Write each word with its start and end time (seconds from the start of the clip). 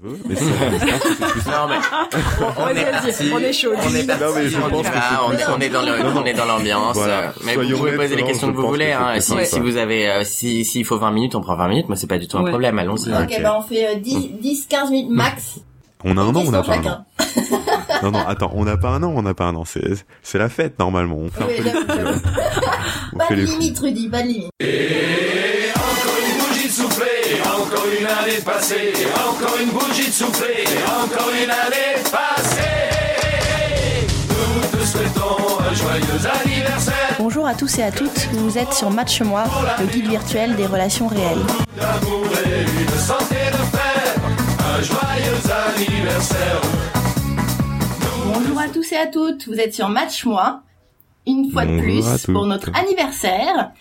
Mais 0.00 0.34
Non, 0.34 1.66
mais 1.68 1.76
on 2.56 2.68
est 2.68 2.84
parti. 2.90 3.30
on 3.32 3.38
est 3.40 3.52
chaud. 3.52 3.70
On 3.74 3.94
est 3.94 4.06
parti. 4.06 4.22
Non, 4.22 4.30
mais 4.34 4.48
je 4.48 4.56
on, 4.58 4.70
pense 4.70 4.86
y 4.86 4.90
que 4.90 4.94
va, 4.94 5.02
c'est 5.10 5.16
on, 5.24 5.28
plus 5.30 5.38
est, 5.38 5.48
on 5.48 5.60
est 5.60 5.68
dans 5.70 5.82
le- 5.82 5.98
Non, 6.04 6.10
non. 6.14 6.20
on 6.22 6.24
est 6.24 6.34
dans 6.34 6.44
l'ambiance. 6.44 6.94
Voilà. 6.96 7.32
Mais 7.44 7.54
vous 7.56 7.62
Soyons 7.62 7.78
pouvez 7.78 7.96
poser 7.96 8.14
les 8.16 8.22
questions 8.22 8.52
que 8.52 8.56
vous 8.56 8.68
voulez. 8.68 8.86
que 8.86 9.16
Hein. 9.16 9.20
Si, 9.20 9.34
si 9.46 9.58
vous 9.58 9.76
avez, 9.76 10.08
euh, 10.08 10.22
si 10.24 10.64
s'il 10.64 10.84
faut 10.84 10.98
20 10.98 11.10
minutes, 11.10 11.34
on 11.34 11.40
prend 11.40 11.56
20 11.56 11.68
minutes. 11.68 11.88
Moi, 11.88 11.96
c'est 11.96 12.06
pas 12.06 12.18
du 12.18 12.28
tout 12.28 12.38
un 12.38 12.42
Ouais. 12.44 12.50
problème. 12.50 12.78
Allons-y. 12.78 13.10
Ok, 13.12 13.18
Ok. 13.22 13.42
bah 13.42 13.56
on 13.58 13.62
fait 13.62 13.88
euh, 13.88 13.94
10, 13.98 14.30
10, 14.40 14.66
15 14.68 14.90
minutes 14.90 15.10
max. 15.10 15.56
On 16.04 16.16
a 16.16 16.20
un 16.20 16.28
an, 16.34 16.42
on 16.46 16.50
n'a 16.52 16.62
pas 16.62 16.76
un 16.76 16.84
an. 16.86 17.04
Non, 18.04 18.12
non, 18.12 18.20
attends, 18.28 18.52
on 18.54 18.64
n'a 18.64 18.76
pas 18.76 18.90
un 18.90 19.02
an, 19.02 19.12
on 19.16 19.22
n'a 19.22 19.34
pas 19.34 19.46
un 19.46 19.56
an. 19.56 19.64
C'est, 19.64 19.80
c'est 20.22 20.38
la 20.38 20.48
fête, 20.48 20.78
normalement. 20.78 21.16
On 21.16 21.28
fait 21.30 21.42
un 21.42 21.46
peu 21.46 21.62
les. 21.64 21.72
On 23.14 23.18
Pas 23.18 23.26
de 23.30 23.34
limite, 23.42 23.76
Rudy, 23.80 24.08
pas 24.08 24.22
de 24.22 24.28
limite. 24.28 24.50
Une 27.88 28.06
année 28.06 28.40
passée, 28.44 28.92
encore 29.28 29.56
une 29.60 29.70
bougie 29.70 30.06
de 30.08 30.12
soufflé, 30.12 30.64
encore 31.02 31.30
une 31.30 31.50
année 31.50 32.02
passée. 32.10 32.62
Nous 34.28 34.78
te 34.78 34.84
souhaitons 34.84 35.60
un 35.60 35.74
joyeux 35.74 36.26
anniversaire, 36.42 37.16
Bonjour 37.18 37.46
à 37.46 37.54
tous 37.54 37.78
et 37.78 37.82
à 37.82 37.90
toutes, 37.90 38.28
vous 38.32 38.58
êtes 38.58 38.72
sur 38.72 38.90
Match 38.90 39.20
Moi, 39.22 39.44
le 39.80 39.86
guide 39.86 40.08
virtuel 40.08 40.56
des 40.56 40.66
relations 40.66 41.08
réelles. 41.08 41.38
d'amour 41.76 42.26
et 42.46 42.62
une 42.62 42.98
santé 42.98 43.36
de 43.52 43.76
fer, 43.76 44.14
un 44.60 44.82
joyeux 44.82 45.42
anniversaire. 45.76 46.60
Bonjour 48.26 48.58
à 48.60 48.68
tous 48.68 48.92
et 48.92 48.96
à 48.96 49.06
toutes, 49.06 49.46
vous 49.48 49.58
êtes 49.58 49.74
sur 49.74 49.88
Match 49.88 50.24
Moi, 50.24 50.60
une 51.26 51.50
fois 51.50 51.64
de 51.64 51.70
Bonjour 51.76 52.02
plus 52.04 52.32
pour 52.32 52.46
notre 52.46 52.70
anniversaire. 52.74 53.72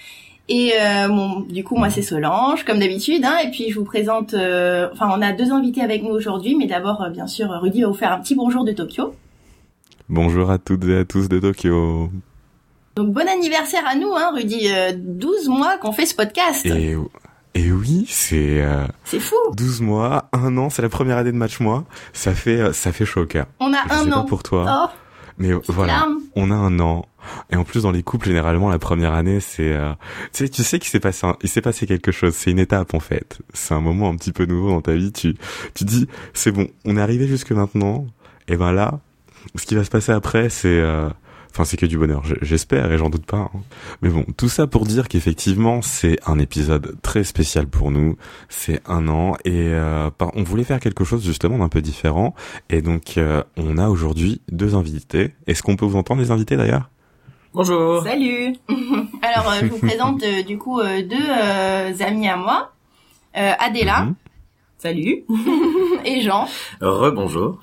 Et 0.50 0.72
euh, 0.82 1.08
bon, 1.10 1.42
du 1.42 1.64
coup, 1.64 1.76
moi 1.76 1.90
c'est 1.90 2.02
Solange, 2.02 2.64
comme 2.64 2.80
d'habitude, 2.80 3.24
hein, 3.26 3.38
et 3.44 3.52
puis 3.52 3.70
je 3.70 3.76
vous 3.78 3.84
présente. 3.86 4.34
euh, 4.34 4.88
enfin, 4.94 5.10
on 5.14 5.22
a 5.22 5.34
deux 5.34 5.52
invités 5.52 5.82
avec 5.82 6.04
nous 6.04 6.10
aujourd'hui, 6.12 6.56
mais 6.56 6.68
d'abord, 6.68 7.02
euh, 7.02 7.10
bien 7.10 7.28
sûr, 7.28 7.50
Rudy 7.62 7.82
va 7.82 7.88
vous 7.90 7.94
faire 7.94 8.12
un 8.14 8.20
petit 8.20 8.36
bonjour 8.36 8.64
de 8.64 8.72
Tokyo. 8.72 9.14
Bonjour 10.09 10.50
à 10.50 10.58
toutes 10.58 10.86
et 10.86 10.98
à 11.00 11.04
tous 11.06 11.28
de 11.28 11.39
Tokyo. 11.39 12.09
Donc 12.95 13.12
bon 13.12 13.28
anniversaire 13.28 13.84
à 13.86 13.95
nous, 13.95 14.14
hein, 14.16 14.31
Rudy. 14.34 14.70
Euh, 14.72 14.94
12 14.95 15.50
mois 15.50 15.78
qu'on 15.78 15.92
fait 15.92 16.06
ce 16.06 16.16
podcast. 16.16 16.66
Et, 16.66 16.95
et 17.54 17.72
oui, 17.72 18.06
c'est 18.08 18.61
euh, 18.64 18.86
C'est 19.04 19.20
fou. 19.20 19.36
12 19.56 19.82
mois, 19.82 20.30
un 20.32 20.56
an, 20.58 20.70
c'est 20.70 20.82
la 20.82 20.89
première 20.89 21.17
année 21.17 21.34
de 21.34 21.38
match 21.38 21.59
moi. 21.59 21.84
Ça 22.14 22.34
fait, 22.34 22.58
euh, 22.59 22.72
ça 22.73 22.94
fait 22.94 23.06
au 23.20 23.26
cœur. 23.26 23.48
On 23.59 23.73
a 23.73 23.78
Je 23.89 23.94
un 23.94 24.04
sais 24.06 24.14
an. 24.14 24.22
pas 24.22 24.28
pour 24.28 24.44
toi, 24.44 24.66
Oh, 24.86 24.89
mais 25.38 25.52
voilà. 25.67 25.93
larme. 25.93 26.17
On 26.35 26.52
a 26.52 26.55
un 26.55 26.80
an. 26.80 27.05
Et 27.52 27.55
en 27.57 27.63
plus, 27.63 27.83
dans 27.83 27.91
les 27.91 28.03
couples, 28.03 28.27
généralement, 28.27 28.69
la 28.69 28.80
première 28.80 29.13
année, 29.13 29.39
c'est, 29.39 29.73
euh, 29.73 29.91
tu 30.33 30.45
sais, 30.45 30.49
tu 30.49 30.63
sais 30.63 30.80
qu'il 30.80 30.89
s'est 30.89 30.99
passé, 30.99 31.27
un- 31.27 31.35
il 31.41 31.49
s'est 31.49 31.61
passé 31.61 31.85
quelque 31.85 32.11
chose. 32.11 32.33
C'est 32.35 32.52
une 32.52 32.59
étape, 32.59 32.93
en 32.93 32.99
fait. 33.02 33.39
C'est 33.53 33.73
un 33.73 33.81
moment 33.81 34.09
un 34.09 34.15
petit 34.15 34.31
peu 34.31 34.45
nouveau 34.45 34.69
dans 34.69 34.81
ta 34.81 34.93
vie. 34.93 35.11
Tu, 35.11 35.35
tu 35.73 35.83
dis, 35.83 36.08
c'est 36.33 36.52
bon, 36.52 36.67
on 36.85 36.95
est 36.97 37.02
arrivé 37.02 37.27
jusque 37.27 37.52
maintenant. 37.52 38.05
Et 38.47 38.55
ben 38.55 38.71
là, 38.71 38.99
ce 39.55 39.65
qui 39.65 39.75
va 39.75 39.83
se 39.83 39.89
passer 39.89 40.11
après, 40.13 40.49
c'est, 40.49 40.67
euh, 40.69 41.09
enfin, 41.52 41.64
c'est 41.66 41.78
que 41.78 41.86
du 41.86 41.98
bonheur. 41.98 42.23
J'espère 42.42 42.92
et 42.92 42.98
j'en 42.98 43.09
doute 43.09 43.26
pas. 43.26 43.50
hein. 43.53 43.59
Mais 44.02 44.09
bon, 44.09 44.26
tout 44.38 44.50
ça 44.50 44.67
pour 44.67 44.86
dire 44.86 45.08
qu'effectivement, 45.08 45.81
c'est 45.81 46.17
un 46.28 46.39
épisode 46.39 46.95
très 47.02 47.23
spécial 47.23 47.67
pour 47.67 47.92
nous. 47.92 48.17
C'est 48.50 48.81
un 48.88 49.08
an 49.08 49.34
et 49.45 49.52
euh, 49.73 50.09
par- 50.12 50.31
on 50.36 50.44
voulait 50.44 50.64
faire 50.64 50.80
quelque 50.80 51.04
chose 51.04 51.23
justement 51.26 51.58
d'un 51.59 51.70
peu 51.70 51.81
différent. 51.81 52.36
Et 52.70 52.81
donc, 52.81 53.17
euh, 53.17 53.44
on 53.58 53.78
a 53.78 53.89
aujourd'hui 53.89 54.42
deux 54.52 54.76
invités. 54.76 55.34
Est-ce 55.48 55.64
qu'on 55.64 55.76
peut 55.76 55.86
vous 55.86 55.98
entendre 55.98 56.22
les 56.22 56.31
invités 56.31 56.58
d'ailleurs? 56.58 56.89
Bonjour. 57.54 58.04
Salut. 58.04 58.56
Alors, 59.23 59.52
euh, 59.52 59.59
je 59.61 59.66
vous 59.67 59.80
présente 59.80 60.22
euh, 60.23 60.44
du 60.44 60.58
coup 60.58 60.80
euh, 60.80 61.02
deux 61.02 61.16
euh, 61.17 61.92
amis 62.02 62.28
à 62.28 62.38
moi, 62.38 62.72
euh, 63.36 63.52
Adela 63.59 64.06
Mhm. 64.06 64.16
Salut. 64.80 65.23
et 66.06 66.22
Jean. 66.22 66.47
Rebonjour. 66.81 67.59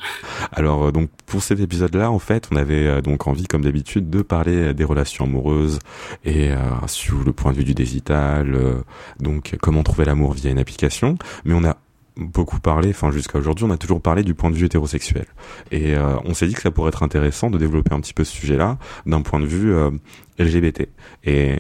Alors 0.53 0.87
euh, 0.87 0.93
donc 0.93 1.11
pour 1.27 1.43
cet 1.43 1.61
épisode-là, 1.61 2.11
en 2.11 2.19
fait, 2.19 2.49
on 2.51 2.57
avait 2.57 2.87
euh, 2.87 3.01
donc 3.01 3.29
envie, 3.29 3.45
comme 3.45 3.63
d'habitude, 3.63 4.11
de 4.11 4.23
parler 4.23 4.57
euh, 4.57 4.75
des 4.75 4.85
relations 4.85 5.25
amoureuses 5.25 5.79
et 6.25 6.51
euh, 6.51 6.57
sous 6.89 7.23
le 7.23 7.33
point 7.33 7.53
de 7.53 7.59
vue 7.59 7.65
du 7.65 7.75
digital, 7.75 8.55
euh, 8.55 8.83
donc 9.21 9.57
comment 9.63 9.85
trouver 9.85 10.05
l'amour 10.05 10.33
via 10.33 10.51
une 10.51 10.59
application. 10.59 11.17
Mais 11.45 11.55
on 11.55 11.65
a 11.65 11.77
beaucoup 12.17 12.61
parlé, 12.61 12.91
enfin 12.91 13.11
jusqu'à 13.11 13.39
aujourd'hui, 13.39 13.65
on 13.65 13.71
a 13.71 13.77
toujours 13.77 14.01
parlé 14.01 14.23
du 14.23 14.35
point 14.35 14.51
de 14.51 14.57
vue 14.57 14.67
hétérosexuel. 14.67 15.27
Et 15.71 15.95
euh, 15.95 16.17
on 16.25 16.35
s'est 16.35 16.47
dit 16.47 16.55
que 16.55 16.63
ça 16.63 16.71
pourrait 16.71 16.89
être 16.89 17.03
intéressant 17.03 17.51
de 17.51 17.59
développer 17.59 17.95
un 17.95 18.01
petit 18.01 18.15
peu 18.15 18.25
ce 18.25 18.33
sujet-là 18.33 18.79
d'un 19.07 19.23
point 19.23 19.41
de 19.41 19.47
vue 19.47 19.73
euh, 19.73 19.91
LGBT. 20.39 20.89
Et 21.25 21.57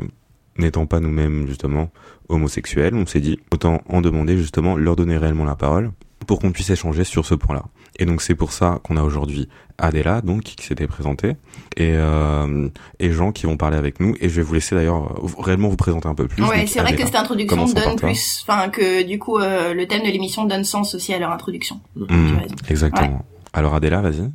n'étant 0.59 0.87
pas 0.87 1.00
nous-mêmes 1.00 1.47
justement 1.47 1.91
homosexuels, 2.28 2.94
on 2.94 3.06
s'est 3.06 3.20
dit 3.20 3.38
autant 3.53 3.82
en 3.88 4.00
demander 4.00 4.37
justement 4.37 4.76
leur 4.76 4.97
donner 4.97 5.16
réellement 5.16 5.44
la 5.44 5.56
parole 5.56 5.92
pour 6.26 6.38
qu'on 6.38 6.53
puisse 6.53 6.70
échanger 6.70 7.04
sur 7.04 7.26
ce 7.26 7.34
point-là. 7.34 7.65
Et 7.98 8.06
donc 8.06 8.22
c'est 8.22 8.34
pour 8.34 8.53
ça 8.53 8.81
qu'on 8.82 8.97
a 8.97 9.03
aujourd'hui 9.03 9.48
Adela, 9.78 10.20
donc 10.20 10.42
qui 10.42 10.66
s'était 10.66 10.87
présentée, 10.87 11.37
et, 11.76 11.92
euh, 11.94 12.69
et 12.98 13.12
Jean 13.12 13.31
qui 13.31 13.47
vont 13.47 13.56
parler 13.56 13.76
avec 13.76 14.00
nous. 14.00 14.15
Et 14.20 14.28
je 14.28 14.37
vais 14.37 14.42
vous 14.42 14.54
laisser 14.54 14.75
d'ailleurs 14.75 15.20
réellement 15.38 15.69
vous 15.69 15.76
présenter 15.76 16.09
un 16.09 16.15
peu 16.15 16.26
plus. 16.26 16.42
ouais, 16.42 16.66
c'est 16.66 16.81
vrai 16.81 16.97
que 16.97 17.04
cette 17.04 17.15
introduction 17.15 17.66
donne 17.66 17.97
plus, 17.97 18.44
enfin 18.47 18.69
que 18.69 19.04
du 19.04 19.19
coup 19.19 19.38
euh, 19.38 19.75
le 19.75 19.86
thème 19.86 20.03
de 20.03 20.09
l'émission 20.09 20.44
donne 20.44 20.65
sens 20.65 20.94
aussi 20.94 21.12
à 21.12 21.19
leur 21.19 21.31
introduction. 21.31 21.81
Mmh, 21.94 22.06
raison. 22.09 22.54
exactement. 22.69 23.25
Alors 23.53 23.75
Adela, 23.75 24.00
vas-y. 24.00 24.31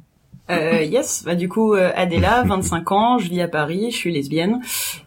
Euh, 0.49 0.81
yes, 0.81 1.23
bah 1.25 1.35
du 1.35 1.47
coup 1.49 1.73
euh, 1.75 1.91
Adela, 1.95 2.43
25 2.43 2.91
ans, 2.91 3.17
je 3.19 3.29
vis 3.29 3.41
à 3.41 3.47
Paris, 3.47 3.91
je 3.91 3.95
suis 3.95 4.11
lesbienne 4.11 4.61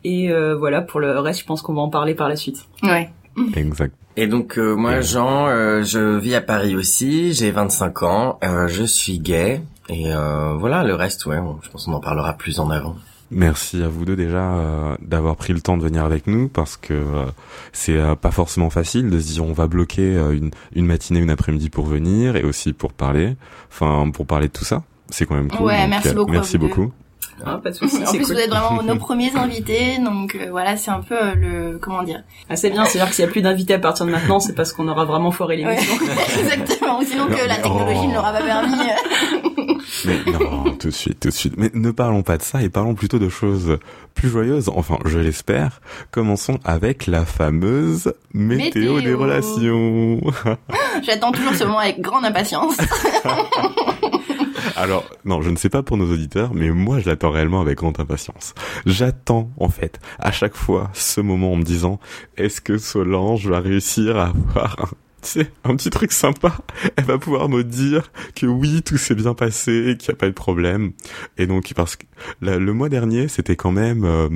et 0.05 0.31
euh, 0.31 0.55
voilà 0.57 0.83
pour 0.83 1.01
le 1.01 1.19
reste, 1.19 1.41
je 1.41 1.47
pense 1.47 1.63
qu'on 1.63 1.75
va 1.75 1.81
en 1.83 1.91
parler 1.91 2.15
par 2.15 2.29
la 2.29 2.37
suite. 2.37 2.65
Ouais. 2.83 3.11
Exact. 3.57 3.95
Et 4.17 4.27
donc 4.27 4.59
euh, 4.59 4.75
moi, 4.75 5.01
Jean, 5.01 5.47
euh, 5.49 5.83
je 5.83 6.19
vis 6.19 6.35
à 6.35 6.43
Paris 6.43 6.77
aussi. 6.77 7.33
J'ai 7.33 7.51
25 7.51 8.03
ans. 8.03 8.39
euh, 8.45 8.69
je 8.69 8.85
suis 8.85 9.19
gay. 9.19 9.63
Et 9.89 10.13
euh, 10.15 10.55
voilà, 10.59 10.85
le 10.85 10.95
reste, 10.95 11.27
ouais, 11.27 11.39
je 11.63 11.69
pense 11.71 11.87
qu'on 11.87 11.93
en 11.95 12.01
parlera 12.01 12.35
plus 12.35 12.61
en 12.61 12.71
avant. 12.71 12.95
Merci 13.31 13.83
à 13.83 13.89
vous 13.89 14.05
deux 14.05 14.15
déjà 14.15 14.53
euh, 14.53 14.95
d'avoir 15.01 15.37
pris 15.37 15.55
le 15.55 15.63
temps 15.63 15.79
de 15.79 15.83
venir 15.83 16.05
avec 16.05 16.27
nous 16.27 16.49
parce 16.49 16.77
que 16.77 16.93
euh, 16.93 17.25
c'est 17.73 17.97
euh, 17.97 18.15
pas 18.15 18.31
forcément 18.31 18.69
facile 18.69 19.09
de 19.09 19.19
se 19.19 19.33
dire 19.33 19.45
on 19.47 19.55
va 19.55 19.67
bloquer 19.67 20.03
euh, 20.17 20.33
une, 20.37 20.51
une 20.77 20.85
matinée, 20.85 21.21
une 21.21 21.31
après-midi 21.31 21.71
pour 21.71 21.87
venir 21.87 22.37
et 22.37 22.45
aussi 22.45 22.75
pour 22.75 22.93
parler, 22.93 23.35
enfin 23.71 24.11
pour 24.13 24.27
parler 24.27 24.49
de 24.49 24.53
tout 24.53 24.67
ça. 24.67 24.83
C'est 25.13 25.27
quand 25.27 25.35
même 25.37 25.49
cool. 25.51 25.67
Ouais, 25.67 25.79
donc, 25.83 25.89
merci 25.91 26.09
euh, 26.09 26.13
beaucoup 26.15 26.33
Merci 26.33 26.59
beaucoup. 26.59 26.93
Ah, 27.45 27.59
pas 27.63 27.71
de 27.71 27.75
soucis, 27.75 27.97
En 28.07 28.11
plus, 28.11 28.19
cool. 28.25 28.35
vous 28.35 28.41
êtes 28.41 28.51
vraiment 28.51 28.83
nos 28.83 28.97
premiers 28.99 29.35
invités, 29.37 29.99
donc 29.99 30.35
euh, 30.37 30.49
voilà, 30.51 30.77
c'est 30.77 30.91
un 30.91 31.01
peu 31.01 31.15
euh, 31.17 31.35
le 31.35 31.79
comment 31.79 32.03
dire. 32.05 32.23
Ah, 32.49 32.57
c'est 32.57 32.71
bien, 32.71 32.85
c'est-à-dire 32.85 33.09
que 33.11 33.15
s'il 33.17 33.25
y 33.25 33.29
a 33.29 33.31
plus 33.31 33.43
d'invités 33.43 33.75
à 33.75 33.79
partir 33.79 34.07
de 34.07 34.11
maintenant, 34.13 34.39
c'est 34.41 34.55
parce 34.55 34.73
qu'on 34.73 34.87
aura 34.89 35.05
vraiment 35.05 35.31
foiré 35.31 35.65
Ouais, 35.65 35.75
l'émission. 35.77 35.95
exactement. 36.41 36.99
Ou 37.01 37.05
sinon 37.05 37.27
que 37.27 37.47
la 37.49 37.57
technologie 37.57 38.01
Oh. 38.05 38.09
ne 38.09 38.15
l'aura 38.15 38.33
pas 38.33 38.43
permis. 38.43 38.75
euh. 38.75 39.75
Mais 40.05 40.19
non, 40.33 40.73
tout 40.79 40.89
de 40.89 40.93
suite, 40.93 41.21
tout 41.21 41.29
de 41.29 41.35
suite. 41.35 41.55
Mais 41.57 41.71
ne 41.75 41.91
parlons 41.91 42.23
pas 42.23 42.37
de 42.39 42.43
ça 42.43 42.63
et 42.63 42.69
parlons 42.69 42.95
plutôt 42.95 43.19
de 43.19 43.29
choses 43.29 43.79
plus 44.15 44.29
joyeuses. 44.29 44.71
Enfin, 44.75 44.99
je 45.05 45.19
l'espère. 45.19 45.81
Commençons 46.11 46.59
avec 46.65 47.07
la 47.07 47.25
fameuse 47.25 48.13
météo, 48.35 48.95
Météo. 48.95 49.01
des 49.01 49.15
relations. 49.15 50.21
J'attends 51.03 51.33
toujours 51.33 51.55
ce 51.55 51.65
moment 51.65 51.79
avec 51.81 52.01
grande 52.01 52.25
impatience. 52.25 52.77
Alors, 54.77 55.05
non, 55.25 55.43
je 55.43 55.51
ne 55.51 55.57
sais 55.57 55.69
pas 55.69 55.83
pour 55.83 55.97
nos 55.97 56.11
auditeurs, 56.11 56.55
mais 56.55 56.71
moi, 56.71 56.99
je 56.99 57.09
l'attends 57.09 57.31
réellement 57.31 57.61
avec 57.61 57.79
grande 57.79 58.01
impatience. 58.01 58.55
J'attends, 58.87 59.51
en 59.59 59.69
fait, 59.69 60.01
à 60.19 60.33
chaque 60.33 60.55
fois, 60.55 60.91
ce 60.95 61.21
moment 61.21 61.53
en 61.53 61.57
me 61.57 61.63
disant, 61.63 62.01
est-ce 62.37 62.61
que 62.61 62.79
Solange 62.79 63.47
va 63.47 63.61
réussir 63.61 64.17
à 64.17 64.29
avoir 64.29 64.77
un, 64.81 64.89
tu 65.25 65.29
sais, 65.29 65.51
un 65.65 65.77
petit 65.77 65.91
truc 65.91 66.11
sympa 66.13 66.53
Elle 66.97 67.05
va 67.05 67.17
pouvoir 67.19 67.49
me 67.49 67.63
dire 67.65 68.11
que 68.35 68.47
oui, 68.47 68.83
tout 68.83 68.99
s'est 68.99 69.15
bien 69.15 69.35
passé, 69.35 69.97
qu'il 69.99 70.11
n'y 70.11 70.15
a 70.15 70.17
pas 70.19 70.27
de 70.27 70.33
problème. 70.33 70.93
Et 71.39 71.47
donc, 71.47 71.73
parce 71.75 71.97
que 71.97 72.05
la- 72.41 72.59
le 72.59 72.73
mois 72.73 72.89
dernier, 72.89 73.29
c'était 73.29 73.57
quand 73.57 73.71
même 73.71 74.05
euh, 74.05 74.29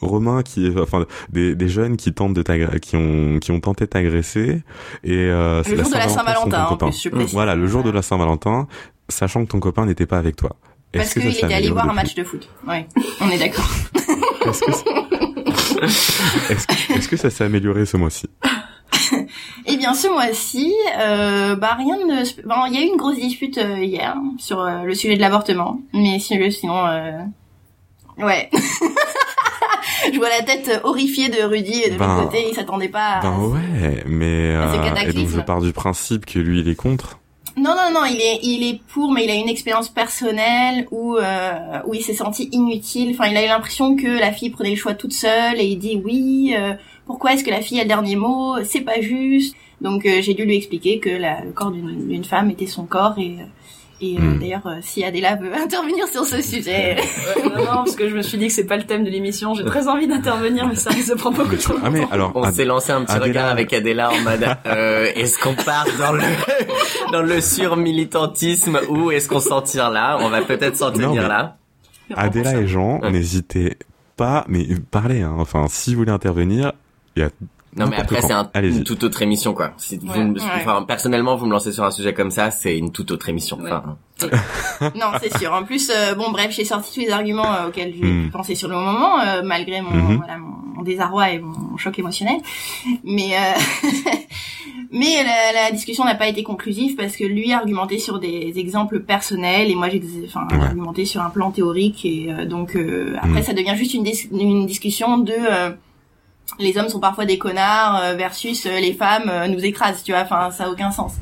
Romain 0.00 0.42
qui, 0.42 0.72
enfin, 0.78 1.06
des, 1.30 1.54
des 1.54 1.68
jeunes 1.68 1.96
qui 1.96 2.12
tentent 2.12 2.34
de 2.34 2.42
qui 2.78 2.96
ont, 2.96 3.38
qui 3.40 3.50
ont 3.52 3.60
tenté 3.60 3.84
de 3.84 3.90
t'agresser. 3.90 4.62
Et 5.04 5.16
euh, 5.16 5.62
Le 5.68 5.76
jour 5.76 5.90
de 5.92 5.96
la 5.98 6.08
Saint-Valentin, 6.08 6.64
en 6.64 6.76
plus, 6.76 7.02
je 7.02 7.08
précise. 7.10 7.32
Voilà, 7.34 7.54
le 7.54 7.66
jour 7.66 7.82
de 7.82 7.90
la 7.90 8.02
Saint-Valentin, 8.02 8.66
sachant 9.08 9.44
que 9.44 9.50
ton 9.50 9.60
copain 9.60 9.86
n'était 9.86 10.06
pas 10.06 10.18
avec 10.18 10.36
toi. 10.36 10.56
Parce 10.92 11.12
qu'il 11.14 11.26
était 11.26 11.54
allé 11.54 11.70
voir 11.70 11.88
un 11.88 11.94
match 11.94 12.14
de 12.14 12.24
foot. 12.24 12.48
Ouais, 12.68 12.86
on 13.20 13.28
est 13.30 13.38
d'accord. 13.38 13.68
Est-ce 14.46 14.60
que, 14.62 14.72
ça- 14.72 14.84
est-ce 16.50 16.66
que- 16.66 16.92
est-ce 16.98 17.08
que 17.08 17.16
ça 17.16 17.30
s'est 17.30 17.44
amélioré 17.44 17.86
ce 17.86 17.96
mois-ci? 17.96 18.28
Eh 19.66 19.76
bien, 19.76 19.94
ce 19.94 20.08
mois-ci, 20.08 20.72
euh, 20.98 21.54
bah 21.54 21.74
rien 21.78 21.96
de. 21.98 22.46
Bon, 22.48 22.66
il 22.66 22.74
y 22.74 22.78
a 22.78 22.80
eu 22.82 22.88
une 22.88 22.96
grosse 22.96 23.16
dispute 23.16 23.58
euh, 23.58 23.78
hier 23.84 24.16
sur 24.38 24.60
euh, 24.60 24.82
le 24.82 24.94
sujet 24.94 25.14
de 25.16 25.20
l'avortement, 25.20 25.78
mais 25.92 26.18
si- 26.18 26.50
sinon, 26.52 26.84
euh... 26.86 27.12
ouais. 28.18 28.50
Je 30.12 30.18
vois 30.18 30.28
la 30.30 30.42
tête 30.42 30.80
horrifiée 30.84 31.28
de 31.28 31.42
Rudy 31.42 31.82
et 31.84 31.90
de 31.90 31.96
Ben, 31.96 32.06
l'autre 32.16 32.24
côté, 32.28 32.44
il 32.48 32.54
s'attendait 32.54 32.88
pas. 32.88 33.18
à... 33.18 33.20
Ben 33.22 33.38
ouais, 33.38 34.02
mais 34.06 34.54
euh, 34.56 35.02
et 35.06 35.12
donc 35.12 35.28
je 35.28 35.40
pars 35.40 35.60
du 35.60 35.72
principe 35.72 36.26
que 36.26 36.38
lui 36.38 36.60
il 36.60 36.68
est 36.68 36.74
contre? 36.74 37.18
Non, 37.56 37.74
non, 37.76 37.92
non, 37.92 38.04
il 38.06 38.16
est, 38.20 38.38
il 38.42 38.66
est 38.66 38.80
pour, 38.92 39.12
mais 39.12 39.24
il 39.24 39.30
a 39.30 39.34
une 39.34 39.48
expérience 39.48 39.90
personnelle 39.90 40.86
où, 40.90 41.16
euh, 41.16 41.52
où 41.86 41.94
il 41.94 42.02
s'est 42.02 42.14
senti 42.14 42.48
inutile. 42.50 43.10
Enfin, 43.14 43.28
il 43.30 43.36
a 43.36 43.44
eu 43.44 43.48
l'impression 43.48 43.94
que 43.94 44.06
la 44.06 44.32
fille 44.32 44.50
prenait 44.50 44.70
le 44.70 44.76
choix 44.76 44.94
toute 44.94 45.12
seule 45.12 45.60
et 45.60 45.64
il 45.64 45.78
dit 45.78 46.00
oui. 46.04 46.54
Pourquoi 47.12 47.34
est-ce 47.34 47.44
que 47.44 47.50
la 47.50 47.60
fille 47.60 47.78
a 47.78 47.82
le 47.82 47.88
dernier 47.88 48.16
mot 48.16 48.56
C'est 48.64 48.80
pas 48.80 49.00
juste. 49.00 49.54
Donc 49.80 50.06
euh, 50.06 50.20
j'ai 50.22 50.34
dû 50.34 50.44
lui 50.44 50.56
expliquer 50.56 50.98
que 50.98 51.10
la, 51.10 51.42
le 51.44 51.52
corps 51.52 51.70
d'une 51.72 52.24
femme 52.24 52.50
était 52.50 52.66
son 52.66 52.84
corps 52.84 53.14
et 53.18 53.36
euh, 53.40 53.44
et 54.04 54.16
euh, 54.16 54.20
Hmm. 54.20 54.38
d'ailleurs 54.40 54.66
euh, 54.66 54.78
si 54.80 55.04
Adela 55.04 55.36
veut 55.36 55.52
intervenir 55.66 56.08
sur 56.08 56.24
ce 56.24 56.40
sujet, 56.42 56.96
Ouais, 56.96 57.42
non, 57.44 57.58
non, 57.58 57.64
parce 57.84 57.94
que 57.94 58.08
je 58.08 58.16
me 58.16 58.22
suis 58.22 58.36
dit 58.38 58.48
que 58.48 58.52
c'est 58.52 58.66
pas 58.66 58.76
le 58.76 58.82
thème 58.84 59.04
de 59.04 59.10
l'émission. 59.10 59.54
J'ai 59.54 59.64
très 59.64 59.86
envie 59.88 60.08
d'intervenir, 60.08 60.66
mais 60.66 60.74
ça 60.74 60.90
risque 60.90 61.10
de 61.10 61.14
prendre 61.18 61.36
beaucoup 61.36 61.54
temps. 61.56 61.74
Ah 61.84 61.90
mais 61.90 62.04
alors, 62.10 62.32
On 62.34 62.42
Ad- 62.42 62.52
s'est 62.54 62.64
lancé 62.64 62.90
un 62.92 63.04
petit 63.04 63.12
Adela- 63.12 63.24
regard 63.28 63.48
avec 63.50 63.72
Adela 63.72 64.10
en 64.10 64.20
mode 64.22 64.44
euh, 64.66 65.06
est-ce 65.14 65.38
qu'on 65.38 65.54
part 65.54 65.86
dans 66.00 66.12
le 66.12 66.22
dans 67.12 67.22
le 67.22 67.40
surmilitantisme 67.40 68.80
ou 68.88 69.10
est-ce 69.10 69.28
qu'on 69.28 69.40
s'en 69.40 69.62
tire 69.62 69.90
là? 69.90 70.18
On 70.20 70.28
va 70.30 70.42
peut-être 70.42 70.76
s'en 70.76 70.90
tenir 70.90 71.12
mais- 71.12 71.28
là. 71.28 71.56
Adela 72.16 72.56
et 72.60 72.66
Jean, 72.66 72.98
Ouais. 73.00 73.10
n'hésitez 73.10 73.76
pas, 74.16 74.44
mais 74.48 74.66
parlez, 74.90 75.22
hein. 75.22 75.34
enfin, 75.38 75.66
si 75.68 75.94
vous 75.94 76.00
voulez 76.00 76.12
intervenir, 76.12 76.72
y 77.16 77.22
a 77.22 77.30
Non 77.76 77.86
mais 77.86 77.96
après 77.96 78.20
c'est 78.22 78.32
un, 78.32 78.50
une 78.62 78.84
toute 78.84 79.02
autre 79.04 79.22
émission 79.22 79.54
quoi. 79.54 79.72
Si 79.78 79.96
vous 79.98 80.08
Ouais. 80.12 80.24
me- 80.24 80.34
Ouais. 80.38 80.46
enfin, 80.56 80.82
personnellement 80.82 81.36
vous 81.36 81.46
me 81.46 81.52
lancez 81.52 81.72
sur 81.72 81.84
un 81.84 81.90
sujet 81.90 82.12
comme 82.14 82.30
ça, 82.30 82.50
c'est 82.50 82.76
une 82.76 82.92
toute 82.92 83.10
autre 83.10 83.28
émission. 83.28 83.58
Ouais. 83.60 83.70
Enfin, 83.72 83.96
non 84.94 85.06
c'est 85.20 85.36
sûr. 85.38 85.52
En 85.52 85.64
plus 85.64 85.90
euh, 85.90 86.14
bon 86.14 86.30
bref 86.30 86.50
j'ai 86.52 86.64
sorti 86.64 86.92
tous 86.94 87.00
les 87.00 87.10
arguments 87.10 87.52
euh, 87.54 87.68
auxquels 87.68 87.94
j'ai 87.94 88.04
Hmm. 88.04 88.30
pensé 88.30 88.54
sur 88.54 88.68
le 88.68 88.76
moment 88.76 89.20
euh, 89.20 89.42
malgré 89.42 89.80
mon 89.80 90.16
voilà 90.16 90.36
mon, 90.38 90.82
désarroi 90.82 91.30
et 91.30 91.38
mon 91.38 91.76
choc 91.76 91.98
émotionnel. 91.98 92.36
Mais 93.04 93.36
euh, 93.36 93.88
mais 94.90 95.24
la, 95.24 95.62
la 95.64 95.70
discussion 95.70 96.04
n'a 96.04 96.14
pas 96.14 96.28
été 96.28 96.42
conclusive 96.42 96.96
parce 96.96 97.16
que 97.16 97.24
lui 97.24 97.52
a 97.52 97.58
argumenté 97.58 97.98
sur 97.98 98.18
des 98.18 98.52
exemples 98.56 99.00
personnels 99.00 99.70
et 99.70 99.74
moi 99.74 99.88
j'ai 99.88 100.02
enfin 100.26 100.46
Ouais. 100.50 100.58
argumenté 100.64 101.04
sur 101.04 101.22
un 101.22 101.30
plan 101.30 101.50
théorique 101.50 102.04
et 102.04 102.26
euh, 102.32 102.44
donc 102.46 102.76
euh, 102.76 103.14
après 103.18 103.40
Mhm. 103.40 103.42
ça 103.44 103.52
devient 103.54 103.74
juste 103.76 103.94
une, 103.94 104.02
dis- 104.04 104.28
une 104.32 104.66
discussion 104.66 105.18
de 105.18 105.32
euh, 105.32 105.70
les 106.58 106.76
hommes 106.78 106.88
sont 106.88 107.00
parfois 107.00 107.24
des 107.24 107.38
connards 107.38 108.00
euh, 108.02 108.14
versus 108.14 108.66
euh, 108.66 108.78
les 108.80 108.92
femmes 108.92 109.28
euh, 109.28 109.48
nous 109.48 109.64
écrasent, 109.64 110.02
tu 110.02 110.12
vois, 110.12 110.22
enfin 110.22 110.50
ça 110.50 110.64
a 110.64 110.68
aucun 110.68 110.90
sens. 110.90 111.14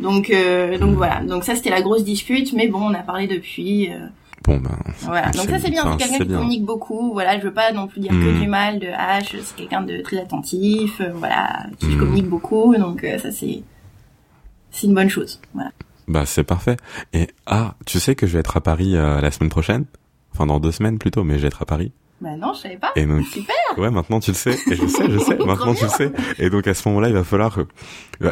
Donc 0.00 0.30
euh, 0.30 0.78
donc 0.78 0.94
voilà, 0.96 1.20
donc 1.22 1.44
ça 1.44 1.54
c'était 1.56 1.70
la 1.70 1.82
grosse 1.82 2.04
dispute, 2.04 2.52
mais 2.52 2.68
bon 2.68 2.80
on 2.90 2.94
a 2.94 2.98
parlé 3.02 3.26
depuis, 3.26 3.90
euh, 3.90 4.06
bon 4.44 4.58
ben. 4.58 4.70
voilà. 5.02 5.30
Donc 5.30 5.48
ça 5.48 5.58
c'est 5.58 5.70
bien, 5.70 5.82
c'est 5.92 5.96
quelqu'un 6.04 6.18
qui 6.18 6.24
bien. 6.28 6.38
communique 6.38 6.64
beaucoup, 6.64 7.12
voilà, 7.12 7.38
je 7.38 7.44
veux 7.44 7.52
pas 7.52 7.72
non 7.72 7.86
plus 7.88 8.00
dire 8.00 8.10
que 8.12 8.16
Mm. 8.36 8.40
du 8.40 8.46
mal 8.46 8.78
de 8.78 8.86
H, 8.88 9.36
c'est 9.42 9.56
quelqu'un 9.56 9.82
de 9.82 10.00
très 10.02 10.18
attentif, 10.18 11.00
euh, 11.00 11.10
voilà, 11.14 11.64
qui 11.78 11.86
Mm. 11.86 11.98
communique 11.98 12.28
beaucoup, 12.28 12.76
donc 12.76 13.02
euh, 13.04 13.18
ça 13.18 13.32
c'est 13.32 13.62
c'est 14.70 14.86
une 14.86 14.94
bonne 14.94 15.08
chose, 15.08 15.40
voilà. 15.54 15.70
Bah 16.08 16.24
c'est 16.26 16.44
parfait. 16.44 16.76
Et 17.14 17.26
ah, 17.46 17.74
tu 17.86 17.98
sais 17.98 18.14
que 18.14 18.26
je 18.26 18.34
vais 18.34 18.40
être 18.40 18.56
à 18.56 18.60
Paris 18.60 18.94
euh, 18.96 19.20
la 19.20 19.30
semaine 19.30 19.50
prochaine, 19.50 19.86
enfin 20.34 20.46
dans 20.46 20.60
deux 20.60 20.70
semaines 20.72 20.98
plutôt, 20.98 21.24
mais 21.24 21.34
je 21.36 21.40
vais 21.40 21.48
être 21.48 21.62
à 21.62 21.66
Paris. 21.66 21.90
Bah 22.20 22.30
non, 22.38 22.54
je 22.54 22.60
savais 22.60 22.76
pas. 22.78 22.92
Et 22.96 23.04
donc, 23.04 23.26
Super. 23.26 23.54
ouais, 23.76 23.90
maintenant 23.90 24.20
tu 24.20 24.30
le 24.30 24.36
sais. 24.36 24.58
Et 24.70 24.74
je 24.74 24.86
sais, 24.86 25.10
je 25.10 25.18
sais. 25.18 25.36
Maintenant 25.46 25.74
tu 25.74 25.84
le 25.84 25.90
sais. 25.90 26.10
Et 26.38 26.48
donc 26.48 26.66
à 26.66 26.72
ce 26.72 26.88
moment-là, 26.88 27.08
il 27.08 27.14
va 27.14 27.24
falloir. 27.24 27.58
euh, 27.58 27.64
euh, 28.22 28.30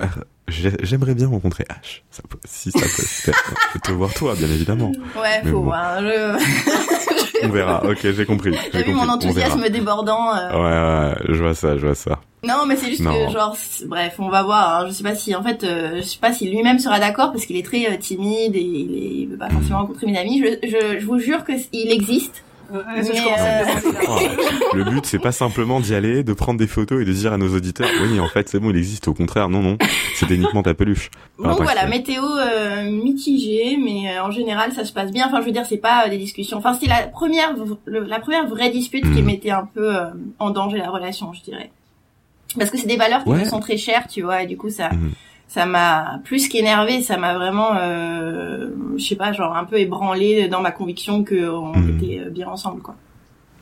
j'ai- 0.49 0.73
J'aimerais 0.83 1.15
bien 1.15 1.29
rencontrer 1.29 1.65
H. 1.65 2.01
Ça 2.11 2.23
peut, 2.29 2.39
si 2.45 2.71
ça 2.71 2.81
peut. 2.81 3.33
Et 3.77 3.79
te 3.81 3.93
voir 3.93 4.15
toi, 4.15 4.35
bien 4.37 4.49
évidemment. 4.49 4.91
Ouais, 5.21 5.43
Mais 5.45 5.51
faut 5.51 5.59
bon. 5.59 5.65
voir. 5.65 6.01
Je... 6.01 7.45
On 7.47 7.49
verra. 7.51 7.85
Ok, 7.85 7.99
j'ai 8.03 8.25
compris. 8.25 8.53
T'as 8.73 8.79
J'ai 8.79 8.85
vu 8.85 8.95
mon 8.95 9.07
compris. 9.07 9.29
On 9.29 9.33
verra. 9.33 9.49
enthousiasme 9.49 9.69
débordant. 9.71 10.35
euh, 10.35 10.51
Ouais, 10.53 11.15
ouais, 11.19 11.35
je 11.35 11.43
vois 11.43 11.55
ça, 11.55 11.77
je 11.77 11.85
vois 11.85 11.95
ça. 11.95 12.21
Non, 12.43 12.65
mais 12.67 12.77
c'est 12.77 12.89
juste 12.89 13.03
Non. 13.03 13.27
que 13.27 13.33
genre, 13.33 13.55
bref, 13.87 14.15
on 14.19 14.31
va 14.31 14.43
voir. 14.45 14.77
hein. 14.81 14.87
Je 14.87 14.93
sais 14.93 15.03
pas 15.03 15.15
si, 15.15 15.35
en 15.35 15.43
fait, 15.43 15.63
euh, 15.65 15.97
je 15.97 16.03
sais 16.03 16.19
pas 16.19 16.33
si 16.33 16.49
lui-même 16.51 16.79
sera 16.79 16.99
d'accord 17.01 17.33
parce 17.33 17.45
qu'il 17.45 17.57
est 17.57 17.65
très 17.67 17.87
euh, 17.93 17.97
timide 17.99 18.57
et 18.57 18.61
il, 18.63 18.95
est, 18.97 19.21
il 19.23 19.27
veut 19.29 19.37
pas 19.37 19.51
forcément 19.51 19.81
rencontrer 19.81 20.07
mes 20.07 20.19
amis. 20.19 20.43
Je, 20.43 20.69
je, 20.69 21.01
je 21.01 21.05
vous 21.07 21.19
jure 21.19 21.45
que 21.45 21.53
il 21.73 21.93
existe. 21.93 22.45
Ouais, 22.72 23.02
ça, 23.02 23.12
je 23.12 23.19
euh, 23.20 23.93
là. 23.93 24.00
Oh, 24.08 24.75
le 24.76 24.84
but, 24.84 25.06
c'est 25.06 25.19
pas 25.19 25.32
simplement 25.32 25.81
d'y 25.81 25.94
aller, 25.94 26.25
de 26.25 26.32
prendre 26.32 26.58
des 26.58 26.66
photos 26.66 27.02
et 27.02 27.05
de 27.05 27.12
dire 27.12 27.32
à 27.32 27.38
nos 27.38 27.55
auditeurs, 27.55 27.88
oui, 28.02 28.19
en 28.20 28.28
fait, 28.28 28.49
c'est 28.49 28.58
bon, 28.58 28.70
il 28.70 28.76
existe. 28.76 29.06
Au 29.08 29.14
contraire, 29.14 29.49
non, 29.49 29.61
non, 29.61 29.78
c'était 30.14 30.34
uniquement 30.34 30.62
ta 30.62 30.75
peluche. 30.75 31.11
Enfin, 31.38 31.50
Donc 31.50 31.62
voilà, 31.62 31.84
que- 31.84 31.90
météo 31.90 32.22
euh, 32.25 32.90
mitigée, 32.90 33.76
mais 33.82 34.16
euh, 34.16 34.22
en 34.25 34.31
général 34.31 34.72
ça 34.72 34.84
se 34.84 34.93
passe 34.93 35.11
bien. 35.12 35.26
Enfin, 35.26 35.40
je 35.40 35.46
veux 35.46 35.52
dire, 35.52 35.66
c'est 35.66 35.76
pas 35.78 36.06
euh, 36.06 36.11
des 36.11 36.19
discussions. 36.19 36.58
Enfin, 36.58 36.76
c'est 36.81 36.88
la 36.88 37.06
première, 37.06 37.55
le- 37.87 38.00
la 38.05 38.19
première 38.20 38.46
vraie 38.46 38.70
dispute 38.70 39.02
qui 39.12 39.22
Mm. 39.22 39.26
mettait 39.26 39.50
un 39.50 39.66
peu 39.72 39.94
euh, 39.96 40.06
en 40.38 40.50
danger 40.50 40.78
la 40.78 40.90
relation, 40.90 41.32
je 41.32 41.43
dirais. 41.43 41.70
Parce 42.58 42.70
que 42.70 42.78
c'est 42.78 42.87
des 42.87 42.96
valeurs 42.96 43.25
qui 43.25 43.31
Ouais. 43.31 43.40
me 43.40 43.44
sont 43.44 43.61
très 43.61 43.76
chères, 43.76 44.06
tu 44.08 44.22
vois, 44.22 44.43
et 44.43 44.46
du 44.46 44.56
coup 44.56 44.70
ça, 44.70 44.90
Mhm. 44.90 45.12
Ça 45.49 45.67
m'a 45.67 46.20
plus 46.25 46.49
qu'énervé, 46.49 47.00
ça 47.02 47.17
m'a 47.17 47.35
vraiment, 47.35 47.70
euh, 47.76 48.69
je 48.96 49.05
sais 49.05 49.17
pas, 49.17 49.32
genre 49.32 49.56
un 49.56 49.64
peu 49.64 49.79
ébranlé 49.79 50.49
dans 50.49 50.61
ma 50.61 50.70
conviction 50.73 51.23
que 51.25 51.49
on 51.49 51.73
Mhm. 51.76 51.96
était 51.99 52.20
euh, 52.20 52.31
bien 52.31 52.49
ensemble, 52.49 52.82
quoi. 52.82 52.94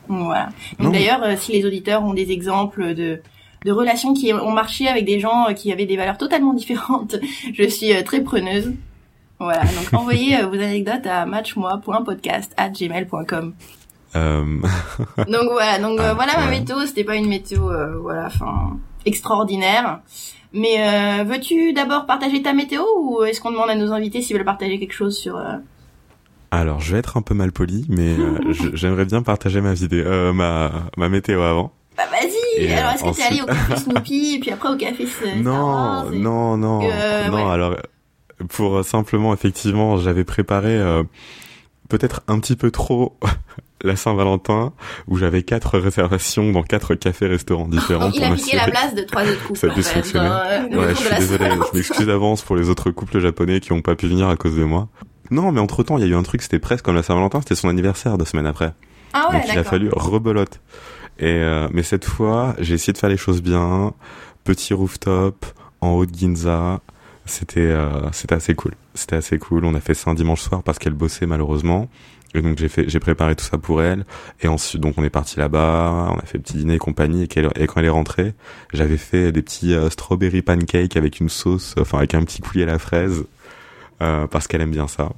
Donc, 0.08 0.25
Voilà. 0.25 0.49
Donc 0.81 0.93
d'ailleurs, 0.94 1.23
euh, 1.23 1.37
si 1.37 1.52
les 1.52 1.64
auditeurs 1.67 2.02
ont 2.02 2.14
des 2.14 2.31
exemples 2.32 2.94
de 2.94 3.20
de 3.64 3.70
relations 3.70 4.12
qui 4.12 4.32
ont 4.32 4.50
marché 4.50 4.88
avec 4.88 5.05
des 5.05 5.20
gens 5.20 5.46
euh, 5.49 5.52
qui 5.52 5.70
avaient 5.73 5.87
des 5.87 5.96
valeurs 5.96 6.19
totalement 6.19 6.52
différentes, 6.52 7.14
je 7.55 7.62
suis 7.69 7.93
euh, 7.94 8.02
très 8.02 8.20
preneuse. 8.20 8.73
Voilà, 9.38 9.62
donc 9.62 9.93
envoyez 10.00 10.37
vos 10.43 10.55
anecdotes 10.55 11.06
à 11.06 11.26
matchmoi.podcast@gmail.com. 11.26 13.55
Euh, 14.14 14.44
Donc 15.28 15.49
voilà, 15.52 15.78
donc 15.78 15.99
Ah, 16.00 16.14
voilà 16.14 16.37
ma 16.38 16.44
ouais. 16.46 16.58
météo, 16.61 16.76
c'était 16.87 17.05
pas 17.05 17.17
une 17.17 17.28
météo 17.28 17.70
euh, 17.70 17.96
voilà, 17.99 18.26
enfin 18.26 18.76
extraordinaire. 19.06 20.00
Mais 20.54 20.76
euh, 20.78 21.25
veux-tu 21.25 21.72
d'abord 21.72 22.06
partager 22.06 22.43
ta 22.43 22.52
météo 22.52 22.82
ou 22.99 23.22
est-ce 23.25 23.40
qu'on 23.40 23.50
demande 23.52 23.70
à 23.70 23.75
nos 23.75 23.93
invités 23.93 24.20
s'ils 24.22 24.37
veulent 24.37 24.44
partager 24.44 24.78
quelque 24.78 24.93
chose 24.94 25.16
sur 25.16 25.37
euh, 25.37 25.56
alors, 26.54 26.81
je 26.81 26.93
vais 26.93 26.99
être 26.99 27.16
un 27.16 27.22
peu 27.22 27.32
mal 27.32 27.50
poli, 27.50 27.87
mais 27.88 28.14
euh, 28.19 28.38
j'aimerais 28.75 29.06
bien 29.06 29.22
partager 29.22 29.62
ma 29.62 29.72
vidéo, 29.72 30.04
euh, 30.04 30.32
ma, 30.34 30.70
ma 30.99 31.08
météo 31.08 31.40
avant. 31.40 31.72
Bah 31.96 32.02
vas-y. 32.10 32.62
Et, 32.64 32.75
Alors 32.75 32.90
euh, 32.90 32.94
est-ce 32.94 33.04
que 33.04 33.16
t'es 33.16 33.22
allé 33.22 33.40
au 33.40 33.46
café 33.46 33.76
Snoopy 33.76 34.34
et 34.34 34.38
puis 34.38 34.50
après 34.50 34.69
au 34.69 34.76
café 34.76 35.06
Non, 35.43 35.50
Wars 35.66 36.12
et- 36.12 36.19
non, 36.19 36.58
non, 36.58 36.81
Euh, 36.93 37.28
non. 37.28 37.34
ouais. 37.46 37.50
Alors, 37.50 37.76
pour 38.50 38.76
euh, 38.76 38.82
simplement, 38.82 39.32
effectivement, 39.32 39.96
j'avais 39.96 40.25
préparé 40.25 40.76
euh, 40.76 41.02
peut-être 41.99 42.23
un 42.27 42.41
petit 42.41 42.56
peu 42.56 42.71
trop 42.71 43.19
la 43.85 43.97
Saint-Valentin, 43.97 44.73
où 45.09 45.19
j'avais 45.19 45.43
quatre 45.43 45.79
réservations 45.79 46.50
dans 46.50 46.62
quatre 46.62 46.94
cafés-restaurants 46.94 47.69
différents 47.69 48.11
il 48.11 48.21
pour 48.21 48.31
a 48.31 48.35
piqué 48.35 48.56
la 48.56 48.71
place 48.71 48.94
de 48.94 49.03
trois 49.03 49.23
autres 49.25 49.47
couples. 49.47 49.59
Ça 49.59 49.67
a 49.67 49.71
euh, 49.71 50.62
Ouais, 50.69 50.94
cours 50.94 50.94
je 50.94 50.94
suis 50.94 51.17
désolé, 51.17 51.50
je 51.50 51.77
m'excuse 51.77 52.06
d'avance 52.06 52.43
pour 52.43 52.56
les 52.56 52.71
autres 52.71 52.91
couples 52.91 53.19
japonais 53.21 53.61
qui 53.61 53.73
ont 53.73 53.83
pas 53.83 53.94
pu 53.94 54.06
venir 54.06 54.29
à 54.29 54.37
cause 54.37 54.56
de 54.56 54.65
moi. 54.65 54.89
Non, 55.31 55.53
mais 55.53 55.61
entre 55.61 55.83
temps, 55.83 55.99
il 55.99 56.05
y 56.05 56.06
a 56.06 56.11
eu 56.11 56.15
un 56.15 56.23
truc, 56.23 56.43
c'était 56.43 56.59
presque 56.59 56.85
comme 56.85 56.94
la 56.94 57.03
Saint-Valentin, 57.03 57.41
c'était 57.41 57.55
son 57.55 57.69
anniversaire 57.69 58.17
deux 58.17 58.25
semaines 58.25 58.47
après. 58.47 58.73
Ah 59.12 59.29
ouais, 59.31 59.41
Donc 59.41 59.45
il 59.53 59.59
a 59.59 59.65
fallu 59.65 59.91
rebelote. 59.93 60.61
Et 61.19 61.27
euh, 61.27 61.69
mais 61.73 61.83
cette 61.83 62.06
fois, 62.06 62.55
j'ai 62.59 62.75
essayé 62.75 62.95
de 62.95 62.99
faire 62.99 63.11
les 63.11 63.19
choses 63.19 63.43
bien. 63.43 63.93
Petit 64.45 64.73
rooftop 64.73 65.45
en 65.81 65.91
haut 65.91 66.06
de 66.06 66.15
Ginza. 66.15 66.81
C'était 67.27 67.61
euh, 67.61 68.11
c'était 68.12 68.35
assez 68.35 68.55
cool. 68.55 68.73
C'était 68.94 69.17
assez 69.17 69.39
cool. 69.39 69.65
On 69.65 69.75
a 69.75 69.81
fait 69.81 69.94
ça 69.94 70.11
un 70.11 70.15
dimanche 70.15 70.41
soir 70.43 70.62
parce 70.62 70.78
qu'elle 70.78 70.95
bossait 70.95 71.26
malheureusement. 71.26 71.88
Et 72.35 72.40
donc 72.40 72.59
j'ai 72.59 72.69
fait 72.69 72.88
j'ai 72.88 73.00
préparé 73.00 73.35
tout 73.35 73.45
ça 73.45 73.59
pour 73.59 73.83
elle. 73.83 74.05
Et 74.40 74.49
ensuite 74.49 74.81
donc 74.81 74.95
on 74.97 75.05
est 75.05 75.11
parti 75.11 75.38
là-bas. 75.38 76.11
On 76.14 76.19
a 76.19 76.23
fait 76.23 76.38
petit 76.38 76.57
dîner 76.57 76.75
et 76.75 76.78
compagnie. 76.78 77.25
Et, 77.25 77.66
quand 77.66 77.81
elle 77.81 77.87
est 77.87 77.90
rentrée, 77.90 78.35
j'avais 78.73 78.97
fait 78.97 79.33
des 79.33 79.43
petits 79.43 79.75
euh, 79.75 79.90
strawberry 79.90 80.43
pancakes 80.43 80.97
avec 80.97 81.21
une 81.21 81.28
sauce, 81.28 81.75
enfin 81.78 81.99
avec 81.99 82.14
un 82.14 82.23
petit 82.25 82.40
coulis 82.40 82.62
à 82.62 82.66
la 82.66 82.78
fraise, 82.78 83.25
euh, 84.00 84.26
parce 84.26 84.47
qu'elle 84.47 84.61
aime 84.61 84.71
bien 84.71 84.88
ça. 84.88 85.11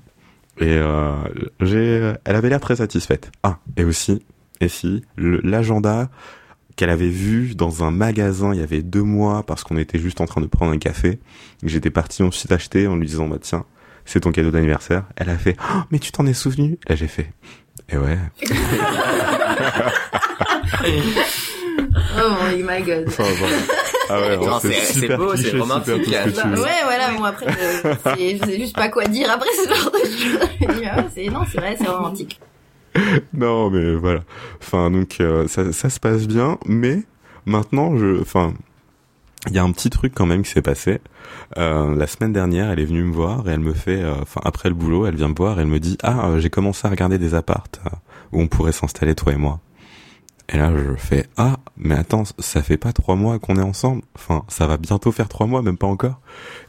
Et 0.59 0.69
euh, 0.69 1.15
j'ai, 1.61 2.15
elle 2.25 2.37
avait 2.37 2.49
l'air 2.49 2.61
très 2.61 2.77
satisfaite. 2.77 3.33
Ah, 3.43 3.59
et 3.77 3.85
aussi, 3.85 4.23
et 4.61 4.69
si, 4.69 5.03
l'agenda 5.17 6.11
qu'elle 6.77 6.91
avait 6.91 7.09
vu 7.09 7.55
dans 7.55 7.85
un 7.85 7.91
magasin 7.91 8.53
il 8.53 8.61
y 8.61 8.63
avait 8.63 8.83
deux 8.83 9.03
mois 9.03 9.45
parce 9.45 9.63
qu'on 9.63 9.77
était 9.77 9.99
juste 9.99 10.21
en 10.21 10.27
train 10.27 10.41
de 10.41 10.47
prendre 10.47 10.73
un 10.73 10.79
café. 10.79 11.21
J'étais 11.63 11.91
parti 11.91 12.23
ensuite 12.23 12.51
acheter 12.51 12.87
en 12.87 12.97
lui 12.97 13.07
disant 13.07 13.29
bah 13.29 13.39
tiens, 13.41 13.65
c'est 14.05 14.21
ton 14.21 14.33
cadeau 14.33 14.51
d'anniversaire. 14.51 15.05
Elle 15.17 15.31
a 15.31 15.37
fait 15.39 15.57
oh, 15.61 15.79
mais 15.91 15.99
tu 15.99 16.13
t'en 16.13 16.27
es 16.27 16.35
souvenu? 16.35 16.79
Là 16.89 16.95
j'ai 16.97 17.09
fait 17.09 17.33
et 17.91 17.97
ouais. 17.99 18.19
Oh 22.17 22.31
my 22.57 22.83
god. 22.83 23.05
Enfin, 23.09 23.25
voilà. 23.39 23.57
Ah 24.09 24.21
ouais, 24.21 24.37
Non, 24.37 24.59
c'est- 24.61 24.73
c'est 24.73 25.01
super 25.01 25.19
beau, 25.19 25.35
c'est 25.35 25.43
cliché, 25.43 25.59
romantique. 25.59 25.95
tout 26.05 26.11
ce 26.11 26.25
que 26.25 26.31
tu 26.31 26.37
Bah 26.37 26.55
veux. 26.55 26.63
ouais, 26.63 26.71
voilà, 26.85 27.11
moi 27.13 27.29
après, 27.29 27.47
je, 27.51 27.89
c'est- 28.17 28.37
je 28.39 28.45
sais 28.45 28.59
juste 28.59 28.77
pas 28.77 28.89
quoi 28.89 29.05
dire 29.07 29.31
après 29.31 29.49
ce 29.57 29.69
genre 29.69 29.91
de 29.91 29.99
choses. 29.99 30.49
Ah 30.87 30.97
ouais, 30.99 31.05
c'est, 31.15 31.27
non, 31.31 31.41
c'est 31.51 31.59
vrai, 31.59 31.77
c'est 31.79 31.89
romantique. 31.89 32.39
Non, 33.33 33.71
mais 33.71 33.95
voilà. 33.95 34.21
Enfin, 34.61 34.91
donc 34.91 35.17
euh, 35.21 35.49
ça, 35.49 35.73
ça 35.73 35.89
se 35.91 35.99
passe 35.99 36.27
bien, 36.27 36.59
mais 36.67 37.03
maintenant, 37.47 37.97
je, 37.97 38.21
enfin, 38.21 38.53
il 39.49 39.55
y 39.55 39.59
a 39.59 39.63
un 39.63 39.73
petit 39.73 39.91
truc 39.91 40.13
quand 40.15 40.27
même 40.27 40.43
qui 40.43 40.51
s'est 40.51 40.63
passé. 40.63 41.01
Euh, 41.59 41.95
la 41.95 42.07
semaine 42.07 42.33
dernière, 42.33 42.71
elle 42.71 42.81
est 42.81 42.85
venue 42.85 43.05
me 43.05 43.13
voir 43.13 43.47
et 43.49 43.53
elle 43.53 43.61
me 43.61 43.75
fait, 43.75 44.03
euh, 44.03 44.15
enfin 44.23 44.41
après 44.45 44.69
le 44.69 44.75
boulot, 44.75 45.07
elle 45.07 45.17
vient 45.17 45.29
me 45.29 45.35
voir 45.35 45.59
et 45.59 45.63
elle 45.63 45.69
me 45.69 45.81
dit 45.81 45.99
ah 46.03 46.29
euh, 46.29 46.41
j'ai 46.41 46.51
commencé 46.51 46.87
à 46.87 46.91
regarder 46.91 47.19
des 47.19 47.35
appartes 47.35 47.81
euh, 47.87 47.91
où 48.33 48.41
on 48.41 48.49
pourrait 48.49 48.73
s'installer 48.73 49.15
toi 49.15 49.33
et 49.33 49.37
moi. 49.37 49.61
Et 50.49 50.57
là, 50.57 50.73
je 50.77 50.95
fais 50.97 51.27
ah 51.37 51.57
mais 51.77 51.95
attends, 51.95 52.25
ça 52.39 52.63
fait 52.63 52.77
pas 52.77 52.93
trois 52.93 53.17
mois 53.17 53.39
qu'on 53.39 53.57
est 53.57 53.63
ensemble. 53.63 54.03
Enfin, 54.15 54.45
ça 54.49 54.67
va 54.67 54.77
bientôt 54.77 55.13
faire 55.13 55.29
trois 55.29 55.47
mois, 55.47 55.63
même 55.63 55.79
pas 55.79 55.87
encore. 55.87 56.21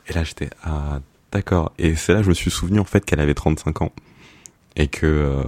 Et 0.08 0.13
là, 0.13 0.24
j'étais 0.24 0.50
ah 0.63 1.00
d'accord. 1.32 1.72
Et 1.77 1.96
c'est 1.96 2.13
là 2.13 2.20
que 2.20 2.25
je 2.25 2.29
me 2.29 2.36
suis 2.36 2.51
souvenu 2.51 2.79
en 2.79 2.86
fait 2.86 3.05
qu'elle 3.05 3.20
avait 3.22 3.34
35 3.34 3.82
ans 3.82 3.91
et 4.75 4.88
que 4.88 5.44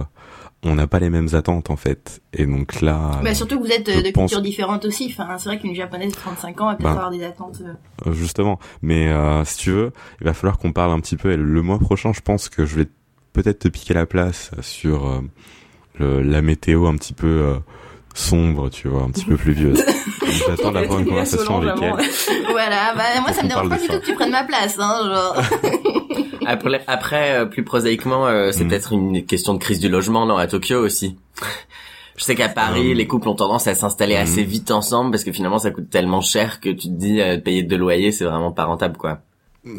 on 0.64 0.74
n'a 0.74 0.86
pas 0.88 0.98
les 0.98 1.08
mêmes 1.10 1.28
attentes 1.34 1.70
en 1.70 1.76
fait. 1.76 2.20
Et 2.32 2.44
donc 2.46 2.80
là, 2.80 3.12
Bah, 3.22 3.34
surtout 3.34 3.58
que 3.60 3.64
vous 3.66 3.72
êtes 3.72 3.88
euh, 3.88 4.02
de 4.02 4.10
pense- 4.10 4.30
cultures 4.30 4.42
différentes 4.42 4.84
aussi. 4.84 5.08
Enfin, 5.16 5.38
c'est 5.38 5.48
vrai 5.48 5.58
qu'une 5.58 5.74
japonaise 5.74 6.10
de 6.10 6.16
35 6.16 6.60
ans 6.60 6.66
va 6.66 6.74
peut-être 6.74 6.84
Bah. 6.84 6.90
avoir 6.92 7.10
des 7.10 7.24
attentes. 7.24 7.62
euh. 7.64 8.08
euh, 8.10 8.12
justement. 8.12 8.58
Mais 8.82 9.08
euh, 9.08 9.44
si 9.44 9.56
tu 9.58 9.70
veux, 9.70 9.92
il 10.20 10.24
va 10.26 10.34
falloir 10.34 10.58
qu'on 10.58 10.72
parle 10.72 10.90
un 10.92 11.00
petit 11.00 11.16
peu. 11.16 11.32
Et 11.32 11.36
le 11.36 11.62
mois 11.62 11.78
prochain, 11.78 12.12
je 12.12 12.20
pense 12.20 12.48
que 12.48 12.66
je 12.66 12.76
vais 12.76 12.86
peut-être 13.32 13.60
te 13.60 13.68
piquer 13.68 13.94
la 13.94 14.04
place 14.06 14.50
sur 14.60 15.06
euh, 15.08 15.20
le- 15.98 16.22
la 16.22 16.42
météo 16.42 16.86
un 16.86 16.96
petit 16.96 17.12
peu 17.14 17.26
euh, 17.28 17.54
sombre, 18.14 18.68
tu 18.68 18.88
vois, 18.88 19.02
un 19.02 19.10
petit 19.10 19.24
peu 19.26 19.36
pluvieuse. 19.36 19.84
J'attends 20.48 20.72
d'avoir 20.72 20.98
une 20.98 21.06
conversation 21.06 21.58
avec 21.62 21.80
elle. 21.80 21.94
Voilà, 22.50 22.94
bah 22.96 23.04
moi 23.20 23.32
ça 23.32 23.42
me 23.44 23.48
dérange 23.48 23.68
pas 23.68 23.78
du 23.78 23.86
tout 23.86 24.00
que 24.00 24.04
tu 24.06 24.14
prennes 24.14 24.30
ma 24.32 24.42
place, 24.44 24.76
hein, 24.78 25.00
genre. 25.04 25.36
Après, 26.50 26.82
après 26.86 27.32
euh, 27.40 27.44
plus 27.44 27.62
prosaïquement, 27.62 28.26
euh, 28.26 28.52
c'est 28.52 28.64
Mm. 28.64 28.68
peut-être 28.68 28.92
une 28.92 29.26
question 29.26 29.52
de 29.54 29.58
crise 29.58 29.80
du 29.80 29.88
logement 29.88 30.24
non, 30.26 30.36
à 30.38 30.46
Tokyo 30.46 30.78
aussi. 30.84 31.16
Je 32.16 32.24
sais 32.24 32.34
qu'à 32.34 32.48
Paris, 32.48 32.92
Euh. 32.92 32.94
les 32.94 33.06
couples 33.06 33.28
ont 33.28 33.34
tendance 33.34 33.66
à 33.66 33.74
s'installer 33.74 34.14
Mm. 34.14 34.22
assez 34.22 34.42
vite 34.44 34.70
ensemble 34.70 35.10
parce 35.10 35.24
que 35.24 35.32
finalement, 35.32 35.58
ça 35.58 35.70
coûte 35.70 35.90
tellement 35.90 36.20
cher 36.22 36.60
que 36.60 36.70
tu 36.70 36.88
te 36.88 36.94
dis 36.94 37.20
euh, 37.20 37.38
payer 37.38 37.62
deux 37.62 37.76
loyers, 37.76 38.12
c'est 38.12 38.24
vraiment 38.24 38.50
pas 38.52 38.64
rentable, 38.64 38.96
quoi. 38.96 39.20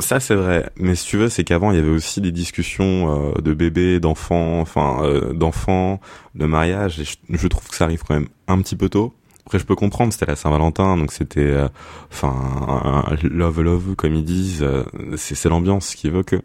Ça 0.02 0.20
c'est 0.20 0.36
vrai, 0.36 0.70
mais 0.76 0.94
si 0.94 1.08
tu 1.08 1.18
veux, 1.18 1.30
c'est 1.30 1.44
qu'avant 1.44 1.72
il 1.72 1.78
y 1.78 1.80
avait 1.80 1.90
aussi 1.90 2.22
des 2.22 2.32
discussions 2.32 3.32
euh, 3.36 3.42
de 3.42 3.54
bébés, 3.54 4.00
d'enfants, 4.00 4.60
enfin 4.60 5.00
euh, 5.04 5.34
d'enfants, 5.34 6.00
de 6.36 6.46
mariage, 6.46 7.00
et 7.00 7.06
je, 7.06 7.16
je 7.30 7.48
trouve 7.48 7.68
que 7.68 7.76
ça 7.76 7.86
arrive 7.86 8.04
quand 8.08 8.14
même 8.14 8.28
un 8.48 8.62
petit 8.62 8.76
peu 8.76 8.90
tôt. 8.90 9.14
Après 9.50 9.58
je 9.58 9.66
peux 9.66 9.74
comprendre, 9.74 10.14
c'était 10.14 10.28
la 10.28 10.36
Saint-Valentin, 10.36 10.96
donc 10.96 11.12
c'était, 11.12 11.40
euh, 11.40 11.68
enfin 12.12 13.04
love 13.24 13.62
love 13.62 13.96
comme 13.96 14.14
ils 14.14 14.24
disent, 14.24 14.62
euh, 14.62 14.84
c'est 15.18 15.50
l'ambiance 15.50 15.96
qui 15.96 16.06
évoque. 16.06 16.36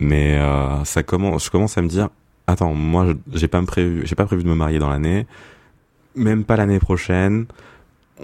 Mais 0.00 0.38
euh, 0.38 0.82
ça 0.84 1.02
commence, 1.02 1.44
je 1.44 1.50
commence 1.50 1.76
à 1.76 1.82
me 1.82 1.88
dire, 1.88 2.08
attends, 2.46 2.72
moi 2.72 3.08
j'ai 3.34 3.48
pas 3.48 3.60
prévu, 3.64 4.06
j'ai 4.06 4.14
pas 4.14 4.24
prévu 4.24 4.44
de 4.44 4.48
me 4.48 4.54
marier 4.54 4.78
dans 4.78 4.88
l'année, 4.88 5.26
même 6.14 6.44
pas 6.44 6.56
l'année 6.56 6.78
prochaine. 6.78 7.44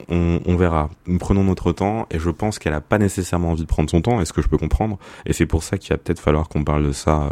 On, 0.09 0.41
on 0.47 0.57
verra. 0.57 0.89
Nous 1.07 1.19
prenons 1.19 1.45
notre 1.45 1.73
temps 1.73 2.07
et 2.11 2.19
je 2.19 2.31
pense 2.31 2.59
qu'elle 2.59 2.73
a 2.73 2.81
pas 2.81 2.97
nécessairement 2.97 3.51
envie 3.51 3.65
de 3.65 3.69
prendre 3.69 3.91
son 3.91 4.01
temps, 4.01 4.23
est-ce 4.23 4.33
que 4.33 4.41
je 4.41 4.49
peux 4.49 4.57
comprendre? 4.57 4.99
Et 5.27 5.35
c'est 5.35 5.45
pour 5.45 5.63
ça 5.63 5.77
qu'il 5.77 5.91
va 5.91 5.99
peut-être 5.99 6.19
falloir 6.19 6.49
qu'on 6.49 6.65
parle 6.65 6.87
de 6.87 6.93
ça 6.93 7.29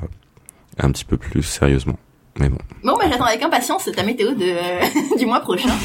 un 0.79 0.91
petit 0.93 1.07
peu 1.07 1.17
plus 1.17 1.43
sérieusement. 1.43 1.99
Mais 2.39 2.49
bon. 2.49 2.59
Bon, 2.83 2.97
bah 2.99 3.05
j'attends 3.11 3.25
avec 3.27 3.43
impatience 3.43 3.89
ta 3.95 4.03
météo 4.03 4.33
de 4.35 4.45
euh, 4.45 4.81
du 5.19 5.27
mois 5.27 5.41
prochain. 5.41 5.69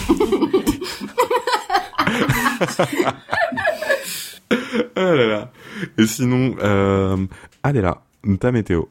Ah 4.96 5.14
là 5.14 5.28
là. 5.28 5.52
Et 5.98 6.06
sinon, 6.08 6.56
euh, 6.64 7.18
allez 7.64 7.82
là, 7.82 8.02
ta 8.40 8.52
météo. 8.52 8.84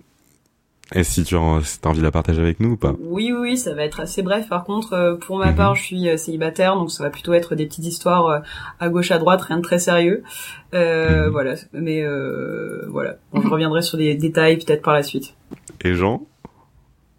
Et 0.94 1.02
si 1.02 1.24
tu 1.24 1.34
as, 1.36 1.60
si 1.64 1.78
envie 1.84 1.98
de 1.98 2.04
la 2.04 2.12
partager 2.12 2.40
avec 2.40 2.60
nous 2.60 2.72
ou 2.72 2.76
pas 2.76 2.94
Oui, 3.00 3.32
oui, 3.32 3.56
ça 3.58 3.74
va 3.74 3.82
être 3.82 3.98
assez 3.98 4.22
bref. 4.22 4.48
Par 4.48 4.62
contre, 4.64 4.92
euh, 4.92 5.16
pour 5.16 5.38
ma 5.38 5.50
Mhm. 5.50 5.56
part, 5.56 5.74
je 5.74 5.82
suis 5.82 6.08
euh, 6.08 6.16
célibataire, 6.16 6.76
donc 6.76 6.92
ça 6.92 7.02
va 7.02 7.10
plutôt 7.10 7.32
être 7.32 7.56
des 7.56 7.66
petites 7.66 7.86
histoires 7.86 8.26
euh, 8.28 8.38
à 8.78 8.88
gauche, 8.88 9.10
à 9.10 9.18
droite, 9.18 9.40
rien 9.42 9.56
de 9.56 9.62
très 9.62 9.80
sérieux. 9.80 10.22
Euh, 10.74 11.24
Mhm. 11.26 11.30
Voilà, 11.32 11.54
mais 11.72 12.02
euh, 12.04 12.86
voilà. 12.88 13.16
Bon, 13.32 13.40
je 13.40 13.48
reviendrai 13.48 13.82
sur 13.82 13.98
des 13.98 14.14
détails 14.14 14.58
peut-être 14.58 14.82
par 14.82 14.94
la 14.94 15.02
suite. 15.02 15.34
Et 15.84 15.94
Jean? 15.94 16.22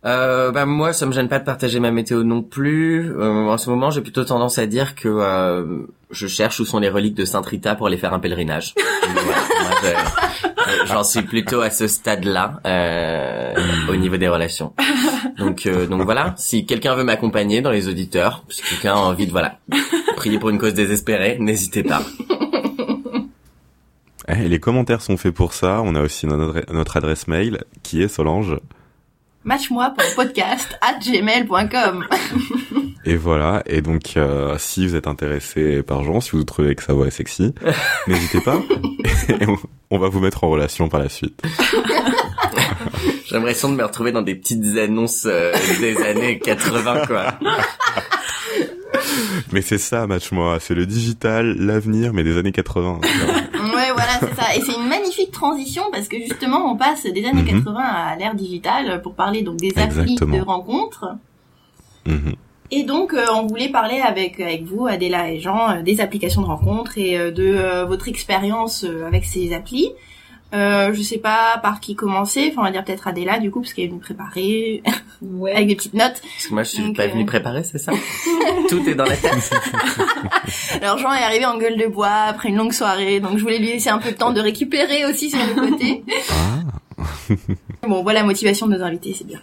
Euh, 0.07 0.51
bah 0.51 0.65
moi, 0.65 0.93
ça 0.93 1.05
me 1.05 1.11
gêne 1.11 1.27
pas 1.27 1.39
de 1.39 1.43
partager 1.43 1.81
ma 1.81 1.91
météo 1.91 2.23
non 2.23 2.41
plus. 2.41 3.11
Euh, 3.11 3.47
en 3.47 3.57
ce 3.57 3.69
moment, 3.69 3.91
j'ai 3.91 4.01
plutôt 4.01 4.23
tendance 4.23 4.57
à 4.57 4.65
dire 4.65 4.95
que 4.95 5.09
euh, 5.09 5.85
je 6.11 6.27
cherche 6.27 6.61
où 6.61 6.65
sont 6.65 6.79
les 6.79 6.89
reliques 6.89 7.15
de 7.15 7.25
Sainte 7.25 7.45
Rita 7.45 7.75
pour 7.75 7.87
aller 7.87 7.97
faire 7.97 8.13
un 8.13 8.19
pèlerinage. 8.19 8.73
J'en 10.85 11.03
suis 11.03 11.23
plutôt 11.23 11.59
à 11.61 11.69
ce 11.69 11.87
stade-là 11.87 12.59
euh, 12.65 13.53
au 13.89 13.95
niveau 13.95 14.15
des 14.17 14.29
relations. 14.29 14.73
Donc, 15.37 15.65
euh, 15.65 15.87
donc 15.87 16.03
voilà. 16.03 16.33
Si 16.37 16.65
quelqu'un 16.65 16.95
veut 16.95 17.03
m'accompagner 17.03 17.61
dans 17.61 17.71
les 17.71 17.89
auditeurs, 17.89 18.43
si 18.49 18.61
quelqu'un 18.63 18.93
a 18.93 18.97
envie 18.97 19.27
de 19.27 19.31
voilà 19.31 19.57
prier 20.15 20.39
pour 20.39 20.49
une 20.49 20.57
cause 20.57 20.73
désespérée, 20.73 21.37
n'hésitez 21.39 21.83
pas. 21.83 22.01
Eh, 24.29 24.47
Les 24.47 24.59
commentaires 24.59 25.01
sont 25.01 25.17
faits 25.17 25.33
pour 25.33 25.53
ça. 25.53 25.81
On 25.83 25.95
a 25.95 26.01
aussi 26.01 26.27
notre 26.27 26.97
adresse 26.97 27.27
mail 27.27 27.63
qui 27.83 28.01
est 28.01 28.07
Solange. 28.07 28.57
Match-moi 29.47 29.93
pour 29.97 30.25
podcast 30.25 30.77
at 30.81 30.99
gmail.com. 30.99 32.05
Et 33.05 33.15
voilà. 33.15 33.63
Et 33.65 33.79
donc, 33.79 34.17
euh, 34.17 34.57
si 34.59 34.85
vous 34.85 34.97
êtes 34.97 35.07
intéressé 35.07 35.81
par 35.83 36.03
Jean, 36.03 36.19
si 36.19 36.31
vous 36.31 36.43
trouvez 36.43 36.75
que 36.75 36.83
sa 36.83 36.91
voix 36.91 37.07
est 37.07 37.11
sexy, 37.11 37.55
n'hésitez 38.09 38.41
pas. 38.41 38.61
Et 39.29 39.47
on, 39.47 39.57
on 39.89 39.99
va 39.99 40.09
vous 40.09 40.19
mettre 40.19 40.43
en 40.43 40.49
relation 40.49 40.89
par 40.89 40.99
la 40.99 41.07
suite. 41.07 41.41
J'ai 43.25 43.35
l'impression 43.35 43.69
de 43.69 43.75
me 43.75 43.85
retrouver 43.85 44.11
dans 44.11 44.21
des 44.21 44.35
petites 44.35 44.77
annonces 44.77 45.25
euh, 45.25 45.53
des 45.79 45.95
années 45.95 46.39
80, 46.39 47.05
quoi. 47.07 47.39
Mais 49.53 49.61
c'est 49.61 49.77
ça, 49.77 50.07
match-moi. 50.07 50.57
C'est 50.59 50.75
le 50.75 50.85
digital, 50.85 51.55
l'avenir, 51.57 52.11
mais 52.11 52.23
des 52.23 52.37
années 52.37 52.51
80. 52.51 52.99
Voilà, 53.97 54.13
c'est 54.19 54.35
ça. 54.41 54.55
Et 54.55 54.61
c'est 54.61 54.75
une 54.79 54.87
magnifique 54.87 55.31
transition 55.31 55.83
parce 55.91 56.07
que 56.07 56.17
justement, 56.17 56.71
on 56.71 56.77
passe 56.77 57.03
des 57.03 57.25
années 57.25 57.41
Mhm. 57.41 57.63
80 57.63 57.81
à 57.81 58.15
l'ère 58.15 58.35
digitale 58.35 59.01
pour 59.01 59.13
parler 59.13 59.41
donc 59.41 59.57
des 59.57 59.73
applis 59.77 60.15
de 60.15 60.41
rencontres. 60.41 61.15
Mhm. 62.05 62.35
Et 62.69 62.83
donc, 62.83 63.13
euh, 63.13 63.25
on 63.33 63.47
voulait 63.47 63.69
parler 63.69 64.01
avec 64.01 64.39
avec 64.39 64.63
vous, 64.63 64.87
Adéla 64.87 65.31
et 65.31 65.39
Jean, 65.39 65.69
euh, 65.69 65.81
des 65.81 66.01
applications 66.01 66.41
de 66.41 66.47
rencontres 66.47 66.97
et 66.97 67.17
euh, 67.17 67.31
de 67.31 67.85
votre 67.87 68.07
expérience 68.07 68.85
avec 69.05 69.23
ces 69.25 69.53
applis. 69.53 69.89
Euh, 70.53 70.93
je 70.93 71.01
sais 71.01 71.17
pas 71.17 71.59
par 71.61 71.81
qui 71.81 71.95
commencer. 71.95 72.47
Enfin, 72.51 72.61
on 72.61 72.63
va 72.63 72.71
dire 72.71 72.85
peut-être 72.85 73.07
Adéla 73.07 73.39
du 73.39 73.51
coup 73.51 73.59
parce 73.61 73.73
qu'elle 73.73 73.85
est 73.85 73.89
venue 73.89 73.99
préparer 73.99 74.81
Ouais. 75.21 75.51
avec 75.51 75.67
des 75.67 75.75
petites 75.75 75.95
notes. 75.95 76.21
Parce 76.21 76.47
que 76.47 76.53
moi, 76.53 76.63
je 76.63 76.69
suis 76.69 76.83
Donc, 76.83 76.95
pas 76.95 77.03
euh, 77.03 77.07
venu 77.07 77.25
préparer, 77.25 77.63
c'est 77.63 77.79
ça 77.79 77.91
Tout 78.69 78.87
est 78.87 78.93
dans 78.95 79.03
la 79.03 79.17
tête. 79.17 79.51
Alors 80.81 80.97
Jean 80.99 81.11
est 81.13 81.23
arrivé 81.23 81.45
en 81.45 81.57
gueule 81.57 81.77
de 81.77 81.87
bois 81.87 82.07
après 82.29 82.49
une 82.49 82.55
longue 82.55 82.71
soirée, 82.71 83.19
donc 83.19 83.37
je 83.37 83.41
voulais 83.41 83.57
lui 83.57 83.67
laisser 83.67 83.89
un 83.89 83.97
peu 83.97 84.11
de 84.11 84.15
temps 84.15 84.31
de 84.31 84.39
récupérer 84.39 85.05
aussi 85.05 85.29
sur 85.31 85.39
le 85.39 85.69
côté. 85.69 86.03
Ah. 86.29 86.97
Bon, 87.87 88.03
voilà 88.03 88.19
la 88.21 88.25
motivation 88.25 88.67
de 88.67 88.77
nos 88.77 88.83
invités, 88.83 89.15
c'est 89.17 89.25
bien. 89.27 89.39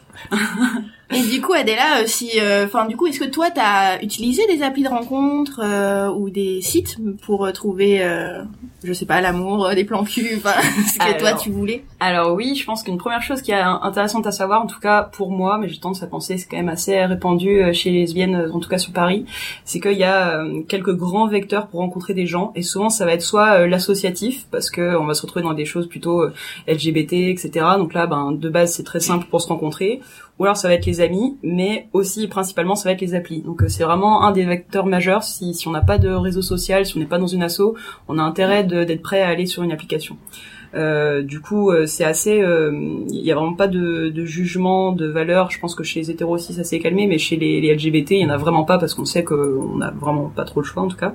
Et 1.14 1.22
du 1.30 1.40
coup, 1.40 1.52
Adéla, 1.52 2.00
euh, 2.00 2.06
si, 2.06 2.30
enfin, 2.64 2.86
du 2.86 2.96
coup, 2.96 3.06
est-ce 3.06 3.20
que 3.20 3.30
toi, 3.30 3.50
t'as 3.50 4.00
utilisé 4.02 4.46
des 4.46 4.62
applis 4.62 4.82
de 4.82 4.88
rencontres 4.88 5.60
euh, 5.62 6.08
ou 6.08 6.30
des 6.30 6.60
sites 6.62 6.98
pour 7.22 7.44
euh, 7.44 7.52
trouver, 7.52 8.02
euh, 8.02 8.42
je 8.82 8.92
sais 8.92 9.06
pas, 9.06 9.20
l'amour, 9.20 9.66
euh, 9.66 9.74
des 9.74 9.84
plans 9.84 10.04
cul, 10.04 10.34
enfin, 10.36 10.54
ce 10.62 10.98
que 10.98 11.18
toi 11.18 11.32
tu 11.34 11.50
voulais? 11.50 11.84
Alors 12.00 12.34
oui, 12.34 12.54
je 12.54 12.64
pense 12.64 12.82
qu'une 12.82 12.98
première 12.98 13.22
chose 13.22 13.40
qui 13.40 13.50
est 13.50 13.60
intéressante 13.60 14.26
à 14.26 14.32
savoir, 14.32 14.62
en 14.62 14.66
tout 14.66 14.80
cas 14.80 15.02
pour 15.02 15.30
moi, 15.30 15.58
mais 15.58 15.68
j'ai 15.68 15.78
tendance 15.78 16.02
à 16.02 16.06
penser 16.06 16.36
c'est 16.36 16.46
quand 16.46 16.56
même 16.56 16.68
assez 16.68 17.02
répandu 17.04 17.62
euh, 17.62 17.72
chez 17.72 17.90
les 17.90 18.00
lesbiennes, 18.00 18.34
euh, 18.34 18.52
en 18.52 18.60
tout 18.60 18.68
cas 18.68 18.78
sur 18.78 18.92
Paris, 18.92 19.24
c'est 19.64 19.80
qu'il 19.80 19.98
y 19.98 20.04
a 20.04 20.40
euh, 20.40 20.62
quelques 20.68 20.94
grands 20.94 21.26
vecteurs 21.26 21.68
pour 21.68 21.80
rencontrer 21.80 22.14
des 22.14 22.26
gens, 22.26 22.52
et 22.54 22.62
souvent 22.62 22.90
ça 22.90 23.04
va 23.04 23.12
être 23.12 23.22
soit 23.22 23.60
euh, 23.60 23.66
l'associatif, 23.66 24.46
parce 24.50 24.70
que 24.70 24.96
on 24.96 25.06
va 25.06 25.14
se 25.14 25.22
retrouver 25.22 25.44
dans 25.44 25.54
des 25.54 25.64
choses 25.64 25.88
plutôt 25.88 26.22
euh, 26.22 26.34
LGBT, 26.68 27.14
etc. 27.30 27.50
Donc 27.78 27.94
là, 27.94 28.06
ben 28.06 28.32
de 28.32 28.48
base 28.48 28.74
c'est 28.74 28.84
très 28.84 29.00
simple 29.00 29.26
pour 29.30 29.40
se 29.40 29.48
rencontrer, 29.48 30.00
ou 30.38 30.44
alors 30.44 30.56
ça 30.56 30.68
va 30.68 30.74
être 30.74 30.86
les 30.86 31.00
amis, 31.00 31.36
mais 31.42 31.88
aussi 31.92 32.26
principalement 32.26 32.74
ça 32.74 32.88
va 32.88 32.92
être 32.92 33.00
les 33.00 33.14
applis. 33.14 33.40
Donc 33.40 33.62
euh, 33.62 33.68
c'est 33.68 33.84
vraiment 33.84 34.24
un 34.24 34.32
des 34.32 34.44
vecteurs 34.44 34.86
majeurs. 34.86 35.22
Si, 35.22 35.54
si 35.54 35.68
on 35.68 35.70
n'a 35.70 35.80
pas 35.80 35.98
de 35.98 36.08
réseau 36.08 36.42
social, 36.42 36.84
si 36.84 36.96
on 36.96 37.00
n'est 37.00 37.06
pas 37.06 37.18
dans 37.18 37.26
une 37.26 37.42
asso, 37.42 37.74
on 38.08 38.18
a 38.18 38.22
intérêt 38.22 38.64
d'être 38.64 39.02
prêt 39.02 39.22
à 39.22 39.28
aller 39.28 39.46
sur 39.46 39.62
une 39.62 39.72
application. 39.72 40.16
Euh, 40.74 41.22
du 41.22 41.40
coup, 41.40 41.70
euh, 41.70 41.86
c'est 41.86 42.04
assez. 42.04 42.42
Il 43.08 43.24
y 43.24 43.32
a 43.32 43.34
vraiment 43.34 43.54
pas 43.54 43.68
de, 43.68 44.10
de 44.10 44.24
jugement, 44.24 44.92
de 44.92 45.06
valeur. 45.06 45.50
Je 45.50 45.58
pense 45.58 45.74
que 45.74 45.84
chez 45.84 46.00
les 46.00 46.10
hétéros 46.10 46.34
aussi, 46.34 46.52
ça 46.52 46.64
s'est 46.64 46.80
calmé, 46.80 47.06
mais 47.06 47.18
chez 47.18 47.36
les, 47.36 47.60
les 47.60 47.74
LGBT, 47.74 48.10
il 48.12 48.20
y 48.20 48.26
en 48.26 48.30
a 48.30 48.36
vraiment 48.36 48.64
pas 48.64 48.78
parce 48.78 48.92
qu'on 48.94 49.04
sait 49.04 49.24
qu'on 49.24 49.80
a 49.80 49.90
vraiment 49.90 50.30
pas 50.34 50.44
trop 50.44 50.60
le 50.60 50.66
choix 50.66 50.82
en 50.82 50.88
tout 50.88 50.96
cas, 50.96 51.12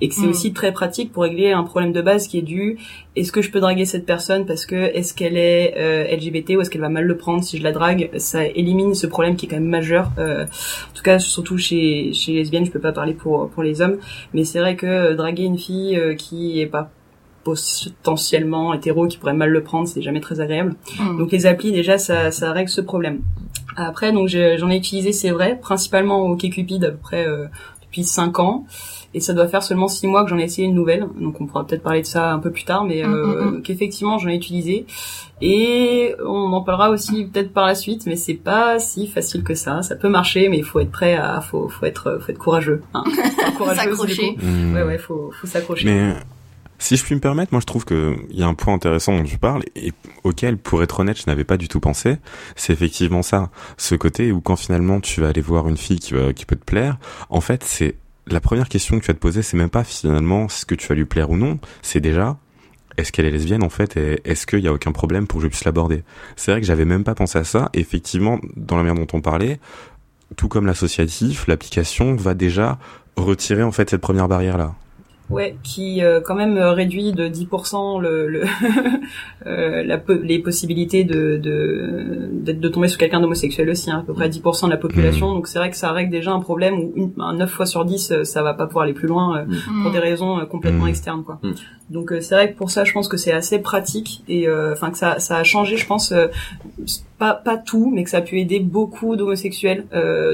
et 0.00 0.08
que 0.08 0.14
c'est 0.14 0.22
Mm. 0.22 0.30
aussi 0.30 0.52
très 0.52 0.72
pratique 0.72 1.12
pour 1.12 1.24
régler 1.24 1.52
un 1.52 1.62
problème 1.62 1.92
de 1.92 2.00
base 2.00 2.26
qui 2.26 2.38
est 2.38 2.42
dû. 2.42 2.78
Est-ce 3.16 3.32
que 3.32 3.42
je 3.42 3.50
peux 3.50 3.60
draguer 3.60 3.84
cette 3.84 4.06
personne 4.06 4.46
parce 4.46 4.64
que 4.64 4.74
est-ce 4.74 5.12
qu'elle 5.14 5.36
est 5.36 5.74
euh, 5.76 6.16
LGBT 6.16 6.56
ou 6.56 6.60
est-ce 6.62 6.70
qu'elle 6.70 6.80
va 6.80 6.88
mal 6.88 7.04
le 7.04 7.16
prendre 7.16 7.42
si 7.44 7.58
je 7.58 7.62
la 7.62 7.72
drague? 7.72 8.10
Ça 8.16 8.46
élimine 8.46 8.94
ce 8.94 9.06
problème 9.06 9.36
qui 9.36 9.46
est 9.46 9.48
quand 9.48 9.56
même 9.56 9.64
majeur. 9.68 10.10
Euh, 10.18 10.44
en 10.44 10.94
tout 10.94 11.02
cas, 11.02 11.18
surtout 11.18 11.58
chez 11.58 12.12
chez 12.14 12.32
les 12.32 12.38
lesbiennes, 12.38 12.64
je 12.64 12.70
peux 12.70 12.80
pas 12.80 12.92
parler 12.92 13.12
pour 13.14 13.50
pour 13.50 13.62
les 13.62 13.82
hommes, 13.82 13.98
mais 14.32 14.44
c'est 14.44 14.60
vrai 14.60 14.76
que 14.76 14.86
euh, 14.86 15.14
draguer 15.14 15.44
une 15.44 15.58
fille 15.58 15.96
euh, 15.98 16.14
qui 16.14 16.60
est 16.60 16.66
pas 16.66 16.90
potentiellement 17.44 18.74
hétéro 18.74 19.06
qui 19.06 19.18
pourrait 19.18 19.32
mal 19.34 19.50
le 19.50 19.62
prendre, 19.62 19.88
c'est 19.88 20.02
jamais 20.02 20.20
très 20.20 20.40
agréable. 20.40 20.74
Hmm. 20.98 21.18
Donc 21.18 21.32
les 21.32 21.46
applis 21.46 21.72
déjà 21.72 21.98
ça, 21.98 22.30
ça 22.30 22.52
règle 22.52 22.70
ce 22.70 22.80
problème. 22.80 23.20
Après 23.76 24.12
donc 24.12 24.28
je- 24.28 24.56
j'en 24.58 24.70
ai 24.70 24.76
utilisé 24.76 25.12
c'est 25.12 25.30
vrai, 25.30 25.58
principalement 25.60 26.20
au 26.26 26.36
Cupid 26.36 26.84
à 26.84 26.90
peu 26.90 26.96
près 26.98 27.26
euh, 27.26 27.46
depuis 27.82 28.04
5 28.04 28.38
ans 28.38 28.64
et 29.14 29.20
ça 29.20 29.34
doit 29.34 29.46
faire 29.46 29.62
seulement 29.62 29.88
6 29.88 30.06
mois 30.06 30.24
que 30.24 30.30
j'en 30.30 30.38
ai 30.38 30.44
essayé 30.44 30.66
une 30.66 30.74
nouvelle. 30.74 31.06
Donc 31.20 31.40
on 31.40 31.46
pourra 31.46 31.66
peut-être 31.66 31.82
parler 31.82 32.00
de 32.02 32.06
ça 32.06 32.32
un 32.32 32.38
peu 32.38 32.50
plus 32.50 32.64
tard 32.64 32.84
mais 32.84 33.04
euh, 33.04 33.08
Mm, 33.52 33.56
mm, 33.58 33.62
qu'effectivement 33.62 34.18
j'en 34.18 34.28
ai 34.30 34.34
utilisé 34.36 34.86
et 35.40 36.14
on 36.24 36.52
en 36.52 36.62
parlera 36.62 36.90
aussi 36.90 37.24
peut-être 37.26 37.52
par 37.52 37.66
la 37.66 37.74
suite 37.74 38.06
mais 38.06 38.16
c'est 38.16 38.34
pas 38.34 38.78
si 38.78 39.06
facile 39.06 39.42
que 39.42 39.54
ça. 39.54 39.82
Ça 39.82 39.96
peut 39.96 40.08
marcher 40.08 40.48
mais 40.48 40.58
il 40.58 40.64
faut 40.64 40.80
être 40.80 40.90
prêt 40.92 41.14
à 41.14 41.40
faut 41.40 41.68
faut 41.68 41.84
être 41.86 42.18
faut 42.22 42.30
être 42.32 42.38
courageux 42.38 42.82
hein. 42.94 43.04
Du 43.62 43.76
S'accrocher. 43.78 44.34
coup. 44.34 44.40
Hmm. 44.46 44.74
Ouais 44.74 44.82
ouais, 44.82 44.98
faut 44.98 45.30
faut 45.38 45.46
s'accrocher. 45.46 45.86
Mais 45.86 46.14
Si 46.82 46.96
je 46.96 47.04
puis 47.04 47.14
me 47.14 47.20
permettre, 47.20 47.52
moi 47.54 47.60
je 47.60 47.66
trouve 47.66 47.84
que 47.84 48.16
il 48.30 48.40
y 48.40 48.42
a 48.42 48.48
un 48.48 48.54
point 48.54 48.74
intéressant 48.74 49.16
dont 49.16 49.22
tu 49.22 49.38
parles 49.38 49.62
et 49.76 49.92
auquel, 50.24 50.58
pour 50.58 50.82
être 50.82 50.98
honnête, 50.98 51.16
je 51.16 51.28
n'avais 51.28 51.44
pas 51.44 51.56
du 51.56 51.68
tout 51.68 51.78
pensé. 51.78 52.16
C'est 52.56 52.72
effectivement 52.72 53.22
ça, 53.22 53.50
ce 53.76 53.94
côté 53.94 54.32
où 54.32 54.40
quand 54.40 54.56
finalement 54.56 54.98
tu 54.98 55.20
vas 55.20 55.28
aller 55.28 55.40
voir 55.40 55.68
une 55.68 55.76
fille 55.76 56.00
qui, 56.00 56.12
qui 56.34 56.44
peut 56.44 56.56
te 56.56 56.64
plaire, 56.64 56.98
en 57.30 57.40
fait 57.40 57.62
c'est 57.62 57.94
la 58.26 58.40
première 58.40 58.68
question 58.68 58.98
que 58.98 59.04
tu 59.04 59.06
vas 59.06 59.14
te 59.14 59.20
poser, 59.20 59.42
c'est 59.42 59.56
même 59.56 59.70
pas 59.70 59.84
finalement 59.84 60.48
ce 60.48 60.64
que 60.64 60.74
tu 60.74 60.88
vas 60.88 60.96
lui 60.96 61.04
plaire 61.04 61.30
ou 61.30 61.36
non, 61.36 61.60
c'est 61.82 62.00
déjà 62.00 62.36
est-ce 62.96 63.12
qu'elle 63.12 63.26
est 63.26 63.30
lesbienne 63.30 63.62
en 63.62 63.70
fait 63.70 63.96
et 63.96 64.20
est-ce 64.24 64.44
qu'il 64.44 64.58
y 64.58 64.66
a 64.66 64.72
aucun 64.72 64.90
problème 64.90 65.28
pour 65.28 65.38
que 65.38 65.44
je 65.44 65.48
puisse 65.50 65.64
l'aborder? 65.64 66.02
C'est 66.34 66.50
vrai 66.50 66.60
que 66.60 66.66
j'avais 66.66 66.84
même 66.84 67.04
pas 67.04 67.14
pensé 67.14 67.38
à 67.38 67.44
ça. 67.44 67.70
Effectivement, 67.74 68.40
dans 68.56 68.76
la 68.76 68.82
manière 68.82 69.06
dont 69.06 69.16
on 69.16 69.20
parlait, 69.20 69.60
tout 70.34 70.48
comme 70.48 70.66
l'associatif, 70.66 71.46
l'application 71.46 72.16
va 72.16 72.34
déjà 72.34 72.80
retirer 73.14 73.62
en 73.62 73.70
fait 73.70 73.88
cette 73.88 74.00
première 74.00 74.26
barrière 74.26 74.58
là. 74.58 74.74
Ouais, 75.30 75.56
qui 75.62 76.02
euh, 76.02 76.20
quand 76.20 76.34
même 76.34 76.58
euh, 76.58 76.72
réduit 76.72 77.12
de 77.12 77.26
10% 77.26 78.00
le, 78.02 78.28
le 78.28 78.42
euh, 79.46 79.82
la, 79.82 79.98
les 80.22 80.38
possibilités 80.40 81.04
de 81.04 81.38
de, 81.38 82.52
de 82.52 82.68
tomber 82.68 82.88
sur 82.88 82.98
quelqu'un 82.98 83.20
d'homosexuel 83.20 83.70
aussi, 83.70 83.90
hein, 83.90 84.00
à 84.00 84.02
peu 84.02 84.12
près 84.12 84.28
10% 84.28 84.66
de 84.66 84.70
la 84.70 84.76
population. 84.76 85.30
Mmh. 85.30 85.34
Donc 85.34 85.46
c'est 85.46 85.58
vrai 85.58 85.70
que 85.70 85.76
ça 85.76 85.92
règle 85.92 86.10
déjà 86.10 86.32
un 86.32 86.40
problème 86.40 86.74
où 86.74 86.92
une, 86.96 87.12
9 87.16 87.50
fois 87.50 87.66
sur 87.66 87.84
10, 87.84 88.24
ça 88.24 88.42
va 88.42 88.52
pas 88.52 88.66
pouvoir 88.66 88.84
aller 88.84 88.92
plus 88.92 89.08
loin 89.08 89.44
mmh. 89.44 89.82
pour 89.82 89.92
des 89.92 90.00
raisons 90.00 90.44
complètement 90.46 90.84
mmh. 90.84 90.88
externes, 90.88 91.24
quoi. 91.24 91.40
Donc 91.88 92.12
c'est 92.20 92.34
vrai 92.34 92.52
que 92.52 92.58
pour 92.58 92.70
ça, 92.70 92.84
je 92.84 92.92
pense 92.92 93.08
que 93.08 93.16
c'est 93.16 93.32
assez 93.32 93.58
pratique 93.58 94.24
et 94.28 94.50
enfin 94.50 94.90
que 94.90 94.98
ça 94.98 95.18
ça 95.18 95.36
a 95.36 95.44
changé, 95.44 95.76
je 95.76 95.86
pense 95.86 96.12
pas 97.18 97.34
pas 97.34 97.56
tout, 97.56 97.90
mais 97.94 98.04
que 98.04 98.10
ça 98.10 98.18
a 98.18 98.22
pu 98.22 98.40
aider 98.40 98.60
beaucoup 98.60 99.16
d'homosexuels 99.16 99.86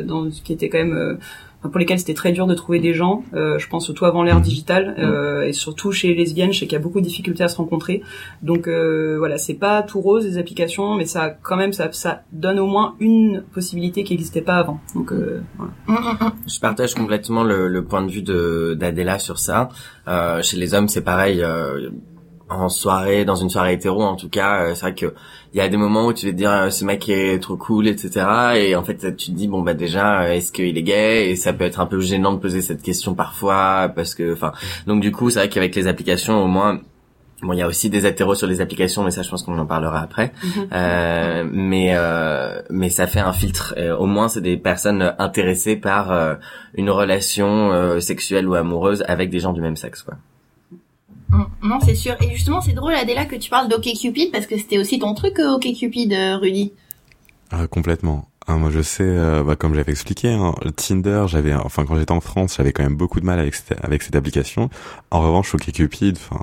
dans 0.04 0.30
ce 0.30 0.42
qui 0.42 0.52
était 0.52 0.68
quand 0.68 0.78
même 0.78 1.18
pour 1.62 1.78
lesquels 1.78 1.98
c'était 1.98 2.14
très 2.14 2.32
dur 2.32 2.46
de 2.46 2.54
trouver 2.54 2.78
des 2.78 2.94
gens. 2.94 3.24
Euh, 3.34 3.58
je 3.58 3.68
pense 3.68 3.84
surtout 3.84 4.04
avant 4.04 4.22
l'ère 4.22 4.40
digitale 4.40 4.94
euh, 4.98 5.42
et 5.42 5.52
surtout 5.52 5.92
chez 5.92 6.08
les 6.08 6.14
lesbiennes, 6.14 6.52
je 6.52 6.60
sais 6.60 6.66
qu'il 6.66 6.74
y 6.74 6.80
a 6.80 6.82
beaucoup 6.82 7.00
de 7.00 7.04
difficultés 7.04 7.42
à 7.42 7.48
se 7.48 7.56
rencontrer. 7.56 8.02
Donc 8.42 8.68
euh, 8.68 9.16
voilà, 9.18 9.38
c'est 9.38 9.54
pas 9.54 9.82
tout 9.82 10.00
rose 10.00 10.24
les 10.24 10.38
applications, 10.38 10.94
mais 10.94 11.06
ça 11.06 11.30
quand 11.30 11.56
même 11.56 11.72
ça, 11.72 11.90
ça 11.92 12.22
donne 12.32 12.58
au 12.58 12.66
moins 12.66 12.94
une 13.00 13.42
possibilité 13.52 14.04
qui 14.04 14.12
n'existait 14.12 14.40
pas 14.40 14.56
avant. 14.56 14.80
Donc 14.94 15.12
euh, 15.12 15.42
voilà. 15.56 16.34
Je 16.46 16.60
partage 16.60 16.94
complètement 16.94 17.42
le, 17.42 17.68
le 17.68 17.84
point 17.84 18.02
de 18.02 18.10
vue 18.10 18.22
de 18.22 18.76
d'Adela 18.78 19.18
sur 19.18 19.38
ça. 19.38 19.68
Euh, 20.06 20.42
chez 20.42 20.56
les 20.56 20.74
hommes, 20.74 20.88
c'est 20.88 21.02
pareil. 21.02 21.44
Euh, 22.50 22.54
en 22.54 22.68
soirée, 22.68 23.24
dans 23.24 23.36
une 23.36 23.50
soirée 23.50 23.74
hétéro 23.74 24.02
en 24.02 24.16
tout 24.16 24.28
cas, 24.28 24.62
euh, 24.62 24.74
c'est 24.74 24.82
vrai 24.82 24.94
que 24.94 25.14
il 25.54 25.58
y 25.58 25.60
a 25.60 25.68
des 25.68 25.76
moments 25.76 26.06
où 26.06 26.12
tu 26.12 26.26
vas 26.26 26.32
te 26.32 26.36
dire 26.36 26.50
euh, 26.50 26.70
ce 26.70 26.84
mec 26.84 27.08
est 27.08 27.38
trop 27.40 27.56
cool, 27.56 27.86
etc. 27.88 28.26
Et 28.56 28.76
en 28.76 28.84
fait 28.84 29.16
tu 29.16 29.30
te 29.30 29.36
dis 29.36 29.48
bon 29.48 29.62
bah 29.62 29.74
déjà 29.74 30.22
euh, 30.22 30.32
est-ce 30.32 30.52
qu'il 30.52 30.76
est 30.76 30.82
gay? 30.82 31.30
Et 31.30 31.36
ça 31.36 31.52
peut 31.52 31.64
être 31.64 31.80
un 31.80 31.86
peu 31.86 32.00
gênant 32.00 32.32
de 32.32 32.38
poser 32.38 32.60
cette 32.60 32.82
question 32.82 33.14
parfois 33.14 33.90
parce 33.94 34.14
que 34.14 34.32
enfin 34.32 34.52
donc 34.86 35.00
du 35.00 35.12
coup 35.12 35.30
c'est 35.30 35.40
vrai 35.40 35.48
qu'avec 35.48 35.74
les 35.74 35.86
applications 35.86 36.42
au 36.42 36.46
moins 36.46 36.80
Bon, 37.40 37.52
il 37.52 37.60
y 37.60 37.62
a 37.62 37.68
aussi 37.68 37.88
des 37.88 38.04
hétéros 38.04 38.34
sur 38.34 38.48
les 38.48 38.60
applications, 38.60 39.04
mais 39.04 39.12
ça, 39.12 39.22
je 39.22 39.30
pense 39.30 39.44
qu'on 39.44 39.56
en 39.56 39.64
parlera 39.64 40.00
après. 40.00 40.32
Mhm. 40.42 40.68
euh, 40.72 41.44
mais 41.48 41.92
euh, 41.94 42.60
mais 42.68 42.88
ça 42.88 43.06
fait 43.06 43.20
un 43.20 43.32
filtre. 43.32 43.76
au 43.96 44.06
moins, 44.06 44.26
c'est 44.26 44.40
des 44.40 44.56
personnes 44.56 45.14
intéressées 45.20 45.76
par 45.76 46.36
une 46.74 46.90
relation 46.90 48.00
sexuelle 48.00 48.48
ou 48.48 48.56
amoureuse 48.56 49.04
avec 49.06 49.30
des 49.30 49.38
gens 49.38 49.52
du 49.52 49.60
même 49.60 49.76
sexe, 49.76 50.02
quoi. 50.02 50.14
Non, 51.62 51.80
c'est 51.84 51.94
sûr. 51.94 52.16
Et 52.22 52.30
justement, 52.34 52.60
c'est 52.60 52.72
drôle, 52.72 52.94
Adéla, 52.94 53.26
que 53.26 53.36
tu 53.36 53.50
parles 53.50 53.68
d'OkCupid, 53.68 54.32
parce 54.32 54.46
que 54.46 54.56
c'était 54.56 54.78
aussi 54.78 54.98
ton 54.98 55.14
truc, 55.14 55.38
euh, 55.38 55.56
OkCupid, 55.56 56.12
euh, 56.12 56.36
Rudy. 56.38 56.72
Ah, 57.50 57.66
complètement. 57.66 58.28
Ah, 58.46 58.56
moi, 58.56 58.70
je 58.70 58.80
sais, 58.80 59.02
euh, 59.02 59.42
bah, 59.44 59.56
comme 59.56 59.74
j'avais 59.74 59.92
expliqué, 59.92 60.30
hein, 60.30 60.54
Tinder, 60.76 61.24
j'avais, 61.26 61.54
enfin, 61.54 61.84
quand 61.84 61.96
j'étais 61.96 62.12
en 62.12 62.20
France, 62.20 62.54
j'avais 62.56 62.72
quand 62.72 62.82
même 62.82 62.96
beaucoup 62.96 63.20
de 63.20 63.26
mal 63.26 63.38
avec, 63.38 63.54
avec 63.82 64.02
cette 64.02 64.16
application. 64.16 64.70
En 65.10 65.20
revanche, 65.20 65.54
OkCupid, 65.54 66.16
enfin, 66.16 66.40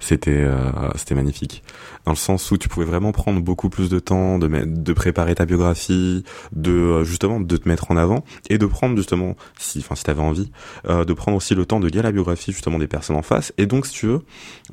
c'était 0.00 0.30
euh, 0.32 0.70
c'était 0.96 1.14
magnifique. 1.14 1.62
Dans 2.04 2.12
le 2.12 2.16
sens 2.16 2.50
où 2.50 2.58
tu 2.58 2.68
pouvais 2.68 2.86
vraiment 2.86 3.12
prendre 3.12 3.40
beaucoup 3.40 3.68
plus 3.68 3.88
de 3.88 3.98
temps 3.98 4.38
de 4.38 4.48
de 4.48 4.92
préparer 4.92 5.34
ta 5.34 5.46
biographie 5.46 6.24
de 6.52 6.72
euh, 6.72 7.04
justement 7.04 7.40
de 7.40 7.56
te 7.56 7.68
mettre 7.68 7.90
en 7.90 7.96
avant 7.96 8.24
et 8.50 8.58
de 8.58 8.66
prendre 8.66 8.96
justement 8.96 9.36
si 9.58 9.78
enfin 9.78 9.94
si 9.94 10.04
t'avais 10.04 10.20
envie 10.20 10.50
euh, 10.88 11.04
de 11.04 11.12
prendre 11.12 11.36
aussi 11.36 11.54
le 11.54 11.66
temps 11.66 11.80
de 11.80 11.88
lire 11.88 12.02
la 12.02 12.12
biographie 12.12 12.52
justement 12.52 12.78
des 12.78 12.86
personnes 12.86 13.16
en 13.16 13.22
face. 13.22 13.52
Et 13.58 13.66
donc 13.66 13.86
si 13.86 13.92
tu 13.94 14.06
veux 14.06 14.22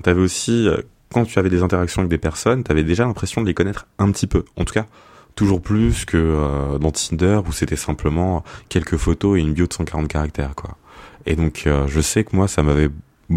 t'avais 0.04 0.22
aussi 0.22 0.68
quand 1.12 1.26
tu 1.26 1.40
avais 1.40 1.50
des 1.50 1.62
interactions 1.62 2.02
avec 2.02 2.10
des 2.10 2.18
personnes 2.18 2.64
t'avais 2.64 2.84
déjà 2.84 3.06
l'impression 3.06 3.42
de 3.42 3.48
les 3.48 3.54
connaître 3.54 3.88
un 4.00 4.12
petit 4.12 4.28
peu. 4.28 4.46
En 4.56 4.66
tout 4.66 4.74
cas 4.74 4.88
toujours 5.36 5.62
plus 5.62 6.04
que 6.04 6.78
dans 6.78 6.92
Tinder 6.92 7.40
où 7.48 7.54
c'était 7.54 7.78
simplement 7.78 8.44
quelques 8.68 8.98
photos 8.98 9.38
et 9.38 9.42
une 9.42 9.54
bio 9.54 9.66
de 9.66 9.74
140 9.74 10.08
caractères 10.08 10.56
quoi. 10.56 10.78
Et 11.26 11.36
donc 11.36 11.68
je 11.88 12.02
sais 12.02 12.24
que 12.24 12.36
moi 12.36 12.48
ça 12.48 12.64
m'avait 12.64 12.90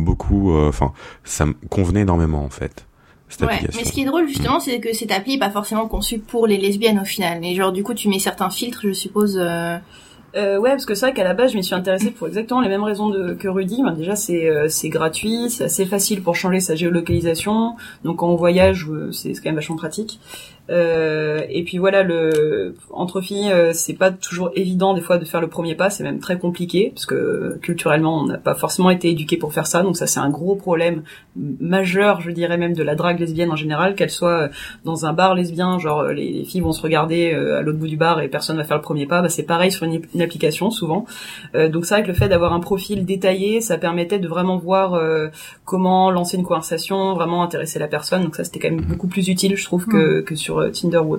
beaucoup, 0.02 0.52
euh, 0.52 0.68
enfin, 0.68 0.92
ça 1.22 1.46
me 1.46 1.54
convenait 1.68 2.00
énormément 2.00 2.44
en 2.44 2.50
fait. 2.50 2.86
Cette 3.28 3.48
ouais, 3.48 3.60
mais 3.74 3.84
ce 3.84 3.92
qui 3.92 4.02
est 4.02 4.04
drôle 4.04 4.28
justement, 4.28 4.60
c'est 4.60 4.80
que 4.80 4.92
cette 4.92 5.10
appli 5.10 5.34
est 5.34 5.38
pas 5.38 5.50
forcément 5.50 5.88
conçue 5.88 6.18
pour 6.18 6.46
les 6.46 6.56
lesbiennes 6.56 7.00
au 7.00 7.04
final. 7.04 7.40
Mais 7.40 7.54
genre 7.54 7.72
du 7.72 7.82
coup, 7.82 7.94
tu 7.94 8.08
mets 8.08 8.18
certains 8.18 8.50
filtres, 8.50 8.80
je 8.82 8.92
suppose. 8.92 9.38
Euh... 9.40 9.78
Euh, 10.36 10.58
ouais, 10.58 10.70
parce 10.70 10.84
que 10.84 10.94
c'est 10.94 11.06
vrai 11.06 11.14
qu'à 11.14 11.22
la 11.22 11.34
base, 11.34 11.52
je 11.52 11.56
m'y 11.56 11.62
suis 11.62 11.74
intéressée 11.74 12.10
pour 12.10 12.26
exactement 12.26 12.60
les 12.60 12.68
mêmes 12.68 12.82
raisons 12.82 13.08
de, 13.08 13.34
que 13.34 13.46
Rudy. 13.46 13.82
Ben, 13.82 13.92
déjà, 13.92 14.16
c'est 14.16 14.48
euh, 14.48 14.68
c'est 14.68 14.88
gratuit, 14.88 15.48
c'est 15.48 15.64
assez 15.64 15.86
facile 15.86 16.22
pour 16.22 16.34
changer 16.34 16.60
sa 16.60 16.74
géolocalisation. 16.74 17.76
Donc, 18.02 18.16
quand 18.16 18.28
on 18.28 18.34
voyage, 18.34 18.86
euh, 18.90 19.12
c'est 19.12 19.32
quand 19.34 19.46
même 19.46 19.54
vachement 19.54 19.76
pratique. 19.76 20.18
Euh, 20.70 21.42
et 21.50 21.62
puis 21.62 21.76
voilà, 21.76 22.02
le 22.02 22.74
entre 22.90 23.20
filles, 23.20 23.52
euh, 23.52 23.72
c'est 23.74 23.94
pas 23.94 24.10
toujours 24.10 24.50
évident 24.54 24.94
des 24.94 25.02
fois 25.02 25.18
de 25.18 25.24
faire 25.26 25.40
le 25.42 25.48
premier 25.48 25.74
pas, 25.74 25.90
c'est 25.90 26.04
même 26.04 26.20
très 26.20 26.38
compliqué 26.38 26.90
parce 26.94 27.04
que 27.04 27.58
culturellement, 27.60 28.20
on 28.20 28.26
n'a 28.26 28.38
pas 28.38 28.54
forcément 28.54 28.88
été 28.88 29.10
éduqué 29.10 29.36
pour 29.36 29.52
faire 29.52 29.66
ça, 29.66 29.82
donc 29.82 29.96
ça 29.96 30.06
c'est 30.06 30.20
un 30.20 30.30
gros 30.30 30.54
problème 30.54 31.02
majeur, 31.36 32.22
je 32.22 32.30
dirais 32.30 32.56
même 32.56 32.72
de 32.72 32.82
la 32.82 32.94
drague 32.94 33.20
lesbienne 33.20 33.50
en 33.50 33.56
général, 33.56 33.94
qu'elle 33.94 34.10
soit 34.10 34.48
dans 34.84 35.04
un 35.04 35.12
bar 35.12 35.34
lesbien, 35.34 35.78
genre 35.78 36.04
les, 36.04 36.44
filles 36.44 36.62
vont 36.62 36.72
se 36.72 36.80
regarder 36.80 37.34
euh, 37.34 37.58
à 37.58 37.62
l'autre 37.62 37.78
bout 37.78 37.88
du 37.88 37.96
bar 37.96 38.20
et 38.20 38.28
personne 38.28 38.56
va 38.56 38.64
faire 38.64 38.78
le 38.78 38.82
premier 38.82 39.06
pas, 39.06 39.20
bah, 39.20 39.28
c'est 39.28 39.42
pareil 39.42 39.70
sur 39.70 39.84
une, 39.84 40.00
application 40.22 40.70
souvent. 40.70 41.04
donc 41.54 41.84
c'est 41.84 41.94
vrai 41.94 42.02
que 42.02 42.08
le 42.08 42.14
fait 42.14 42.28
d'avoir 42.28 42.54
un 42.54 42.60
profil 42.60 43.04
détaillé, 43.04 43.60
ça 43.60 43.76
permettait 43.76 44.18
de 44.18 44.28
vraiment 44.28 44.56
voir 44.56 44.98
comment 45.66 46.10
lancer 46.10 46.38
une 46.38 46.44
conversation, 46.44 47.14
vraiment 47.14 47.42
intéresser 47.42 47.78
la 47.78 47.88
personne, 47.88 48.22
donc 48.22 48.36
ça 48.36 48.44
c'était 48.44 48.58
quand 48.58 48.70
même 48.70 48.84
beaucoup 48.84 49.08
plus 49.08 49.28
utile, 49.28 49.56
je 49.56 49.64
trouve, 49.64 49.86
que, 49.86 50.20
mmh. 50.20 50.24
que 50.24 50.34
sur 50.34 50.53
euh, 50.60 50.70
Tinder 50.70 50.98
ou. 50.98 51.14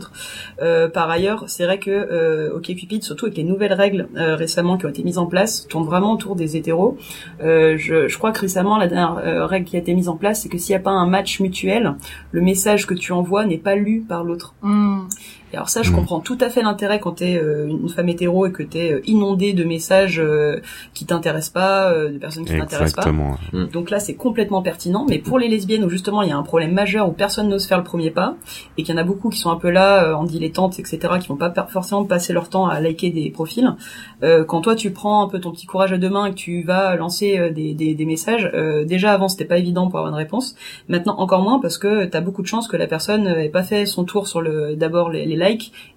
Euh, 0.61 0.89
par 0.89 1.09
ailleurs, 1.09 1.45
c'est 1.47 1.63
vrai 1.65 1.79
que 1.79 1.89
euh, 1.89 2.55
OkCupid, 2.55 3.03
surtout 3.03 3.25
avec 3.25 3.37
les 3.37 3.43
nouvelles 3.43 3.73
règles 3.73 4.07
récemment 4.15 4.77
qui 4.77 4.85
ont 4.85 4.89
été 4.89 5.03
mises 5.03 5.17
en 5.17 5.25
place, 5.25 5.67
tourne 5.67 5.85
vraiment 5.85 6.13
autour 6.13 6.35
des 6.35 6.57
hétéros. 6.57 6.97
Je, 7.39 8.17
crois 8.17 8.31
que 8.31 8.41
récemment, 8.41 8.77
la 8.77 8.87
dernière 8.87 9.47
règle 9.47 9.65
qui 9.65 9.75
a 9.75 9.79
été 9.79 9.93
mise 9.93 10.09
en 10.09 10.17
place, 10.17 10.41
c'est 10.41 10.49
que 10.49 10.57
s'il 10.57 10.73
n'y 10.73 10.81
a 10.81 10.83
pas 10.83 10.91
un 10.91 11.07
match 11.07 11.39
mutuel, 11.39 11.95
le 12.31 12.41
message 12.41 12.85
que 12.85 12.93
tu 12.93 13.11
envoies 13.11 13.45
n'est 13.45 13.57
pas 13.57 13.75
lu 13.75 14.01
par 14.01 14.23
l'autre. 14.23 14.53
Mmh 14.61 15.07
alors 15.55 15.69
ça, 15.69 15.81
je 15.81 15.91
mm. 15.91 15.95
comprends 15.95 16.19
tout 16.19 16.37
à 16.41 16.49
fait 16.49 16.61
l'intérêt 16.61 16.99
quand 16.99 17.13
t'es 17.13 17.37
euh, 17.37 17.67
une 17.67 17.89
femme 17.89 18.09
hétéro 18.09 18.45
et 18.45 18.51
que 18.51 18.63
t'es 18.63 18.91
euh, 18.91 19.01
inondé 19.05 19.53
de 19.53 19.63
messages 19.63 20.19
euh, 20.19 20.59
qui 20.93 21.05
t'intéressent 21.05 21.53
pas, 21.53 21.93
de 21.93 22.17
personnes 22.17 22.45
qui 22.45 22.57
t'intéressent 22.57 23.05
pas. 23.05 23.11
Mm. 23.11 23.67
Donc 23.71 23.89
là, 23.89 23.99
c'est 23.99 24.15
complètement 24.15 24.61
pertinent. 24.61 25.05
Mais 25.07 25.19
pour 25.19 25.39
les 25.39 25.47
lesbiennes 25.47 25.83
où 25.83 25.89
justement 25.89 26.21
il 26.21 26.29
y 26.29 26.31
a 26.31 26.37
un 26.37 26.43
problème 26.43 26.73
majeur 26.73 27.07
où 27.09 27.11
personne 27.11 27.49
n'ose 27.49 27.65
faire 27.65 27.77
le 27.77 27.83
premier 27.83 28.11
pas 28.11 28.35
et 28.77 28.83
qu'il 28.83 28.93
y 28.93 28.97
en 28.97 29.01
a 29.01 29.03
beaucoup 29.03 29.29
qui 29.29 29.39
sont 29.39 29.51
un 29.51 29.57
peu 29.57 29.69
là 29.69 30.15
en 30.15 30.23
dilettante, 30.23 30.79
etc., 30.79 30.99
qui 31.19 31.27
vont 31.27 31.35
pas 31.35 31.53
forcément 31.69 32.03
passer 32.05 32.33
leur 32.33 32.49
temps 32.49 32.67
à 32.67 32.79
liker 32.79 33.09
des 33.09 33.29
profils. 33.29 33.75
quand 34.21 34.61
toi 34.61 34.75
tu 34.75 34.91
prends 34.91 35.23
un 35.23 35.27
peu 35.27 35.39
ton 35.39 35.51
petit 35.51 35.65
courage 35.65 35.93
à 35.93 35.97
deux 35.97 36.09
mains 36.09 36.25
et 36.25 36.31
que 36.31 36.35
tu 36.35 36.63
vas 36.63 36.95
lancer 36.95 37.51
des, 37.51 37.73
des, 37.73 37.93
des 37.93 38.05
messages, 38.05 38.51
déjà 38.85 39.13
avant 39.13 39.27
c'était 39.27 39.45
pas 39.45 39.57
évident 39.57 39.87
pour 39.87 39.99
avoir 39.99 40.11
une 40.11 40.17
réponse. 40.17 40.55
Maintenant 40.89 41.15
encore 41.17 41.41
moins 41.41 41.59
parce 41.59 41.77
que 41.77 42.05
t'as 42.05 42.21
beaucoup 42.21 42.41
de 42.41 42.47
chances 42.47 42.67
que 42.67 42.77
la 42.77 42.87
personne 42.87 43.23
n'ait 43.23 43.49
pas 43.49 43.63
fait 43.63 43.85
son 43.85 44.03
tour 44.03 44.27
sur 44.27 44.41
le 44.41 44.75
d'abord 44.75 45.09
les, 45.09 45.25
les 45.25 45.35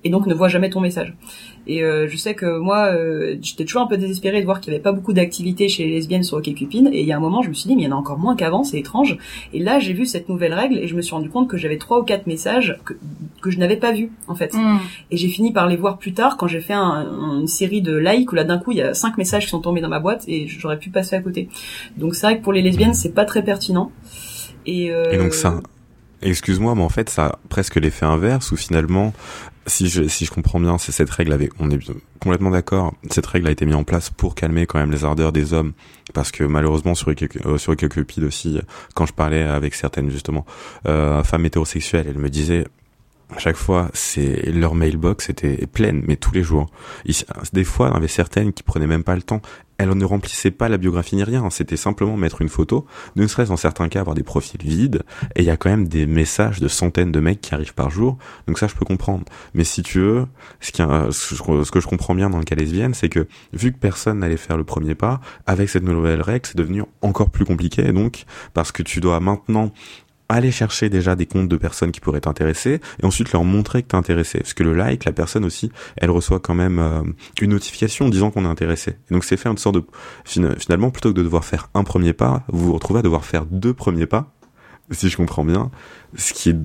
et 0.04 0.10
donc 0.10 0.26
ne 0.26 0.34
voit 0.34 0.48
jamais 0.48 0.70
ton 0.70 0.80
message. 0.80 1.14
Et 1.68 1.84
euh, 1.84 2.08
je 2.08 2.16
sais 2.16 2.34
que 2.34 2.58
moi, 2.58 2.86
euh, 2.86 3.36
j'étais 3.42 3.64
toujours 3.64 3.82
un 3.82 3.86
peu 3.86 3.98
désespérée 3.98 4.40
de 4.40 4.46
voir 4.46 4.60
qu'il 4.60 4.70
n'y 4.70 4.76
avait 4.76 4.82
pas 4.82 4.92
beaucoup 4.92 5.12
d'activité 5.12 5.68
chez 5.68 5.84
les 5.84 5.90
lesbiennes 5.90 6.22
sur 6.22 6.38
OkCupid. 6.38 6.88
Et 6.92 7.00
il 7.00 7.06
y 7.06 7.12
a 7.12 7.16
un 7.16 7.20
moment, 7.20 7.42
je 7.42 7.50
me 7.50 7.54
suis 7.54 7.68
dit, 7.68 7.76
mais 7.76 7.82
il 7.82 7.84
y 7.84 7.88
en 7.88 7.96
a 7.96 7.98
encore 7.98 8.18
moins 8.18 8.36
qu'avant, 8.36 8.64
c'est 8.64 8.78
étrange. 8.78 9.18
Et 9.52 9.58
là, 9.58 9.78
j'ai 9.78 9.92
vu 9.92 10.06
cette 10.06 10.30
nouvelle 10.30 10.54
règle 10.54 10.78
et 10.78 10.88
je 10.88 10.96
me 10.96 11.02
suis 11.02 11.14
rendu 11.14 11.28
compte 11.28 11.46
que 11.46 11.58
j'avais 11.58 11.76
trois 11.76 12.00
ou 12.00 12.04
quatre 12.04 12.26
messages 12.26 12.78
que, 12.86 12.94
que 13.42 13.50
je 13.50 13.58
n'avais 13.58 13.76
pas 13.76 13.92
vus 13.92 14.10
en 14.28 14.34
fait. 14.34 14.54
Hmm. 14.54 14.78
Et 15.10 15.18
j'ai 15.18 15.28
fini 15.28 15.52
par 15.52 15.68
les 15.68 15.76
voir 15.76 15.98
plus 15.98 16.14
tard 16.14 16.38
quand 16.38 16.46
j'ai 16.46 16.60
fait 16.60 16.74
une 16.74 17.46
série 17.46 17.82
de 17.82 17.94
likes 17.96 18.32
où 18.32 18.34
là 18.34 18.44
d'un 18.44 18.58
coup 18.58 18.72
il 18.72 18.78
y 18.78 18.82
a 18.82 18.94
cinq 18.94 19.18
messages 19.18 19.44
qui 19.44 19.50
sont 19.50 19.60
tombés 19.60 19.80
dans 19.80 19.88
ma 19.88 20.00
boîte 20.00 20.24
et 20.26 20.46
j'aurais 20.48 20.78
pu 20.78 20.88
passer 20.88 21.16
à 21.16 21.20
côté. 21.20 21.48
Donc 21.96 22.14
c'est 22.14 22.26
vrai 22.26 22.38
que 22.38 22.42
pour 22.42 22.52
les 22.52 22.62
lesbiennes, 22.62 22.94
c'est 22.94 23.12
pas 23.12 23.26
très 23.26 23.44
pertinent. 23.44 23.92
Et, 24.66 24.90
euh... 24.90 25.12
et 25.12 25.18
donc 25.18 25.34
ça, 25.34 25.60
Excuse-moi, 26.20 26.74
mais 26.74 26.82
en 26.82 26.88
fait, 26.88 27.10
ça 27.10 27.26
a 27.26 27.38
presque 27.48 27.76
l'effet 27.76 28.06
inverse 28.06 28.50
où 28.50 28.56
finalement, 28.56 29.12
si 29.66 29.88
je, 29.88 30.08
si 30.08 30.24
je 30.24 30.30
comprends 30.32 30.58
bien, 30.58 30.76
c'est 30.78 30.90
cette 30.90 31.10
règle 31.10 31.36
on 31.60 31.70
est 31.70 31.78
complètement 32.20 32.50
d'accord, 32.50 32.94
cette 33.10 33.26
règle 33.26 33.46
a 33.46 33.50
été 33.52 33.64
mise 33.66 33.76
en 33.76 33.84
place 33.84 34.10
pour 34.10 34.34
calmer 34.34 34.66
quand 34.66 34.80
même 34.80 34.90
les 34.90 35.04
ardeurs 35.04 35.32
des 35.32 35.52
hommes, 35.52 35.74
parce 36.14 36.32
que 36.32 36.42
malheureusement 36.42 36.96
sur 36.96 37.10
euh, 37.10 37.58
sur 37.58 37.74
aussi, 38.24 38.60
quand 38.94 39.06
je 39.06 39.12
parlais 39.12 39.42
avec 39.42 39.74
certaines 39.74 40.10
justement 40.10 40.44
euh, 40.86 41.22
femmes 41.22 41.46
hétérosexuelles, 41.46 42.06
elles 42.08 42.18
me 42.18 42.30
disaient 42.30 42.66
à 43.34 43.38
chaque 43.38 43.56
fois, 43.56 43.90
c'est 43.92 44.50
leur 44.50 44.74
mailbox 44.74 45.28
était 45.28 45.66
pleine, 45.66 46.02
mais 46.06 46.16
tous 46.16 46.32
les 46.32 46.42
jours. 46.42 46.66
des 47.52 47.64
fois, 47.64 47.88
il 47.88 47.90
y 47.90 47.92
en 47.92 47.96
avait 47.96 48.08
certaines 48.08 48.52
qui 48.52 48.62
prenaient 48.62 48.86
même 48.86 49.04
pas 49.04 49.16
le 49.16 49.22
temps. 49.22 49.42
Elles 49.76 49.90
ne 49.90 50.04
remplissaient 50.04 50.50
pas 50.50 50.68
la 50.68 50.76
biographie 50.76 51.14
ni 51.14 51.22
rien. 51.22 51.50
C'était 51.50 51.76
simplement 51.76 52.16
mettre 52.16 52.42
une 52.42 52.48
photo, 52.48 52.86
ne 53.16 53.26
serait-ce 53.26 53.50
dans 53.50 53.56
certains 53.56 53.88
cas 53.88 54.00
avoir 54.00 54.16
des 54.16 54.22
profils 54.22 54.60
vides. 54.60 55.02
Et 55.36 55.42
il 55.42 55.44
y 55.44 55.50
a 55.50 55.56
quand 55.56 55.70
même 55.70 55.86
des 55.86 56.06
messages 56.06 56.58
de 56.58 56.68
centaines 56.68 57.12
de 57.12 57.20
mecs 57.20 57.40
qui 57.40 57.54
arrivent 57.54 57.74
par 57.74 57.90
jour. 57.90 58.16
Donc 58.46 58.58
ça, 58.58 58.66
je 58.66 58.74
peux 58.74 58.86
comprendre. 58.86 59.24
Mais 59.54 59.62
si 59.62 59.82
tu 59.82 60.00
veux, 60.00 60.26
ce, 60.60 60.72
qui, 60.72 60.82
ce 60.82 61.70
que 61.70 61.80
je 61.80 61.86
comprends 61.86 62.14
bien 62.14 62.30
dans 62.30 62.38
le 62.38 62.44
cas 62.44 62.56
lesbienne, 62.56 62.94
c'est 62.94 63.10
que 63.10 63.28
vu 63.52 63.72
que 63.72 63.78
personne 63.78 64.20
n'allait 64.20 64.38
faire 64.38 64.56
le 64.56 64.64
premier 64.64 64.94
pas, 64.94 65.20
avec 65.46 65.68
cette 65.68 65.84
nouvelle 65.84 66.22
règle, 66.22 66.46
c'est 66.46 66.56
devenu 66.56 66.82
encore 67.02 67.30
plus 67.30 67.44
compliqué. 67.44 67.92
Donc, 67.92 68.24
parce 68.54 68.72
que 68.72 68.82
tu 68.82 69.00
dois 69.00 69.20
maintenant 69.20 69.70
aller 70.28 70.50
chercher 70.50 70.88
déjà 70.88 71.16
des 71.16 71.26
comptes 71.26 71.48
de 71.48 71.56
personnes 71.56 71.92
qui 71.92 72.00
pourraient 72.00 72.20
t'intéresser 72.20 72.80
et 73.02 73.06
ensuite 73.06 73.32
leur 73.32 73.44
montrer 73.44 73.82
que 73.82 73.88
t'es 73.88 73.96
intéressé. 73.96 74.38
Parce 74.38 74.54
que 74.54 74.62
le 74.62 74.74
like, 74.74 75.04
la 75.04 75.12
personne 75.12 75.44
aussi, 75.44 75.70
elle 75.96 76.10
reçoit 76.10 76.40
quand 76.40 76.54
même 76.54 76.78
euh, 76.78 77.02
une 77.40 77.50
notification 77.50 78.08
disant 78.08 78.30
qu'on 78.30 78.44
est 78.44 78.48
intéressé. 78.48 78.96
Et 79.10 79.14
donc 79.14 79.24
c'est 79.24 79.36
fait 79.36 79.48
une 79.48 79.58
sorte 79.58 79.76
de... 79.76 79.84
Finalement, 80.24 80.90
plutôt 80.90 81.12
que 81.12 81.16
de 81.16 81.22
devoir 81.22 81.44
faire 81.44 81.70
un 81.74 81.84
premier 81.84 82.12
pas, 82.12 82.44
vous 82.48 82.66
vous 82.66 82.72
retrouvez 82.74 83.00
à 83.00 83.02
devoir 83.02 83.24
faire 83.24 83.46
deux 83.46 83.72
premiers 83.72 84.06
pas 84.06 84.32
si 84.90 85.08
je 85.08 85.16
comprends 85.16 85.44
bien, 85.44 85.70
ce 86.16 86.32
qui 86.32 86.50
est, 86.50 86.56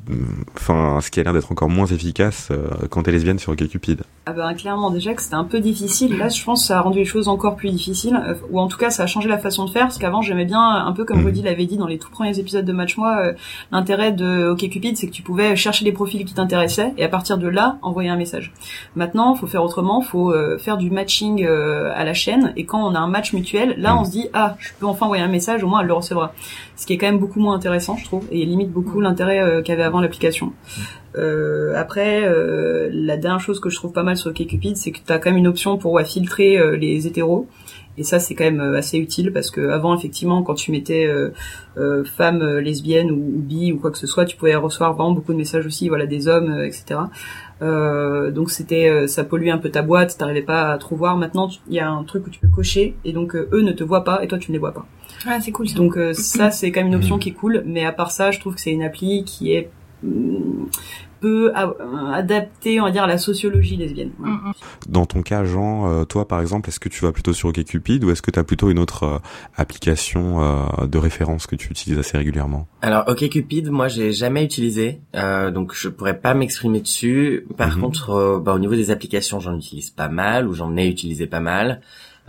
enfin, 0.55 0.99
ce 1.01 1.11
qui 1.11 1.19
a 1.19 1.23
l'air 1.23 1.33
d'être 1.33 1.51
encore 1.51 1.69
moins 1.69 1.85
efficace 1.85 2.47
euh, 2.51 2.69
quand 2.89 3.03
t'es 3.03 3.11
lesbienne 3.11 3.39
sur 3.39 3.51
OkCupid. 3.51 4.03
Ah 4.25 4.31
ben 4.31 4.53
clairement 4.53 4.89
déjà 4.89 5.13
que 5.13 5.21
c'était 5.21 5.35
un 5.35 5.43
peu 5.43 5.59
difficile. 5.59 6.17
Là, 6.17 6.29
je 6.29 6.41
pense 6.41 6.61
que 6.61 6.67
ça 6.67 6.77
a 6.77 6.81
rendu 6.81 6.99
les 6.99 7.05
choses 7.05 7.27
encore 7.27 7.57
plus 7.57 7.69
difficiles, 7.69 8.17
euh, 8.25 8.35
ou 8.51 8.59
en 8.59 8.67
tout 8.67 8.77
cas 8.77 8.89
ça 8.89 9.03
a 9.03 9.05
changé 9.05 9.27
la 9.27 9.37
façon 9.37 9.65
de 9.65 9.69
faire. 9.69 9.83
Parce 9.83 9.97
qu'avant 9.97 10.21
j'aimais 10.21 10.45
bien, 10.45 10.61
un 10.61 10.91
peu 10.93 11.03
comme 11.03 11.21
mmh. 11.21 11.25
Rudy 11.25 11.41
l'avait 11.41 11.65
dit 11.65 11.75
dans 11.75 11.87
les 11.87 11.97
tout 11.97 12.09
premiers 12.09 12.39
épisodes 12.39 12.63
de 12.63 12.71
Match 12.71 12.95
Moi, 12.95 13.17
euh, 13.17 13.33
l'intérêt 13.73 14.13
de 14.13 14.47
OkCupid, 14.47 14.95
c'est 14.95 15.07
que 15.07 15.11
tu 15.11 15.23
pouvais 15.23 15.57
chercher 15.57 15.83
des 15.83 15.91
profils 15.91 16.23
qui 16.23 16.33
t'intéressaient 16.33 16.93
et 16.97 17.03
à 17.03 17.09
partir 17.09 17.37
de 17.37 17.47
là 17.47 17.77
envoyer 17.81 18.09
un 18.09 18.15
message. 18.15 18.53
Maintenant, 18.95 19.35
faut 19.35 19.47
faire 19.47 19.63
autrement, 19.63 20.01
faut 20.01 20.33
faire 20.57 20.77
du 20.77 20.89
matching 20.89 21.45
à 21.45 22.03
la 22.03 22.13
chaîne 22.13 22.53
et 22.55 22.65
quand 22.65 22.81
on 22.85 22.95
a 22.95 22.99
un 22.99 23.07
match 23.07 23.33
mutuel, 23.33 23.75
là 23.77 23.93
mmh. 23.93 23.97
on 23.97 24.05
se 24.05 24.11
dit 24.11 24.27
ah 24.33 24.55
je 24.59 24.69
peux 24.79 24.85
enfin 24.85 25.05
envoyer 25.05 25.23
un 25.23 25.27
message, 25.27 25.63
au 25.63 25.67
moins 25.67 25.81
elle 25.81 25.87
le 25.87 25.93
recevra. 25.93 26.33
Ce 26.75 26.85
qui 26.85 26.93
est 26.93 26.97
quand 26.97 27.05
même 27.05 27.19
beaucoup 27.19 27.39
moins 27.39 27.55
intéressant, 27.55 27.97
je 27.97 28.05
trouve 28.05 28.25
et 28.31 28.45
limite 28.45 28.71
beaucoup 28.71 28.99
mm. 28.99 29.03
l'intérêt 29.03 29.32
euh, 29.39 29.61
qu'avait 29.61 29.83
avant 29.83 30.01
l'application. 30.01 30.53
Euh, 31.15 31.73
après, 31.75 32.23
euh, 32.23 32.89
la 32.91 33.17
dernière 33.17 33.39
chose 33.39 33.59
que 33.59 33.69
je 33.69 33.75
trouve 33.75 33.93
pas 33.93 34.03
mal 34.03 34.17
sur 34.17 34.31
OkCupid, 34.31 34.77
c'est 34.77 34.91
que 34.91 34.99
tu 35.05 35.11
as 35.11 35.19
quand 35.19 35.29
même 35.29 35.37
une 35.37 35.47
option 35.47 35.77
pour 35.77 35.99
filtrer 36.01 36.77
les 36.77 37.07
hétéros. 37.07 37.47
Et 37.97 38.03
ça, 38.03 38.19
c'est 38.19 38.33
quand 38.33 38.43
même 38.43 38.59
assez 38.59 38.97
utile 38.97 39.31
parce 39.31 39.51
que 39.51 39.69
avant, 39.69 39.95
effectivement, 39.95 40.41
quand 40.41 40.55
tu 40.55 40.71
mettais 40.71 41.07
femme 42.05 42.57
lesbienne 42.57 43.11
ou, 43.11 43.33
bi 43.35 43.71
ou 43.71 43.77
quoi 43.77 43.91
que 43.91 43.97
ce 43.97 44.07
soit, 44.07 44.25
tu 44.25 44.35
pouvais 44.35 44.55
recevoir 44.55 44.93
vraiment 44.93 45.11
beaucoup 45.11 45.31
de 45.31 45.37
messages 45.37 45.65
aussi, 45.65 45.89
voilà, 45.89 46.07
des 46.07 46.27
hommes, 46.27 46.59
etc. 46.63 47.01
donc 47.61 48.49
c'était, 48.49 49.07
ça 49.07 49.23
polluait 49.23 49.51
un 49.51 49.59
peu 49.59 49.69
ta 49.69 49.83
boîte, 49.83 50.17
t'arrivais 50.17 50.41
pas 50.41 50.71
à 50.71 50.77
trop 50.79 50.95
voir. 50.95 51.17
Maintenant, 51.17 51.49
il 51.67 51.75
y 51.75 51.79
a 51.79 51.89
un 51.89 52.03
truc 52.03 52.25
où 52.25 52.29
tu 52.31 52.39
peux 52.39 52.47
cocher 52.47 52.95
et 53.05 53.13
donc 53.13 53.35
eux 53.35 53.61
ne 53.61 53.71
te 53.71 53.83
voient 53.83 54.03
pas 54.03 54.23
et 54.23 54.27
toi 54.27 54.39
tu 54.39 54.51
ne 54.51 54.53
les 54.53 54.59
vois 54.59 54.73
pas. 54.73 54.87
Ah, 55.25 55.39
c'est 55.39 55.51
cool. 55.51 55.67
Donc 55.73 55.97
euh, 55.97 56.13
ça, 56.13 56.51
c'est 56.51 56.71
quand 56.71 56.81
même 56.81 56.87
une 56.87 56.95
option 56.95 57.17
qui 57.17 57.29
est 57.29 57.33
cool. 57.33 57.63
Mais 57.65 57.85
à 57.85 57.91
part 57.91 58.11
ça, 58.11 58.31
je 58.31 58.39
trouve 58.39 58.55
que 58.55 58.61
c'est 58.61 58.71
une 58.71 58.83
appli 58.83 59.23
qui 59.23 59.53
est 59.53 59.69
mm, 60.03 60.65
peu 61.23 61.53
adaptée, 62.13 62.81
on 62.81 62.83
va 62.83 62.91
dire, 62.91 63.03
à 63.03 63.07
la 63.07 63.17
sociologie 63.17 63.77
lesbienne. 63.77 64.11
Mm, 64.19 64.29
mm. 64.29 64.53
Dans 64.89 65.05
ton 65.05 65.21
cas, 65.21 65.45
Jean, 65.45 65.89
euh, 65.89 66.03
toi, 66.03 66.27
par 66.27 66.41
exemple, 66.41 66.67
est-ce 66.67 66.81
que 66.81 66.89
tu 66.89 67.01
vas 67.05 67.13
plutôt 67.13 67.31
sur 67.31 67.47
OkCupid 67.47 68.03
ou 68.03 68.11
est-ce 68.11 68.21
que 68.21 68.29
tu 68.29 68.37
as 68.37 68.43
plutôt 68.43 68.69
une 68.69 68.77
autre 68.77 69.03
euh, 69.03 69.17
application 69.55 70.41
de 70.85 70.97
référence 70.97 71.47
que 71.47 71.55
tu 71.55 71.71
utilises 71.71 71.97
assez 71.97 72.17
régulièrement? 72.17 72.67
Alors, 72.81 73.07
OkCupid, 73.07 73.69
moi, 73.69 73.87
j'ai 73.87 74.11
jamais 74.11 74.43
utilisé, 74.43 74.99
donc 75.13 75.73
je 75.73 75.87
pourrais 75.87 76.19
pas 76.19 76.33
m'exprimer 76.33 76.81
dessus. 76.81 77.47
Par 77.55 77.77
mhm. 77.77 77.81
contre, 77.81 78.41
bah, 78.43 78.53
au 78.53 78.59
niveau 78.59 78.75
des 78.75 78.91
applications, 78.91 79.39
j'en 79.39 79.55
utilise 79.55 79.91
pas 79.91 80.09
mal 80.09 80.47
ou 80.47 80.53
j'en 80.53 80.75
ai 80.75 80.87
utilisé 80.87 81.25
pas 81.25 81.39
mal. 81.39 81.79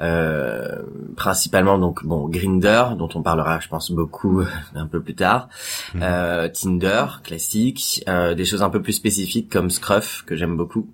Euh, 0.01 0.83
principalement 1.17 1.79
donc 1.79 2.05
bon 2.05 2.29
Grinder 2.29 2.85
dont 2.99 3.09
on 3.15 3.23
parlera 3.23 3.61
je 3.61 3.69
pense 3.69 3.93
beaucoup 3.93 4.43
un 4.75 4.87
peu 4.87 5.01
plus 5.01 5.15
tard. 5.15 5.49
Mhm. 5.95 6.03
euh, 6.03 6.49
Tinder 6.49 7.07
classique. 7.23 8.03
Euh, 8.09 8.35
des 8.35 8.45
choses 8.45 8.63
un 8.63 8.71
peu 8.71 8.83
plus 8.83 8.93
spécifiques 8.93 9.51
comme 9.51 9.71
Scruff 9.71 10.25
que 10.27 10.35
j'aime 10.37 10.57
beaucoup. 10.57 10.89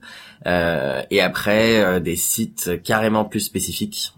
Euh, 0.46 1.02
et 1.10 1.20
après 1.20 1.82
euh, 1.82 2.00
des 2.00 2.16
sites 2.16 2.82
carrément 2.82 3.24
plus 3.24 3.40
spécifiques 3.40 4.14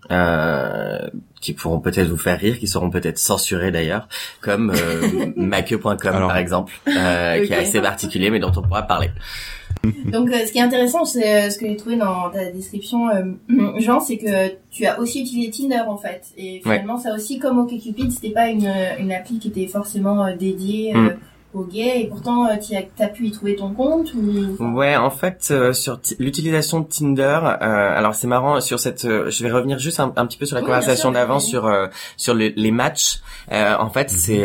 qui 1.40 1.52
pourront 1.52 1.80
peut-être 1.80 2.08
vous 2.08 2.16
faire 2.16 2.38
rire 2.38 2.58
qui 2.58 2.68
seront 2.68 2.90
peut-être 2.90 3.18
censurés 3.18 3.72
d'ailleurs 3.72 4.08
comme 4.40 4.72
make.com 5.36 5.96
par 5.96 6.36
exemple 6.36 6.72
qui 6.84 6.92
est 6.92 7.54
assez 7.54 7.80
particulier 7.80 8.30
mais 8.30 8.38
dont 8.38 8.52
on 8.54 8.62
pourra 8.62 8.82
parler 8.82 9.10
donc, 10.06 10.30
euh, 10.30 10.46
ce 10.46 10.52
qui 10.52 10.58
est 10.58 10.62
intéressant, 10.62 11.04
c'est 11.04 11.46
euh, 11.46 11.50
ce 11.50 11.58
que 11.58 11.66
j'ai 11.66 11.76
trouvé 11.76 11.96
dans 11.96 12.30
ta 12.30 12.50
description, 12.50 13.08
euh, 13.08 13.22
Jean, 13.78 14.00
c'est 14.00 14.16
que 14.16 14.54
tu 14.70 14.86
as 14.86 15.00
aussi 15.00 15.22
utilisé 15.22 15.50
Tinder 15.50 15.82
en 15.88 15.96
fait. 15.96 16.26
Et 16.36 16.60
finalement, 16.62 16.98
ça 16.98 17.14
aussi, 17.14 17.38
comme 17.38 17.58
OkCupid, 17.58 18.12
c'était 18.12 18.30
pas 18.30 18.48
une, 18.48 18.72
une 19.00 19.12
appli 19.12 19.38
qui 19.38 19.48
était 19.48 19.66
forcément 19.66 20.34
dédiée. 20.36 20.94
Mm 20.94 21.16
gay 21.60 22.02
et 22.02 22.06
pourtant 22.08 22.46
euh, 22.46 22.56
tu 22.56 22.74
as, 22.74 23.08
pu 23.08 23.26
y 23.26 23.30
trouver 23.30 23.56
ton 23.56 23.72
compte 23.72 24.12
ou 24.14 24.56
Ouais, 24.74 24.96
en 24.96 25.10
fait 25.10 25.48
euh, 25.50 25.72
sur 25.72 26.00
l'utilisation 26.18 26.80
de 26.80 26.86
Tinder, 26.86 27.40
euh, 27.44 27.98
alors 27.98 28.14
c'est 28.14 28.26
marrant 28.26 28.60
sur 28.60 28.80
cette 28.80 29.02
je 29.02 29.42
vais 29.42 29.50
revenir 29.50 29.78
juste 29.78 30.00
un, 30.00 30.08
petit 30.08 30.38
peu 30.38 30.46
sur 30.46 30.56
la 30.56 30.62
conversation 30.62 31.12
d'avant 31.12 31.40
sur 31.40 31.70
sur 32.16 32.34
les 32.34 32.70
matchs. 32.70 33.20
en 33.50 33.90
fait, 33.90 34.10
mhm. 34.12 34.18
c'est 34.18 34.44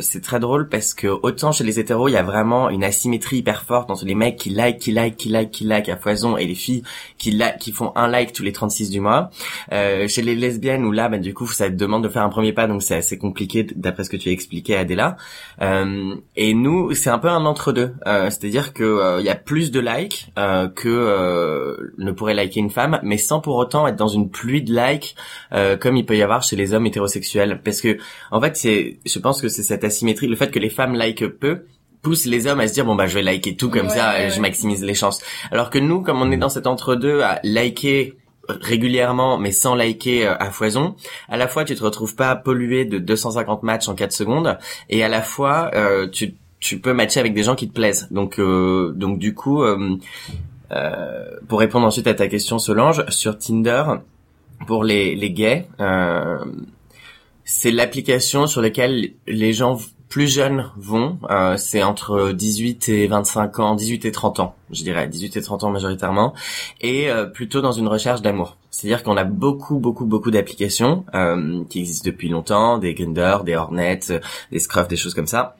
c'est 0.00 0.22
très 0.22 0.40
drôle 0.40 0.68
parce 0.68 0.94
que 0.94 1.06
autant 1.06 1.52
chez 1.52 1.64
les 1.64 1.78
hétéros, 1.78 2.08
il 2.08 2.12
y 2.12 2.16
a 2.16 2.22
vraiment 2.22 2.70
une 2.70 2.82
asymétrie 2.82 3.38
hyper 3.38 3.62
forte 3.62 3.90
entre 3.90 4.04
les 4.04 4.14
mecs 4.14 4.36
qui 4.36 4.50
like, 4.50 4.78
qui 4.78 4.90
like, 4.90 5.16
qui 5.16 5.28
like, 5.28 5.50
qui 5.50 5.64
like 5.64 5.88
à 5.88 5.96
foison 5.96 6.36
et 6.36 6.46
les 6.46 6.54
filles 6.54 6.82
qui 7.18 7.30
like, 7.30 7.58
qui 7.58 7.72
font 7.72 7.92
un 7.94 8.08
like 8.08 8.32
tous 8.32 8.42
les 8.42 8.52
36 8.52 8.90
du 8.90 9.00
mois. 9.00 9.30
chez 9.70 10.22
les 10.22 10.34
lesbiennes 10.34 10.84
où 10.84 10.92
là 10.92 11.08
bah, 11.08 11.18
du 11.18 11.34
coup 11.34 11.46
ça 11.46 11.68
te 11.68 11.74
demande 11.74 12.02
de 12.02 12.08
faire 12.08 12.22
un 12.22 12.28
premier 12.28 12.52
pas 12.52 12.66
donc 12.66 12.82
c'est 12.82 12.96
assez 12.96 13.18
compliqué 13.18 13.66
d'après 13.76 14.04
ce 14.04 14.10
que 14.10 14.16
tu 14.16 14.28
as 14.28 14.32
expliqué 14.32 14.76
Adela. 14.76 15.16
et 15.60 16.47
et 16.48 16.54
nous, 16.54 16.94
c'est 16.94 17.10
un 17.10 17.18
peu 17.18 17.28
un 17.28 17.44
entre-deux. 17.44 17.92
Euh, 18.06 18.30
C'est-à-dire 18.30 18.72
que 18.72 18.82
il 18.82 18.86
euh, 18.86 19.20
y 19.20 19.28
a 19.28 19.34
plus 19.34 19.70
de 19.70 19.80
likes 19.80 20.32
euh, 20.38 20.66
que 20.66 20.88
euh, 20.88 21.92
ne 21.98 22.10
pourrait 22.10 22.32
liker 22.32 22.58
une 22.60 22.70
femme, 22.70 22.98
mais 23.02 23.18
sans 23.18 23.40
pour 23.40 23.56
autant 23.56 23.86
être 23.86 23.96
dans 23.96 24.08
une 24.08 24.30
pluie 24.30 24.62
de 24.62 24.74
likes 24.74 25.14
comme 25.80 25.96
il 25.98 26.06
peut 26.06 26.16
y 26.16 26.22
avoir 26.22 26.42
chez 26.42 26.56
les 26.56 26.72
hommes 26.72 26.86
hétérosexuels. 26.86 27.60
Parce 27.62 27.82
que 27.82 27.98
en 28.30 28.40
fait, 28.40 28.56
c'est, 28.56 28.98
je 29.04 29.18
pense 29.18 29.42
que 29.42 29.48
c'est 29.48 29.62
cette 29.62 29.84
asymétrie, 29.84 30.26
le 30.26 30.36
fait 30.36 30.50
que 30.50 30.58
les 30.58 30.70
femmes 30.70 30.94
likent 30.98 31.26
peu 31.26 31.66
pousse 32.00 32.24
les 32.24 32.46
hommes 32.46 32.60
à 32.60 32.68
se 32.68 32.72
dire 32.72 32.86
bon 32.86 32.94
bah 32.94 33.08
je 33.08 33.14
vais 33.14 33.22
liker 33.22 33.56
tout 33.56 33.68
comme 33.68 33.90
ça, 33.90 34.30
je 34.30 34.40
maximise 34.40 34.82
les 34.82 34.94
chances. 34.94 35.20
Alors 35.50 35.68
que 35.68 35.78
nous, 35.78 36.00
comme 36.00 36.22
on 36.22 36.30
est 36.30 36.38
dans 36.38 36.48
cet 36.48 36.66
entre-deux 36.66 37.20
à 37.20 37.40
liker 37.44 38.16
régulièrement 38.48 39.38
mais 39.38 39.52
sans 39.52 39.74
liker 39.74 40.26
euh, 40.26 40.34
à 40.38 40.50
foison, 40.50 40.94
à 41.28 41.36
la 41.36 41.48
fois 41.48 41.64
tu 41.64 41.74
te 41.74 41.82
retrouves 41.82 42.14
pas 42.14 42.34
pollué 42.36 42.84
de 42.84 42.98
250 42.98 43.62
matchs 43.62 43.88
en 43.88 43.94
4 43.94 44.12
secondes 44.12 44.58
et 44.88 45.02
à 45.04 45.08
la 45.08 45.22
fois 45.22 45.70
euh, 45.74 46.08
tu 46.08 46.34
tu 46.60 46.80
peux 46.80 46.92
matcher 46.92 47.20
avec 47.20 47.34
des 47.34 47.44
gens 47.44 47.54
qui 47.54 47.68
te 47.68 47.72
plaisent. 47.72 48.08
Donc 48.10 48.40
euh, 48.40 48.92
donc 48.96 49.18
du 49.18 49.34
coup 49.34 49.62
pour 51.48 51.58
répondre 51.60 51.86
ensuite 51.86 52.06
à 52.06 52.14
ta 52.14 52.28
question 52.28 52.58
Solange 52.58 53.04
sur 53.08 53.38
Tinder 53.38 53.84
pour 54.66 54.84
les 54.84 55.14
les 55.14 55.30
gays 55.30 55.68
c'est 57.44 57.70
l'application 57.70 58.46
sur 58.46 58.60
laquelle 58.60 59.12
les 59.26 59.52
gens 59.54 59.78
plus 60.08 60.32
jeunes 60.32 60.70
vont, 60.76 61.18
euh, 61.30 61.56
c'est 61.56 61.82
entre 61.82 62.32
18 62.32 62.88
et 62.88 63.06
25 63.06 63.58
ans, 63.58 63.74
18 63.74 64.06
et 64.06 64.12
30 64.12 64.40
ans, 64.40 64.54
je 64.70 64.82
dirais, 64.82 65.06
18 65.06 65.36
et 65.36 65.42
30 65.42 65.64
ans 65.64 65.70
majoritairement, 65.70 66.34
et 66.80 67.10
euh, 67.10 67.26
plutôt 67.26 67.60
dans 67.60 67.72
une 67.72 67.88
recherche 67.88 68.22
d'amour. 68.22 68.56
C'est-à-dire 68.70 69.02
qu'on 69.02 69.16
a 69.16 69.24
beaucoup, 69.24 69.78
beaucoup, 69.78 70.06
beaucoup 70.06 70.30
d'applications 70.30 71.04
euh, 71.14 71.62
qui 71.68 71.80
existent 71.80 72.06
depuis 72.06 72.28
longtemps, 72.28 72.78
des 72.78 72.94
Grindr, 72.94 73.44
des 73.44 73.56
Hornets, 73.56 74.00
des 74.50 74.58
Scruff, 74.58 74.88
des 74.88 74.96
choses 74.96 75.14
comme 75.14 75.26
ça. 75.26 75.56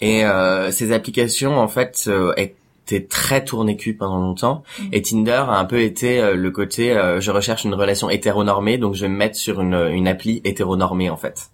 Et 0.00 0.24
ces 0.72 0.92
applications, 0.92 1.58
en 1.58 1.68
fait, 1.68 2.10
étaient 2.36 3.06
très 3.06 3.42
tournées 3.42 3.78
cul 3.78 3.94
pendant 3.94 4.18
longtemps 4.18 4.62
mmh. 4.78 4.82
et 4.92 5.00
Tinder 5.00 5.44
a 5.48 5.58
un 5.58 5.64
peu 5.64 5.80
été 5.80 6.34
le 6.34 6.50
côté 6.50 6.92
je 7.18 7.30
recherche 7.30 7.64
une 7.64 7.72
relation 7.72 8.10
hétéronormée 8.10 8.76
donc 8.76 8.94
je 8.94 9.00
vais 9.00 9.08
me 9.08 9.16
mettre 9.16 9.36
sur 9.36 9.62
une, 9.62 9.74
une 9.74 10.06
appli 10.06 10.42
hétéronormée 10.44 11.08
en 11.08 11.16
fait 11.16 11.50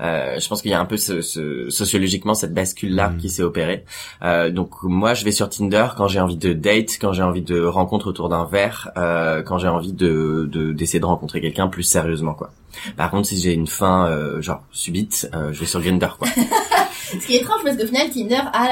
euh, 0.00 0.38
je 0.38 0.48
pense 0.48 0.62
qu'il 0.62 0.70
y 0.70 0.74
a 0.74 0.80
un 0.80 0.84
peu 0.84 0.96
ce, 0.96 1.20
ce, 1.20 1.68
sociologiquement 1.70 2.34
cette 2.34 2.54
bascule 2.54 2.94
là 2.94 3.10
mm. 3.10 3.16
qui 3.18 3.28
s'est 3.28 3.42
opérée. 3.42 3.84
Euh, 4.22 4.50
donc 4.50 4.82
moi 4.82 5.14
je 5.14 5.24
vais 5.24 5.32
sur 5.32 5.48
Tinder 5.48 5.88
quand 5.96 6.08
j'ai 6.08 6.20
envie 6.20 6.36
de 6.36 6.52
date, 6.52 6.98
quand 7.00 7.12
j'ai 7.12 7.22
envie 7.22 7.42
de 7.42 7.62
rencontre 7.62 8.08
autour 8.08 8.28
d'un 8.28 8.44
verre, 8.44 8.90
euh, 8.96 9.42
quand 9.42 9.58
j'ai 9.58 9.68
envie 9.68 9.92
de 9.92 10.48
d'essayer 10.74 11.00
de, 11.00 11.06
rencontrer 11.06 11.40
quelqu'un 11.40 11.68
plus 11.68 11.82
sérieusement 11.82 12.34
quoi. 12.34 12.50
Par 12.96 13.10
contre 13.10 13.28
si 13.28 13.38
j'ai 13.38 13.52
une 13.52 13.66
fin 13.66 14.06
euh, 14.06 14.40
genre 14.40 14.62
subite, 14.72 15.28
euh, 15.34 15.52
je 15.52 15.60
vais 15.60 15.66
sur 15.66 15.80
Grindr 15.80 16.16
quoi. 16.18 16.28
Ce 17.20 17.26
qui 17.26 17.36
est 17.36 17.40
étrange 17.40 17.62
parce 17.64 17.76
qu'au 17.76 17.86
final 17.86 18.10
Tinder 18.10 18.40
a 18.52 18.66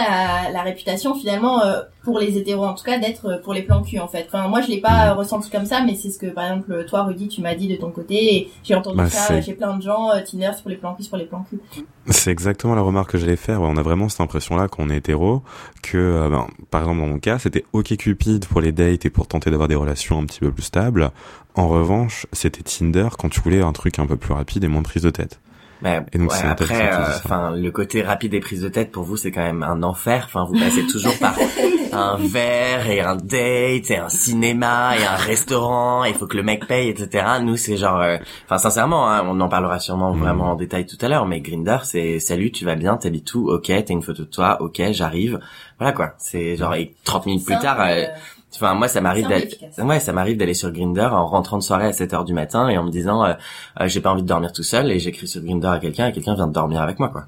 la, 0.47 0.51
la 0.53 0.62
réputation 0.62 1.14
finalement 1.14 1.62
euh, 1.62 1.83
pour 2.03 2.18
les 2.18 2.37
hétéros 2.37 2.64
en 2.64 2.75
tout 2.75 2.85
cas 2.85 2.99
d'être 2.99 3.27
euh, 3.27 3.38
pour 3.38 3.55
les 3.55 3.62
plans 3.62 3.83
cul 3.83 3.99
en 3.99 4.09
fait. 4.09 4.27
Enfin 4.27 4.49
moi 4.49 4.61
je 4.61 4.68
l'ai 4.68 4.81
pas 4.81 5.11
euh, 5.11 5.14
ressenti 5.14 5.51
comme 5.51 5.66
ça 5.66 5.83
mais 5.85 5.95
c'est 5.95 6.11
ce 6.11 6.18
que 6.18 6.27
par 6.27 6.45
exemple 6.45 6.85
toi 6.87 7.05
Rudy 7.05 7.29
tu 7.29 7.40
m'as 7.40 7.55
dit 7.55 7.68
de 7.68 7.77
ton 7.77 7.90
côté 7.90 8.35
et 8.37 8.51
j'ai 8.64 8.75
entendu 8.75 8.97
Bah, 8.97 9.09
ça 9.09 9.40
chez 9.40 9.55
plein 9.55 9.77
de 9.77 9.83
gens 9.83 10.11
euh, 10.11 10.21
Tinder 10.21 10.51
c'est 10.55 10.62
pour 10.62 10.71
les 10.71 10.77
plans 10.77 10.95
cul 10.95 11.03
c'est 11.03 11.09
pour 11.11 11.18
les 11.18 11.27
plans 11.27 11.45
cul. 11.49 11.61
C'est 12.09 12.31
exactement 12.31 12.75
la 12.75 12.83
remarque 12.83 13.12
que 13.12 13.18
j'allais 13.18 13.37
faire. 13.37 13.61
Ouais, 13.61 13.68
on 13.71 13.77
a 13.77 13.83
vraiment 13.83 14.09
cette 14.09 14.21
impression-là 14.21 14.66
qu'on 14.66 14.90
est 14.90 14.97
hétéro, 14.97 15.42
que, 15.83 16.29
ben, 16.29 16.49
par 16.68 16.81
exemple 16.83 16.99
dans 17.01 17.07
mon 17.07 17.21
cas, 17.21 17.38
c'était 17.38 17.64
OkCupid 17.73 18.47
pour 18.47 18.61
les 18.61 18.73
dates 18.73 19.07
et 19.07 19.11
pour 19.11 19.29
tenter 19.29 19.51
d'avoir 19.53 19.68
des 19.68 19.77
relations 19.77 20.18
un 20.18 20.25
petit 20.27 20.40
peu 20.40 20.51
plus 20.51 20.64
stables. 20.64 21.12
En 21.55 21.68
revanche, 21.68 22.27
c'était 22.33 22.62
Tinder 22.62 23.09
quand 23.16 23.29
tu 23.29 23.40
voulais 23.40 23.62
un 23.62 23.73
truc 23.73 24.01
un 24.01 24.07
peu 24.07 24.16
plus 24.16 24.33
rapide 24.35 24.64
et 24.64 24.68
moins 24.68 24.83
de 24.83 24.87
prise 24.88 25.03
de 25.05 25.11
tête. 25.11 25.38
Mais 25.83 26.01
Et 26.12 26.18
donc, 26.18 26.31
ouais, 26.31 26.38
après, 26.45 26.92
euh, 26.92 27.16
enfin, 27.16 27.51
le 27.57 27.71
côté 27.73 28.03
rapide 28.03 28.31
des 28.31 28.40
prises 28.40 28.62
de 28.62 28.68
tête 28.68 28.92
pour 28.92 29.03
vous, 29.03 29.16
c'est 29.16 29.31
quand 29.33 29.42
même 29.42 29.62
un 29.64 29.83
enfer. 29.83 30.23
Enfin, 30.27 30.45
vous 30.49 30.59
passez 30.59 30.87
toujours 30.87 31.18
par 31.18 31.35
un 31.92 32.16
verre 32.18 32.88
et 32.88 33.01
un 33.01 33.16
date 33.16 33.90
et 33.90 33.97
un 33.99 34.09
cinéma 34.09 34.97
et 34.99 35.05
un 35.05 35.16
restaurant. 35.16 36.05
et 36.05 36.11
Il 36.11 36.14
faut 36.14 36.27
que 36.27 36.37
le 36.37 36.42
mec 36.42 36.66
paye, 36.66 36.88
etc. 36.88 37.25
Nous, 37.42 37.57
c'est 37.57 37.77
genre, 37.77 38.01
euh, 38.01 38.16
enfin, 38.47 38.59
sincèrement, 38.59 39.11
hein, 39.11 39.23
on 39.27 39.40
en 39.40 39.49
parlera 39.49 39.79
sûrement 39.81 40.12
Mhm. 40.14 40.21
vraiment 40.21 40.53
en 40.53 40.55
détail 40.55 40.87
tout 40.87 40.97
à 41.01 41.09
l'heure. 41.09 41.27
Mais 41.27 41.40
Grinder, 41.40 41.79
c'est 41.83 42.18
salut, 42.21 42.53
tu 42.53 42.64
vas 42.64 42.77
bien, 42.77 42.97
t'habites 42.97 43.35
où? 43.35 43.51
Ok, 43.51 43.64
t'as 43.66 43.83
une 43.88 44.03
photo 44.03 44.23
de 44.23 44.29
toi. 44.29 44.59
Ok, 44.62 44.81
j'arrive. 44.92 45.40
Voilà 45.79 45.92
quoi. 45.92 46.12
C'est 46.18 46.57
genre 46.57 46.75
et 46.75 46.95
30 47.05 47.27
minutes 47.27 47.45
plus 47.45 47.59
tard. 47.59 47.81
euh, 47.81 47.87
euh, 47.87 48.07
Enfin, 48.55 48.75
moi, 48.75 48.87
ça 48.88 49.01
m'arrive 49.01 49.29
d'aller, 49.29 49.49
ouais, 49.79 49.99
ça 50.01 50.12
m'arrive 50.12 50.37
d'aller 50.37 50.55
sur 50.55 50.71
Grinder 50.73 51.09
en 51.11 51.27
rentrant 51.27 51.59
de 51.59 51.62
soirée 51.62 51.87
à 51.87 51.93
7 51.93 52.12
heures 52.15 52.25
du 52.25 52.35
matin 52.35 52.69
et 52.69 52.77
en 52.79 52.85
me 52.85 52.91
disant, 52.91 53.25
euh, 53.25 53.33
euh, 53.81 53.88
j'ai 53.88 54.01
pas 54.01 54.11
envie 54.12 54.23
de 54.23 54.27
dormir 54.29 54.53
tout 54.53 54.62
seul 54.62 54.91
et 54.91 54.99
j'écris 54.99 55.27
sur 55.27 55.43
Grinder 55.43 55.69
à 55.69 55.79
quelqu'un 55.79 56.09
et 56.09 56.12
quelqu'un 56.12 56.35
vient 56.35 56.47
de 56.49 56.53
dormir 56.53 56.81
avec 56.83 56.99
moi, 56.99 57.09
quoi. 57.09 57.27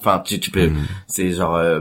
Enfin, 0.00 0.20
tu, 0.24 0.38
tu 0.40 0.50
peux, 0.50 0.68
Mhm. 0.68 0.84
c'est 1.08 1.32
genre, 1.32 1.56
euh, 1.56 1.80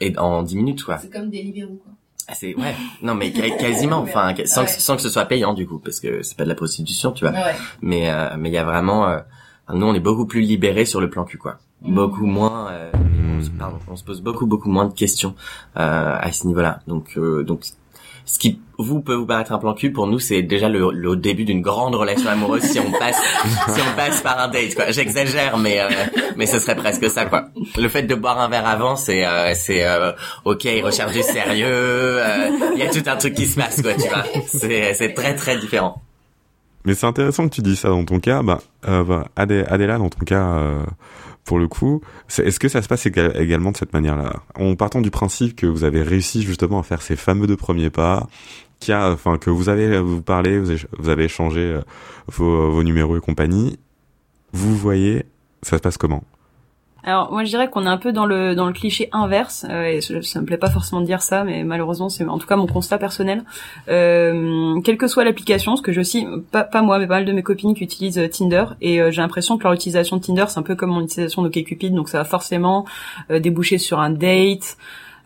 et 0.00 0.16
en 0.18 0.42
10 0.42 0.56
minutes, 0.56 0.84
quoi. 0.84 0.98
C'est 0.98 1.10
comme 1.12 1.30
Deliveroo 1.30 1.76
quoi. 1.82 1.92
Ah, 2.28 2.34
C'est, 2.34 2.54
ouais. 2.56 2.74
Non, 3.02 3.14
mais 3.14 3.30
quasiment, 3.32 3.98
enfin, 3.98 4.34
sans, 4.44 4.64
que, 4.64 4.70
sans 4.70 4.96
que 4.96 5.02
ce 5.02 5.08
soit 5.08 5.24
payant, 5.26 5.54
du 5.54 5.66
coup, 5.66 5.78
parce 5.78 6.00
que 6.00 6.22
c'est 6.22 6.36
pas 6.36 6.44
de 6.44 6.48
la 6.48 6.54
prostitution, 6.56 7.12
tu 7.12 7.24
vois. 7.24 7.32
Ouais. 7.34 7.54
Mais, 7.82 8.10
euh, 8.10 8.30
mais 8.38 8.50
il 8.50 8.52
y 8.52 8.58
a 8.58 8.64
vraiment, 8.64 9.08
euh, 9.08 9.18
nous, 9.72 9.86
on 9.86 9.94
est 9.94 10.00
beaucoup 10.00 10.26
plus 10.26 10.40
libérés 10.40 10.84
sur 10.86 11.00
le 11.00 11.08
plan 11.08 11.24
cul, 11.24 11.38
quoi. 11.38 11.58
Mhm. 11.82 11.94
Beaucoup 11.94 12.26
moins, 12.26 12.68
euh, 12.72 12.90
on, 13.38 13.42
se, 13.44 13.50
pardon, 13.50 13.78
on 13.88 13.96
se 13.96 14.02
pose 14.04 14.20
beaucoup, 14.22 14.46
beaucoup 14.46 14.70
moins 14.70 14.86
de 14.86 14.92
questions, 14.92 15.34
euh, 15.76 16.16
à 16.20 16.32
ce 16.32 16.46
niveau-là. 16.48 16.80
Donc, 16.88 17.12
euh, 17.16 17.44
donc, 17.44 17.64
ce 18.26 18.38
qui 18.38 18.60
vous 18.78 19.00
peut 19.00 19.14
vous 19.14 19.24
paraître 19.24 19.52
un 19.52 19.58
plan 19.58 19.72
cul 19.72 19.90
pour 19.92 20.06
nous 20.06 20.18
c'est 20.18 20.42
déjà 20.42 20.68
le, 20.68 20.90
le 20.92 21.16
début 21.16 21.44
d'une 21.44 21.62
grande 21.62 21.94
relation 21.94 22.28
amoureuse 22.28 22.62
si 22.62 22.78
on 22.80 22.90
passe 22.92 23.16
si 23.74 23.80
on 23.80 23.96
passe 23.96 24.20
par 24.20 24.38
un 24.38 24.48
date 24.48 24.74
quoi. 24.74 24.90
J'exagère 24.90 25.56
mais 25.56 25.80
euh, 25.80 25.88
mais 26.36 26.44
ce 26.46 26.58
serait 26.58 26.76
presque 26.76 27.08
ça 27.08 27.24
quoi. 27.24 27.46
Le 27.78 27.88
fait 27.88 28.02
de 28.02 28.14
boire 28.14 28.38
un 28.38 28.48
verre 28.48 28.66
avant 28.66 28.96
c'est 28.96 29.24
euh, 29.24 29.54
c'est 29.54 29.86
euh, 29.86 30.12
ok 30.44 30.64
il 30.64 30.84
recherche 30.84 31.12
du 31.12 31.22
sérieux 31.22 31.66
euh, 31.70 32.50
il 32.74 32.80
y 32.80 32.82
a 32.82 32.90
tout 32.90 33.02
un 33.08 33.16
truc 33.16 33.34
qui 33.34 33.46
se 33.46 33.56
passe 33.58 33.80
quoi 33.80 33.94
tu 33.94 34.08
vois. 34.08 34.24
C'est 34.46 34.92
c'est 34.94 35.14
très 35.14 35.34
très 35.34 35.56
différent. 35.56 36.02
Mais 36.84 36.94
c'est 36.94 37.06
intéressant 37.06 37.48
que 37.48 37.54
tu 37.54 37.62
dis 37.62 37.74
ça 37.74 37.88
dans 37.88 38.04
ton 38.04 38.20
cas. 38.20 38.42
Bah, 38.42 38.60
euh, 38.86 39.02
bah, 39.02 39.26
Adé- 39.34 39.64
Adéla, 39.68 39.98
dans 39.98 40.08
ton 40.08 40.24
cas, 40.24 40.40
euh, 40.54 40.82
pour 41.46 41.58
le 41.58 41.68
coup, 41.68 42.02
est-ce 42.38 42.58
que 42.60 42.68
ça 42.68 42.82
se 42.82 42.88
passe 42.88 43.06
éga- 43.06 43.34
également 43.40 43.72
de 43.72 43.76
cette 43.76 43.92
manière-là? 43.92 44.42
En 44.56 44.74
partant 44.76 45.00
du 45.00 45.10
principe 45.10 45.56
que 45.56 45.66
vous 45.66 45.84
avez 45.84 46.02
réussi 46.02 46.42
justement 46.42 46.80
à 46.80 46.82
faire 46.82 47.00
ces 47.00 47.16
fameux 47.16 47.46
deux 47.46 47.56
premiers 47.56 47.88
pas, 47.90 48.28
enfin, 48.90 49.38
que 49.38 49.48
vous 49.48 49.68
avez 49.68 49.98
vous 50.00 50.20
parlé, 50.20 50.58
vous 50.58 51.08
avez 51.08 51.24
échangé 51.24 51.60
euh, 51.60 51.80
vos, 52.28 52.70
vos 52.70 52.82
numéros 52.82 53.16
et 53.16 53.20
compagnie, 53.20 53.78
vous 54.52 54.76
voyez, 54.76 55.24
ça 55.62 55.76
se 55.78 55.82
passe 55.82 55.96
comment? 55.96 56.22
Alors 57.04 57.30
moi 57.30 57.44
je 57.44 57.50
dirais 57.50 57.70
qu'on 57.70 57.86
est 57.86 57.88
un 57.88 57.98
peu 57.98 58.12
dans 58.12 58.26
le 58.26 58.54
dans 58.54 58.66
le 58.66 58.72
cliché 58.72 59.08
inverse 59.12 59.64
euh, 59.70 59.84
et 59.84 60.00
ça, 60.00 60.40
me 60.40 60.44
plaît 60.44 60.56
pas 60.56 60.70
forcément 60.70 61.00
de 61.00 61.06
dire 61.06 61.22
ça 61.22 61.44
mais 61.44 61.62
malheureusement 61.62 62.08
c'est 62.08 62.24
en 62.24 62.38
tout 62.38 62.46
cas 62.46 62.56
mon 62.56 62.66
constat 62.66 62.98
personnel. 62.98 63.44
Euh, 63.88 64.80
quelle 64.80 64.96
que 64.96 65.06
soit 65.06 65.24
l'application, 65.24 65.76
ce 65.76 65.82
que 65.82 65.92
je 65.92 66.00
aussi 66.00 66.26
pas 66.50 66.64
pas 66.64 66.82
moi 66.82 66.98
mais 66.98 67.06
pas 67.06 67.14
mal 67.14 67.24
de 67.24 67.32
mes 67.32 67.44
copines 67.44 67.74
qui 67.74 67.84
utilisent 67.84 68.18
euh, 68.18 68.28
Tinder 68.28 68.64
et 68.80 69.00
euh, 69.00 69.10
j'ai 69.12 69.22
l'impression 69.22 69.56
que 69.56 69.62
leur 69.62 69.72
utilisation 69.72 70.16
de 70.16 70.22
Tinder 70.22 70.46
c'est 70.48 70.58
un 70.58 70.62
peu 70.62 70.74
comme 70.74 70.90
mon 70.90 71.02
utilisation 71.02 71.42
d'OkCupid 71.42 71.94
donc 71.94 72.08
ça 72.08 72.18
va 72.18 72.24
forcément 72.24 72.86
euh, 73.30 73.38
déboucher 73.38 73.78
sur 73.78 74.00
un 74.00 74.10
date 74.10 74.76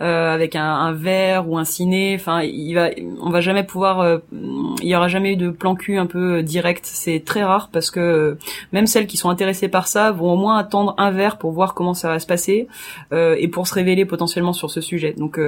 euh, 0.01 0.35
avec 0.35 0.57
un, 0.57 0.65
un 0.65 0.93
verre 0.93 1.49
ou 1.49 1.59
un 1.59 1.65
ciné. 1.65 2.15
Enfin, 2.15 2.43
il 2.43 2.75
va, 2.75 2.91
on 3.21 3.31
va 3.31 3.41
jamais 3.41 3.65
pouvoir. 3.65 4.01
euh, 4.01 4.19
il 4.33 4.89
y 4.89 4.97
aura 4.97 5.09
jamais 5.09 5.33
eu 5.33 5.37
de 5.37 5.51
plan 5.51 5.75
cul 5.75 5.99
un 5.99 6.07
peu 6.07 6.39
euh, 6.39 6.43
direct. 6.43 6.85
C'est 6.87 7.23
très 7.25 7.43
rare 7.43 7.69
parce 7.73 7.91
que 7.91 8.01
euh, 8.01 8.39
même 8.73 8.87
celles 8.87 9.07
qui 9.07 9.17
sont 9.17 9.31
intéressées 9.31 9.69
par 9.69 9.87
ça 9.87 10.11
vont 10.11 10.33
au 10.33 10.37
moins 10.37 10.59
attendre 10.59 10.95
un 10.99 11.11
verre 11.11 11.37
pour 11.39 11.53
voir 11.53 11.75
comment 11.75 11.95
ça 11.95 12.09
va 12.09 12.19
se 12.19 12.27
passer 12.27 12.69
euh, 13.13 13.37
et 13.39 13.49
pour 13.49 13.67
se 13.67 13.75
révéler 13.75 14.05
potentiellement 14.05 14.53
sur 14.53 14.71
ce 14.71 14.81
sujet. 14.81 15.15
Donc 15.17 15.39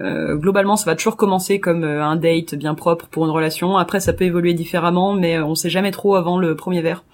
globalement, 0.00 0.76
ça 0.76 0.90
va 0.90 0.96
toujours 0.96 1.16
commencer 1.16 1.60
comme 1.60 1.84
un 1.84 2.16
date 2.16 2.54
bien 2.54 2.74
propre 2.74 3.06
pour 3.06 3.24
une 3.24 3.30
relation. 3.30 3.76
Après, 3.76 4.00
ça 4.00 4.12
peut 4.12 4.24
évoluer 4.24 4.54
différemment, 4.54 5.12
mais 5.12 5.38
on 5.38 5.54
sait 5.54 5.70
jamais 5.70 5.90
trop 5.90 6.14
avant 6.16 6.38
le 6.38 6.56
premier 6.56 6.80
verre. 6.80 7.04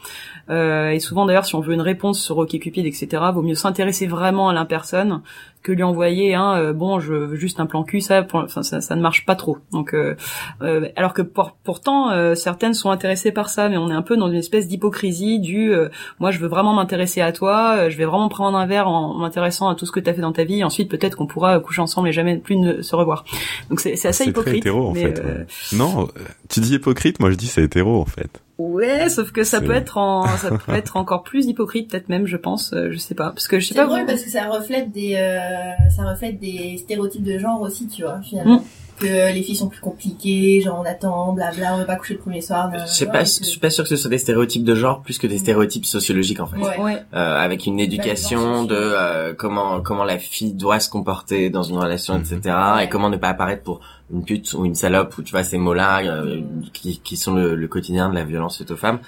Euh, 0.51 0.91
et 0.91 0.99
souvent 0.99 1.25
d'ailleurs, 1.27 1.45
si 1.45 1.55
on 1.55 1.61
veut 1.61 1.75
une 1.75 1.81
réponse 1.81 2.21
sur 2.21 2.39
OkCupid, 2.39 2.85
etc., 2.85 3.07
vaut 3.33 3.43
mieux 3.43 3.55
s'intéresser 3.55 4.07
vraiment 4.07 4.49
à 4.49 4.53
la 4.53 4.65
personne 4.65 5.23
que 5.63 5.73
lui 5.73 5.83
envoyer 5.83 6.35
un 6.35 6.57
euh, 6.57 6.73
bon, 6.73 6.99
je 7.01 7.13
veux 7.15 7.37
juste 7.37 7.61
un 7.61 7.67
plan 7.67 7.85
cul. 7.85 8.01
Ça, 8.01 8.23
pour, 8.23 8.49
ça, 8.51 8.63
ça 8.81 8.97
ne 8.97 9.01
marche 9.01 9.25
pas 9.25 9.37
trop. 9.37 9.59
Donc, 9.71 9.95
euh, 9.95 10.17
euh, 10.63 10.89
alors 10.97 11.13
que 11.15 11.23
pour- 11.23 11.53
pourtant, 11.65 12.11
euh, 12.11 12.35
certaines 12.35 12.75
sont 12.75 12.91
intéressées 12.91 13.33
par 13.33 13.49
ça, 13.49 13.69
mais 13.69 13.77
on 13.77 13.91
est 13.91 13.95
un 13.95 14.03
peu 14.03 14.17
dans 14.17 14.29
une 14.29 14.35
espèce 14.39 14.67
d'hypocrisie 14.69 15.39
du 15.41 15.73
euh, 15.73 15.89
moi, 16.19 16.31
je 16.31 16.39
veux 16.39 16.49
vraiment 16.49 16.73
m'intéresser 16.75 17.21
à 17.21 17.33
toi, 17.33 17.77
euh, 17.77 17.91
je 17.91 17.97
vais 17.97 18.05
vraiment 18.05 18.29
prendre 18.29 18.59
un 18.59 18.67
verre 18.67 18.89
en, 18.89 19.13
en 19.15 19.19
m'intéressant 19.19 19.69
à 19.69 19.75
tout 19.75 19.87
ce 19.87 19.93
que 19.93 20.01
tu 20.01 20.11
as 20.11 20.15
fait 20.15 20.21
dans 20.21 20.33
ta 20.33 20.45
vie. 20.45 20.59
Et 20.61 20.65
ensuite, 20.65 20.91
peut-être 20.91 21.17
qu'on 21.17 21.27
pourra 21.27 21.61
coucher 21.61 21.81
ensemble 21.83 22.09
et 22.09 22.13
jamais 22.13 22.37
plus 22.39 22.57
ne 22.57 22.83
se 22.83 22.97
revoir. 22.97 23.25
Donc, 23.71 23.81
c'est 23.81 23.93
assez 23.93 24.13
C'est 24.13 24.25
très 24.25 24.31
hypocrite. 24.31 24.57
hétéro 24.57 24.89
en 24.89 24.93
mais, 24.93 25.03
fait. 25.03 25.21
ouais. 25.25 25.47
Non, 25.75 26.09
tu 26.49 26.61
dis 26.61 26.75
hypocrite, 26.75 27.21
moi 27.21 27.31
je 27.31 27.37
dis 27.37 27.47
c'est 27.47 27.63
hétéro 27.63 28.01
en 28.01 28.05
fait. 28.05 28.43
Ouais, 28.71 29.09
sauf 29.09 29.33
que 29.33 29.43
ça 29.45 29.59
C'est- 29.59 29.65
peut 29.65 29.75
être 29.75 29.99
en, 29.99 30.27
ça 30.27 30.51
peut 30.51 30.73
être 30.75 30.97
encore 30.97 31.23
plus 31.23 31.47
hypocrite, 31.47 31.91
peut-être 31.91 32.09
même, 32.09 32.27
je 32.27 32.37
pense, 32.37 32.73
euh, 32.73 32.89
je 32.93 32.99
sais 32.99 33.15
pas, 33.15 33.31
parce 33.31 33.49
que 33.49 33.59
je 33.61 33.67
sais 33.69 33.75
C'est 33.75 33.81
pas. 33.81 33.87
drôle 33.87 34.01
vous- 34.01 34.07
parce 34.07 34.23
que 34.23 34.31
ça 34.31 34.49
reflète 34.49 34.93
des 34.93 35.15
euh, 35.17 35.89
ça 35.95 36.09
reflète 36.09 36.39
des 36.39 36.77
stéréotypes 36.79 37.25
de 37.25 37.39
genre 37.39 37.61
aussi, 37.61 37.89
tu 37.89 38.03
vois, 38.03 38.21
finalement. 38.23 38.57
Mm. 38.57 38.63
Que 39.01 39.33
les 39.35 39.43
filles 39.43 39.57
sont 39.57 39.69
plus 39.69 39.81
compliquées, 39.81 40.61
genre 40.61 40.79
on 40.81 40.85
attend, 40.89 41.33
blabla, 41.33 41.75
on 41.75 41.79
veut 41.79 41.87
pas 41.87 41.97
coucher 41.97 42.15
le 42.15 42.21
premier 42.21 42.41
soir. 42.43 42.71
je 42.73 42.87
sais 42.93 43.07
pas 43.07 43.25
je 43.25 43.43
suis 43.43 43.59
pas 43.59 43.71
sûr 43.71 43.83
que 43.83 43.89
ce 43.91 43.97
soit 43.97 44.11
des 44.11 44.19
stéréotypes 44.19 44.63
de 44.65 44.77
genre 44.77 45.01
plus 45.03 45.19
que 45.19 45.27
des 45.27 45.39
stéréotypes 45.39 45.87
sociologiques 45.87 46.39
en 46.39 46.47
fait 46.47 46.59
Ouais. 46.59 46.79
Ouais. 46.79 47.03
euh, 47.15 47.37
avec 47.41 47.67
une 47.67 47.81
éducation 47.81 48.63
de 48.65 48.77
euh, 48.77 49.35
comment 49.37 49.81
comment 49.81 50.05
la 50.05 50.19
fille 50.19 50.53
doit 50.53 50.79
se 50.79 50.89
comporter 50.89 51.51
dans 51.51 51.65
une 51.65 51.79
relation, 51.79 52.17
etc. 52.17 52.39
Ouais. 52.77 52.85
Et 52.85 52.89
comment 52.89 53.09
ne 53.11 53.17
pas 53.17 53.31
apparaître 53.31 53.63
pour 53.65 53.81
une 54.13 54.25
pute 54.25 54.53
ou 54.55 54.65
une 54.65 54.75
salope 54.75 55.17
ou 55.19 55.23
tu 55.23 55.33
vois 55.33 55.43
ces 55.43 55.59
mots-là 55.59 56.05
euh, 56.05 56.41
qui, 56.73 57.01
qui 57.01 57.17
sont 57.17 57.35
le, 57.35 57.55
le 57.55 57.69
quotidien 57.69 58.09
de 58.11 58.15
la 58.15 58.25
violence 58.25 58.59
faite 58.59 58.71
aux 58.71 58.77
femmes. 58.77 59.01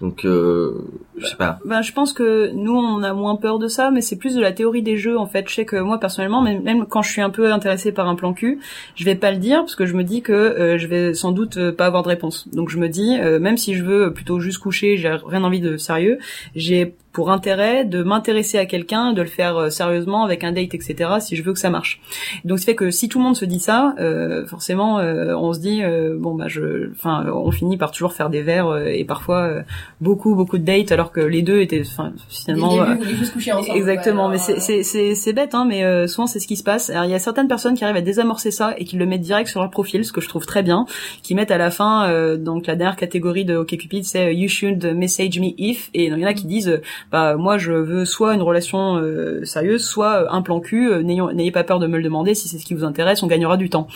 Donc 0.00 0.24
euh, 0.24 0.86
je 1.18 1.26
sais 1.26 1.36
pas. 1.36 1.58
Ben, 1.64 1.82
je 1.82 1.92
pense 1.92 2.14
que 2.14 2.50
nous, 2.52 2.74
on 2.74 3.02
a 3.02 3.12
moins 3.12 3.36
peur 3.36 3.58
de 3.58 3.68
ça, 3.68 3.90
mais 3.90 4.00
c'est 4.00 4.16
plus 4.16 4.34
de 4.34 4.40
la 4.40 4.50
théorie 4.52 4.82
des 4.82 4.96
jeux, 4.96 5.18
en 5.18 5.26
fait. 5.26 5.46
Je 5.48 5.54
sais 5.54 5.64
que 5.66 5.76
moi, 5.76 6.00
personnellement, 6.00 6.40
même, 6.40 6.62
même 6.62 6.86
quand 6.86 7.02
je 7.02 7.10
suis 7.10 7.20
un 7.20 7.28
peu 7.28 7.52
intéressée 7.52 7.92
par 7.92 8.08
un 8.08 8.14
plan 8.14 8.32
cul, 8.32 8.60
je 8.94 9.04
vais 9.04 9.14
pas 9.14 9.30
le 9.30 9.36
dire, 9.36 9.58
parce 9.58 9.76
que 9.76 9.84
je 9.84 9.94
me 9.94 10.02
dis 10.02 10.22
que 10.22 10.32
euh, 10.32 10.78
je 10.78 10.86
vais 10.86 11.12
sans 11.12 11.32
doute 11.32 11.58
euh, 11.58 11.70
pas 11.70 11.84
avoir 11.84 12.02
de 12.02 12.08
réponse. 12.08 12.48
Donc 12.48 12.70
je 12.70 12.78
me 12.78 12.88
dis, 12.88 13.18
euh, 13.20 13.38
même 13.38 13.58
si 13.58 13.74
je 13.74 13.84
veux 13.84 14.12
plutôt 14.14 14.40
juste 14.40 14.58
coucher, 14.58 14.96
j'ai 14.96 15.10
rien 15.10 15.44
envie 15.44 15.60
de 15.60 15.76
sérieux, 15.76 16.18
j'ai 16.54 16.94
pour 17.12 17.30
intérêt 17.30 17.84
de 17.84 18.02
m'intéresser 18.02 18.58
à 18.58 18.66
quelqu'un, 18.66 19.12
de 19.12 19.22
le 19.22 19.28
faire 19.28 19.56
euh, 19.56 19.70
sérieusement 19.70 20.24
avec 20.24 20.44
un 20.44 20.52
date, 20.52 20.74
etc. 20.74 21.10
Si 21.20 21.36
je 21.36 21.42
veux 21.42 21.52
que 21.52 21.58
ça 21.58 21.70
marche. 21.70 22.00
Donc 22.44 22.58
ça 22.58 22.66
fait 22.66 22.74
que 22.74 22.90
si 22.90 23.08
tout 23.08 23.18
le 23.18 23.24
monde 23.24 23.36
se 23.36 23.44
dit 23.44 23.58
ça, 23.58 23.94
euh, 23.98 24.46
forcément, 24.46 24.98
euh, 24.98 25.34
on 25.36 25.52
se 25.52 25.58
dit 25.60 25.82
euh, 25.82 26.16
bon 26.18 26.34
bah 26.34 26.46
je, 26.48 26.90
enfin, 26.92 27.26
on 27.34 27.50
finit 27.50 27.76
par 27.76 27.90
toujours 27.90 28.12
faire 28.12 28.30
des 28.30 28.42
verres 28.42 28.68
euh, 28.68 28.86
et 28.86 29.04
parfois 29.04 29.42
euh, 29.42 29.62
beaucoup 30.00 30.34
beaucoup 30.34 30.58
de 30.58 30.64
dates 30.64 30.92
alors 30.92 31.10
que 31.12 31.20
les 31.20 31.42
deux 31.42 31.60
étaient, 31.60 31.82
enfin 31.84 32.12
finalement. 32.28 32.86
juste 33.02 33.32
coucher 33.32 33.52
ensemble. 33.52 33.76
Exactement, 33.76 34.26
ouais, 34.26 34.32
mais 34.32 34.38
c'est 34.38 34.52
alors, 34.52 34.62
c'est 34.62 34.82
c'est 34.82 35.14
c'est 35.14 35.32
bête 35.32 35.54
hein, 35.54 35.64
mais 35.68 35.84
euh, 35.84 36.06
souvent 36.06 36.26
c'est 36.26 36.38
ce 36.40 36.46
qui 36.46 36.56
se 36.56 36.62
passe. 36.62 36.90
Alors 36.90 37.04
il 37.04 37.10
y 37.10 37.14
a 37.14 37.18
certaines 37.18 37.48
personnes 37.48 37.74
qui 37.74 37.84
arrivent 37.84 37.96
à 37.96 38.02
désamorcer 38.02 38.50
ça 38.50 38.74
et 38.78 38.84
qui 38.84 38.96
le 38.96 39.06
mettent 39.06 39.20
direct 39.20 39.48
sur 39.48 39.60
leur 39.60 39.70
profil, 39.70 40.04
ce 40.04 40.12
que 40.12 40.20
je 40.20 40.28
trouve 40.28 40.46
très 40.46 40.62
bien, 40.62 40.86
qui 41.22 41.34
mettent 41.34 41.50
à 41.50 41.58
la 41.58 41.70
fin 41.70 42.08
euh, 42.08 42.36
donc 42.36 42.66
la 42.66 42.76
dernière 42.76 42.96
catégorie 42.96 43.44
de 43.44 43.56
OkCupid 43.56 44.04
c'est 44.04 44.34
you 44.34 44.48
should 44.48 44.84
message 44.94 45.38
me 45.40 45.52
if 45.58 45.90
et 45.94 46.06
il 46.06 46.18
y 46.18 46.24
en 46.24 46.28
a 46.28 46.34
qui 46.34 46.46
disent 46.46 46.80
bah 47.12 47.36
moi 47.36 47.58
je 47.58 47.72
veux 47.72 48.04
soit 48.04 48.34
une 48.34 48.42
relation 48.42 48.96
euh, 48.96 49.44
sérieuse, 49.44 49.84
soit 49.84 50.22
euh, 50.24 50.26
un 50.30 50.42
plan 50.42 50.60
cul, 50.60 50.90
euh, 50.90 51.02
n'ayons- 51.02 51.32
n'ayez 51.32 51.50
pas 51.52 51.64
peur 51.64 51.78
de 51.78 51.86
me 51.86 51.96
le 51.96 52.02
demander 52.02 52.34
si 52.34 52.48
c'est 52.48 52.58
ce 52.58 52.64
qui 52.64 52.74
vous 52.74 52.84
intéresse, 52.84 53.22
on 53.22 53.26
gagnera 53.26 53.56
du 53.56 53.70
temps. 53.70 53.88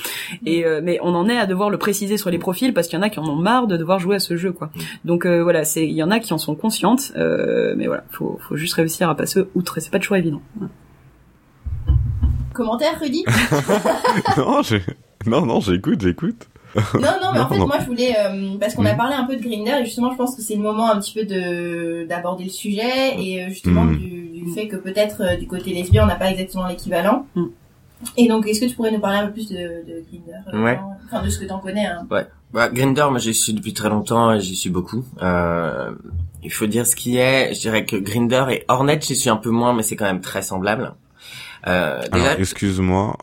Et 0.46 0.64
euh, 0.64 0.80
mais 0.82 0.98
on 1.02 1.14
en 1.14 1.28
est 1.28 1.36
à 1.38 1.46
devoir 1.46 1.70
le 1.70 1.78
préciser 1.78 2.16
sur 2.16 2.30
les 2.30 2.38
profils 2.38 2.72
parce 2.74 2.88
qu'il 2.88 2.98
y 2.98 3.00
en 3.00 3.04
a 3.04 3.10
qui 3.10 3.18
en 3.20 3.28
ont 3.28 3.36
marre 3.36 3.66
de 3.66 3.76
devoir 3.76 3.98
jouer 3.98 4.16
à 4.16 4.20
ce 4.20 4.36
jeu 4.36 4.52
quoi. 4.52 4.70
Donc 5.04 5.26
euh, 5.26 5.42
voilà, 5.42 5.64
c'est 5.64 5.84
il 5.86 5.92
y 5.94 6.02
en 6.02 6.10
a 6.10 6.18
qui 6.20 6.32
en 6.32 6.38
sont 6.38 6.54
conscientes, 6.54 7.12
euh, 7.16 7.74
mais 7.76 7.86
voilà, 7.86 8.04
faut 8.10 8.38
faut 8.48 8.56
juste 8.56 8.74
réussir 8.74 9.08
à 9.08 9.14
passer 9.16 9.42
outre. 9.54 9.78
et 9.78 9.80
C'est 9.80 9.90
pas 9.90 9.98
toujours 9.98 10.16
évident. 10.16 10.40
Commentaire, 12.52 12.98
Rudy? 13.00 13.24
Non, 14.36 14.62
j'ai... 14.62 14.80
non, 15.26 15.44
non, 15.44 15.60
j'écoute, 15.60 16.00
j'écoute. 16.00 16.48
Non, 16.94 17.00
non, 17.22 17.32
mais 17.32 17.40
en 17.40 17.48
fait, 17.48 17.58
non. 17.58 17.66
moi, 17.66 17.76
je 17.80 17.86
voulais, 17.86 18.14
euh, 18.18 18.56
parce 18.60 18.74
qu'on 18.74 18.84
a 18.86 18.92
Mhm. 18.92 18.96
parlé 18.98 19.14
un 19.14 19.24
peu 19.24 19.36
de 19.36 19.42
Grinder, 19.42 19.76
et 19.80 19.84
justement, 19.84 20.10
je 20.12 20.16
pense 20.16 20.34
que 20.36 20.42
c'est 20.42 20.56
le 20.56 20.62
moment 20.62 20.90
un 20.90 20.98
petit 21.00 21.12
peu 21.14 21.24
de 21.24 22.06
d'aborder 22.08 22.44
le 22.44 22.50
sujet, 22.50 23.18
et 23.18 23.42
euh, 23.44 23.48
justement 23.48 23.84
Mhm. 23.84 23.96
du, 23.98 24.28
du 24.44 24.52
fait 24.52 24.68
que 24.68 24.76
peut-être 24.76 25.22
euh, 25.22 25.36
du 25.36 25.46
côté 25.46 25.72
lesbien 25.72 26.04
on 26.04 26.06
n'a 26.06 26.16
pas 26.16 26.30
exactement 26.30 26.66
l'équivalent. 26.66 27.26
Mm. 27.34 27.44
Et 28.18 28.28
donc, 28.28 28.46
est-ce 28.46 28.60
que 28.60 28.66
tu 28.66 28.74
pourrais 28.74 28.90
nous 28.90 29.00
parler 29.00 29.18
un 29.18 29.26
peu 29.28 29.32
plus 29.32 29.48
de, 29.48 29.56
de 29.56 30.04
Grindr 30.10 30.48
euh, 30.52 30.62
Ouais. 30.64 30.78
Enfin, 31.06 31.24
de 31.24 31.30
ce 31.30 31.38
que 31.38 31.46
t'en 31.46 31.58
connais. 31.58 31.86
Hein. 31.86 32.06
Bah, 32.10 32.68
Grindr, 32.68 33.10
moi 33.10 33.18
j'y 33.18 33.32
suis 33.32 33.54
depuis 33.54 33.72
très 33.72 33.88
longtemps 33.88 34.32
et 34.34 34.40
j'y 34.40 34.54
suis 34.56 34.68
beaucoup. 34.70 35.04
Euh, 35.22 35.90
il 36.42 36.52
faut 36.52 36.66
dire 36.66 36.86
ce 36.86 36.94
qui 36.96 37.16
est. 37.16 37.54
Je 37.54 37.60
dirais 37.60 37.86
que 37.86 37.96
Grinder 37.96 38.44
et 38.50 38.64
Hornet, 38.68 39.00
j'y 39.00 39.16
suis 39.16 39.30
un 39.30 39.36
peu 39.36 39.48
moins, 39.50 39.72
mais 39.72 39.82
c'est 39.82 39.96
quand 39.96 40.04
même 40.04 40.20
très 40.20 40.42
semblable. 40.42 40.92
Euh, 41.66 42.02
déjà, 42.12 42.26
Alors, 42.26 42.40
excuse-moi, 42.40 43.16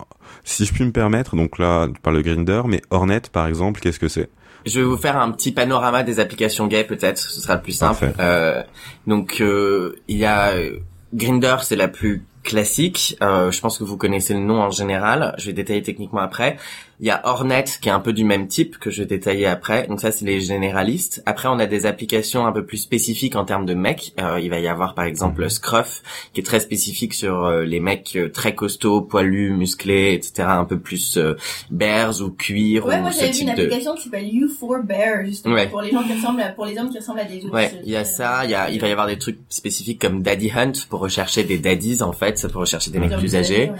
si 0.44 0.64
je 0.64 0.72
puis 0.72 0.84
me 0.84 0.92
permettre, 0.92 1.36
donc 1.36 1.58
là, 1.58 1.86
tu 1.86 2.00
parles 2.00 2.16
de 2.16 2.22
Grinder, 2.22 2.62
mais 2.66 2.82
Hornet, 2.90 3.22
par 3.32 3.46
exemple, 3.46 3.80
qu'est-ce 3.80 3.98
que 3.98 4.08
c'est? 4.08 4.28
Je 4.64 4.80
vais 4.80 4.86
vous 4.86 4.96
faire 4.96 5.18
un 5.18 5.30
petit 5.32 5.52
panorama 5.52 6.02
des 6.02 6.20
applications 6.20 6.66
gays, 6.66 6.84
peut-être. 6.84 7.18
Ce 7.18 7.40
sera 7.40 7.56
le 7.56 7.62
plus 7.62 7.72
simple. 7.72 8.12
Euh, 8.20 8.62
donc, 9.06 9.40
euh, 9.40 9.96
il 10.06 10.18
y 10.18 10.24
a 10.24 10.50
euh, 10.50 10.78
Grinder, 11.12 11.56
c'est 11.62 11.76
la 11.76 11.88
plus 11.88 12.24
classique. 12.42 13.16
Euh, 13.22 13.50
je 13.50 13.60
pense 13.60 13.78
que 13.78 13.84
vous 13.84 13.96
connaissez 13.96 14.34
le 14.34 14.40
nom 14.40 14.60
en 14.60 14.70
général. 14.70 15.34
Je 15.38 15.46
vais 15.46 15.52
détailler 15.52 15.82
techniquement 15.82 16.20
après. 16.20 16.56
Il 17.02 17.08
y 17.08 17.10
a 17.10 17.20
Hornet 17.24 17.64
qui 17.82 17.88
est 17.88 17.92
un 17.92 18.00
peu 18.00 18.12
du 18.12 18.24
même 18.24 18.46
type 18.48 18.78
que 18.78 18.88
je 18.90 19.02
vais 19.02 19.06
détailler 19.06 19.46
après. 19.46 19.86
Donc 19.88 20.00
ça 20.00 20.10
c'est 20.12 20.24
les 20.24 20.40
généralistes. 20.40 21.20
Après 21.26 21.48
on 21.48 21.58
a 21.58 21.66
des 21.66 21.84
applications 21.84 22.46
un 22.46 22.52
peu 22.52 22.64
plus 22.64 22.78
spécifiques 22.78 23.34
en 23.36 23.44
termes 23.44 23.66
de 23.66 23.74
mecs. 23.74 24.14
Euh, 24.20 24.38
il 24.40 24.48
va 24.50 24.60
y 24.60 24.68
avoir 24.68 24.94
par 24.94 25.04
exemple 25.04 25.50
Scruff 25.50 26.02
qui 26.32 26.40
est 26.40 26.44
très 26.44 26.60
spécifique 26.60 27.12
sur 27.12 27.44
euh, 27.44 27.64
les 27.64 27.80
mecs 27.80 28.12
euh, 28.16 28.28
très 28.30 28.54
costauds, 28.54 29.02
poilus, 29.02 29.50
musclés, 29.52 30.14
etc. 30.14 30.48
Un 30.48 30.64
peu 30.64 30.78
plus 30.78 31.16
euh, 31.18 31.34
bears 31.70 32.20
ou 32.22 32.30
cuir 32.30 32.86
Ouais, 32.86 32.98
ou 32.98 33.02
moi 33.02 33.10
ce 33.10 33.18
j'avais 33.20 33.32
vu 33.32 33.38
type 33.38 33.48
une 33.48 33.54
de. 33.56 33.62
application 33.62 33.94
qui 33.96 34.02
s'appelle 34.04 34.24
You4Bear 34.26 35.26
justement 35.26 35.54
Ouais. 35.56 35.66
pour 35.68 35.82
les 35.82 35.90
gens 35.90 36.02
qui 36.04 36.12
ressemblent 36.14 36.40
à, 36.42 36.50
pour 36.50 36.66
les 36.66 36.78
hommes 36.78 36.90
qui 36.90 36.98
ressemblent 36.98 37.20
à 37.20 37.24
des 37.24 37.44
autres. 37.44 37.52
Ouais, 37.54 37.72
il 37.84 37.90
y 37.90 37.96
a 37.96 38.04
ça, 38.04 38.44
il 38.44 38.50
y 38.50 38.54
a, 38.54 38.70
il 38.70 38.80
va 38.80 38.88
y 38.88 38.92
avoir 38.92 39.08
des 39.08 39.18
trucs 39.18 39.40
spécifiques 39.48 40.00
comme 40.00 40.22
Daddy 40.22 40.50
Hunt 40.54 40.72
pour 40.88 41.00
rechercher 41.00 41.42
des 41.44 41.58
daddies 41.58 42.00
en 42.02 42.12
fait, 42.12 42.38
ça 42.38 42.48
pour 42.48 42.60
rechercher 42.60 42.90
des 42.92 43.00
mecs 43.00 43.16
plus 43.18 43.34
âgés. 43.34 43.72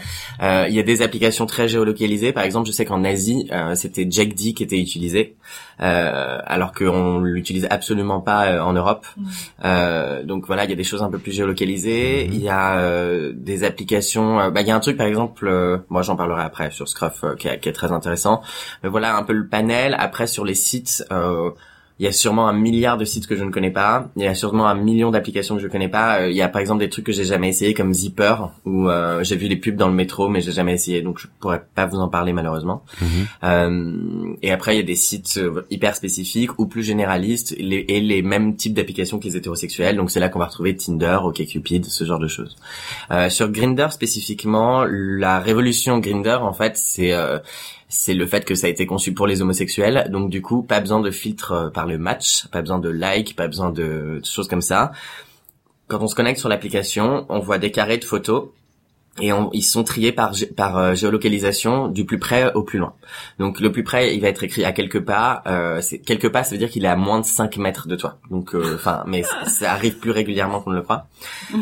Euh, 0.42 0.66
il 0.68 0.74
y 0.74 0.80
a 0.80 0.82
des 0.82 1.02
applications 1.02 1.46
très 1.46 1.68
géolocalisées. 1.68 2.32
Par 2.32 2.42
exemple, 2.42 2.66
je 2.66 2.72
sais 2.72 2.84
qu'en 2.84 3.04
Asie, 3.12 3.48
euh, 3.52 3.74
c'était 3.74 4.06
Jack 4.10 4.34
D 4.34 4.52
qui 4.54 4.62
était 4.62 4.80
utilisé, 4.80 5.36
euh, 5.80 6.38
alors 6.44 6.72
qu'on 6.72 7.20
l'utilise 7.20 7.66
absolument 7.70 8.20
pas 8.20 8.46
euh, 8.46 8.60
en 8.60 8.72
Europe. 8.72 9.06
Mm. 9.16 9.26
Euh, 9.64 10.22
donc 10.24 10.46
voilà, 10.46 10.64
il 10.64 10.70
y 10.70 10.72
a 10.72 10.76
des 10.76 10.84
choses 10.84 11.02
un 11.02 11.10
peu 11.10 11.18
plus 11.18 11.32
géolocalisées. 11.32 12.26
Mhm. 12.28 12.34
Il 12.34 12.42
y 12.42 12.48
a 12.48 12.78
euh, 12.78 13.32
des 13.34 13.64
applications. 13.64 14.40
euh, 14.40 14.50
bah, 14.50 14.60
il 14.62 14.66
y 14.66 14.70
a 14.70 14.76
un 14.76 14.80
truc 14.80 14.96
par 14.96 15.06
exemple. 15.06 15.46
euh, 15.46 15.78
moi, 15.88 16.02
j'en 16.02 16.16
parlerai 16.16 16.42
après 16.42 16.70
sur 16.70 16.88
Scruff, 16.88 17.24
euh, 17.24 17.34
qui, 17.36 17.48
est, 17.48 17.58
qui 17.60 17.68
est 17.68 17.72
très 17.72 17.92
intéressant. 17.92 18.42
Mais 18.82 18.88
voilà 18.88 19.16
un 19.16 19.22
peu 19.22 19.32
le 19.34 19.46
panel. 19.46 19.94
Après 19.98 20.26
sur 20.26 20.44
les 20.44 20.54
sites. 20.54 21.04
euh, 21.12 21.50
il 21.98 22.04
y 22.06 22.08
a 22.08 22.12
sûrement 22.12 22.48
un 22.48 22.52
milliard 22.52 22.96
de 22.96 23.04
sites 23.04 23.26
que 23.26 23.36
je 23.36 23.44
ne 23.44 23.50
connais 23.50 23.70
pas. 23.70 24.08
Il 24.16 24.22
y 24.22 24.26
a 24.26 24.34
sûrement 24.34 24.66
un 24.66 24.74
million 24.74 25.10
d'applications 25.10 25.56
que 25.56 25.62
je 25.62 25.68
connais 25.68 25.88
pas. 25.88 26.20
Euh, 26.22 26.30
Il 26.30 26.36
y 26.36 26.42
a 26.42 26.48
par 26.48 26.60
exemple 26.60 26.80
des 26.80 26.88
trucs 26.88 27.06
que 27.06 27.12
j'ai 27.12 27.24
jamais 27.24 27.48
essayé 27.48 27.74
comme 27.74 27.92
Zipper 27.92 28.34
où 28.64 28.88
euh, 28.88 29.22
j'ai 29.22 29.36
vu 29.36 29.46
les 29.48 29.56
pubs 29.56 29.76
dans 29.76 29.88
le 29.88 29.94
métro 29.94 30.28
mais 30.28 30.40
j'ai 30.40 30.52
jamais 30.52 30.72
essayé 30.74 31.02
donc 31.02 31.18
je 31.18 31.26
pourrais 31.40 31.62
pas 31.74 31.86
vous 31.86 31.98
en 31.98 32.08
parler 32.08 32.32
malheureusement. 32.32 32.82
Mhm. 33.00 33.08
Euh, 33.44 34.34
et 34.42 34.50
après 34.52 34.74
il 34.74 34.78
y 34.78 34.82
a 34.82 34.86
des 34.86 34.94
sites 34.96 35.38
euh, 35.38 35.62
hyper 35.70 35.94
spécifiques 35.94 36.58
ou 36.58 36.66
plus 36.66 36.82
généralistes 36.82 37.54
les- 37.58 37.84
et 37.88 38.00
les 38.00 38.22
mêmes 38.22 38.56
types 38.56 38.74
d'applications 38.74 39.18
que 39.18 39.24
les 39.24 39.36
hétérosexuels. 39.36 39.96
Donc 39.96 40.10
c'est 40.10 40.20
là 40.20 40.28
qu'on 40.28 40.38
va 40.38 40.46
retrouver 40.46 40.74
Tinder, 40.76 41.18
OkCupid, 41.22 41.84
ce 41.84 42.04
genre 42.04 42.18
de 42.18 42.28
choses. 42.28 42.56
Euh, 43.10 43.28
sur 43.28 43.50
Grinder 43.50 43.88
spécifiquement, 43.90 44.84
la 44.88 45.40
révolution 45.40 45.98
Grinder 45.98 46.38
en 46.40 46.52
fait 46.52 46.76
c'est 46.76 47.12
euh, 47.12 47.38
c'est 47.92 48.14
le 48.14 48.26
fait 48.26 48.46
que 48.46 48.54
ça 48.54 48.68
a 48.68 48.70
été 48.70 48.86
conçu 48.86 49.12
pour 49.12 49.26
les 49.26 49.42
homosexuels. 49.42 50.08
Donc 50.10 50.30
du 50.30 50.40
coup, 50.40 50.62
pas 50.62 50.80
besoin 50.80 51.00
de 51.00 51.10
filtre 51.10 51.52
euh, 51.52 51.68
par 51.68 51.86
le 51.86 51.98
match, 51.98 52.46
pas 52.48 52.62
besoin 52.62 52.78
de 52.78 52.88
like, 52.88 53.36
pas 53.36 53.46
besoin 53.46 53.70
de 53.70 54.20
choses 54.24 54.48
comme 54.48 54.62
ça. 54.62 54.92
Quand 55.88 56.00
on 56.00 56.08
se 56.08 56.14
connecte 56.14 56.40
sur 56.40 56.48
l'application, 56.48 57.26
on 57.28 57.38
voit 57.38 57.58
des 57.58 57.70
carrés 57.70 57.98
de 57.98 58.04
photos 58.04 58.48
et 59.20 59.32
on- 59.32 59.50
ils 59.52 59.62
sont 59.62 59.84
triés 59.84 60.10
par 60.12 60.32
par 60.56 60.78
euh, 60.78 60.94
géolocalisation 60.94 61.88
du 61.88 62.04
plus 62.06 62.18
près 62.18 62.52
au 62.54 62.62
plus 62.62 62.78
loin. 62.78 62.94
Donc 63.38 63.60
le 63.60 63.70
plus 63.70 63.82
près, 63.84 64.14
il 64.14 64.20
va 64.22 64.28
être 64.28 64.42
écrit 64.42 64.64
à 64.64 64.72
quelques 64.72 65.00
pas. 65.00 65.42
Euh, 65.46 65.80
c'est 65.82 65.98
quelques 65.98 66.30
pas, 66.30 66.44
ça 66.44 66.52
veut 66.52 66.58
dire 66.58 66.70
qu'il 66.70 66.84
est 66.84 66.88
à 66.88 66.96
moins 66.96 67.20
de 67.20 67.26
5 67.26 67.56
mètres 67.58 67.88
de 67.88 67.96
toi. 67.96 68.16
Donc 68.30 68.54
euh, 68.54 68.74
enfin, 68.76 69.04
mais 69.06 69.22
ça, 69.46 69.72
arrive 69.72 69.98
plus 69.98 70.12
régulièrement 70.12 70.60
qu'on 70.60 70.70
ne 70.70 70.76
le 70.76 70.82
croit. 70.82 71.06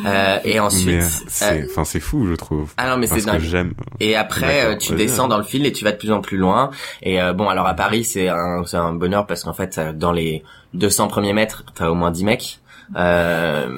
Euh, 0.06 0.38
et 0.44 0.60
ensuite, 0.60 0.86
Mais 0.86 1.02
euh, 1.02 1.08
c'est, 1.28 1.64
enfin, 1.70 1.84
c'est 1.84 1.98
fou, 2.00 2.26
je 2.28 2.34
trouve. 2.34 2.72
ah 2.76 2.88
non 2.90 2.96
mais 2.98 3.06
c'est 3.08 3.20
que 3.20 3.26
dingue. 3.26 3.40
j'aime. 3.40 3.74
Et 3.98 4.14
après, 4.14 4.64
euh, 4.66 4.76
tu 4.76 4.94
descends 4.94 5.26
dans 5.28 5.38
le 5.38 5.44
fil 5.44 5.66
et 5.66 5.72
tu 5.72 5.84
vas 5.84 5.90
de 5.92 5.96
plus 5.98 6.12
en 6.12 6.20
plus 6.20 6.36
loin. 6.38 6.70
Et 7.02 7.20
euh, 7.20 7.32
bon, 7.32 7.48
alors 7.48 7.66
à 7.66 7.74
Paris, 7.74 8.04
c'est 8.04 8.28
un, 8.28 8.64
c'est 8.64 8.76
un 8.76 8.92
bonheur 8.92 9.26
parce 9.26 9.42
qu'en 9.42 9.52
fait, 9.54 9.80
dans 9.96 10.12
les 10.12 10.44
200 10.74 11.08
premiers 11.08 11.32
mètres, 11.32 11.64
t'as 11.74 11.88
au 11.88 11.94
moins 11.94 12.12
10 12.12 12.24
mecs. 12.24 12.60
Euh, 12.96 13.68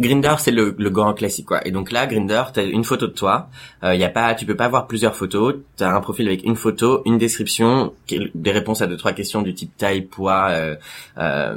Grinder, 0.00 0.34
c'est 0.38 0.50
le, 0.50 0.74
le 0.78 0.90
grand 0.90 1.12
classique, 1.14 1.46
quoi. 1.46 1.66
Et 1.66 1.70
donc 1.70 1.92
là, 1.92 2.06
Grinder, 2.06 2.42
t'as 2.52 2.64
une 2.64 2.82
photo 2.84 3.06
de 3.06 3.12
toi. 3.12 3.48
Euh, 3.84 3.94
y 3.94 4.04
a 4.04 4.08
pas, 4.08 4.34
tu 4.34 4.46
peux 4.46 4.56
pas 4.56 4.64
avoir 4.64 4.86
plusieurs 4.86 5.14
photos. 5.14 5.56
T'as 5.76 5.94
un 5.94 6.00
profil 6.00 6.26
avec 6.26 6.44
une 6.44 6.56
photo, 6.56 7.02
une 7.04 7.18
description, 7.18 7.92
des 8.34 8.50
réponses 8.52 8.80
à 8.82 8.86
deux 8.86 8.96
trois 8.96 9.12
questions 9.12 9.42
du 9.42 9.54
type 9.54 9.76
taille, 9.76 10.02
poids 10.02 10.48
euh, 10.50 10.76
euh, 11.18 11.56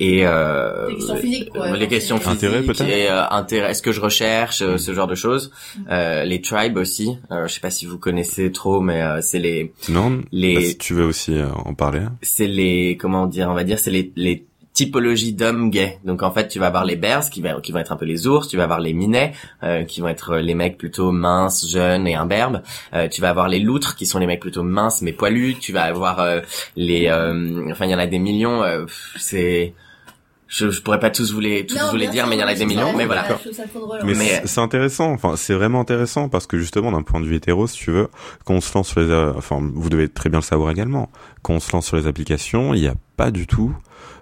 et 0.00 0.26
euh, 0.26 0.88
Des 0.88 0.94
questions 0.96 1.16
physiques, 1.16 1.50
quoi. 1.50 1.76
les 1.76 1.88
questions 1.88 2.16
physiques 2.18 2.44
Intérêt, 2.44 2.62
peut-être 2.62 2.88
et 2.88 3.10
euh, 3.10 3.28
intérêt. 3.30 3.70
Est-ce 3.70 3.82
que 3.82 3.92
je 3.92 4.00
recherche 4.00 4.62
euh, 4.62 4.74
Mm. 4.74 4.78
ce 4.78 4.94
genre 4.94 5.06
de 5.06 5.14
choses 5.14 5.52
Euh, 5.90 6.24
Les 6.24 6.40
tribes 6.40 6.76
aussi. 6.76 7.16
Euh, 7.30 7.46
je 7.46 7.52
sais 7.54 7.60
pas 7.60 7.70
si 7.70 7.86
vous 7.86 7.98
connaissez 7.98 8.50
trop, 8.52 8.80
mais 8.80 9.00
euh, 9.02 9.20
c'est 9.22 9.38
les 9.38 9.72
Non, 9.88 10.20
les 10.32 10.54
bah, 10.56 10.60
si 10.62 10.76
tu 10.78 10.92
veux 10.94 11.04
aussi 11.04 11.34
euh, 11.34 11.48
en 11.64 11.72
parler. 11.74 12.02
c'est 12.22 12.46
les 12.48 12.96
comment 12.98 13.26
dire 13.26 13.48
on 13.48 13.54
va 13.54 13.64
dire 13.64 13.78
c'est 13.78 13.90
les 13.90 14.12
les 14.16 14.44
typologies 14.76 15.32
d'hommes 15.32 15.70
gays. 15.70 15.98
Donc 16.04 16.22
en 16.22 16.30
fait, 16.30 16.48
tu 16.48 16.58
vas 16.58 16.66
avoir 16.66 16.84
les 16.84 16.96
bears 16.96 17.30
qui, 17.30 17.40
va, 17.40 17.58
qui 17.62 17.72
vont 17.72 17.78
être 17.78 17.92
un 17.92 17.96
peu 17.96 18.04
les 18.04 18.26
ours, 18.26 18.46
tu 18.46 18.58
vas 18.58 18.64
avoir 18.64 18.78
les 18.78 18.92
minets 18.92 19.32
euh, 19.62 19.84
qui 19.84 20.02
vont 20.02 20.08
être 20.08 20.36
les 20.36 20.54
mecs 20.54 20.76
plutôt 20.76 21.12
minces, 21.12 21.66
jeunes 21.68 22.06
et 22.06 22.14
imberbes. 22.14 22.62
Euh, 22.92 23.08
tu 23.08 23.22
vas 23.22 23.30
avoir 23.30 23.48
les 23.48 23.58
loutres 23.58 23.96
qui 23.96 24.04
sont 24.04 24.18
les 24.18 24.26
mecs 24.26 24.40
plutôt 24.40 24.62
minces 24.62 25.00
mais 25.00 25.12
poilus. 25.14 25.54
Tu 25.58 25.72
vas 25.72 25.84
avoir 25.84 26.20
euh, 26.20 26.40
les 26.76 27.06
euh, 27.08 27.70
enfin 27.72 27.86
il 27.86 27.90
y 27.90 27.94
en 27.94 27.98
a 27.98 28.06
des 28.06 28.18
millions. 28.18 28.62
euh, 28.62 28.84
c'est 29.18 29.72
je, 30.48 30.70
je 30.70 30.80
pourrais 30.82 31.00
pas 31.00 31.10
tous 31.10 31.32
vous 31.32 31.40
les 31.40 31.64
tous 31.66 31.74
Non, 31.76 31.90
vous 31.90 31.96
les 31.96 32.06
dire, 32.08 32.26
mais 32.28 32.36
il 32.36 32.40
y 32.40 32.44
en 32.44 32.46
a 32.46 32.54
des 32.54 32.66
millions. 32.66 32.92
Mais 32.96 33.06
voilà. 33.06 33.26
Mais, 34.04 34.14
Mais- 34.14 34.42
c'est- 34.44 34.60
intéressant, 34.60 35.10
enfin 35.10 35.34
c'est 35.36 35.54
vraiment 35.54 35.80
intéressant 35.80 36.28
parce 36.28 36.46
que 36.46 36.58
justement 36.58 36.92
d'un 36.92 37.02
point 37.02 37.20
de 37.20 37.26
vue 37.26 37.34
hétéro, 37.36 37.66
si 37.66 37.78
tu 37.78 37.90
veux, 37.90 38.08
quand 38.44 38.54
on 38.54 38.60
se 38.60 38.72
lance 38.76 38.88
sur 38.90 39.00
les, 39.00 39.10
euh, 39.10 39.32
enfin 39.36 39.58
vous 39.74 39.88
devez 39.88 40.08
très 40.08 40.28
bien 40.28 40.38
le 40.40 40.44
savoir 40.44 40.70
également, 40.70 41.10
quand 41.42 41.54
on 41.54 41.60
se 41.60 41.72
lance 41.72 41.86
sur 41.86 41.96
les 41.96 42.06
applications, 42.06 42.74
il 42.74 42.82
n'y 42.82 42.86
a 42.88 42.94
pas 43.16 43.30
du 43.30 43.46
tout 43.46 43.74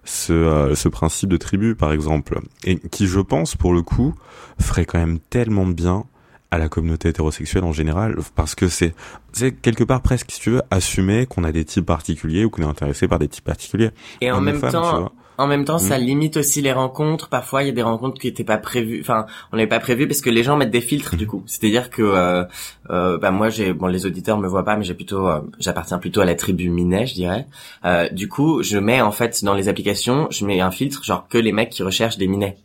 ce, 0.04 0.32
euh, 0.32 0.74
ce 0.74 0.88
principe 0.88 1.30
de 1.30 1.36
tribu 1.36 1.74
par 1.74 1.92
exemple, 1.92 2.40
et 2.64 2.78
qui 2.78 3.06
je 3.06 3.20
pense 3.20 3.56
pour 3.56 3.72
le 3.72 3.82
coup 3.82 4.14
ferait 4.60 4.84
quand 4.84 4.98
même 4.98 5.18
tellement 5.18 5.66
de 5.66 5.72
bien 5.72 6.04
à 6.50 6.58
la 6.58 6.68
communauté 6.68 7.08
hétérosexuelle 7.08 7.64
en 7.64 7.72
général 7.72 8.16
parce 8.36 8.54
que 8.54 8.68
c'est 8.68 8.94
c'est 9.32 9.52
quelque 9.52 9.82
part 9.82 10.02
presque 10.02 10.30
si 10.30 10.40
tu 10.40 10.50
veux 10.50 10.62
assumer 10.70 11.26
qu'on 11.26 11.42
a 11.42 11.50
des 11.50 11.64
types 11.64 11.84
particuliers 11.86 12.44
ou 12.44 12.50
qu'on 12.50 12.62
est 12.62 12.66
intéressé 12.66 13.08
par 13.08 13.18
des 13.18 13.26
types 13.26 13.44
particuliers 13.44 13.90
Et 14.20 14.30
en 14.30 14.38
ou 14.38 14.40
même 14.40 14.60
temps. 14.60 15.10
En 15.38 15.46
même 15.46 15.64
temps, 15.64 15.78
ça 15.78 15.98
Mhm. 15.98 16.04
limite 16.04 16.36
aussi 16.36 16.62
les 16.62 16.72
rencontres. 16.72 17.28
Parfois, 17.28 17.62
il 17.62 17.66
y 17.66 17.68
a 17.68 17.72
des 17.72 17.82
rencontres 17.82 18.20
qui 18.20 18.26
n'étaient 18.26 18.44
pas 18.44 18.58
prévues. 18.58 19.00
Enfin, 19.00 19.26
on 19.52 19.56
n'avait 19.56 19.68
pas 19.68 19.80
prévu 19.80 20.06
parce 20.06 20.20
que 20.20 20.30
les 20.30 20.42
gens 20.42 20.56
mettent 20.56 20.70
des 20.70 20.80
filtres 20.80 21.16
du 21.16 21.26
coup. 21.26 21.42
C'est-à-dire 21.46 21.90
que, 21.90 22.02
euh, 22.02 22.44
euh, 22.90 23.18
bah 23.18 23.30
moi, 23.30 23.48
j'ai, 23.50 23.72
bon, 23.72 23.86
les 23.86 24.06
auditeurs 24.06 24.38
me 24.38 24.46
voient 24.48 24.64
pas, 24.64 24.76
mais 24.76 24.84
j'ai 24.84 24.94
plutôt, 24.94 25.26
euh, 25.28 25.40
j'appartiens 25.58 25.98
plutôt 25.98 26.20
à 26.20 26.24
la 26.24 26.34
tribu 26.34 26.68
Minet, 26.70 27.06
je 27.06 27.14
dirais. 27.14 27.46
Euh, 27.84 28.08
du 28.10 28.28
coup, 28.28 28.62
je 28.62 28.78
mets 28.78 29.00
en 29.00 29.12
fait 29.12 29.42
dans 29.44 29.54
les 29.54 29.68
applications, 29.68 30.28
je 30.30 30.44
mets 30.46 30.60
un 30.60 30.70
filtre 30.70 31.02
genre 31.04 31.26
que 31.28 31.38
les 31.38 31.52
mecs 31.52 31.70
qui 31.70 31.82
recherchent 31.82 32.18
des 32.18 32.26
Minets. 32.28 32.56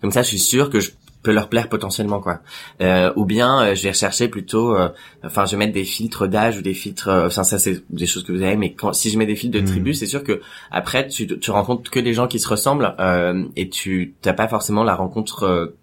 Comme 0.00 0.10
ça, 0.10 0.22
je 0.22 0.28
suis 0.28 0.38
sûr 0.38 0.70
que 0.70 0.80
je 0.80 0.90
peux 1.26 1.32
leur 1.32 1.48
plaire 1.50 1.68
potentiellement 1.68 2.20
quoi. 2.20 2.40
Euh, 2.80 3.12
ou 3.16 3.24
bien 3.26 3.60
euh, 3.62 3.74
je 3.74 3.82
vais 3.82 3.90
rechercher 3.90 4.28
plutôt, 4.28 4.74
euh, 4.74 4.88
enfin 5.24 5.44
je 5.44 5.50
vais 5.52 5.58
mettre 5.58 5.74
des 5.74 5.84
filtres 5.84 6.26
d'âge 6.26 6.56
ou 6.58 6.62
des 6.62 6.72
filtres, 6.74 7.08
euh, 7.08 7.26
enfin 7.26 7.44
ça 7.44 7.58
c'est 7.58 7.84
des 7.90 8.06
choses 8.06 8.24
que 8.24 8.32
vous 8.32 8.42
avez, 8.42 8.56
mais 8.56 8.72
quand 8.72 8.92
si 8.94 9.10
je 9.10 9.18
mets 9.18 9.26
des 9.26 9.36
filtres 9.36 9.56
de 9.56 9.60
Mhm. 9.62 9.66
tribu, 9.68 9.92
c'est 9.94 10.06
sûr 10.06 10.24
que 10.24 10.40
après 10.70 11.06
tu, 11.08 11.26
tu 11.38 11.50
rencontres 11.50 11.90
que 11.90 12.00
des 12.00 12.14
gens 12.14 12.26
qui 12.28 12.38
se 12.38 12.48
ressemblent 12.48 12.94
euh, 12.98 13.44
et 13.56 13.68
tu 13.68 14.14
t'as 14.22 14.32
pas 14.32 14.48
forcément 14.48 14.84
la 14.84 14.94
rencontre 14.94 15.42
euh, 15.44 15.76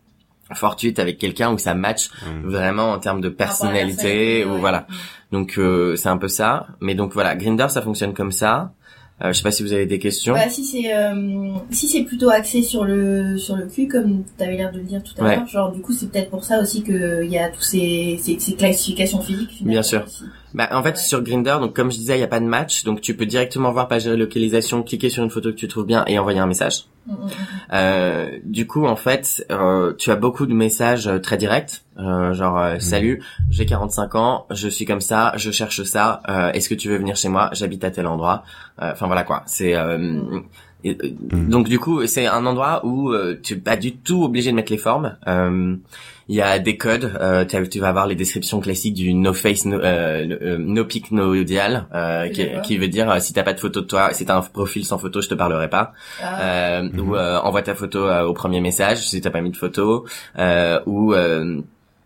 fortuite 0.55 0.99
avec 0.99 1.17
quelqu'un 1.17 1.51
où 1.53 1.57
ça 1.57 1.73
match 1.73 2.09
Hum. 2.27 2.49
vraiment 2.49 2.91
en 2.91 2.99
termes 2.99 3.21
de 3.21 3.29
personnalité 3.29 3.95
personnalité, 3.95 4.45
ou 4.45 4.53
ouais. 4.53 4.59
voilà. 4.59 4.87
Donc 5.31 5.57
euh, 5.57 5.95
c'est 5.95 6.09
un 6.09 6.17
peu 6.17 6.27
ça. 6.27 6.67
Mais 6.81 6.95
donc 6.95 7.13
voilà, 7.13 7.35
Grinder 7.35 7.67
ça 7.69 7.81
fonctionne 7.81 8.13
comme 8.13 8.31
ça. 8.31 8.73
Euh, 9.21 9.27
je 9.31 9.33
sais 9.37 9.43
pas 9.43 9.51
si 9.51 9.61
vous 9.63 9.73
avez 9.73 9.85
des 9.85 9.99
questions. 9.99 10.33
Bah, 10.33 10.49
si 10.49 10.63
c'est 10.65 10.93
euh, 10.93 11.53
si 11.69 11.87
c'est 11.87 12.03
plutôt 12.03 12.29
axé 12.29 12.61
sur 12.63 12.83
le 12.83 13.37
sur 13.37 13.55
le 13.55 13.67
cul 13.67 13.87
comme 13.87 14.23
t'avais 14.37 14.57
l'air 14.57 14.71
de 14.71 14.79
le 14.79 14.83
dire 14.85 15.01
tout 15.03 15.13
à 15.19 15.23
Ouais. 15.27 15.35
l'heure, 15.35 15.47
genre 15.47 15.71
du 15.71 15.81
coup 15.81 15.93
c'est 15.93 16.09
peut-être 16.11 16.29
pour 16.31 16.43
ça 16.43 16.59
aussi 16.59 16.81
que 16.83 17.23
il 17.23 17.31
y 17.31 17.37
a 17.37 17.49
tous 17.49 17.61
ces, 17.61 18.17
ces 18.21 18.39
ces 18.39 18.53
classifications 18.53 19.21
physiques. 19.21 19.57
Bien 19.61 19.83
sûr. 19.83 20.03
aussi. 20.05 20.23
Bah, 20.53 20.69
en 20.71 20.83
fait, 20.83 20.97
sur 20.97 21.21
Grinder, 21.23 21.57
donc 21.59 21.75
comme 21.75 21.91
je 21.91 21.97
disais, 21.97 22.17
il 22.17 22.21
y 22.21 22.23
a 22.23 22.27
pas 22.27 22.39
de 22.39 22.45
match, 22.45 22.83
donc 22.83 23.01
tu 23.01 23.15
peux 23.15 23.25
directement 23.25 23.71
voir 23.71 23.87
page 23.87 24.05
de 24.05 24.13
localisation, 24.13 24.83
cliquer 24.83 25.09
sur 25.09 25.23
une 25.23 25.29
photo 25.29 25.49
que 25.51 25.55
tu 25.55 25.67
trouves 25.67 25.85
bien 25.85 26.03
et 26.05 26.19
envoyer 26.19 26.39
un 26.39 26.45
message. 26.45 26.85
Mm, 27.07 27.11
mm, 27.11 27.15
mm. 27.15 27.29
Euh, 27.73 28.39
du 28.43 28.67
coup, 28.67 28.85
en 28.85 28.95
fait, 28.95 29.45
euh, 29.51 29.93
tu 29.97 30.11
as 30.11 30.15
beaucoup 30.15 30.45
de 30.45 30.53
messages 30.53 31.07
euh, 31.07 31.19
très 31.19 31.37
directs, 31.37 31.81
euh, 31.99 32.33
genre 32.33 32.59
euh, 32.59 32.75
salut, 32.79 33.23
j'ai 33.49 33.65
45 33.65 34.15
ans, 34.15 34.45
je 34.51 34.67
suis 34.67 34.85
comme 34.85 35.01
ça, 35.01 35.33
je 35.37 35.49
cherche 35.51 35.83
ça, 35.83 36.21
euh, 36.29 36.51
est-ce 36.51 36.69
que 36.69 36.75
tu 36.75 36.89
veux 36.89 36.97
venir 36.97 37.15
chez 37.15 37.29
moi? 37.29 37.49
J'habite 37.53 37.83
à 37.83 37.91
tel 37.91 38.05
endroit. 38.07 38.43
Euh, 38.81 38.91
Enfin 38.91 39.07
voilà 39.07 39.23
quoi. 39.23 39.43
C'est 39.47 39.75
euh, 39.75 40.21
Et, 40.83 40.97
Mhm. 41.31 41.49
Donc 41.49 41.67
du 41.69 41.79
coup, 41.79 42.05
c'est 42.07 42.27
un 42.27 42.45
endroit 42.45 42.85
où 42.85 43.09
euh, 43.09 43.39
tu 43.41 43.53
es 43.53 43.57
pas 43.57 43.77
du 43.77 43.95
tout 43.95 44.23
obligé 44.23 44.51
de 44.51 44.55
mettre 44.55 44.71
les 44.71 44.77
formes. 44.77 45.15
Euh, 45.27 45.75
Il 46.29 46.35
y 46.35 46.41
a 46.41 46.57
des 46.59 46.77
codes. 46.77 47.11
Euh, 47.19 47.43
tu 47.45 47.79
vas 47.79 47.89
avoir 47.89 48.07
les 48.07 48.15
descriptions 48.15 48.59
classiques 48.61 48.93
du 48.93 49.13
no 49.13 49.33
face, 49.33 49.65
no, 49.65 49.77
euh, 49.79 50.25
no- 50.25 50.35
euh, 50.41 50.57
no 50.57 50.85
pic, 50.85 51.11
no 51.11 51.35
dial, 51.43 51.85
euh, 51.93 52.29
qui, 52.29 52.47
qui 52.63 52.77
veut 52.77 52.87
dire 52.87 53.09
euh, 53.11 53.19
si 53.19 53.33
t'as 53.33 53.43
pas 53.43 53.53
de 53.53 53.59
photo 53.59 53.81
de 53.81 53.85
toi, 53.87 54.13
si 54.13 54.25
t'as 54.25 54.37
un 54.37 54.41
profil 54.41 54.85
sans 54.85 54.97
photo, 54.97 55.21
je 55.21 55.27
te 55.29 55.33
parlerai 55.35 55.69
pas. 55.69 55.93
Ah. 56.21 56.41
Euh, 56.41 56.81
Mhm. 56.83 56.99
Ou 56.99 57.15
euh, 57.15 57.39
envoie 57.39 57.61
ta 57.61 57.75
photo 57.75 57.99
euh, 58.05 58.23
au 58.23 58.33
premier 58.33 58.61
message 58.61 58.99
si 59.07 59.19
t'as 59.21 59.29
pas 59.31 59.41
mis 59.41 59.51
de 59.51 59.57
photo. 59.57 60.05
Euh, 60.39 60.79
ou 60.85 61.13
euh, 61.13 61.61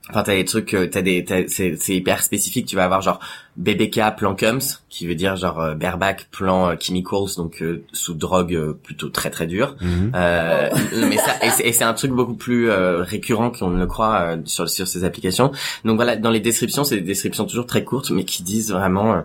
Enfin, 0.10 0.24
t'as 0.24 0.36
des 0.36 0.46
trucs, 0.46 0.74
euh, 0.74 0.88
t'as 0.90 1.02
des, 1.02 1.26
c'est, 1.48 1.76
c'est 1.76 1.96
hyper 1.96 2.24
spécifique. 2.24 2.66
Tu 2.66 2.76
vas 2.76 2.86
avoir 2.86 3.02
genre 3.02 3.20
BBK 3.58 4.16
plan 4.16 4.36
cums, 4.36 4.80
qui 4.90 5.06
veut 5.06 5.16
dire 5.16 5.36
genre 5.36 5.60
euh, 5.60 5.76
bareback 5.76 6.30
plan 6.32 6.70
euh, 6.70 6.76
chemicals, 6.80 7.36
donc 7.36 7.62
euh, 7.62 7.84
sous 7.92 8.14
drogue 8.14 8.54
euh, 8.56 8.74
plutôt 8.82 9.10
très 9.10 9.30
très 9.30 9.48
dure. 9.48 9.76
Mhm. 9.82 10.12
Euh, 10.16 10.70
mais 11.10 11.18
ça, 11.18 11.36
et 11.66 11.74
c'est, 11.74 11.84
un 11.84 11.94
truc 11.94 12.12
beaucoup 12.12 12.36
plus 12.36 12.70
euh, 12.70 13.02
récurrent 13.04 13.52
qu'on 13.52 13.70
ne 13.70 13.80
le 13.80 13.88
croit 13.88 14.22
euh, 14.22 14.38
sur 14.46 14.70
sur 14.70 14.88
ces 14.88 15.04
applications. 15.04 15.52
Donc 15.84 15.98
voilà, 15.98 16.16
dans 16.16 16.32
les 16.32 16.40
descriptions, 16.40 16.84
c'est 16.84 16.96
des 16.96 17.02
descriptions 17.02 17.46
toujours 17.46 17.66
très 17.66 17.84
courtes, 17.84 18.12
mais 18.12 18.24
qui 18.24 18.44
disent 18.44 18.72
vraiment 18.72 19.14
euh, 19.14 19.22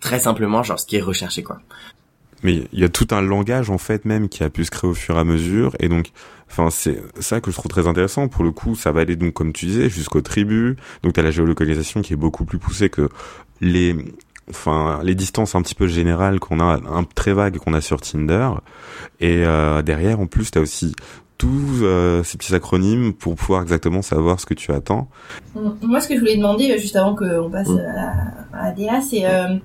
très 0.00 0.20
simplement 0.20 0.62
genre 0.62 0.78
ce 0.78 0.86
qui 0.86 0.96
est 0.96 1.02
recherché 1.02 1.42
quoi. 1.42 1.60
Mais 2.42 2.64
il 2.72 2.80
y 2.80 2.84
a 2.84 2.88
tout 2.88 3.08
un 3.10 3.20
langage 3.20 3.70
en 3.70 3.78
fait 3.78 4.04
même 4.04 4.28
qui 4.28 4.42
a 4.42 4.50
pu 4.50 4.64
se 4.64 4.70
créer 4.70 4.90
au 4.90 4.94
fur 4.94 5.16
et 5.16 5.20
à 5.20 5.24
mesure. 5.24 5.76
Et 5.80 5.88
donc 5.88 6.10
enfin 6.48 6.70
c'est 6.70 7.02
ça 7.20 7.40
que 7.40 7.50
je 7.50 7.56
trouve 7.56 7.70
très 7.70 7.86
intéressant. 7.86 8.28
Pour 8.28 8.44
le 8.44 8.50
coup 8.50 8.74
ça 8.74 8.92
va 8.92 9.02
aller 9.02 9.16
donc 9.16 9.34
comme 9.34 9.52
tu 9.52 9.66
disais 9.66 9.88
jusqu'aux 9.88 10.22
tribus. 10.22 10.76
Donc 11.02 11.12
t'as 11.12 11.22
la 11.22 11.30
géolocalisation 11.30 12.02
qui 12.02 12.12
est 12.12 12.16
beaucoup 12.16 12.44
plus 12.44 12.58
poussée 12.58 12.88
que 12.88 13.08
les 13.60 13.96
enfin 14.48 15.00
les 15.02 15.14
distances 15.14 15.54
un 15.54 15.62
petit 15.62 15.74
peu 15.74 15.86
générales 15.86 16.40
qu'on 16.40 16.60
a 16.60 16.80
un 16.88 17.04
très 17.04 17.32
vagues 17.32 17.58
qu'on 17.58 17.74
a 17.74 17.80
sur 17.80 18.00
Tinder. 18.00 18.50
Et 19.20 19.44
euh, 19.44 19.82
derrière 19.82 20.20
en 20.20 20.26
plus 20.26 20.50
t'as 20.50 20.60
aussi 20.60 20.94
tous 21.40 21.82
euh, 21.82 22.22
ces 22.22 22.36
petits 22.36 22.54
acronymes 22.54 23.14
pour 23.14 23.34
pouvoir 23.34 23.62
exactement 23.62 24.02
savoir 24.02 24.38
ce 24.38 24.44
que 24.44 24.52
tu 24.52 24.72
attends. 24.72 25.08
Moi, 25.54 26.02
ce 26.02 26.06
que 26.06 26.14
je 26.14 26.20
voulais 26.20 26.36
demander, 26.36 26.70
euh, 26.70 26.76
juste 26.76 26.96
avant 26.96 27.16
qu'on 27.16 27.48
passe 27.50 27.70
à, 28.52 28.66
à 28.66 28.72
Déa, 28.72 29.00
c'est... 29.00 29.24
Euh, 29.24 29.56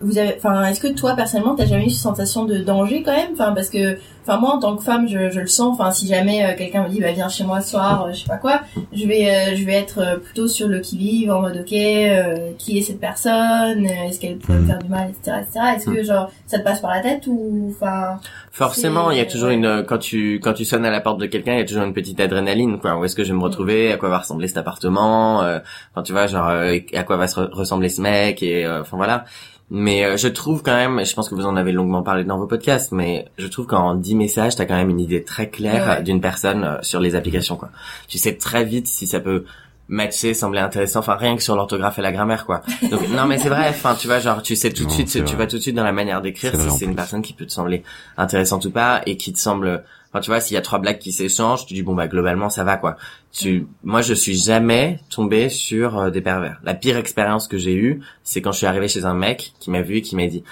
vous 0.00 0.18
avez, 0.18 0.34
enfin, 0.36 0.64
est-ce 0.66 0.80
que 0.80 0.88
toi 0.88 1.14
personnellement, 1.14 1.54
t'as 1.54 1.66
jamais 1.66 1.86
eu 1.86 1.90
cette 1.90 2.02
sensation 2.02 2.44
de 2.44 2.56
danger 2.58 3.02
quand 3.02 3.12
même, 3.12 3.30
enfin, 3.34 3.52
parce 3.52 3.68
que, 3.70 3.98
enfin, 4.22 4.38
moi 4.38 4.54
en 4.54 4.58
tant 4.58 4.76
que 4.76 4.82
femme, 4.82 5.06
je, 5.08 5.30
je 5.30 5.40
le 5.40 5.46
sens. 5.46 5.78
Enfin, 5.78 5.90
si 5.92 6.06
jamais 6.06 6.44
euh, 6.44 6.56
quelqu'un 6.56 6.84
me 6.84 6.88
dit, 6.88 7.00
bah 7.00 7.12
viens 7.12 7.28
chez 7.28 7.44
moi 7.44 7.60
ce 7.60 7.70
soir, 7.70 8.04
euh, 8.06 8.12
je 8.12 8.20
sais 8.20 8.26
pas 8.28 8.36
quoi, 8.38 8.60
je 8.92 9.06
vais, 9.06 9.28
euh, 9.30 9.56
je 9.56 9.64
vais 9.64 9.74
être 9.74 9.98
euh, 9.98 10.16
plutôt 10.16 10.48
sur 10.48 10.68
le 10.68 10.80
qui 10.80 10.96
vive, 10.98 11.30
en 11.30 11.40
mode 11.42 11.58
ok, 11.58 11.72
euh, 11.72 12.50
qui 12.58 12.78
est 12.78 12.82
cette 12.82 13.00
personne, 13.00 13.86
euh, 13.86 14.08
est-ce 14.08 14.18
qu'elle 14.20 14.38
pourrait 14.38 14.58
me 14.58 14.64
Mm. 14.64 14.66
faire 14.68 14.78
du 14.78 14.88
mal, 14.88 15.10
etc., 15.10 15.36
etc. 15.42 15.60
Est-ce 15.76 15.86
que 15.86 16.02
genre 16.02 16.30
ça 16.46 16.58
te 16.58 16.64
passe 16.64 16.80
par 16.80 16.90
la 16.90 17.00
tête 17.00 17.26
ou, 17.26 17.74
enfin, 17.76 18.18
Forcément, 18.52 19.10
il 19.12 19.18
y 19.18 19.20
a 19.20 19.26
toujours 19.26 19.50
une 19.50 19.84
quand 19.86 19.98
tu 19.98 20.40
quand 20.42 20.52
tu 20.54 20.64
sonnes 20.64 20.84
à 20.84 20.90
la 20.90 21.00
porte 21.00 21.18
de 21.20 21.26
quelqu'un, 21.26 21.52
il 21.52 21.58
y 21.58 21.62
a 21.62 21.64
toujours 21.64 21.84
une 21.84 21.92
petite 21.94 22.18
adrénaline 22.20 22.78
quoi. 22.80 22.96
Où 22.98 23.04
est-ce 23.04 23.14
que 23.14 23.22
je 23.22 23.32
vais 23.32 23.38
me 23.38 23.42
retrouver? 23.44 23.92
À 23.92 23.96
quoi 23.96 24.08
va 24.08 24.18
ressembler 24.18 24.48
cet 24.48 24.56
appartement? 24.58 25.42
Euh, 25.42 25.60
Enfin, 25.92 26.02
tu 26.02 26.12
vois, 26.12 26.26
genre 26.26 26.48
euh, 26.48 26.76
à 26.94 27.02
quoi 27.04 27.16
va 27.16 27.28
se 27.28 27.38
re- 27.38 27.50
ressembler 27.52 27.88
ce 27.88 28.00
mec? 28.00 28.42
Et 28.42 28.66
euh, 28.66 28.80
enfin 28.80 28.96
voilà. 28.96 29.24
Mais 29.72 30.04
euh, 30.04 30.16
je 30.16 30.26
trouve 30.28 30.62
quand 30.62 30.74
même, 30.74 31.04
je 31.04 31.14
pense 31.14 31.28
que 31.28 31.34
vous 31.36 31.46
en 31.46 31.54
avez 31.56 31.70
longuement 31.72 32.02
parlé 32.02 32.24
dans 32.24 32.38
vos 32.38 32.46
podcasts, 32.46 32.90
mais 32.92 33.26
je 33.38 33.46
trouve 33.46 33.66
qu'en 33.66 33.94
10 33.94 34.16
messages, 34.16 34.56
t'as 34.56 34.64
quand 34.64 34.74
même 34.74 34.90
une 34.90 34.98
idée 35.00 35.22
très 35.22 35.48
claire 35.48 35.86
Ouais. 35.98 36.02
d'une 36.02 36.20
personne 36.20 36.64
euh, 36.64 36.78
sur 36.82 36.98
les 37.00 37.14
applications 37.14 37.56
quoi. 37.56 37.70
Tu 38.08 38.18
sais 38.18 38.34
très 38.36 38.64
vite 38.64 38.88
si 38.88 39.06
ça 39.06 39.20
peut 39.20 39.44
matcher, 39.88 40.34
sembler 40.34 40.60
intéressant, 40.60 41.00
enfin 41.00 41.14
rien 41.16 41.34
que 41.36 41.42
sur 41.42 41.56
l'orthographe 41.56 41.98
et 41.98 42.02
la 42.02 42.12
grammaire 42.12 42.46
quoi. 42.46 42.62
Donc 42.90 43.08
non 43.10 43.26
mais 43.26 43.38
c'est 43.38 43.48
vrai, 43.48 43.68
enfin 43.70 43.94
tu 43.98 44.06
vois 44.06 44.18
genre 44.20 44.42
tu 44.42 44.54
sais 44.56 44.70
tout 44.72 44.84
de 44.84 44.90
suite, 44.90 45.08
tu 45.08 45.20
vrai. 45.22 45.34
vas 45.36 45.46
tout 45.46 45.56
de 45.56 45.62
suite 45.62 45.74
dans 45.74 45.84
la 45.84 45.92
manière 45.92 46.20
d'écrire 46.20 46.54
si 46.54 46.70
c'est 46.70 46.84
une 46.84 46.94
personne 46.96 47.22
qui 47.22 47.32
peut 47.32 47.46
te 47.46 47.52
sembler 47.52 47.82
intéressante 48.16 48.64
ou 48.66 48.70
pas 48.70 49.02
et 49.06 49.16
qui 49.16 49.32
te 49.32 49.38
semble 49.38 49.82
enfin 50.10 50.20
tu 50.20 50.30
vois 50.30 50.40
s'il 50.40 50.54
y 50.54 50.58
a 50.58 50.60
trois 50.62 50.78
blagues 50.78 50.98
qui 50.98 51.12
s'échangent 51.12 51.66
tu 51.66 51.74
dis 51.74 51.82
bon 51.82 51.94
bah 51.94 52.08
globalement 52.08 52.50
ça 52.50 52.64
va 52.64 52.76
quoi. 52.76 52.96
Tu 53.32 53.66
moi 53.84 54.02
je 54.02 54.14
suis 54.14 54.34
jamais 54.36 54.98
tombé 55.10 55.48
sur 55.48 55.98
euh, 55.98 56.10
des 56.10 56.20
pervers. 56.20 56.60
La 56.64 56.74
pire 56.74 56.96
expérience 56.96 57.48
que 57.48 57.58
j'ai 57.58 57.74
eue 57.74 58.00
c'est 58.24 58.42
quand 58.42 58.52
je 58.52 58.58
suis 58.58 58.66
arrivé 58.66 58.88
chez 58.88 59.04
un 59.04 59.14
mec 59.14 59.52
qui 59.60 59.70
m'a 59.70 59.82
vu 59.82 59.96
et 59.96 60.02
qui 60.02 60.16
m'a 60.16 60.26
dit 60.26 60.42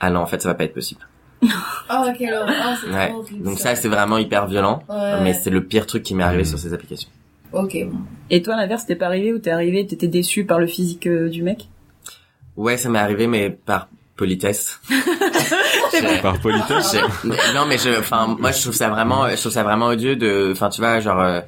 ah 0.00 0.10
non 0.10 0.20
en 0.20 0.26
fait 0.26 0.40
ça 0.42 0.48
va 0.48 0.54
pas 0.54 0.64
être 0.64 0.74
possible. 0.74 1.00
Oh 1.90 2.04
quelle 2.18 2.34
horreur, 2.34 2.54
oh, 2.74 2.74
c'est 2.84 2.90
ouais. 3.34 3.40
donc 3.40 3.58
ça. 3.58 3.74
c'est 3.74 3.88
vraiment 3.88 4.18
hyper 4.18 4.46
violent 4.46 4.82
Ouais. 4.88 5.20
mais 5.22 5.32
c'est 5.32 5.50
le 5.50 5.64
pire 5.64 5.86
truc 5.86 6.02
qui 6.02 6.14
m'est 6.14 6.22
arrivé 6.24 6.42
Mhm. 6.42 6.48
sur 6.48 6.58
ces 6.58 6.74
applications. 6.74 7.08
Ok, 7.52 7.78
bon. 7.86 7.96
Et 8.28 8.42
toi, 8.42 8.56
l'inverse, 8.56 8.84
t'es 8.84 8.94
pas 8.94 9.06
arrivé 9.06 9.32
ou 9.32 9.38
t'es 9.38 9.50
arrivé, 9.50 9.86
t'étais 9.86 10.06
déçu 10.08 10.44
par 10.44 10.58
le 10.58 10.66
physique 10.66 11.06
euh, 11.06 11.30
du 11.30 11.42
mec? 11.42 11.68
Ouais 12.56 12.76
ça 12.76 12.88
m'est 12.90 12.98
arrivé 12.98 13.26
mais 13.26 13.48
par 13.50 13.88
politesse. 14.18 14.78
Par 16.22 16.38
politesse. 16.40 16.96
Non 17.54 17.64
mais 17.66 17.78
je 17.78 17.98
enfin 17.98 18.36
moi 18.38 18.52
je 18.52 18.60
trouve 18.60 18.74
ça 18.74 18.88
vraiment 18.90 19.28
je 19.30 19.36
trouve 19.36 19.52
ça 19.52 19.62
vraiment 19.62 19.86
odieux 19.86 20.16
de 20.16 20.50
enfin 20.52 20.68
tu 20.68 20.80
vois 20.80 21.00
genre 21.00 21.20
euh, 21.20 21.40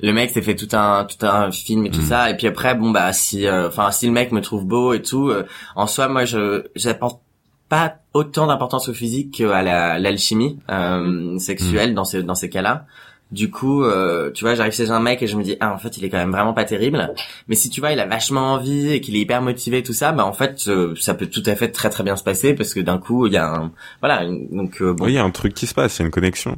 le 0.00 0.12
mec 0.12 0.30
s'est 0.30 0.42
fait 0.42 0.56
tout 0.56 0.68
un 0.72 1.04
tout 1.04 1.24
un 1.26 1.50
film 1.52 1.86
et 1.86 1.90
tout 1.90 2.00
Mm. 2.00 2.06
ça 2.08 2.30
et 2.30 2.36
puis 2.36 2.46
après 2.48 2.74
bon 2.74 2.90
bah 2.90 3.12
si 3.12 3.46
euh, 3.46 3.68
enfin 3.68 3.90
si 3.92 4.06
le 4.06 4.12
mec 4.12 4.32
me 4.32 4.40
trouve 4.40 4.64
beau 4.66 4.92
et 4.92 5.02
tout 5.02 5.28
euh, 5.28 5.44
en 5.76 5.86
soi 5.86 6.08
moi 6.08 6.24
je 6.24 6.64
j'apporte 6.74 7.20
pas 7.68 7.94
autant 8.12 8.46
d'importance 8.46 8.88
au 8.88 8.92
physique 8.94 9.36
qu'à 9.36 9.62
la 9.62 9.98
l'alchimie 9.98 10.58
euh, 10.70 11.38
sexuelle 11.38 11.94
dans 11.94 12.04
ces 12.04 12.22
dans 12.22 12.34
ces 12.34 12.50
cas-là 12.50 12.86
du 13.32 13.50
coup, 13.50 13.82
euh, 13.84 14.30
tu 14.32 14.44
vois, 14.44 14.54
j'arrive 14.54 14.72
chez 14.72 14.90
un 14.90 15.00
mec 15.00 15.20
et 15.22 15.26
je 15.26 15.36
me 15.36 15.42
dis, 15.42 15.56
ah, 15.60 15.72
en 15.72 15.78
fait, 15.78 15.96
il 15.96 16.04
est 16.04 16.08
quand 16.10 16.18
même 16.18 16.30
vraiment 16.30 16.52
pas 16.54 16.64
terrible. 16.64 17.12
Mais 17.48 17.56
si 17.56 17.68
tu 17.70 17.80
vois, 17.80 17.90
il 17.92 17.98
a 17.98 18.06
vachement 18.06 18.52
envie 18.54 18.92
et 18.92 19.00
qu'il 19.00 19.16
est 19.16 19.20
hyper 19.20 19.42
motivé, 19.42 19.82
tout 19.82 19.92
ça, 19.92 20.12
bah 20.12 20.24
en 20.24 20.32
fait, 20.32 20.64
euh, 20.68 20.94
ça 21.00 21.14
peut 21.14 21.26
tout 21.26 21.42
à 21.46 21.56
fait 21.56 21.68
très 21.70 21.90
très 21.90 22.04
bien 22.04 22.14
se 22.16 22.22
passer 22.22 22.54
parce 22.54 22.72
que 22.74 22.80
d'un 22.80 22.98
coup, 22.98 23.26
il 23.26 23.32
y 23.32 23.36
a 23.36 23.48
un, 23.52 23.72
voilà, 24.00 24.22
une- 24.24 24.48
donc 24.56 24.80
euh, 24.82 24.92
bon. 24.92 25.04
oui 25.06 25.12
il 25.12 25.14
y 25.16 25.18
a 25.18 25.24
un 25.24 25.30
truc 25.30 25.54
qui 25.54 25.66
se 25.66 25.74
passe 25.74 25.96
il 25.96 26.00
y 26.00 26.02
a 26.02 26.06
une 26.06 26.10
connexion 26.12 26.56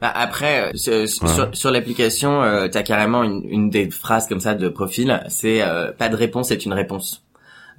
Bah, 0.00 0.12
après, 0.14 0.72
euh, 0.72 0.76
sur, 1.06 1.28
sur, 1.28 1.48
sur 1.52 1.70
l'application, 1.70 2.42
euh, 2.42 2.68
t'as 2.68 2.82
carrément 2.82 3.22
une, 3.22 3.42
une 3.48 3.70
des 3.70 3.90
phrases 3.90 4.26
comme 4.28 4.40
ça 4.40 4.54
de 4.54 4.68
profil, 4.68 5.22
c'est 5.28 5.62
euh, 5.62 5.92
pas 5.92 6.08
de 6.08 6.16
réponse 6.16 6.50
est 6.50 6.64
une 6.64 6.72
réponse. 6.72 7.22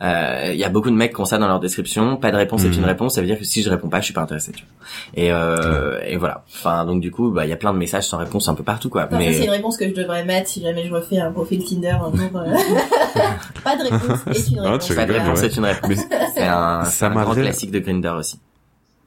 Euh, 0.02 0.50
Il 0.54 0.60
y 0.60 0.64
a 0.64 0.70
beaucoup 0.70 0.90
de 0.90 0.96
mecs 0.96 1.14
qui 1.14 1.22
ont 1.22 1.26
ça 1.26 1.38
dans 1.38 1.48
leur 1.48 1.60
description. 1.60 2.18
Pas 2.18 2.32
de 2.32 2.38
réponse 2.38 2.64
est 2.64 2.70
Mhm. 2.70 2.74
une 2.80 2.86
réponse. 2.86 3.16
Ça 3.16 3.22
veut 3.22 3.28
dire 3.28 3.38
que 3.38 3.44
si 3.46 3.62
je 3.62 3.70
réponds 3.70 3.88
pas, 3.90 4.00
je 4.00 4.06
suis 4.06 4.14
pas 4.14 4.22
intéressé. 4.22 4.52
Tu 4.52 4.64
vois. 4.64 5.22
Et, 5.24 5.32
euh, 5.32 6.00
et 6.06 6.18
voilà. 6.18 6.44
Enfin, 6.54 6.86
donc 6.86 7.02
du 7.02 7.12
coup, 7.12 7.30
bah 7.32 7.46
il 7.46 7.50
y 7.50 7.54
a 7.54 7.56
plein 7.58 7.72
de 7.74 7.78
messages 7.78 8.08
sans 8.08 8.18
réponse 8.18 8.48
un 8.50 8.56
peu 8.56 8.64
partout, 8.64 8.90
quoi. 8.90 9.04
Ça, 9.04 9.10
c'est 9.12 9.18
Mais 9.18 9.44
une 9.44 9.50
réponse 9.52 9.78
que 9.78 9.88
je 9.88 9.94
devrais 9.94 10.26
mettre 10.26 10.50
si 10.50 10.62
jamais 10.62 10.88
je 10.88 10.94
refais 10.94 11.20
un 11.20 11.32
profil 11.32 11.64
Tinder 11.64 11.90
un 11.92 12.16
jour. 12.16 12.30
euh. 12.36 12.56
pas 13.64 13.76
de 13.78 13.84
réponse 13.84 14.20
est 14.28 14.50
une 14.52 14.60
réponse. 14.60 14.94
pas 14.96 15.06
de 15.06 15.14
réponse 15.14 15.40
ouais. 15.40 15.46
est 15.46 15.56
une 15.58 15.66
réponse. 15.66 15.90
mais 15.90 15.96
C'est 16.34 16.44
un, 16.44 16.84
Ça 16.86 16.90
c'est 16.90 17.06
un 17.06 17.12
grand 17.24 17.34
classique 17.34 17.72
de 17.72 17.80
Grinder 17.80 18.14
aussi. 18.18 18.40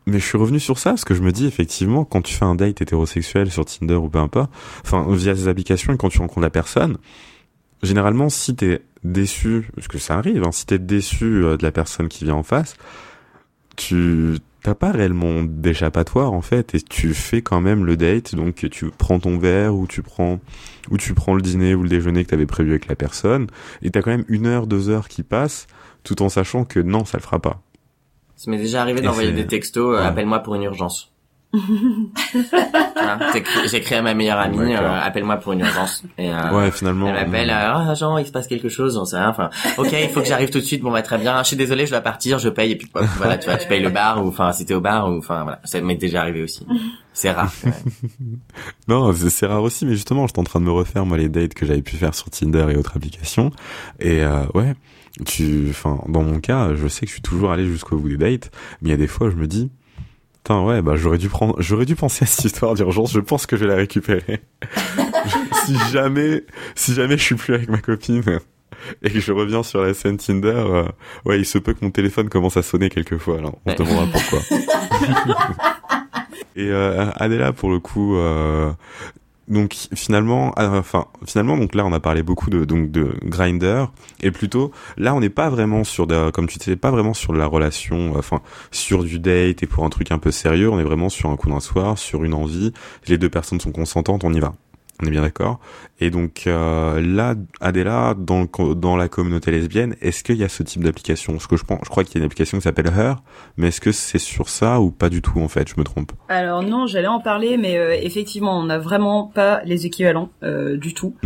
Mais 0.07 0.18
je 0.18 0.24
suis 0.26 0.36
revenu 0.38 0.61
sur 0.61 0.78
ça 0.78 0.90
parce 0.90 1.05
que 1.05 1.14
je 1.14 1.22
me 1.22 1.32
dis 1.32 1.47
effectivement 1.47 2.05
quand 2.05 2.20
tu 2.22 2.34
fais 2.34 2.45
un 2.45 2.55
date 2.55 2.82
hétérosexuel 2.82 3.51
sur 3.51 3.64
Tinder 3.64 3.95
ou 3.95 4.09
peu 4.11 4.18
importe, 4.18 4.51
enfin 4.84 5.07
via 5.09 5.34
ces 5.34 5.49
applications 5.49 5.92
et 5.95 5.97
quand 5.97 6.11
tu 6.11 6.18
rencontres 6.18 6.40
la 6.42 6.51
personne, 6.51 6.99
généralement 7.82 8.28
si 8.28 8.55
t'es 8.55 8.82
déçu, 9.05 9.69
parce 9.75 9.89
que 9.89 9.99
ça 9.99 10.17
arrive, 10.19 10.43
hein, 10.45 10.53
si 10.53 10.67
t'es 10.67 10.79
déçu 10.79 11.25
euh, 11.45 11.57
de 11.57 11.63
la 11.63 11.71
personne 11.73 12.09
qui 12.09 12.25
vient 12.25 12.35
en 12.35 12.43
face, 12.43 12.77
tu 13.77 14.39
t'as 14.63 14.75
pas 14.75 14.93
réellement 14.93 15.43
d'échappatoire 15.43 16.33
en 16.33 16.41
fait 16.41 16.75
et 16.75 16.81
tu 16.81 17.13
fais 17.13 17.43
quand 17.43 17.61
même 17.61 17.85
le 17.85 17.99
date 17.99 18.35
donc 18.35 18.67
tu 18.71 18.91
prends 18.97 19.21
ton 19.21 19.37
verre 19.37 19.75
ou 19.75 19.87
tu 19.87 20.01
prends 20.01 20.41
ou 20.91 20.97
tu 20.97 21.13
prends 21.13 21.35
le 21.35 21.43
dîner 21.43 21.75
ou 21.75 21.83
le 21.83 21.89
déjeuner 21.91 22.25
que 22.25 22.31
t'avais 22.31 22.47
prévu 22.47 22.71
avec 22.71 22.87
la 22.87 22.95
personne 22.97 23.47
et 23.83 23.91
t'as 23.91 24.01
quand 24.01 24.11
même 24.11 24.25
une 24.29 24.47
heure 24.47 24.67
deux 24.67 24.89
heures 24.89 25.09
qui 25.09 25.23
passent 25.23 25.67
tout 26.03 26.23
en 26.23 26.31
sachant 26.31 26.65
que 26.65 26.81
non 26.81 27.05
ça 27.05 27.19
le 27.19 27.23
fera 27.23 27.41
pas. 27.41 27.61
Ça 28.37 28.51
m'est 28.51 28.57
déjà 28.57 28.81
arrivé 28.81 29.03
d'envoyer 29.03 29.33
des 29.33 29.47
textos, 29.47 29.97
euh, 29.97 30.01
Ouais. 30.01 30.07
appelle-moi 30.07 30.39
pour 30.39 30.55
une 30.55 30.63
urgence. 30.63 31.13
Vois, 31.55 33.33
t'écris- 33.33 33.69
J'écris 33.69 33.95
à 33.95 34.03
ma 34.03 34.15
meilleure 34.15 34.39
amie, 34.39 34.75
euh, 34.75 35.01
appelle-moi 35.01 35.37
pour 35.37 35.53
une 35.53 35.61
urgence. 35.61 36.03
Et, 36.19 36.31
euh, 36.31 36.51
ouais 36.59 36.71
finalement. 36.71 37.09
Elle 37.09 37.27
m'appelle, 37.31 37.51
euh, 37.51 37.95
Jean, 37.95 38.19
il 38.19 38.27
se 38.27 38.33
passe 38.33 38.47
quelque 38.47 38.69
chose, 38.69 38.97
on 38.97 39.05
sait 39.05 39.17
rien. 39.19 39.29
Enfin, 39.29 39.51
ok, 39.79 39.89
il 39.93 40.09
faut 40.11 40.21
que 40.21 40.27
j'arrive 40.27 40.51
tout 40.51 40.59
de 40.59 40.65
suite. 40.65 40.83
Bon, 40.83 40.91
bah 40.93 41.03
très 41.03 41.19
bien. 41.19 41.43
Je 41.43 41.49
suis 41.49 41.57
désolé, 41.57 41.87
je 41.87 41.91
dois 41.91 42.01
partir, 42.01 42.39
je 42.39 42.49
paye 42.49 42.73
et 42.73 42.77
puis 42.77 42.89
voilà, 43.17 43.39
tu 43.39 43.49
vois, 43.49 43.57
tu 43.59 43.69
payes 43.69 43.83
le 43.83 43.91
bar 43.91 44.25
ou 44.25 44.29
enfin, 44.29 44.53
si 44.53 44.65
t'es 44.67 44.75
au 44.75 44.81
bar 44.81 45.09
ou 45.11 45.19
enfin 45.19 45.43
voilà, 45.43 45.61
ça 45.65 45.81
m'est 45.81 45.95
déjà 45.97 46.21
arrivé 46.23 46.43
aussi. 46.43 46.67
C'est 47.13 47.31
rare. 47.31 47.53
Non, 48.89 49.13
c'est 49.13 49.31
c'est 49.31 49.47
rare 49.47 49.63
aussi, 49.63 49.87
mais 49.87 49.93
justement, 49.95 50.27
j'étais 50.27 50.39
en 50.41 50.45
train 50.45 50.61
de 50.61 50.65
me 50.67 50.71
refaire 50.71 51.07
moi 51.07 51.17
les 51.17 51.29
dates 51.29 51.55
que 51.55 51.65
j'avais 51.67 51.83
pu 51.83 51.97
faire 51.97 52.15
sur 52.15 52.31
Tinder 52.31 52.67
et 52.71 52.77
autres 52.77 52.97
applications. 52.97 53.51
Et 54.01 54.23
euh, 54.23 54.45
ouais, 54.55 54.75
tu, 55.27 55.67
enfin, 55.71 56.01
dans 56.09 56.23
mon 56.23 56.41
cas, 56.41 56.75
je 56.75 56.87
sais 56.89 57.01
que 57.03 57.07
je 57.09 57.13
suis 57.15 57.23
toujours 57.23 57.51
allé 57.53 57.67
jusqu'au 57.67 57.97
bout 57.97 58.09
des 58.11 58.17
dates, 58.17 58.51
mais 58.83 58.89
il 58.89 58.91
y 58.91 58.95
a 58.95 58.99
des 58.99 59.07
fois, 59.07 59.31
je 59.31 59.37
me 59.37 59.47
dis, 59.47 59.71
putain, 60.45 60.61
ouais, 60.62 60.82
bah 60.82 60.92
j'aurais 60.95 61.16
dû 61.18 61.28
prendre, 61.30 61.57
j'aurais 61.59 61.86
dû 61.86 61.97
penser 61.97 62.24
à 62.24 62.26
cette 62.26 62.45
histoire 62.45 62.74
d'urgence. 62.74 63.12
Je 63.14 63.20
pense 63.20 63.47
que 63.47 63.57
je 63.57 63.62
vais 63.64 63.70
la 63.70 63.76
récupérer. 63.76 64.42
si 65.64 65.74
jamais, 65.90 66.45
si 66.74 66.92
jamais 66.95 67.16
je 67.16 67.22
suis 67.22 67.34
plus 67.34 67.55
avec 67.55 67.68
ma 67.70 67.78
copine. 67.78 68.22
Et 69.03 69.11
que 69.11 69.18
je 69.20 69.32
reviens 69.32 69.62
sur 69.62 69.80
la 69.82 69.95
scène 69.95 70.18
Tinder, 70.18 70.49
euh, 70.55 70.84
ouais, 71.24 71.38
il 71.38 71.47
se 71.47 71.57
peut 71.57 71.72
que 71.72 71.82
mon 71.82 71.90
téléphone 71.90 72.28
commence 72.28 72.59
à 72.59 72.62
sonner 72.62 72.90
quelquefois, 72.90 73.38
alors 73.38 73.59
on 73.64 73.70
se 73.74 73.82
Ouais. 73.82 73.88
demandera 73.88 74.07
pourquoi. 74.12 74.40
Et 76.57 76.68
euh, 76.70 77.07
Adela, 77.16 77.53
pour 77.53 77.70
le 77.70 77.78
coup, 77.80 78.16
euh, 78.16 78.70
donc 79.49 79.74
finalement, 79.95 80.55
euh, 80.59 80.78
enfin 80.78 81.07
finalement 81.26 81.57
donc 81.57 81.74
là 81.74 81.84
on 81.84 81.92
a 81.92 82.01
parlé 82.01 82.22
beaucoup 82.22 82.51
de 82.51 82.64
donc 82.64 82.90
de 82.90 83.14
grinder 83.24 83.84
et 84.22 84.30
plutôt 84.30 84.72
là 84.97 85.14
on 85.14 85.20
n'est 85.20 85.28
pas 85.28 85.51
vraiment 85.51 85.84
sur 85.84 86.07
de, 86.07 86.30
comme 86.30 86.47
tu 86.47 86.59
disais 86.59 86.76
pas 86.76 86.90
vraiment 86.90 87.14
sur 87.14 87.32
la 87.32 87.47
relation, 87.47 88.14
enfin 88.16 88.40
sur 88.70 89.05
du 89.05 89.18
date 89.18 89.62
et 89.62 89.66
pour 89.66 89.84
un 89.84 89.90
truc 89.90 90.12
un 90.12 90.18
peu 90.18 90.30
sérieux, 90.30 90.70
on 90.70 90.78
est 90.78 90.84
vraiment 90.84 91.09
sur 91.09 91.30
un 91.30 91.36
coup 91.36 91.49
d'un 91.49 91.61
soir, 91.61 91.99
sur 91.99 92.24
une 92.24 92.34
envie. 92.34 92.72
Les 93.07 93.18
deux 93.18 93.30
personnes 93.30 93.61
sont 93.61 93.72
consentantes, 93.72 94.24
on 94.24 94.32
y 94.32 94.40
va. 94.40 94.55
On 95.03 95.07
est 95.07 95.11
bien 95.11 95.22
d'accord. 95.22 95.59
Et 96.01 96.11
donc 96.11 96.45
euh, 96.47 97.01
là, 97.01 97.34
Adela, 97.61 98.14
dans, 98.16 98.47
dans 98.74 98.97
la 98.97 99.09
communauté 99.09 99.51
lesbienne, 99.51 99.97
est-ce 100.01 100.22
qu'il 100.22 100.36
y 100.36 100.45
a 100.45 100.49
ce 100.49 100.62
type 100.62 100.84
d'application? 100.84 101.32
Parce 101.32 101.47
que 101.47 101.57
je, 101.57 101.64
pense, 101.64 101.80
je 101.82 101.88
crois 101.88 102.05
qu'il 102.05 102.14
y 102.14 102.18
a 102.18 102.20
une 102.20 102.26
application 102.26 102.59
qui 102.59 102.62
s'appelle 102.62 102.86
Her, 102.86 103.16
mais 103.57 103.68
est-ce 103.68 103.80
que 103.80 103.90
c'est 103.90 104.18
sur 104.18 104.49
ça 104.49 104.80
ou 104.80 104.90
pas 104.90 105.09
du 105.09 105.20
tout 105.20 105.40
en 105.40 105.49
fait? 105.49 105.68
Je 105.68 105.74
me 105.76 105.84
trompe. 105.84 106.12
Alors 106.28 106.62
non, 106.62 106.86
j'allais 106.86 107.09
en 107.09 107.20
parler, 107.20 107.57
mais 107.57 107.76
euh, 107.76 107.97
effectivement, 108.01 108.59
on 108.59 108.64
n'a 108.64 108.78
vraiment 108.78 109.26
pas 109.26 109.62
les 109.64 109.86
équivalents 109.86 110.30
euh, 110.42 110.76
du 110.76 110.95
tout, 110.95 111.16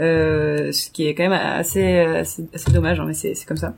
euh, 0.00 0.72
ce 0.72 0.90
qui 0.90 1.06
est 1.06 1.14
quand 1.14 1.28
même 1.28 1.32
assez 1.32 1.98
assez, 1.98 2.46
assez 2.52 2.72
dommage, 2.72 2.98
hein, 2.98 3.04
mais 3.06 3.14
c'est 3.14 3.34
c'est 3.34 3.46
comme 3.46 3.56
ça. 3.56 3.74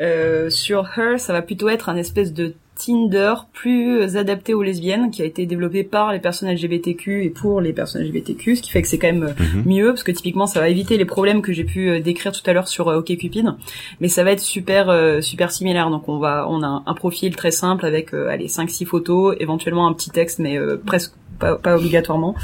Euh, 0.00 0.50
sur 0.50 0.86
Her, 0.96 1.18
ça 1.18 1.32
va 1.32 1.42
plutôt 1.42 1.68
être 1.68 1.88
un 1.88 1.96
espèce 1.96 2.32
de 2.32 2.54
Tinder 2.76 3.34
plus 3.52 4.16
adapté 4.16 4.52
aux 4.52 4.62
lesbiennes 4.62 5.10
qui 5.10 5.22
a 5.22 5.24
été 5.24 5.46
développé 5.46 5.84
par 5.84 6.12
les 6.12 6.18
personnes 6.18 6.50
LGBTQ 6.50 7.24
et 7.24 7.30
pour 7.30 7.60
les 7.60 7.72
personnes 7.72 8.02
LGBTQ, 8.02 8.56
ce 8.56 8.62
qui 8.62 8.70
fait 8.70 8.82
que 8.82 8.88
c'est 8.88 8.98
quand 8.98 9.12
même 9.12 9.22
euh, 9.22 9.32
Mhm. 9.38 9.62
mieux 9.66 9.88
parce 9.88 10.02
que 10.02 10.12
typiquement 10.12 10.46
ça 10.46 10.60
va 10.60 10.68
éviter 10.68 10.96
les 10.96 11.04
problèmes 11.04 11.40
que 11.40 11.52
j'ai 11.52 11.64
pu 11.64 11.88
euh, 11.88 12.00
décrire 12.00 12.32
tout 12.32 12.42
à 12.46 12.52
l'heure 12.52 12.68
sur 12.68 12.88
euh, 12.88 12.98
OkCupid, 12.98 13.54
mais 14.00 14.08
ça 14.08 14.24
va 14.24 14.32
être 14.32 14.40
super 14.40 14.84
super 15.22 15.50
similaire. 15.50 15.90
Donc 15.90 16.08
on 16.08 16.18
va 16.18 16.46
on 16.48 16.62
a 16.62 16.82
un, 16.86 16.94
profil 16.94 17.36
très 17.36 17.50
simple 17.50 17.84
avec 17.86 18.12
allez 18.14 18.48
5 18.48 18.70
6 18.70 18.84
photos, 18.84 19.36
éventuellement 19.40 19.86
un 19.86 19.92
petit 19.92 20.10
texte 20.10 20.38
mais 20.38 20.58
presque 20.86 21.12
pas, 21.38 21.56
pas 21.56 21.76
obligatoirement. 21.76 22.34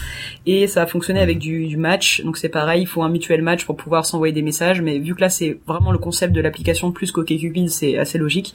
Et 0.47 0.67
ça 0.67 0.81
va 0.81 0.87
fonctionner 0.87 1.21
avec 1.21 1.39
du, 1.39 1.67
du 1.67 1.77
match. 1.77 2.23
Donc 2.25 2.37
c'est 2.37 2.49
pareil 2.49 2.83
il 2.83 2.87
faut 2.87 3.03
un 3.03 3.09
mutuel 3.09 3.43
match 3.43 3.65
pour 3.65 3.77
pouvoir 3.77 4.07
s'envoyer 4.07 4.33
des 4.33 4.43
messages. 4.43 4.81
Mais 4.83 4.99
vu 4.99 5.15
que 5.15 5.21
là 5.21 5.29
c'est 5.29 5.59
vraiment 5.67 5.93
le 5.93 5.99
concept 5.99 6.33
de 6.33 6.41
l'application 6.41 6.93
plus 6.93 7.13
qu'OkCupid 7.13 7.69
c'est 7.71 7.97
assez 7.99 8.19
logique. 8.19 8.55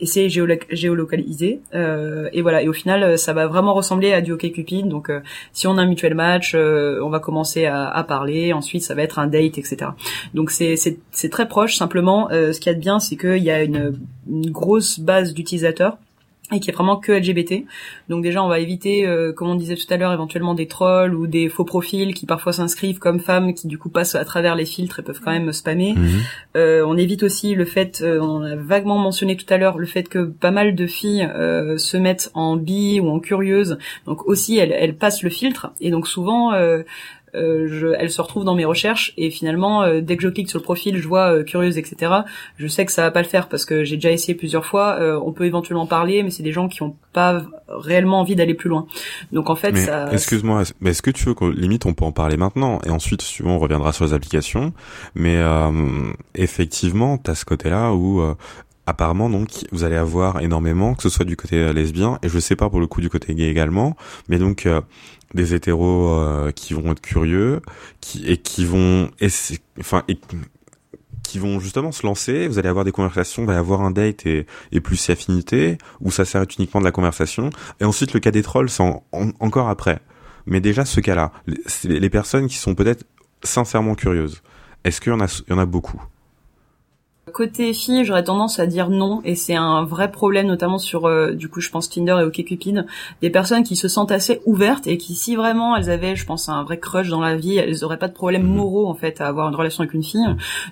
Et 0.00 0.06
c'est 0.06 0.26
géolo- 0.28 0.60
géolocalisé. 0.70 1.60
Euh, 1.74 2.28
et 2.32 2.42
voilà. 2.42 2.62
Et 2.62 2.68
au 2.68 2.72
final 2.72 3.18
ça 3.18 3.32
va 3.32 3.46
vraiment 3.46 3.74
ressembler 3.74 4.12
à 4.12 4.20
du 4.20 4.32
OkCupid 4.32 4.88
donc 4.88 5.10
euh, 5.10 5.20
si 5.52 5.66
on 5.66 5.76
a 5.78 5.82
un 5.82 5.86
mutuel 5.86 6.14
match 6.14 6.52
euh, 6.54 7.00
on 7.02 7.10
va 7.10 7.20
commencer 7.20 7.66
à, 7.66 7.88
à 7.88 8.04
parler. 8.04 8.52
Ensuite 8.52 8.82
ça 8.82 8.94
va 8.94 9.02
être 9.02 9.18
un 9.18 9.26
date 9.26 9.58
etc 9.58 9.90
donc 10.34 10.50
c'est 10.50 10.76
très 11.30 11.48
proche. 11.48 11.76
Simplement 11.76 12.30
euh, 12.30 12.52
ce 12.52 12.60
qu'il 12.60 12.70
y 12.70 12.74
a 12.74 12.76
de 12.76 12.80
bien 12.80 12.98
c'est 13.00 13.16
qu'il 13.16 13.42
y 13.42 13.50
a 13.50 13.62
une, 13.62 13.98
une 14.28 14.50
grosse 14.50 14.98
base 15.00 15.34
d'utilisateurs 15.34 15.98
et 16.52 16.60
qui 16.60 16.70
est 16.70 16.72
vraiment 16.74 16.96
que 16.96 17.10
LGBT. 17.10 17.64
Donc 18.08 18.22
déjà, 18.22 18.42
on 18.42 18.48
va 18.48 18.58
éviter, 18.58 19.06
euh, 19.06 19.32
comme 19.32 19.48
on 19.48 19.54
disait 19.54 19.76
tout 19.76 19.86
à 19.88 19.96
l'heure, 19.96 20.12
éventuellement 20.12 20.54
des 20.54 20.66
trolls 20.66 21.14
ou 21.14 21.26
des 21.26 21.48
faux 21.48 21.64
profils 21.64 22.12
qui 22.12 22.26
parfois 22.26 22.52
s'inscrivent 22.52 22.98
comme 22.98 23.18
femmes, 23.18 23.54
qui 23.54 23.66
du 23.66 23.78
coup 23.78 23.88
passent 23.88 24.14
à 24.14 24.24
travers 24.26 24.54
les 24.54 24.66
filtres 24.66 25.00
et 25.00 25.02
peuvent 25.02 25.20
quand 25.24 25.32
même 25.32 25.52
spammer. 25.52 25.94
Mhm. 25.94 26.08
Euh, 26.56 26.84
on 26.86 26.98
évite 26.98 27.22
aussi 27.22 27.54
le 27.54 27.64
fait, 27.64 28.02
euh, 28.02 28.20
on 28.20 28.42
a 28.42 28.56
vaguement 28.56 28.98
mentionné 28.98 29.36
tout 29.36 29.46
à 29.52 29.56
l'heure, 29.56 29.78
le 29.78 29.86
fait 29.86 30.06
que 30.08 30.24
pas 30.24 30.50
mal 30.50 30.74
de 30.74 30.86
filles 30.86 31.26
euh, 31.34 31.78
se 31.78 31.96
mettent 31.96 32.30
en 32.34 32.56
bi 32.56 33.00
ou 33.00 33.08
en 33.08 33.20
curieuse. 33.20 33.78
Donc 34.04 34.26
aussi, 34.26 34.58
elles, 34.58 34.72
elles 34.72 34.96
passent 34.96 35.22
le 35.22 35.30
filtre 35.30 35.72
et 35.80 35.90
donc 35.90 36.06
souvent. 36.06 36.52
Euh, 37.34 37.66
je, 37.68 37.88
elles 37.98 38.10
se 38.10 38.20
retrouvent 38.22 38.44
dans 38.44 38.54
mes 38.54 38.64
recherches 38.64 39.12
et 39.16 39.28
finalement 39.30 39.82
euh, 39.82 40.00
dès 40.00 40.16
que 40.16 40.22
je 40.22 40.28
clique 40.28 40.48
sur 40.48 40.58
le 40.58 40.62
profil 40.64 40.98
je 40.98 41.08
vois 41.08 41.32
euh, 41.32 41.42
curieuse 41.42 41.78
etc 41.78 42.12
je 42.58 42.66
sais 42.68 42.84
que 42.86 42.92
ça 42.92 43.02
va 43.02 43.10
pas 43.10 43.22
le 43.22 43.28
faire 43.28 43.48
parce 43.48 43.64
que 43.64 43.82
j'ai 43.82 43.96
déjà 43.96 44.12
essayé 44.12 44.34
plusieurs 44.36 44.64
fois 44.64 44.98
euh, 45.00 45.18
on 45.24 45.32
peut 45.32 45.44
éventuellement 45.44 45.86
parler 45.86 46.22
mais 46.22 46.30
c'est 46.30 46.44
des 46.44 46.52
gens 46.52 46.68
qui 46.68 46.82
ont 46.82 46.94
pas 47.12 47.42
réellement 47.68 48.20
envie 48.20 48.36
d'aller 48.36 48.54
plus 48.54 48.68
loin 48.68 48.86
donc 49.32 49.50
en 49.50 49.56
fait 49.56 49.72
Mais 49.72 49.84
ça 49.84 50.08
excuse-moi, 50.12 50.62
est-ce- 50.62 50.74
mais 50.80 50.90
est-ce 50.90 51.02
que 51.02 51.10
tu 51.10 51.24
veux 51.24 51.34
qu'on 51.34 51.48
limite 51.50 51.86
on 51.86 51.94
peut 51.94 52.04
en 52.04 52.12
parler 52.12 52.36
maintenant 52.36 52.78
et 52.86 52.90
ensuite 52.90 53.22
si 53.22 53.34
tu 53.34 53.42
veux, 53.42 53.48
on 53.48 53.58
reviendra 53.58 53.92
sur 53.92 54.04
les 54.04 54.12
applications. 54.12 54.72
Mais 55.14 55.36
euh, 55.36 55.70
effectivement, 56.34 57.18
t'as 57.18 57.34
ce 57.34 57.44
côté-là 57.44 57.92
où 57.92 58.20
euh, 58.20 58.34
apparemment 58.86 59.30
donc 59.30 59.48
vous 59.72 59.84
allez 59.84 59.96
avoir 59.96 60.40
énormément, 60.40 60.94
que 60.94 61.02
ce 61.02 61.08
soit 61.08 61.24
du 61.24 61.36
côté 61.36 61.56
euh, 61.56 61.72
lesbien 61.72 62.18
et 62.22 62.28
je 62.28 62.38
sais 62.38 62.56
pas 62.56 62.68
pour 62.70 62.80
le 62.80 62.86
coup 62.86 63.00
du 63.00 63.08
côté 63.08 63.34
gay 63.34 63.48
également, 63.48 63.96
mais 64.28 64.38
donc 64.38 64.66
euh, 64.66 64.80
des 65.34 65.54
hétéros 65.54 66.10
euh, 66.10 66.50
qui 66.52 66.74
vont 66.74 66.92
être 66.92 67.00
curieux, 67.00 67.60
qui 68.00 68.26
et 68.26 68.36
qui 68.36 68.64
vont 68.64 69.10
enfin 69.80 70.02
et- 70.08 70.18
qui 71.22 71.38
vont 71.38 71.58
justement 71.58 71.90
se 71.90 72.06
lancer, 72.06 72.46
vous 72.48 72.58
allez 72.58 72.68
avoir 72.68 72.84
des 72.84 72.92
conversations, 72.92 73.46
va 73.46 73.54
y 73.54 73.56
avoir 73.56 73.80
un 73.80 73.90
date 73.90 74.26
et, 74.26 74.46
et 74.72 74.80
plus 74.80 75.08
affinité, 75.08 75.78
où 76.00 76.10
ça 76.10 76.26
sert 76.26 76.44
uniquement 76.58 76.80
de 76.80 76.84
la 76.84 76.92
conversation, 76.92 77.48
et 77.80 77.84
ensuite 77.84 78.12
le 78.12 78.20
cas 78.20 78.30
des 78.30 78.42
trolls 78.42 78.68
c'est 78.68 78.82
en- 78.82 79.02
en- 79.12 79.30
encore 79.40 79.68
après. 79.70 80.00
Mais 80.46 80.60
déjà 80.60 80.84
ce 80.84 81.00
cas-là, 81.00 81.32
les, 81.46 81.98
les 81.98 82.10
personnes 82.10 82.46
qui 82.46 82.56
sont 82.56 82.74
peut-être 82.74 83.04
sincèrement 83.42 83.94
curieuses, 83.94 84.42
est-ce 84.84 85.00
qu'il 85.00 85.12
y 85.14 85.16
y 85.16 85.52
en 85.54 85.58
a 85.58 85.66
beaucoup? 85.66 86.00
Côté 87.34 87.74
filles, 87.74 88.04
j'aurais 88.04 88.22
tendance 88.22 88.60
à 88.60 88.66
dire 88.68 88.90
non, 88.90 89.20
et 89.24 89.34
c'est 89.34 89.56
un 89.56 89.82
vrai 89.82 90.12
problème, 90.12 90.46
notamment 90.46 90.78
sur, 90.78 91.06
euh, 91.06 91.32
du 91.32 91.48
coup, 91.48 91.60
je 91.60 91.68
pense 91.68 91.90
Tinder 91.90 92.16
et 92.20 92.22
OkCupid, 92.22 92.86
des 93.22 93.30
personnes 93.30 93.64
qui 93.64 93.74
se 93.74 93.88
sentent 93.88 94.12
assez 94.12 94.40
ouvertes 94.46 94.86
et 94.86 94.98
qui, 94.98 95.16
si 95.16 95.34
vraiment 95.34 95.74
elles 95.74 95.90
avaient, 95.90 96.14
je 96.14 96.26
pense, 96.26 96.48
un 96.48 96.62
vrai 96.62 96.78
crush 96.78 97.08
dans 97.08 97.20
la 97.20 97.34
vie, 97.34 97.56
elles 97.56 97.84
auraient 97.84 97.98
pas 97.98 98.06
de 98.06 98.12
problème 98.12 98.44
Mhm. 98.44 98.54
moraux 98.54 98.86
en 98.86 98.94
fait 98.94 99.20
à 99.20 99.26
avoir 99.26 99.48
une 99.48 99.56
relation 99.56 99.80
avec 99.82 99.94
une 99.94 100.04
fille. 100.04 100.24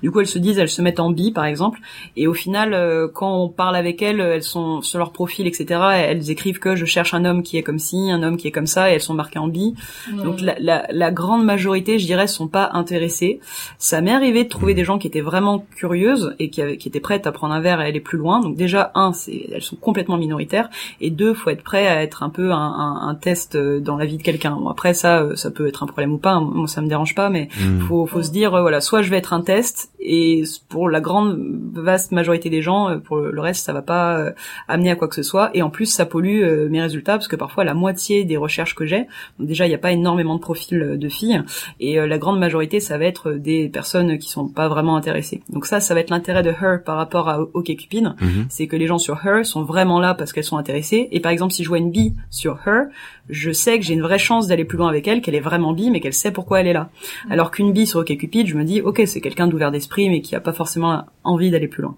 Du 0.04 0.12
coup, 0.12 0.20
elles 0.20 0.28
se 0.28 0.38
disent, 0.38 0.56
elles 0.60 0.68
se 0.68 0.82
mettent 0.82 1.00
en 1.00 1.10
bi, 1.10 1.32
par 1.32 1.46
exemple, 1.46 1.80
et 2.16 2.28
au 2.28 2.32
final, 2.34 2.74
euh, 2.74 3.08
quand 3.12 3.34
on 3.42 3.48
parle 3.48 3.74
avec 3.74 4.00
elles, 4.00 4.20
elles 4.20 4.44
sont 4.44 4.82
sur 4.82 5.00
leur 5.00 5.10
profil, 5.10 5.48
etc. 5.48 5.80
Elles 5.94 6.30
écrivent 6.30 6.60
que 6.60 6.76
je 6.76 6.84
cherche 6.84 7.12
un 7.12 7.24
homme 7.24 7.42
qui 7.42 7.56
est 7.56 7.64
comme 7.64 7.80
ci, 7.80 8.08
un 8.08 8.22
homme 8.22 8.36
qui 8.36 8.46
est 8.46 8.52
comme 8.52 8.68
ça, 8.68 8.88
et 8.88 8.94
elles 8.94 9.00
sont 9.02 9.14
marquées 9.14 9.40
en 9.40 9.48
bi. 9.48 9.74
Donc 10.22 10.40
la, 10.40 10.54
la, 10.60 10.86
la 10.92 11.10
grande 11.10 11.44
majorité, 11.44 11.98
je 11.98 12.06
dirais, 12.06 12.28
sont 12.28 12.46
pas 12.46 12.70
intéressés. 12.74 13.40
Ça 13.78 14.00
m'est 14.00 14.12
arrivé 14.12 14.44
de 14.44 14.48
trouver 14.48 14.74
des 14.74 14.84
gens 14.84 14.98
qui 14.98 15.08
étaient 15.08 15.20
vraiment 15.20 15.66
curieuses 15.74 16.36
et 16.38 16.50
qui, 16.52 16.62
avaient, 16.62 16.76
qui 16.76 16.86
étaient 16.88 17.00
prêtes 17.00 17.26
à 17.26 17.32
prendre 17.32 17.54
un 17.54 17.60
verre 17.60 17.80
et 17.80 17.86
aller 17.86 18.00
plus 18.00 18.18
loin. 18.18 18.40
Donc 18.40 18.54
déjà, 18.54 18.92
un, 18.94 19.12
c'est 19.12 19.48
elles 19.52 19.62
sont 19.62 19.76
complètement 19.76 20.18
minoritaires, 20.18 20.68
et 21.00 21.10
deux, 21.10 21.34
faut 21.34 21.50
être 21.50 21.64
prêt 21.64 21.88
à 21.88 22.02
être 22.02 22.22
un 22.22 22.30
peu 22.30 22.52
un, 22.52 22.56
un, 22.56 23.08
un 23.08 23.14
test 23.16 23.56
euh, 23.56 23.80
dans 23.80 23.96
la 23.96 24.04
vie 24.04 24.18
de 24.18 24.22
quelqu'un. 24.22 24.56
Bon, 24.56 24.68
après 24.68 24.94
ça, 24.94 25.22
euh, 25.22 25.34
ça 25.34 25.50
peut 25.50 25.66
être 25.66 25.82
un 25.82 25.86
problème 25.86 26.12
ou 26.12 26.18
pas. 26.18 26.38
Moi, 26.38 26.68
ça 26.68 26.80
me 26.80 26.88
dérange 26.88 27.14
pas, 27.14 27.28
mais 27.28 27.48
Hmm. 27.60 27.80
faut, 27.80 28.06
faut 28.06 28.22
se 28.22 28.30
dire, 28.30 28.54
euh, 28.54 28.62
voilà, 28.62 28.80
soit 28.80 29.02
je 29.02 29.10
vais 29.10 29.18
être 29.18 29.32
un 29.32 29.40
test, 29.40 29.90
et 30.00 30.42
pour 30.68 30.88
la 30.88 31.00
grande 31.00 31.38
vaste 31.74 32.12
majorité 32.12 32.50
des 32.50 32.62
gens, 32.62 32.98
pour 33.00 33.16
le 33.18 33.40
reste, 33.40 33.64
ça 33.64 33.72
va 33.72 33.82
pas 33.82 34.32
amener 34.68 34.90
à 34.90 34.96
quoi 34.96 35.08
que 35.08 35.14
ce 35.14 35.22
soit. 35.22 35.50
Et 35.54 35.62
en 35.62 35.70
plus, 35.70 35.86
ça 35.86 36.06
pollue 36.06 36.68
mes 36.70 36.80
résultats 36.80 37.14
parce 37.14 37.28
que 37.28 37.36
parfois 37.36 37.64
la 37.64 37.74
moitié 37.74 38.24
des 38.24 38.36
recherches 38.36 38.74
que 38.74 38.84
j'ai, 38.84 39.06
déjà 39.38 39.66
il 39.66 39.68
n'y 39.68 39.74
a 39.74 39.78
pas 39.78 39.92
énormément 39.92 40.34
de 40.34 40.40
profils 40.40 40.98
de 40.98 41.08
filles, 41.08 41.42
et 41.78 42.04
la 42.04 42.18
grande 42.18 42.38
majorité, 42.38 42.80
ça 42.80 42.98
va 42.98 43.04
être 43.04 43.32
des 43.32 43.68
personnes 43.68 44.18
qui 44.18 44.28
sont 44.28 44.48
pas 44.48 44.68
vraiment 44.68 44.96
intéressées. 44.96 45.42
Donc 45.48 45.66
ça, 45.66 45.80
ça 45.80 45.94
va 45.94 46.00
être 46.00 46.10
l'intérêt 46.10 46.41
de 46.42 46.50
Her 46.50 46.82
par 46.84 46.96
rapport 46.96 47.28
à 47.28 47.40
OkCupid, 47.40 48.14
Mhm. 48.20 48.46
c'est 48.48 48.66
que 48.66 48.76
les 48.76 48.86
gens 48.86 48.98
sur 48.98 49.18
Her 49.26 49.44
sont 49.44 49.62
vraiment 49.62 50.00
là 50.00 50.14
parce 50.14 50.32
qu'elles 50.32 50.44
sont 50.44 50.56
intéressées. 50.58 51.08
Et 51.12 51.20
par 51.20 51.32
exemple, 51.32 51.52
si 51.52 51.62
je 51.64 51.68
vois 51.68 51.78
une 51.78 51.90
bi 51.90 52.14
sur 52.30 52.58
Her, 52.66 52.86
je 53.28 53.50
sais 53.52 53.78
que 53.78 53.84
j'ai 53.84 53.94
une 53.94 54.02
vraie 54.02 54.18
chance 54.18 54.46
d'aller 54.48 54.64
plus 54.64 54.78
loin 54.78 54.88
avec 54.88 55.06
elle, 55.08 55.20
qu'elle 55.22 55.34
est 55.34 55.40
vraiment 55.40 55.72
bi, 55.72 55.90
mais 55.90 56.00
qu'elle 56.00 56.12
sait 56.12 56.30
pourquoi 56.30 56.60
elle 56.60 56.66
est 56.66 56.72
là. 56.72 56.90
Alors 57.30 57.50
qu'une 57.50 57.72
bi 57.72 57.86
sur 57.86 58.00
OkCupid, 58.00 58.46
je 58.46 58.56
me 58.56 58.64
dis, 58.64 58.80
ok, 58.80 59.02
c'est 59.06 59.20
quelqu'un 59.20 59.46
d'ouvert 59.46 59.70
d'esprit, 59.70 60.10
mais 60.10 60.20
qui 60.20 60.34
a 60.36 60.40
pas 60.40 60.52
forcément 60.52 61.04
envie 61.24 61.50
d'aller 61.50 61.68
plus 61.68 61.82
loin. 61.82 61.96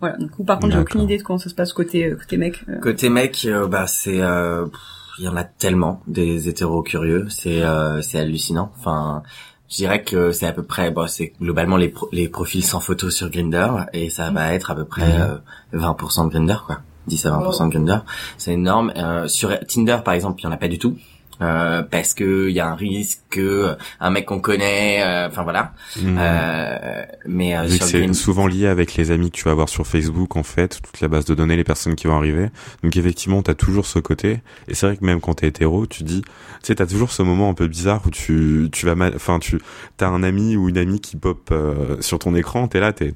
Voilà. 0.00 0.16
Du 0.18 0.28
coup, 0.28 0.44
par 0.44 0.58
contre, 0.58 0.74
j'ai 0.74 0.78
aucune 0.80 1.00
idée 1.02 1.16
de 1.16 1.22
comment 1.22 1.38
ça 1.38 1.48
se 1.48 1.54
passe 1.54 1.72
côté 1.72 2.04
euh, 2.04 2.16
côté 2.16 2.36
mec. 2.36 2.62
Euh, 2.68 2.78
Côté 2.80 3.08
mec, 3.08 3.44
euh, 3.46 3.66
bah 3.66 3.86
c'est, 3.86 4.20
euh, 4.20 4.66
il 5.18 5.24
y 5.24 5.28
en 5.28 5.36
a 5.36 5.44
tellement 5.44 6.02
des 6.06 6.50
hétéros 6.50 6.82
curieux, 6.82 7.24
c'est 7.30 7.62
euh, 7.62 8.02
c'est 8.02 8.18
hallucinant. 8.18 8.70
Enfin, 8.78 9.22
je 9.68 9.76
dirais 9.76 10.02
que 10.02 10.32
c'est 10.32 10.46
à 10.46 10.52
peu 10.52 10.62
près, 10.62 10.90
bon, 10.90 11.06
c'est 11.08 11.32
globalement 11.40 11.76
les 11.76 11.88
pro- 11.88 12.08
les 12.12 12.28
profils 12.28 12.64
sans 12.64 12.80
photo 12.80 13.10
sur 13.10 13.30
Grinder 13.30 13.68
et 13.92 14.10
ça 14.10 14.30
va 14.30 14.52
être 14.54 14.70
à 14.70 14.74
peu 14.74 14.84
près 14.84 15.06
Mhm. 15.06 15.38
euh, 15.74 15.78
20% 15.78 16.24
de 16.26 16.30
Grinder 16.30 16.56
quoi. 16.66 16.78
10 17.08 17.24
à 17.26 17.30
20% 17.30 17.66
de 17.66 17.70
Grinder, 17.72 17.98
c'est 18.38 18.52
énorme. 18.52 18.92
Euh, 18.96 19.28
sur 19.28 19.56
Tinder 19.66 19.98
par 20.04 20.14
exemple, 20.14 20.40
il 20.40 20.44
y 20.44 20.46
en 20.48 20.52
a 20.52 20.56
pas 20.56 20.68
du 20.68 20.78
tout. 20.78 20.96
Euh, 21.42 21.82
parce 21.82 22.14
que 22.14 22.48
il 22.48 22.54
y 22.54 22.60
a 22.60 22.68
un 22.68 22.74
risque 22.74 23.20
que 23.30 23.76
un 24.00 24.10
mec 24.10 24.26
qu'on 24.26 24.40
connaît, 24.40 25.02
euh, 25.02 25.28
enfin 25.28 25.42
voilà. 25.42 25.72
Mhm. 26.00 26.16
Euh, 26.18 27.04
mais 27.26 27.56
euh, 27.56 27.64
que 27.64 27.70
sur 27.72 27.86
c'est 27.86 28.12
souvent 28.14 28.46
lié 28.46 28.66
avec 28.66 28.94
les 28.94 29.10
amis 29.10 29.30
que 29.30 29.36
tu 29.36 29.44
vas 29.44 29.50
avoir 29.50 29.68
sur 29.68 29.86
Facebook, 29.86 30.36
en 30.36 30.42
fait, 30.42 30.80
toute 30.82 31.00
la 31.00 31.08
base 31.08 31.24
de 31.24 31.34
données, 31.34 31.56
les 31.56 31.64
personnes 31.64 31.94
qui 31.94 32.06
vont 32.06 32.16
arriver. 32.16 32.48
Donc 32.82 32.96
effectivement, 32.96 33.42
t'as 33.42 33.54
toujours 33.54 33.86
ce 33.86 33.98
côté. 33.98 34.40
Et 34.68 34.74
c'est 34.74 34.86
vrai 34.86 34.96
que 34.96 35.04
même 35.04 35.20
quand 35.20 35.34
t'es 35.34 35.48
hétéro, 35.48 35.86
tu 35.86 36.04
dis, 36.04 36.22
tu 36.22 36.30
sais, 36.62 36.76
t'as 36.76 36.86
toujours 36.86 37.12
ce 37.12 37.22
moment 37.22 37.50
un 37.50 37.54
peu 37.54 37.66
bizarre 37.66 38.02
où 38.06 38.10
tu, 38.10 38.68
tu 38.72 38.86
vas 38.86 38.94
mal, 38.94 39.12
enfin, 39.14 39.38
tu, 39.38 39.58
t'as 39.96 40.08
un 40.08 40.22
ami 40.22 40.56
ou 40.56 40.68
une 40.68 40.78
amie 40.78 41.00
qui 41.00 41.16
pop 41.16 41.48
euh, 41.52 42.00
sur 42.00 42.18
ton 42.18 42.34
écran, 42.34 42.68
t'es 42.68 42.80
là, 42.80 42.92
t'es, 42.92 43.14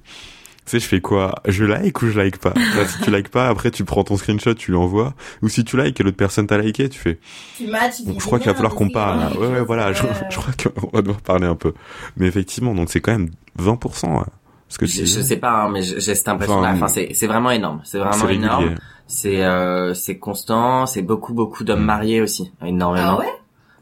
sais, 0.66 0.80
je 0.80 0.86
fais 0.86 1.00
quoi? 1.00 1.34
Je 1.46 1.64
like 1.64 2.00
ou 2.02 2.08
je 2.08 2.18
like 2.18 2.38
pas? 2.38 2.52
Là, 2.54 2.84
Si 2.88 3.00
tu 3.02 3.10
like 3.10 3.28
pas, 3.28 3.48
après 3.48 3.70
tu 3.70 3.84
prends 3.84 4.04
ton 4.04 4.16
screenshot, 4.16 4.54
tu 4.54 4.70
lui 4.72 4.78
envoies. 4.78 5.14
Ou 5.42 5.48
si 5.48 5.64
tu 5.64 5.76
likes 5.82 5.98
et 6.00 6.02
l'autre 6.04 6.16
personne 6.16 6.46
t'a 6.46 6.58
liké, 6.58 6.88
tu 6.88 6.98
fais. 6.98 7.18
Tu 7.56 7.66
matches, 7.66 7.96
tu 7.98 8.04
Bon, 8.04 8.12
dis, 8.12 8.18
je 8.20 8.24
crois 8.26 8.38
qu'il 8.38 8.48
va 8.48 8.54
falloir 8.54 8.74
qu'on 8.74 8.88
parle. 8.90 9.18
là. 9.20 9.30
Ouais, 9.38 9.46
ouais, 9.48 9.62
voilà. 9.64 9.92
Je, 9.92 10.02
je 10.30 10.36
crois 10.36 10.52
qu'on 10.54 10.88
va 10.92 11.02
devoir 11.02 11.20
parler 11.20 11.46
un 11.46 11.56
peu. 11.56 11.72
Mais 12.16 12.26
effectivement, 12.26 12.74
donc 12.74 12.90
c'est 12.90 13.00
quand 13.00 13.12
même 13.12 13.30
20%. 13.60 14.18
ouais. 14.18 14.24
Ce 14.68 14.78
que 14.78 14.84
tu 14.84 14.98
je, 15.04 15.20
sais 15.20 15.36
pas, 15.36 15.64
hein, 15.64 15.70
mais 15.72 15.82
j'ai 15.82 16.14
cette 16.14 16.28
impression-là. 16.28 16.68
Enfin, 16.68 16.76
Enfin, 16.84 16.88
c'est 16.88 17.08
c'est 17.12 17.26
vraiment 17.26 17.50
énorme. 17.50 17.80
C'est 17.82 17.98
vraiment 17.98 18.28
énorme. 18.28 18.76
C'est 19.08 19.42
euh, 19.44 19.94
c'est 19.94 20.18
constant. 20.18 20.86
C'est 20.86 21.02
beaucoup 21.02 21.34
beaucoup 21.34 21.64
d'hommes 21.64 21.84
mariés 21.84 22.20
aussi, 22.20 22.52
énormément. 22.64 23.16
Ah 23.16 23.18
ouais? 23.18 23.26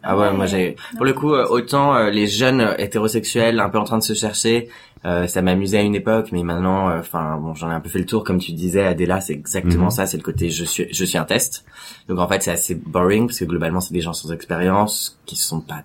Ah 0.03 0.16
ouais, 0.16 0.29
Ouais. 0.29 0.33
moi 0.33 0.47
j'ai 0.47 0.76
pour 0.97 1.05
le 1.05 1.12
coup 1.12 1.35
euh, 1.35 1.45
autant 1.51 1.95
euh, 1.95 2.09
les 2.09 2.26
jeunes 2.29 2.61
euh, 2.62 2.74
hétérosexuels 2.79 3.61
un 3.61 3.68
peu 3.68 3.79
en 3.79 3.85
train 3.85 3.99
de 3.99 4.03
se 4.03 4.14
chercher, 4.14 4.68
euh, 5.05 5.26
ça 5.26 5.42
m'amusait 5.42 5.78
à 5.78 5.82
une 5.82 5.94
époque, 5.94 6.30
mais 6.32 6.42
maintenant, 6.42 6.90
euh, 6.90 7.01
enfin 7.01 7.36
bon, 7.38 7.55
j'en 7.55 7.70
ai 7.70 7.74
un 7.74 7.80
peu 7.80 7.88
fait 7.88 7.99
le 8.01 8.07
tour 8.07 8.24
comme 8.24 8.38
tu 8.38 8.53
disais, 8.53 8.84
Adela, 8.84 9.20
c'est 9.20 9.32
exactement 9.32 9.84
Mhm. 9.84 9.90
ça, 9.90 10.07
c'est 10.07 10.16
le 10.16 10.22
côté 10.22 10.51
je 10.51 10.64
suis 10.64 10.86
je 10.92 11.05
suis 11.05 11.18
un 11.18 11.24
test. 11.24 11.64
Donc 12.09 12.18
en 12.18 12.26
fait 12.28 12.42
c'est 12.42 12.51
assez 12.51 12.74
boring 12.74 13.26
parce 13.26 13.38
que 13.38 13.44
globalement 13.44 13.80
c'est 13.80 13.94
des 13.94 14.01
gens 14.01 14.12
sans 14.12 14.32
expérience 14.32 15.18
qui 15.26 15.36
sont 15.36 15.61
pas, 15.61 15.82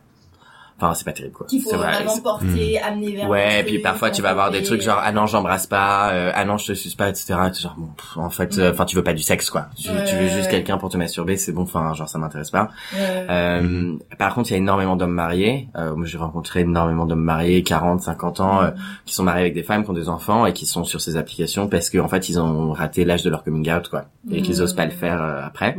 enfin 0.83 0.93
c'est 0.93 1.05
pas 1.05 1.13
terrible 1.13 1.33
quoi. 1.33 1.47
Qu'il 1.47 1.61
faut 1.61 1.75
vraiment 1.75 2.17
porter, 2.19 2.79
amener 2.79 3.15
vers 3.15 3.29
Ouais, 3.29 3.53
le 3.55 3.59
et 3.61 3.63
puis 3.63 3.79
parfois 3.79 4.11
tu 4.11 4.21
vas 4.21 4.29
avoir 4.29 4.51
des 4.51 4.63
trucs 4.63 4.81
genre 4.81 4.99
ah 5.01 5.11
non 5.11 5.25
j'embrasse 5.27 5.67
pas, 5.67 6.11
euh, 6.13 6.31
ah 6.33 6.45
non 6.45 6.57
je 6.57 6.67
te 6.67 6.73
suce 6.73 6.95
pas, 6.95 7.09
etc. 7.09 7.35
Et 7.47 7.51
tu 7.51 7.61
genre 7.61 7.75
bon, 7.77 7.87
pff, 7.97 8.17
en 8.17 8.29
fait, 8.29 8.57
euh, 8.57 8.71
enfin 8.71 8.85
tu 8.85 8.95
veux 8.95 9.03
pas 9.03 9.13
du 9.13 9.21
sexe 9.23 9.49
quoi, 9.49 9.67
tu, 9.75 9.89
Ouais, 9.89 10.03
tu 10.05 10.15
veux 10.15 10.21
ouais, 10.23 10.29
juste 10.29 10.45
ouais. 10.45 10.51
quelqu'un 10.51 10.77
pour 10.77 10.89
te 10.89 10.97
masturber, 10.97 11.37
c'est 11.37 11.51
bon, 11.51 11.63
enfin 11.63 11.93
genre 11.93 12.09
ça 12.09 12.17
m'intéresse 12.19 12.51
pas. 12.51 12.69
Ouais. 12.93 13.25
Euh, 13.29 13.93
Par 14.17 14.33
contre, 14.35 14.49
il 14.49 14.53
y 14.53 14.55
a 14.55 14.57
énormément 14.57 14.95
d'hommes 14.95 15.11
mariés. 15.13 15.67
Euh, 15.75 15.95
moi, 15.95 16.05
j'ai 16.05 16.17
rencontré 16.17 16.61
énormément 16.61 17.05
d'hommes 17.05 17.23
mariés, 17.23 17.63
40, 17.63 18.01
50 18.01 18.39
ans, 18.39 18.61
euh, 18.61 18.71
qui 19.05 19.13
sont 19.13 19.23
mariés 19.23 19.41
avec 19.41 19.53
des 19.53 19.63
femmes, 19.63 19.83
qui 19.83 19.89
ont 19.89 19.93
des 19.93 20.09
enfants 20.09 20.45
et 20.45 20.53
qui 20.53 20.65
sont 20.65 20.83
sur 20.83 21.01
ces 21.01 21.17
applications 21.17 21.67
parce 21.67 21.89
qu'en 21.89 22.07
fait, 22.07 22.29
ils 22.29 22.39
ont 22.39 22.71
raté 22.73 23.05
l'âge 23.05 23.23
de 23.23 23.29
leur 23.29 23.43
coming 23.43 23.71
out, 23.71 23.87
quoi, 23.89 24.05
et 24.31 24.41
qu'ils 24.41 24.61
osent 24.61 24.73
pas 24.75 24.85
le 24.85 24.91
faire 24.91 25.21
euh, 25.21 25.41
après. 25.45 25.77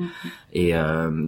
Et 0.52 0.74
euh, 0.76 1.26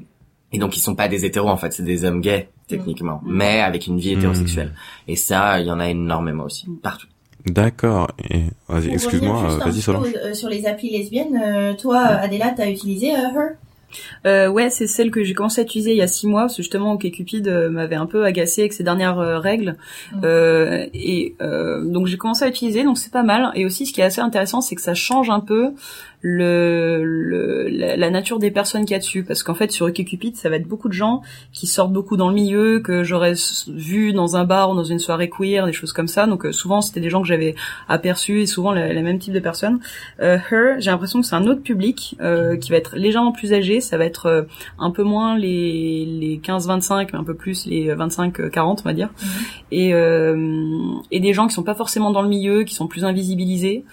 et 0.53 0.59
donc, 0.59 0.77
ils 0.77 0.81
sont 0.81 0.95
pas 0.95 1.09
des 1.09 1.25
hétéros, 1.25 1.49
en 1.49 1.57
fait, 1.57 1.73
c'est 1.73 1.83
des 1.83 2.05
hommes 2.05 2.21
gays 2.21 2.49
techniquement, 2.69 3.21
mais 3.25 3.61
avec 3.61 3.87
une 3.87 3.99
vie 3.99 4.13
hétérosexuelle. 4.13 4.73
Et 5.09 5.17
ça, 5.17 5.61
il 5.61 5.67
y 5.67 5.71
en 5.71 5.81
a 5.81 5.89
énormément 5.89 6.45
aussi, 6.45 6.67
partout. 6.83 7.07
D'accord. 7.47 8.11
Et 8.29 8.43
vas-y, 8.69 8.91
excuse-moi, 8.91 9.59
vas-y 9.65 9.81
Solange. 9.81 10.13
peu, 10.13 10.19
euh, 10.19 10.35
sur 10.35 10.49
les 10.49 10.67
applis 10.67 10.91
lesbiennes, 10.91 11.41
euh, 11.41 11.75
toi, 11.75 12.01
Adéla, 12.01 12.53
t'as 12.57 12.69
utilisé 12.69 13.13
euh, 13.13 13.19
Her? 13.19 13.57
Euh, 14.27 14.49
ouais, 14.49 14.69
c'est 14.69 14.89
celle 14.89 15.13
que 15.13 15.23
j'ai 15.23 15.33
commencé 15.33 15.61
à 15.61 15.65
utiliser 15.65 15.93
il 15.93 15.97
y 15.97 16.03
a 16.03 16.09
six 16.09 16.27
mois, 16.27 16.43
parce 16.43 16.57
que 16.57 16.63
justement, 16.63 16.93
OkCupid 16.95 17.47
euh, 17.47 17.71
m'avait 17.71 17.95
un 17.95 18.07
peu 18.07 18.25
agacé 18.25 18.63
avec 18.63 18.73
ses 18.73 18.83
dernières 18.83 19.21
euh, 19.21 19.39
règles. 19.39 19.77
Et 20.25 21.37
euh, 21.41 21.85
donc 21.85 22.09
j'ai 22.09 22.17
commencé 22.17 22.45
à 22.45 22.49
utiliser, 22.49 22.83
donc 22.83 22.99
c'est 22.99 23.13
pas 23.13 23.23
mal. 23.23 23.53
Et 23.55 23.65
aussi, 23.65 23.87
ce 23.87 23.93
qui 23.93 24.01
est 24.01 24.05
assez 24.05 24.21
intéressant, 24.21 24.61
c'est 24.61 24.75
que 24.75 24.83
ça 24.83 24.95
change 24.95 25.31
un 25.31 25.41
peu 25.41 25.71
le, 26.21 27.03
le 27.05 27.69
la, 27.69 27.97
la 27.97 28.11
nature 28.11 28.39
des 28.39 28.51
personnes 28.51 28.85
qu'il 28.85 28.93
y 28.93 28.95
a 28.95 28.99
dessus, 28.99 29.25
parce 29.25 29.43
qu'en 29.43 29.55
fait, 29.55 29.71
sur 29.71 29.87
OkCupid, 29.87 30.37
ça 30.37 30.49
va 30.49 30.57
être 30.57 30.67
beaucoup 30.67 30.89
de 30.89 30.93
gens 30.95 31.23
qui 31.53 31.67
sortent 31.67 31.93
beaucoup 31.93 32.17
dans 32.17 32.29
le 32.29 32.35
milieu, 32.35 32.81
que 32.81 33.05
j'aurais 33.05 33.35
vu 33.69 34.13
dans 34.13 34.37
un 34.37 34.45
bar 34.45 34.71
ou 34.71 34.75
dans 34.75 34.85
une 34.85 34.99
soirée 34.99 35.31
queer, 35.31 35.67
des 35.67 35.73
choses 35.73 35.93
comme 35.93 36.09
ça. 36.09 36.27
Donc 36.27 36.47
euh, 36.47 36.53
souvent, 36.53 36.81
c'était 36.81 37.01
des 37.01 37.11
gens 37.11 37.23
que 37.23 37.29
j'avais 37.29 37.55
aperçus, 37.89 38.41
et 38.41 38.47
souvent 38.47 38.73
le, 38.73 38.93
le 38.93 39.03
même 39.03 39.19
type 39.19 39.35
de 39.35 39.41
personnes. 39.41 39.81
Euh, 40.21 40.39
Her, 40.51 40.77
j'ai 40.79 40.91
l'impression 40.91 41.21
que 41.21 41.27
c'est 41.27 41.37
un 41.37 41.47
autre 41.47 41.63
public 41.63 42.17
euh, 42.21 42.57
qui 42.57 42.71
va 42.71 42.77
être 42.77 42.97
légèrement 42.97 43.33
plus 43.33 43.53
âgé. 43.53 43.81
Ça 43.81 43.99
va 43.99 44.05
être 44.05 44.27
euh, 44.27 44.43
un 44.79 44.91
peu 44.91 45.03
moins 45.03 45.39
les, 45.39 46.05
les 46.07 46.39
15-25, 46.39 47.09
mais 47.13 47.19
un 47.19 47.25
peu 47.25 47.35
plus 47.35 47.67
les 47.67 47.95
25-40, 47.95 48.79
on 48.81 48.83
va 48.83 48.93
dire. 48.93 49.09
Mhm. 49.09 49.29
Et, 49.73 49.95
euh, 49.95 50.95
et 51.11 51.21
des 51.21 51.33
gens 51.33 51.47
qui 51.47 51.55
sont 51.55 51.63
pas 51.63 51.75
forcément 51.75 52.11
dans 52.11 52.23
le 52.23 52.29
milieu, 52.29 52.65
qui 52.65 52.75
sont 52.75 52.87
plus 52.87 53.05
invisibilisés. 53.05 53.85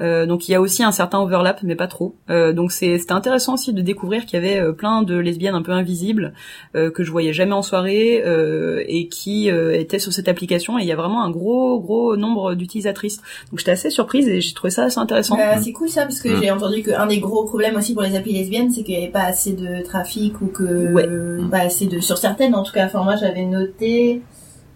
Euh, 0.00 0.26
donc 0.26 0.48
il 0.48 0.52
y 0.52 0.54
a 0.54 0.60
aussi 0.60 0.82
un 0.82 0.92
certain 0.92 1.20
overlap, 1.20 1.62
mais 1.70 1.76
pas 1.76 1.86
trop. 1.86 2.16
Euh, 2.28 2.52
donc 2.52 2.72
c'est 2.72 2.98
c'était 2.98 3.12
intéressant 3.12 3.54
aussi 3.54 3.72
de 3.72 3.80
découvrir 3.80 4.26
qu'il 4.26 4.38
y 4.42 4.46
avait 4.46 4.60
euh, 4.60 4.72
plein 4.72 5.02
de 5.02 5.16
lesbiennes 5.16 5.54
un 5.54 5.62
peu 5.62 5.72
invisibles 5.72 6.34
euh, 6.74 6.90
que 6.90 7.04
je 7.04 7.10
voyais 7.10 7.32
jamais 7.32 7.52
en 7.52 7.62
soirée 7.62 8.22
euh, 8.26 8.82
et 8.88 9.08
qui 9.08 9.50
euh, 9.50 9.72
étaient 9.78 9.98
sur 10.00 10.12
cette 10.12 10.28
application. 10.28 10.78
Et 10.78 10.82
il 10.82 10.88
y 10.88 10.92
a 10.92 10.96
vraiment 10.96 11.22
un 11.22 11.30
gros 11.30 11.80
gros 11.80 12.16
nombre 12.16 12.54
d'utilisatrices. 12.54 13.18
Donc 13.50 13.60
j'étais 13.60 13.70
assez 13.70 13.90
surprise 13.90 14.28
et 14.28 14.40
j'ai 14.40 14.52
trouvé 14.54 14.70
ça 14.70 14.84
assez 14.84 14.98
intéressant. 14.98 15.36
Bah, 15.36 15.60
c'est 15.62 15.72
cool 15.72 15.88
ça 15.88 16.02
parce 16.02 16.20
que 16.20 16.36
j'ai 16.40 16.50
entendu 16.50 16.82
qu'un 16.82 17.06
des 17.06 17.20
gros 17.20 17.44
problèmes 17.44 17.76
aussi 17.76 17.94
pour 17.94 18.02
les 18.02 18.16
applis 18.16 18.32
lesbiennes 18.32 18.70
c'est 18.70 18.82
qu'il 18.82 18.96
n'y 18.96 19.02
avait 19.04 19.12
pas 19.12 19.24
assez 19.24 19.52
de 19.52 19.82
trafic 19.84 20.40
ou 20.40 20.46
que 20.48 20.92
Ouais. 20.92 21.06
euh, 21.06 21.46
pas 21.48 21.60
assez 21.60 21.86
de 21.86 22.00
sur 22.00 22.18
certaines 22.18 22.54
en 22.54 22.62
tout 22.64 22.72
cas 22.72 22.86
enfin 22.86 23.04
moi 23.04 23.14
j'avais 23.16 23.44
noté 23.46 24.22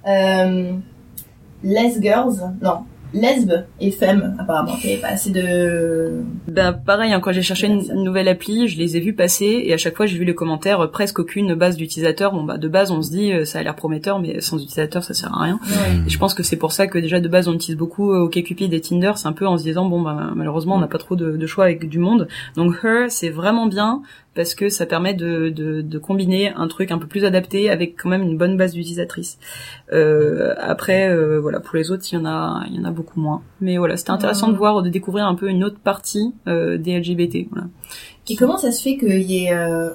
euh, 0.07 0.72
les 1.64 1.90
girls 2.01 2.36
non 2.62 2.80
lesbe 3.15 3.65
et 3.81 3.91
femme 3.91 4.37
apparemment 4.39 4.77
qu'il 4.77 4.89
n'y 4.91 4.93
avait 4.95 5.03
pas 5.03 5.09
assez 5.09 5.31
de 5.31 6.23
Ben 6.49 6.73
pareil, 6.73 7.12
hein, 7.12 7.21
quand 7.21 7.33
j'ai 7.33 7.43
cherché 7.43 7.67
une, 7.67 7.81
une 7.81 8.03
nouvelle 8.03 8.29
appli, 8.29 8.69
je 8.69 8.77
les 8.77 8.97
ai 8.97 9.01
vus 9.01 9.15
passer 9.15 9.62
et 9.65 9.73
à 9.73 9.77
chaque 9.77 9.97
fois 9.97 10.07
j'ai 10.07 10.19
vu 10.19 10.25
les 10.25 10.35
commentaires, 10.35 10.81
euh, 10.81 10.87
presque 10.89 11.21
aucune 11.21 11.55
base 11.55 11.77
d'utilisateurs. 11.77 12.33
Bon 12.33 12.43
bah 12.43 12.59
de 12.59 12.69
base 12.69 12.91
on 12.91 13.01
se 13.01 13.11
dit 13.11 13.33
euh, 13.33 13.45
ça 13.45 13.61
a 13.61 13.62
l'air 13.62 13.77
prometteur, 13.77 14.19
mais 14.19 14.41
sans 14.41 14.57
utilisateur 14.57 15.05
ça 15.05 15.15
sert 15.15 15.33
à 15.33 15.43
rien. 15.43 15.61
Ouais. 15.67 16.03
Et 16.07 16.11
je 16.11 16.19
pense 16.19 16.35
que 16.35 16.43
c'est 16.43 16.57
pour 16.57 16.73
ça 16.73 16.87
que 16.87 16.99
déjà 16.99 17.21
de 17.21 17.29
base 17.29 17.49
on 17.49 17.55
utilise 17.55 17.79
beaucoup 17.79 18.12
euh, 18.12 18.25
OkCupid 18.25 18.73
et 18.75 18.81
Tinder, 18.81 19.12
c'est 19.17 19.29
un 19.29 19.33
peu 19.33 19.47
en 19.47 19.57
se 19.57 19.62
disant 19.62 19.87
bon 19.87 20.03
bah 20.03 20.33
malheureusement 20.35 20.75
on 20.75 20.81
n'a 20.81 20.89
pas 20.89 20.99
trop 20.99 21.17
de, 21.17 21.37
de 21.37 21.47
choix 21.47 21.65
avec 21.65 21.89
du 21.89 21.99
monde. 21.99 22.29
Donc 22.57 22.75
Her 22.83 23.07
c'est 23.09 23.31
vraiment 23.31 23.67
bien 23.67 24.03
parce 24.35 24.55
que 24.55 24.68
ça 24.68 24.87
permet 24.87 25.14
de, 25.14 25.49
de, 25.49 25.80
de 25.80 25.99
combiner 25.99 26.51
un 26.51 26.68
truc 26.68 26.91
un 26.91 26.99
peu 26.99 27.07
plus 27.07 27.24
adapté 27.24 27.70
avec 27.70 27.97
quand 27.97 28.09
même 28.09 28.22
une 28.22 28.37
bonne 28.37 28.57
base 28.57 28.72
d'utilisatrices. 28.72 29.39
Euh, 29.93 30.55
après 30.59 31.09
euh, 31.09 31.41
voilà 31.41 31.61
pour 31.61 31.76
les 31.76 31.91
autres 31.91 32.05
il 32.11 32.16
y 32.16 32.18
en 32.18 32.26
a 32.26 32.64
il 32.68 32.76
y 32.76 32.78
en 32.80 32.85
a 32.85 32.91
beaucoup 32.91 33.20
moins. 33.20 33.43
Mais 33.61 33.78
voilà 33.78 33.97
c'était 33.97 34.11
intéressant 34.11 34.49
de 34.49 34.57
voir 34.57 34.82
de 34.82 34.89
découvrir 34.89 35.26
un 35.26 35.35
peu 35.35 35.49
une 35.49 35.64
autre 35.64 35.78
partie 35.78 36.35
euh, 36.49 36.78
des 36.78 36.99
LGBT. 36.99 37.49
Voilà. 37.51 37.68
et 38.28 38.37
comment 38.37 38.59
ça 38.59 38.72
se 38.72 38.82
fait 38.82 38.97
qu'il 38.97 39.22
y 39.22 39.47
ait 39.47 39.53
euh, 39.53 39.91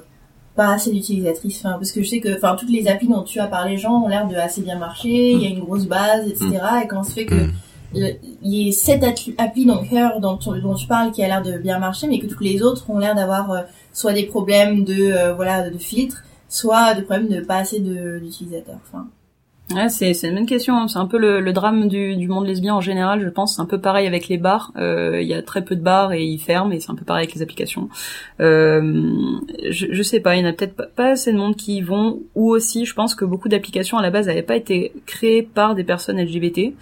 pas 0.55 0.73
assez 0.73 0.91
d'utilisatrices? 0.91 1.63
Enfin, 1.63 1.75
parce 1.75 1.91
que 1.91 2.01
je 2.01 2.09
sais 2.09 2.19
que 2.19 2.35
enfin 2.35 2.55
toutes 2.57 2.71
les 2.71 2.87
applis 2.87 3.07
dont 3.07 3.23
tu 3.23 3.39
as 3.39 3.47
parlé 3.47 3.77
gens 3.77 4.03
ont 4.03 4.07
l'air 4.07 4.27
de 4.27 4.35
assez 4.35 4.61
bien 4.61 4.77
marcher 4.77 5.31
il 5.31 5.41
y 5.41 5.47
a 5.47 5.49
une 5.49 5.59
grosse 5.59 5.85
base 5.85 6.27
etc 6.27 6.59
et 6.83 6.87
comment 6.87 7.03
ça 7.03 7.09
se 7.09 7.15
fait 7.15 7.25
que 7.25 7.35
Mm. 7.93 7.99
le- 7.99 8.13
il 8.43 8.53
y 8.53 8.69
ait 8.69 8.71
cette 8.71 9.03
attu- 9.03 9.33
appli 9.37 9.65
donc 9.65 9.91
Her 9.91 10.19
dont, 10.21 10.37
dont 10.37 10.73
tu 10.75 10.87
parles 10.87 11.11
qui 11.11 11.23
a 11.23 11.27
l'air 11.27 11.41
de 11.41 11.57
bien 11.57 11.79
marcher 11.79 12.07
mais 12.07 12.19
que 12.19 12.27
toutes 12.27 12.41
les 12.41 12.61
autres 12.61 12.89
ont 12.89 12.99
l'air 12.99 13.15
d'avoir 13.15 13.51
euh, 13.51 13.61
soit 13.93 14.13
des 14.13 14.25
problèmes 14.25 14.83
de 14.83 15.11
euh, 15.11 15.33
voilà 15.33 15.69
de 15.69 15.77
filtre 15.77 16.23
soit 16.47 16.93
de 16.95 17.01
problèmes 17.01 17.27
de 17.29 17.41
pas 17.41 17.57
assez 17.57 17.79
d'utilisateurs 17.79 18.79
enfin 18.87 19.07
Ouais, 19.75 19.87
c'est 19.89 20.13
c'est 20.15 20.29
une 20.29 20.35
bonne 20.35 20.45
question. 20.47 20.75
hein. 20.75 20.87
C'est 20.87 20.97
un 20.97 21.05
peu 21.05 21.19
le, 21.19 21.41
le 21.41 21.53
drame 21.53 21.87
du, 21.87 22.15
du 22.15 22.27
monde 22.27 22.47
lesbien 22.47 22.73
en 22.73 22.81
général. 22.81 23.21
Je 23.21 23.29
pense 23.29 23.55
c'est 23.55 23.61
un 23.61 23.65
peu 23.65 23.79
pareil 23.79 24.07
avec 24.07 24.27
les 24.27 24.37
bars. 24.37 24.71
Euh, 24.77 25.21
Il 25.21 25.27
y 25.27 25.33
a 25.35 25.43
très 25.43 25.63
peu 25.63 25.75
de 25.75 25.81
bars 25.81 26.11
et 26.11 26.23
ils 26.23 26.39
ferment. 26.39 26.71
Et 26.71 26.79
c'est 26.79 26.89
un 26.89 26.95
peu 26.95 27.05
pareil 27.05 27.25
avec 27.25 27.35
les 27.35 27.41
applications. 27.43 27.87
Euh, 28.39 29.29
je, 29.69 29.87
je 29.91 30.03
sais 30.03 30.19
pas. 30.19 30.35
Il 30.35 30.41
y 30.41 30.45
en 30.45 30.49
a 30.49 30.53
peut-être 30.53 30.75
pas, 30.75 30.87
pas 30.87 31.09
assez 31.11 31.31
de 31.31 31.37
monde 31.37 31.55
qui 31.55 31.77
y 31.77 31.81
vont. 31.81 32.19
Ou 32.35 32.49
aussi, 32.51 32.85
je 32.85 32.93
pense 32.95 33.13
que 33.15 33.25
beaucoup 33.25 33.47
d'applications 33.49 33.97
à 33.97 34.01
la 34.01 34.09
base 34.09 34.27
n'avaient 34.27 34.41
pas 34.41 34.55
été 34.55 34.91
créées 35.05 35.43
par 35.43 35.75
des 35.75 35.83
personnes 35.83 36.19
LGBT. 36.19 36.73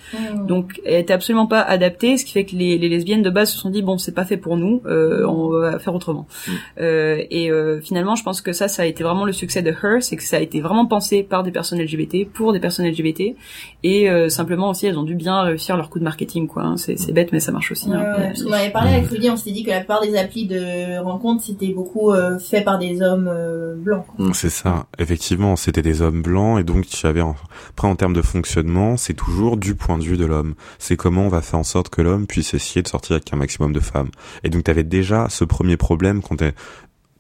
Donc, 0.48 0.80
elles 0.86 1.02
étaient 1.02 1.14
absolument 1.14 1.48
pas 1.48 1.62
adaptées. 1.62 2.18
Ce 2.18 2.26
qui 2.26 2.32
fait 2.32 2.46
que 2.46 2.56
les, 2.56 2.78
les 2.78 2.90
lesbiennes 2.90 3.22
de 3.22 3.30
base 3.30 3.52
se 3.52 3.58
sont 3.58 3.70
dit 3.70 3.82
bon, 3.82 3.98
c'est 3.98 4.14
pas 4.16 4.26
fait 4.26 4.38
pour 4.38 4.56
nous. 4.58 4.82
euh, 4.86 5.26
on 5.28 5.50
va 5.50 5.80
faire 5.80 5.94
autrement. 5.94 6.26
Mm. 6.48 6.52
Euh, 6.80 7.22
et 7.30 7.52
euh, 7.52 7.82
finalement, 7.82 8.16
je 8.16 8.24
pense 8.24 8.42
que 8.42 8.54
ça, 8.54 8.68
ça 8.68 8.84
a 8.84 8.86
été 8.86 9.04
vraiment 9.04 9.26
le 9.26 9.34
succès 9.34 9.62
de 9.62 9.72
Her, 9.72 10.02
c'est 10.02 10.16
que 10.16 10.24
ça 10.24 10.38
a 10.38 10.40
été 10.40 10.62
vraiment 10.62 10.86
pensé 10.86 11.24
par 11.24 11.44
des 11.44 11.52
personnes 11.52 11.82
LGBT 11.82 12.28
pour 12.32 12.54
des 12.54 12.60
personnes 12.60 12.77
LGBT, 12.84 13.36
et 13.84 14.10
euh, 14.10 14.30
simplement 14.30 14.70
aussi, 14.70 14.86
elles 14.88 14.98
ont 14.98 15.04
dû 15.04 15.16
bien 15.16 15.42
réussir 15.42 15.78
leur 15.78 15.90
coup 15.90 16.00
de 16.00 16.04
marketing, 16.04 16.48
quoi. 16.48 16.64
hein. 16.64 16.78
C'est, 16.78 16.98
c'est 16.98 17.12
bête, 17.12 17.32
mais 17.32 17.40
ça 17.40 17.52
marche 17.52 17.72
aussi. 17.72 17.90
Ouais, 17.90 17.96
hein. 17.96 18.16
ouais, 18.18 18.28
parce 18.28 18.44
qu'on 18.44 18.52
avait 18.52 18.72
parlé 18.72 18.92
avec 18.94 19.08
Rudy, 19.08 19.30
on 19.30 19.38
s'était 19.38 19.52
dit 19.52 19.64
que 19.64 19.70
la 19.70 19.80
plupart 19.80 20.02
des 20.02 20.18
applis 20.18 20.46
de 20.48 21.00
rencontres 21.02 21.44
c'était 21.46 21.74
beaucoup 21.74 22.12
euh, 22.12 22.38
fait 22.40 22.62
par 22.62 22.80
des 22.80 23.02
hommes 23.02 23.30
euh, 23.32 23.76
blancs. 23.76 24.06
quoi. 24.16 24.28
C'est 24.34 24.50
ça. 24.50 24.86
Effectivement, 25.00 25.56
c'était 25.56 25.82
des 25.82 26.02
hommes 26.02 26.22
blancs 26.22 26.60
et 26.60 26.64
donc 26.64 26.86
tu 26.88 27.06
avais 27.08 27.22
en- 27.22 27.36
après 27.70 27.88
en 27.88 27.96
termes 27.96 28.14
de 28.14 28.22
fonctionnement, 28.22 28.98
c'est 28.98 29.14
toujours 29.14 29.58
du 29.58 29.76
point 29.76 29.98
de 29.98 30.04
vue 30.04 30.18
de 30.18 30.26
l'homme. 30.26 30.56
C'est 30.80 30.96
comment 30.96 31.24
on 31.24 31.30
va 31.30 31.42
faire 31.42 31.60
en 31.60 31.64
sorte 31.64 31.90
que 31.90 32.02
l'homme 32.02 32.28
puisse 32.28 32.54
essayer 32.54 32.82
de 32.82 32.88
sortir 32.88 33.16
avec 33.16 33.32
un 33.34 33.38
maximum 33.38 33.74
de 33.74 33.80
femmes. 33.80 34.10
Et 34.44 34.50
donc 34.50 34.64
tu 34.64 34.72
avais 34.72 34.84
déjà 34.84 35.28
ce 35.30 35.44
premier 35.44 35.78
problème 35.78 36.22
quand 36.22 36.42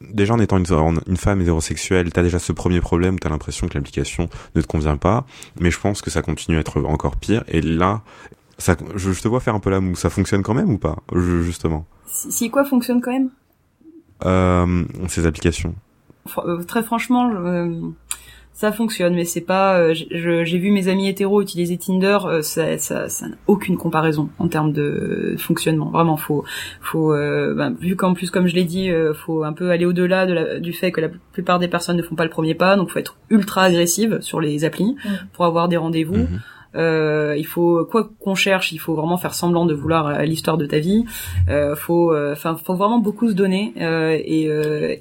déjà 0.02 0.34
en 0.34 0.40
étant 0.40 0.58
une, 0.58 0.66
une 1.08 1.18
femme 1.18 1.42
hétérosexuelle, 1.42 2.12
t'as 2.12 2.24
déjà 2.24 2.40
ce 2.40 2.52
premier 2.52 2.82
problème 2.82 3.16
où 3.16 3.20
t'as 3.20 3.30
l'impression 3.30 3.68
que 3.68 3.74
l'application 3.76 4.30
ne 4.56 4.62
te 4.62 4.68
convient 4.68 4.98
pas. 4.98 5.26
Mais 5.60 5.72
je 5.72 5.80
pense 5.80 6.02
que 6.02 6.10
ça 6.10 6.22
continue 6.22 6.58
à 6.58 6.60
être 6.62 6.82
encore 6.84 7.16
pire. 7.16 7.44
Et 7.48 7.62
là, 7.62 8.02
ça, 8.58 8.76
je, 8.96 9.12
je 9.12 9.22
te 9.22 9.28
vois 9.28 9.40
faire 9.40 9.56
un 9.56 9.60
peu 9.60 9.70
la 9.70 9.80
moue. 9.80 9.96
Ça 9.96 10.10
fonctionne 10.10 10.44
quand 10.44 10.54
même 10.54 10.70
ou 10.72 10.78
pas, 10.78 10.98
je- 11.14 11.42
justement? 11.42 11.86
Si, 12.08 12.32
si 12.32 12.50
quoi 12.50 12.64
fonctionne 12.66 13.02
quand 13.02 13.12
même? 13.12 13.30
Euh, 14.26 14.84
Ces 15.08 15.26
applications. 15.26 15.76
Fr- 16.28 16.48
euh, 16.48 16.64
Très 16.64 16.84
franchement, 16.84 17.30
euh, 17.34 17.80
ça 18.60 18.72
fonctionne, 18.72 19.14
mais 19.14 19.24
c'est 19.24 19.42
pas. 19.42 19.78
euh, 19.78 19.94
J'ai 19.94 20.58
vu 20.58 20.72
mes 20.72 20.88
amis 20.88 21.08
hétéros 21.08 21.44
utiliser 21.44 21.78
Tinder, 21.78 22.18
euh, 22.26 22.42
ça, 22.42 22.76
ça, 22.80 23.08
ça 23.08 23.28
n'a 23.28 23.36
aucune 23.46 23.78
comparaison 23.78 24.30
en 24.40 24.48
termes 24.48 24.74
de 24.74 25.36
fonctionnement. 25.38 25.92
Vraiment, 25.92 26.18
faut, 26.18 26.44
faut, 26.82 27.14
euh, 27.14 27.54
ben, 27.54 27.76
vu 27.80 27.96
qu'en 27.96 28.16
plus, 28.16 28.32
comme 28.32 28.48
je 28.48 28.56
l'ai 28.56 28.64
dit, 28.64 28.90
euh, 28.90 29.14
faut 29.14 29.44
un 29.44 29.54
peu 29.54 29.70
aller 29.70 29.86
au-delà 29.86 30.26
de 30.26 30.34
la- 30.34 30.60
du 30.60 30.74
fait 30.74 30.92
que 30.92 31.02
la 31.02 31.10
plupart 31.34 31.60
des 31.60 31.68
personnes 31.68 31.98
ne 31.98 32.02
font 32.02 32.16
pas 32.16 32.24
le 32.24 32.32
premier 32.32 32.56
pas, 32.56 32.76
donc 32.78 32.90
faut 32.90 32.98
être 32.98 33.16
ultra 33.30 33.62
agressive 33.64 34.18
sur 34.22 34.42
les 34.42 34.66
applis 34.66 34.96
Mm. 35.06 35.10
pour 35.34 35.46
avoir 35.46 35.68
des 35.68 35.78
rendez-vous. 35.78 36.16
Mhm. 36.18 36.40
Euh, 36.76 37.36
il 37.38 37.46
faut 37.46 37.86
quoi 37.86 38.10
qu'on 38.20 38.36
cherche, 38.36 38.72
il 38.72 38.78
faut 38.78 38.94
vraiment 38.94 39.18
faire 39.18 39.34
semblant 39.34 39.66
de 39.66 39.74
vouloir 39.74 40.08
euh, 40.08 40.24
l'histoire 40.24 40.58
de 40.58 40.66
ta 40.66 40.80
vie. 40.80 41.06
Euh, 41.50 41.76
faut, 41.76 42.16
enfin, 42.16 42.56
faut 42.56 42.76
vraiment 42.76 43.00
beaucoup 43.00 43.30
se 43.30 43.34
donner. 43.34 43.74
et, 43.78 44.50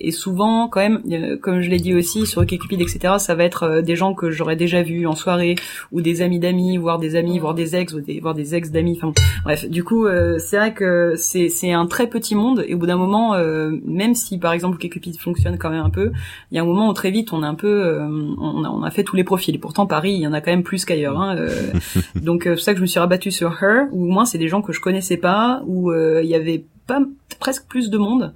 et 0.01 0.11
souvent, 0.11 0.69
quand 0.69 0.81
même, 0.81 1.39
comme 1.41 1.61
je 1.61 1.71
l'ai 1.71 1.79
dit 1.79 1.95
aussi 1.95 2.27
sur 2.27 2.43
OkCupid, 2.43 2.81
etc., 2.81 3.15
ça 3.19 3.35
va 3.35 3.45
être 3.45 3.81
des 3.81 3.97
gens 3.97 4.15
que 4.15 4.31
j'aurais 4.31 4.57
déjà 4.57 4.83
vus 4.83 5.07
en 5.07 5.15
soirée 5.15 5.57
ou 5.93 6.01
des 6.01 6.23
amis 6.23 6.39
d'amis, 6.39 6.77
voire 6.77 6.99
des 6.99 7.17
amis, 7.17 7.39
voire 7.39 7.55
des 7.55 7.77
ex, 7.77 7.93
ou 7.93 8.01
des, 8.01 8.21
voire 8.21 8.35
des 8.35 8.55
ex 8.55 8.71
d'amis. 8.71 8.99
Enfin, 9.01 9.13
bref. 9.45 9.69
Du 9.69 9.85
coup, 9.85 10.07
c'est 10.39 10.57
vrai 10.57 10.75
que 10.75 11.15
c'est 11.17 11.49
c'est 11.49 11.73
un 11.73 11.87
très 11.87 12.07
petit 12.07 12.35
monde. 12.35 12.65
Et 12.67 12.75
au 12.75 12.79
bout 12.79 12.87
d'un 12.87 12.97
moment, 12.97 13.37
même 13.85 14.15
si 14.15 14.39
par 14.39 14.53
exemple 14.53 14.77
OkCupid 14.77 15.19
fonctionne 15.19 15.59
quand 15.59 15.71
même 15.71 15.85
un 15.85 15.91
peu, 15.91 16.13
il 16.51 16.57
y 16.57 16.59
a 16.59 16.63
un 16.63 16.67
moment 16.67 16.89
où 16.89 16.93
très 16.93 17.11
vite 17.11 17.33
on 17.33 17.43
est 17.43 17.47
un 17.47 17.55
peu, 17.55 17.99
on 18.01 18.65
a, 18.65 18.69
on 18.69 18.83
a 18.83 18.91
fait 18.91 19.05
tous 19.05 19.17
les 19.17 19.25
profils. 19.25 19.55
Et 19.55 19.59
pourtant 19.59 19.87
Paris, 19.87 20.13
il 20.13 20.21
y 20.21 20.27
en 20.27 20.33
a 20.33 20.41
quand 20.41 20.51
même 20.51 20.63
plus 20.63 20.85
qu'ailleurs. 20.85 21.21
Hein, 21.21 21.37
donc 22.15 22.47
euh, 22.47 22.57
c'est 22.57 22.65
ça 22.65 22.73
que 22.73 22.79
je 22.79 22.83
me 22.83 22.87
suis 22.87 23.01
rabattue 23.01 23.31
sur 23.31 23.63
Her, 23.63 23.87
où 23.93 24.05
au 24.05 24.09
moins 24.09 24.25
c'est 24.25 24.39
des 24.39 24.49
gens 24.49 24.63
que 24.63 24.73
je 24.73 24.81
connaissais 24.81 25.17
pas, 25.17 25.63
où 25.67 25.91
euh, 25.91 26.21
il 26.23 26.29
y 26.29 26.35
avait 26.35 26.65
pas 26.87 27.01
presque 27.39 27.67
plus 27.69 27.91
de 27.91 27.99
monde. 27.99 28.33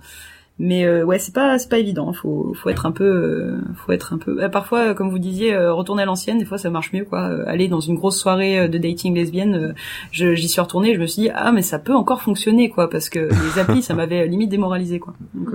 Mais 0.63 0.85
euh, 0.85 1.05
ouais, 1.05 1.19
c'est 1.19 1.33
pas 1.33 1.59
c'est 1.59 1.71
pas 1.71 1.79
évident. 1.79 2.13
Faut 2.13 2.53
faut 2.55 2.69
être 2.69 2.85
un 2.85 2.93
peu 2.93 3.05
euh, 3.05 3.61
faut 3.77 3.93
être 3.93 4.13
un 4.13 4.19
peu. 4.19 4.47
parfois, 4.51 4.93
comme 4.93 5.09
vous 5.09 5.19
disiez, 5.19 5.57
retourner 5.57 6.03
à 6.03 6.05
l'ancienne. 6.05 6.39
Des 6.39 6.45
fois, 6.45 6.59
ça 6.59 6.69
marche 6.69 6.93
mieux 6.93 7.07
quoi. 7.07 7.31
aller 7.47 7.67
dans 7.67 7.81
une 7.81 7.95
grosse 7.95 8.19
soirée 8.19 8.69
de 8.69 8.77
dating 8.77 9.15
lesbienne. 9.15 9.75
j'y 10.13 10.49
suis 10.49 10.61
retournée. 10.61 10.95
Je 10.95 11.01
me 11.01 11.07
suis 11.07 11.23
dit 11.23 11.31
ah 11.35 11.51
mais 11.51 11.63
ça 11.63 11.79
peut 11.79 11.95
encore 11.95 12.21
fonctionner 12.21 12.69
quoi 12.69 12.91
parce 12.91 13.09
que 13.09 13.21
les 13.21 13.59
applis 13.59 13.81
ça 13.81 13.95
m'avait 13.95 14.27
limite 14.27 14.51
démoralisé 14.51 14.99
quoi. 14.99 15.15
Donc, 15.33 15.49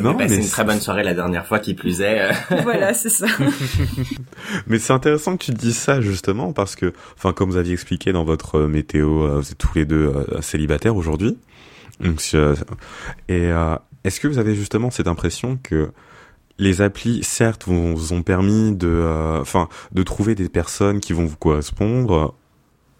non, 0.00 0.14
mais 0.16 0.28
c'est 0.28 0.42
une 0.42 0.48
très 0.48 0.64
bonne 0.64 0.80
soirée 0.80 1.02
la 1.02 1.14
dernière 1.14 1.44
fois 1.44 1.58
qui 1.58 1.74
plus 1.74 2.00
est. 2.00 2.30
voilà, 2.62 2.94
c'est 2.94 3.10
ça. 3.10 3.26
mais 4.68 4.78
c'est 4.78 4.92
intéressant 4.92 5.36
que 5.36 5.44
tu 5.44 5.52
te 5.52 5.58
dises 5.58 5.76
ça 5.76 6.00
justement 6.00 6.52
parce 6.52 6.76
que 6.76 6.92
enfin 7.16 7.32
comme 7.32 7.50
vous 7.50 7.56
aviez 7.56 7.72
expliqué 7.72 8.12
dans 8.12 8.24
votre 8.24 8.60
météo, 8.60 9.40
vous 9.40 9.50
êtes 9.50 9.58
tous 9.58 9.74
les 9.74 9.86
deux 9.86 10.12
célibataires 10.40 10.94
aujourd'hui. 10.94 11.36
Donc, 12.00 12.20
et 13.28 13.50
est-ce 14.04 14.20
que 14.20 14.28
vous 14.28 14.38
avez 14.38 14.54
justement 14.54 14.90
cette 14.90 15.08
impression 15.08 15.58
que 15.62 15.90
les 16.58 16.82
applis, 16.82 17.24
certes, 17.24 17.64
vous, 17.66 18.12
ont 18.12 18.22
permis 18.22 18.74
de, 18.76 18.86
euh, 18.86 19.40
enfin, 19.40 19.68
de 19.92 20.02
trouver 20.02 20.34
des 20.34 20.48
personnes 20.48 21.00
qui 21.00 21.12
vont 21.12 21.24
vous 21.24 21.36
correspondre 21.36 22.34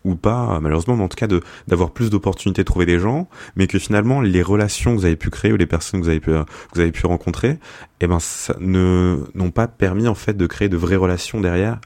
ou 0.04 0.16
pas, 0.16 0.58
malheureusement, 0.60 0.96
mais 0.96 1.04
en 1.04 1.08
tout 1.08 1.16
cas 1.16 1.28
d'avoir 1.66 1.90
plus 1.90 2.10
d'opportunités 2.10 2.62
de 2.62 2.66
trouver 2.66 2.84
des 2.84 2.98
gens, 2.98 3.28
mais 3.56 3.66
que 3.66 3.78
finalement 3.78 4.20
les 4.20 4.42
relations 4.42 4.92
que 4.94 4.98
vous 4.98 5.06
avez 5.06 5.16
pu 5.16 5.30
créer 5.30 5.52
ou 5.52 5.56
les 5.56 5.66
personnes 5.66 6.00
que 6.00 6.04
vous 6.04 6.10
avez 6.10 6.20
pu 6.20 6.30
que 6.30 6.44
vous 6.74 6.80
avez 6.80 6.92
pu 6.92 7.06
rencontrer, 7.06 7.58
eh 8.00 8.06
ben, 8.06 8.18
ça 8.20 8.54
ne 8.60 9.24
n'ont 9.34 9.50
pas 9.50 9.66
permis 9.66 10.06
en 10.06 10.14
fait 10.14 10.36
de 10.36 10.46
créer 10.46 10.68
de 10.68 10.76
vraies 10.76 10.96
relations 10.96 11.40
derrière. 11.40 11.80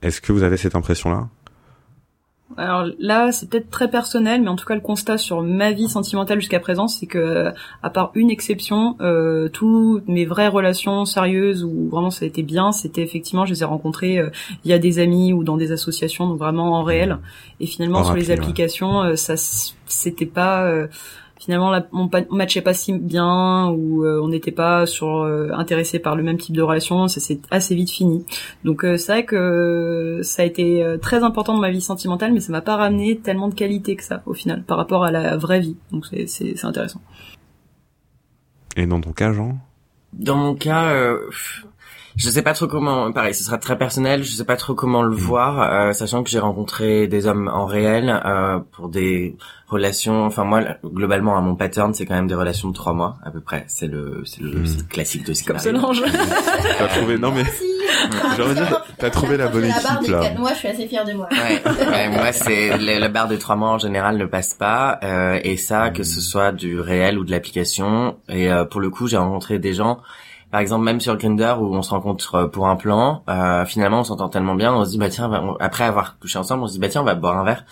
Est-ce 0.00 0.20
que 0.22 0.32
vous 0.32 0.42
avez 0.42 0.56
cette 0.56 0.74
impression-là? 0.74 1.28
Alors 2.56 2.86
là, 2.98 3.32
c'est 3.32 3.48
peut-être 3.48 3.70
très 3.70 3.90
personnel, 3.90 4.42
mais 4.42 4.48
en 4.48 4.56
tout 4.56 4.64
cas, 4.64 4.74
le 4.74 4.80
constat 4.80 5.18
sur 5.18 5.42
ma 5.42 5.72
vie 5.72 5.88
sentimentale 5.88 6.40
jusqu'à 6.40 6.60
présent, 6.60 6.88
c'est 6.88 7.06
que, 7.06 7.52
à 7.82 7.90
part 7.90 8.10
une 8.14 8.30
exception, 8.30 8.96
euh, 9.00 9.48
toutes 9.48 10.06
mes 10.08 10.24
vraies 10.24 10.48
relations 10.48 11.04
sérieuses 11.04 11.64
où 11.64 11.88
vraiment 11.88 12.10
ça 12.10 12.24
a 12.24 12.28
été 12.28 12.42
bien, 12.42 12.72
c'était 12.72 13.02
effectivement, 13.02 13.44
je 13.46 13.52
les 13.52 13.62
ai 13.62 13.64
rencontrées 13.64 14.18
euh, 14.18 14.30
via 14.64 14.78
des 14.78 14.98
amis 14.98 15.32
ou 15.32 15.44
dans 15.44 15.56
des 15.56 15.72
associations, 15.72 16.28
donc 16.28 16.38
vraiment 16.38 16.74
en 16.74 16.82
réel. 16.82 17.18
Et 17.60 17.66
finalement, 17.66 18.04
sur 18.04 18.14
les 18.14 18.30
applications, 18.30 19.02
euh, 19.02 19.16
ça, 19.16 19.34
c'était 19.36 20.26
pas 20.26 20.70
euh, 21.44 21.44
finalement 21.44 21.72
on, 21.92 22.36
matchait 22.36 22.62
pas 22.62 22.74
si 22.74 22.92
bien 22.92 23.68
ou 23.68 24.04
euh, 24.04 24.20
on 24.22 24.28
n'était 24.28 24.52
pas 24.52 24.86
sur 24.86 25.08
euh, 25.08 25.50
intéressé 25.52 25.98
par 25.98 26.16
le 26.16 26.22
même 26.22 26.38
type 26.38 26.54
de 26.54 26.62
relation, 26.62 27.08
ça 27.08 27.20
s'est 27.20 27.40
assez 27.50 27.74
vite 27.74 27.90
fini. 27.90 28.24
Donc 28.64 28.84
euh, 28.84 28.96
c'est 28.96 29.12
vrai 29.12 29.24
que 29.24 30.20
ça 30.22 30.42
a 30.42 30.44
été 30.44 30.84
très 31.00 31.22
important 31.22 31.54
dans 31.54 31.60
ma 31.60 31.70
vie 31.70 31.80
sentimentale, 31.80 32.32
mais 32.32 32.40
ça 32.40 32.52
m'a 32.52 32.62
pas 32.62 32.76
ramené 32.76 33.18
tellement 33.18 33.48
de 33.48 33.54
qualité 33.54 33.96
que 33.96 34.04
ça 34.04 34.22
au 34.26 34.34
final 34.34 34.62
par 34.62 34.76
rapport 34.76 35.04
à 35.04 35.10
la 35.10 35.36
vraie 35.36 35.60
vie. 35.60 35.76
Donc 35.92 36.06
c'est 36.06 36.26
c'est 36.26 36.64
intéressant. 36.64 37.00
Et 38.76 38.86
dans 38.86 39.00
ton 39.00 39.12
cas, 39.12 39.32
Jean? 39.32 39.58
Dans 40.12 40.36
mon 40.36 40.54
cas, 40.54 41.16
je 42.16 42.30
sais 42.30 42.42
pas 42.42 42.54
trop 42.54 42.66
comment. 42.66 43.12
Pareil, 43.12 43.34
ce 43.34 43.44
sera 43.44 43.58
très 43.58 43.76
personnel. 43.76 44.22
Je 44.22 44.32
sais 44.32 44.44
pas 44.44 44.56
trop 44.56 44.74
comment 44.74 45.02
le 45.02 45.10
mm. 45.10 45.18
voir, 45.18 45.94
sachant 45.94 46.22
que 46.22 46.30
j'ai 46.30 46.38
rencontré 46.38 47.06
des 47.06 47.26
hommes 47.26 47.48
en 47.52 47.66
réel 47.66 48.20
pour 48.72 48.88
des 48.88 49.36
relations. 49.68 50.24
Enfin 50.24 50.44
moi, 50.44 50.62
globalement, 50.84 51.36
à 51.36 51.40
mon 51.40 51.54
pattern, 51.54 51.92
c'est 51.94 52.06
quand 52.06 52.14
même 52.14 52.26
des 52.26 52.34
relations 52.34 52.68
de 52.68 52.74
trois 52.74 52.92
mois 52.92 53.16
à 53.24 53.30
peu 53.30 53.40
près. 53.40 53.64
C'est 53.66 53.86
le, 53.86 54.22
c'est 54.24 54.40
le, 54.40 54.60
hmm. 54.60 54.86
classique 54.88 55.24
de 55.24 55.34
ce 55.34 55.44
Comme 55.44 55.58
Solange. 55.58 56.02
t'as 56.78 56.88
trouvé 56.88 57.18
Non 57.18 57.32
mais. 57.32 57.44
J'aurais 58.36 58.54
dire, 58.54 58.84
t'as 58.98 59.10
trouvé 59.10 59.36
la 59.36 59.48
bonne 59.48 59.64
équipe 59.64 60.08
là. 60.08 60.32
Moi, 60.38 60.52
je 60.52 60.58
suis 60.58 60.68
assez 60.68 60.86
fière 60.86 61.04
de 61.04 61.12
moi. 61.12 61.28
Ouais, 61.30 62.08
moi, 62.10 62.32
c'est 62.32 62.76
la 62.78 63.08
barre 63.08 63.28
de 63.28 63.36
trois 63.36 63.56
mois 63.56 63.70
en 63.70 63.78
général 63.78 64.16
ne 64.16 64.26
passe 64.26 64.54
pas, 64.54 64.98
euh, 65.02 65.38
et 65.42 65.56
ça, 65.56 65.90
que 65.90 66.02
ce 66.02 66.20
soit 66.20 66.52
du 66.52 66.80
réel 66.80 67.18
ou 67.18 67.24
de 67.24 67.30
l'application. 67.30 68.16
Et 68.28 68.50
euh, 68.50 68.64
pour 68.64 68.80
le 68.80 68.90
coup, 68.90 69.06
j'ai 69.06 69.16
rencontré 69.16 69.58
des 69.58 69.74
gens 69.74 70.00
par 70.54 70.60
exemple 70.60 70.84
même 70.84 71.00
sur 71.00 71.16
Grindr 71.16 71.60
où 71.60 71.74
on 71.74 71.82
se 71.82 71.90
rencontre 71.90 72.44
pour 72.44 72.68
un 72.68 72.76
plan 72.76 73.24
euh, 73.28 73.64
finalement 73.64 73.98
on 73.98 74.04
s'entend 74.04 74.28
tellement 74.28 74.54
bien 74.54 74.72
on 74.72 74.84
se 74.84 74.90
dit 74.90 74.98
bah 74.98 75.08
tiens 75.08 75.28
après 75.58 75.82
avoir 75.82 76.16
couché 76.20 76.38
ensemble 76.38 76.62
on 76.62 76.68
se 76.68 76.74
dit 76.74 76.78
bah 76.78 76.88
tiens 76.88 77.00
on 77.00 77.04
va 77.04 77.16
boire 77.16 77.36
un 77.36 77.42
verre 77.42 77.64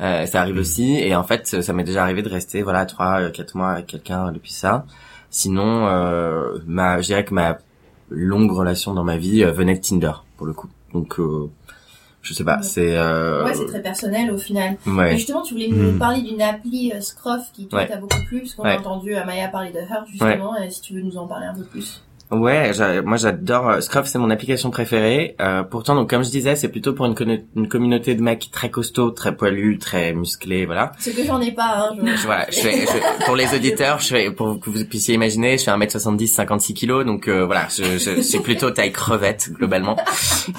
euh, 0.00 0.24
ça 0.24 0.42
arrive 0.42 0.54
mm. 0.54 0.60
aussi 0.60 0.98
et 1.00 1.16
en 1.16 1.24
fait 1.24 1.60
ça 1.60 1.72
m'est 1.72 1.82
déjà 1.82 2.04
arrivé 2.04 2.22
de 2.22 2.28
rester 2.28 2.62
voilà 2.62 2.86
trois 2.86 3.22
euh, 3.22 3.30
quatre 3.30 3.56
mois 3.56 3.70
avec 3.70 3.88
quelqu'un 3.88 4.30
depuis 4.30 4.52
ça 4.52 4.84
sinon 5.30 5.88
euh, 5.88 6.58
ma 6.64 7.00
je 7.00 7.08
dirais 7.08 7.24
que 7.24 7.34
ma 7.34 7.58
longue 8.08 8.52
relation 8.52 8.94
dans 8.94 9.02
ma 9.02 9.16
vie 9.16 9.42
euh, 9.42 9.50
venait 9.50 9.74
de 9.74 9.80
Tinder 9.80 10.12
pour 10.36 10.46
le 10.46 10.52
coup 10.52 10.68
donc 10.94 11.18
euh, 11.18 11.50
je 12.20 12.34
sais 12.34 12.44
pas, 12.44 12.60
c'est 12.62 12.96
euh... 12.96 13.44
ouais, 13.44 13.54
c'est 13.54 13.66
très 13.66 13.80
personnel 13.80 14.30
au 14.30 14.36
final. 14.36 14.76
Mais 14.86 15.16
justement, 15.16 15.40
tu 15.40 15.54
voulais 15.54 15.68
nous 15.68 15.92
mm. 15.92 15.98
parler 15.98 16.20
d'une 16.20 16.42
appli 16.42 16.92
euh, 16.92 17.00
Scruff 17.00 17.52
qui 17.52 17.66
toi 17.68 17.84
t'a 17.86 17.96
beaucoup 17.96 18.22
plu 18.26 18.40
parce 18.40 18.54
qu'on 18.54 18.64
a 18.64 18.76
entendu 18.76 19.14
Maya 19.24 19.48
parler 19.48 19.70
de 19.70 19.78
Her 19.78 20.04
justement. 20.06 20.56
Et 20.58 20.68
si 20.70 20.82
tu 20.82 20.94
veux 20.94 21.00
nous 21.00 21.16
en 21.16 21.26
parler 21.26 21.46
un 21.46 21.54
peu 21.54 21.64
plus. 21.64 22.02
Ouais, 22.30 22.72
moi 23.04 23.16
j'adore 23.16 23.70
euh, 23.70 23.80
Scruff, 23.80 24.06
c'est 24.06 24.18
mon 24.18 24.28
application 24.28 24.70
préférée. 24.70 25.34
Euh, 25.40 25.62
pourtant, 25.62 25.94
donc 25.94 26.10
comme 26.10 26.22
je 26.22 26.28
disais, 26.28 26.56
c'est 26.56 26.68
plutôt 26.68 26.92
pour 26.92 27.06
une, 27.06 27.14
une, 27.56 27.68
communauté 27.68 28.14
de 28.14 28.22
mecs 28.22 28.50
très 28.50 28.68
costauds, 28.68 29.12
très 29.12 29.34
poilus, 29.34 29.78
très 29.78 30.12
musclés, 30.12 30.66
voilà. 30.66 30.92
C'est 30.98 31.14
que 31.14 31.24
j'en 31.24 31.40
ai 31.40 31.52
pas. 31.52 31.88
Hein, 31.90 31.96
je... 32.04 32.26
voilà, 32.26 32.46
je 32.50 32.58
fais, 32.58 32.80
je, 32.82 33.24
pour 33.24 33.34
les 33.34 33.54
auditeurs, 33.54 34.00
je 34.00 34.08
fais, 34.08 34.30
pour 34.30 34.60
que 34.60 34.68
vous 34.68 34.84
puissiez 34.84 35.14
imaginer, 35.14 35.56
je 35.56 35.64
fais 35.64 35.70
1m70, 35.70 36.26
56 36.26 36.74
kilos, 36.74 37.06
donc 37.06 37.28
euh, 37.28 37.46
voilà, 37.46 37.66
je, 37.74 37.96
je, 37.96 38.20
suis 38.20 38.40
plutôt 38.40 38.70
taille 38.70 38.92
crevette 38.92 39.50
globalement. 39.54 39.96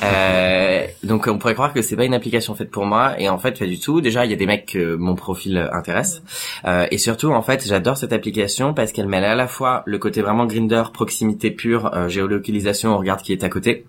Euh, 0.04 0.86
donc 1.04 1.28
on 1.28 1.38
pourrait 1.38 1.56
croire 1.56 1.74
que 1.74 1.82
c'est 1.82 1.96
pas 1.96 2.06
une 2.06 2.14
application 2.14 2.56
faite 2.56 2.72
pour 2.72 2.86
moi, 2.86 3.20
et 3.20 3.30
en 3.30 3.38
fait 3.38 3.60
pas 3.60 3.66
du 3.66 3.80
tout. 3.80 4.02
Déjà, 4.02 4.26
il 4.26 4.32
y 4.32 4.34
a 4.34 4.38
des 4.38 4.46
mecs 4.46 4.66
que 4.66 4.96
mon 4.96 5.16
profil 5.16 5.70
intéresse, 5.72 6.24
euh, 6.66 6.88
et 6.90 6.98
surtout 6.98 7.32
en 7.32 7.42
fait, 7.42 7.68
j'adore 7.68 7.98
cette 7.98 8.14
application 8.14 8.74
parce 8.74 8.92
qu'elle 8.92 9.08
mêle 9.08 9.24
à 9.24 9.36
la 9.36 9.48
fois 9.48 9.84
le 9.86 10.00
côté 10.00 10.22
vraiment 10.22 10.46
grinder, 10.46 10.84
proximité 10.94 11.52
pure 11.60 11.94
euh, 11.94 12.08
géolocalisation, 12.08 12.96
on 12.96 12.98
regarde 12.98 13.22
qui 13.22 13.34
est 13.34 13.44
à 13.44 13.50
côté 13.50 13.86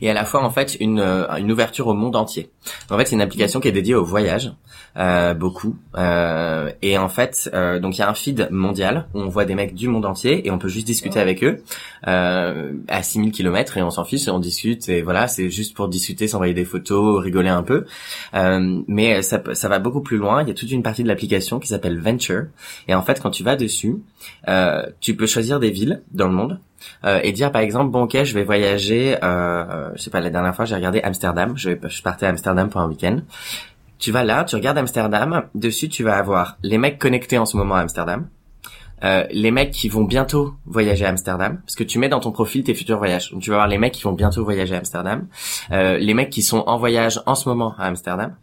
et 0.00 0.10
à 0.10 0.14
la 0.14 0.24
fois 0.24 0.42
en 0.42 0.50
fait 0.50 0.76
une, 0.80 1.00
euh, 1.00 1.28
une 1.36 1.52
ouverture 1.52 1.86
au 1.86 1.94
monde 1.94 2.16
entier. 2.16 2.50
En 2.90 2.96
fait, 2.96 3.06
c'est 3.06 3.14
une 3.14 3.20
application 3.20 3.60
qui 3.60 3.68
est 3.68 3.72
dédiée 3.72 3.94
au 3.94 4.04
voyage, 4.04 4.52
euh, 4.96 5.34
beaucoup. 5.34 5.76
Euh, 5.96 6.70
et 6.82 6.98
en 6.98 7.08
fait, 7.08 7.50
euh, 7.54 7.78
donc 7.78 7.96
il 7.96 8.00
y 8.00 8.02
a 8.02 8.10
un 8.10 8.14
feed 8.14 8.48
mondial 8.50 9.06
où 9.14 9.20
on 9.20 9.28
voit 9.28 9.44
des 9.44 9.54
mecs 9.54 9.74
du 9.74 9.88
monde 9.88 10.04
entier 10.04 10.46
et 10.46 10.50
on 10.50 10.58
peut 10.58 10.68
juste 10.68 10.86
discuter 10.86 11.18
avec 11.18 11.42
eux 11.44 11.62
euh, 12.06 12.72
à 12.88 13.02
6000 13.02 13.32
km 13.32 13.78
et 13.78 13.82
on 13.82 13.90
s'en 13.90 14.04
fiche 14.04 14.28
et 14.28 14.30
on 14.30 14.38
discute 14.38 14.88
et 14.88 15.02
voilà, 15.02 15.28
c'est 15.28 15.50
juste 15.50 15.74
pour 15.74 15.88
discuter, 15.88 16.28
s'envoyer 16.28 16.54
des 16.54 16.64
photos, 16.64 17.22
rigoler 17.22 17.48
un 17.48 17.62
peu. 17.62 17.86
mais 18.32 19.22
ça, 19.22 19.42
ça 19.54 19.68
va 19.68 19.78
beaucoup 19.78 20.02
plus 20.02 20.18
loin. 20.18 20.42
Il 20.42 20.48
y 20.48 20.50
a 20.50 20.54
toute 20.54 20.70
une 20.70 20.82
partie 20.82 21.02
de 21.02 21.08
l'application 21.08 21.58
qui 21.58 21.68
s'appelle 21.68 21.98
Venture 21.98 22.44
et 22.88 22.94
en 22.94 23.02
fait, 23.02 23.20
quand 23.20 23.30
tu 23.30 23.42
vas 23.42 23.56
dessus, 23.56 23.96
tu 25.00 25.16
peux 25.16 25.26
choisir 25.26 25.60
des 25.60 25.70
villes 25.70 26.02
dans 26.12 26.26
le 26.26 26.34
monde 26.34 26.58
euh, 27.04 27.20
et 27.22 27.32
dire 27.32 27.52
par 27.52 27.62
exemple 27.62 27.90
bon 27.90 28.02
ok 28.02 28.24
je 28.24 28.34
vais 28.34 28.44
voyager 28.44 29.16
euh, 29.22 29.90
je 29.94 30.02
sais 30.02 30.10
pas 30.10 30.20
la 30.20 30.30
dernière 30.30 30.54
fois 30.54 30.64
j'ai 30.64 30.74
regardé 30.74 31.00
Amsterdam 31.00 31.54
je, 31.56 31.70
je 31.84 32.02
partais 32.02 32.26
à 32.26 32.30
Amsterdam 32.30 32.68
pour 32.68 32.80
un 32.80 32.88
week-end 32.88 33.18
tu 34.02 34.10
vas 34.10 34.24
là 34.24 34.44
tu 34.44 34.56
regardes 34.56 34.78
Amsterdam 34.78 35.44
dessus 35.54 35.88
tu 35.88 36.02
vas 36.02 36.16
avoir 36.16 36.58
les 36.62 36.76
mecs 36.76 36.98
connectés 36.98 37.38
en 37.38 37.46
ce 37.46 37.56
moment 37.56 37.76
à 37.76 37.80
Amsterdam 37.80 38.28
euh, 39.04 39.24
les 39.30 39.50
mecs 39.50 39.70
qui 39.70 39.88
vont 39.88 40.04
bientôt 40.04 40.54
voyager 40.64 41.04
à 41.04 41.08
Amsterdam, 41.08 41.60
parce 41.66 41.74
que 41.74 41.82
tu 41.82 41.98
mets 41.98 42.08
dans 42.08 42.20
ton 42.20 42.30
profil 42.30 42.62
tes 42.62 42.72
futurs 42.72 42.98
voyages. 42.98 43.32
Donc 43.32 43.42
tu 43.42 43.50
vas 43.50 43.56
voir 43.56 43.66
les 43.66 43.76
mecs 43.76 43.94
qui 43.94 44.04
vont 44.04 44.12
bientôt 44.12 44.44
voyager 44.44 44.76
à 44.76 44.78
Amsterdam, 44.78 45.26
euh, 45.72 45.98
les 45.98 46.14
mecs 46.14 46.30
qui 46.30 46.40
sont 46.40 46.62
en 46.68 46.78
voyage 46.78 47.20
en 47.26 47.34
ce 47.34 47.48
moment 47.48 47.74
à 47.78 47.86
Amsterdam, 47.86 48.36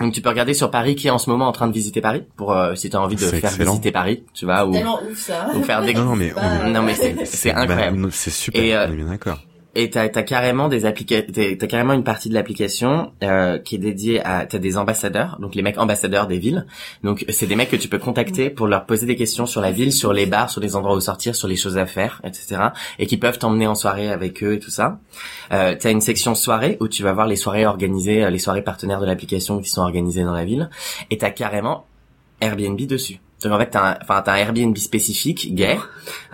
donc 0.00 0.14
tu 0.14 0.22
peux 0.22 0.30
regarder 0.30 0.54
sur 0.54 0.70
Paris 0.70 0.94
qui 0.94 1.08
est 1.08 1.10
en 1.10 1.18
ce 1.18 1.28
moment 1.28 1.46
en 1.46 1.52
train 1.52 1.68
de 1.68 1.72
visiter 1.72 2.00
Paris 2.00 2.22
pour 2.36 2.52
euh, 2.52 2.74
si 2.74 2.88
tu 2.88 2.96
as 2.96 3.00
envie 3.00 3.16
de 3.16 3.20
faire 3.20 3.50
visiter 3.50 3.92
Paris, 3.92 4.24
tu 4.32 4.46
vois 4.46 4.64
ou, 4.64 4.72
tellement 4.72 4.98
ouf 5.02 5.18
ça. 5.18 5.48
ou 5.54 5.62
faire 5.62 5.82
des 5.82 5.92
Non 5.92 6.16
mais 6.16 6.32
non 6.68 6.82
mais 6.82 6.94
c'est 6.94 7.26
c'est 7.26 7.52
incroyable. 7.52 8.08
c'est 8.10 8.30
super, 8.30 8.80
euh, 8.80 8.86
on 8.88 8.92
est 8.92 8.96
bien 8.96 9.06
d'accord. 9.06 9.38
Et 9.76 9.88
t'as 9.90 10.02
as 10.02 10.22
carrément 10.22 10.68
des 10.68 10.82
t'as 10.82 11.66
carrément 11.68 11.92
une 11.92 12.02
partie 12.02 12.28
de 12.28 12.34
l'application 12.34 13.12
euh, 13.22 13.58
qui 13.58 13.76
est 13.76 13.78
dédiée 13.78 14.20
à 14.24 14.44
t'as 14.44 14.58
des 14.58 14.76
ambassadeurs, 14.76 15.38
donc 15.40 15.54
les 15.54 15.62
mecs 15.62 15.78
ambassadeurs 15.78 16.26
des 16.26 16.38
villes. 16.38 16.66
Donc 17.04 17.24
c'est 17.28 17.46
des 17.46 17.54
mecs 17.54 17.70
que 17.70 17.76
tu 17.76 17.86
peux 17.86 17.98
contacter 17.98 18.50
pour 18.50 18.66
leur 18.66 18.84
poser 18.86 19.06
des 19.06 19.14
questions 19.14 19.46
sur 19.46 19.60
la 19.60 19.70
ville, 19.70 19.92
sur 19.92 20.12
les 20.12 20.26
bars, 20.26 20.50
sur 20.50 20.60
les 20.60 20.74
endroits 20.74 20.96
où 20.96 21.00
sortir, 21.00 21.36
sur 21.36 21.46
les 21.46 21.54
choses 21.54 21.78
à 21.78 21.86
faire, 21.86 22.20
etc. 22.24 22.60
Et 22.98 23.06
qui 23.06 23.16
peuvent 23.16 23.38
t'emmener 23.38 23.68
en 23.68 23.76
soirée 23.76 24.10
avec 24.10 24.42
eux 24.42 24.54
et 24.54 24.58
tout 24.58 24.70
ça. 24.70 24.98
Euh, 25.52 25.76
t'as 25.78 25.90
une 25.92 26.00
section 26.00 26.34
soirée 26.34 26.76
où 26.80 26.88
tu 26.88 27.04
vas 27.04 27.12
voir 27.12 27.28
les 27.28 27.36
soirées 27.36 27.66
organisées, 27.66 28.24
euh, 28.24 28.30
les 28.30 28.40
soirées 28.40 28.62
partenaires 28.62 29.00
de 29.00 29.06
l'application 29.06 29.60
qui 29.60 29.68
sont 29.68 29.82
organisées 29.82 30.24
dans 30.24 30.34
la 30.34 30.44
ville. 30.44 30.68
Et 31.10 31.18
t'as 31.18 31.30
carrément 31.30 31.86
Airbnb 32.40 32.80
dessus. 32.80 33.20
Donc 33.42 33.52
en 33.52 33.58
fait, 33.58 33.70
t'as 33.70 33.92
un, 33.92 33.98
enfin, 34.02 34.22
t'as 34.22 34.32
un 34.32 34.36
Airbnb 34.36 34.76
spécifique 34.76 35.54
gay 35.54 35.78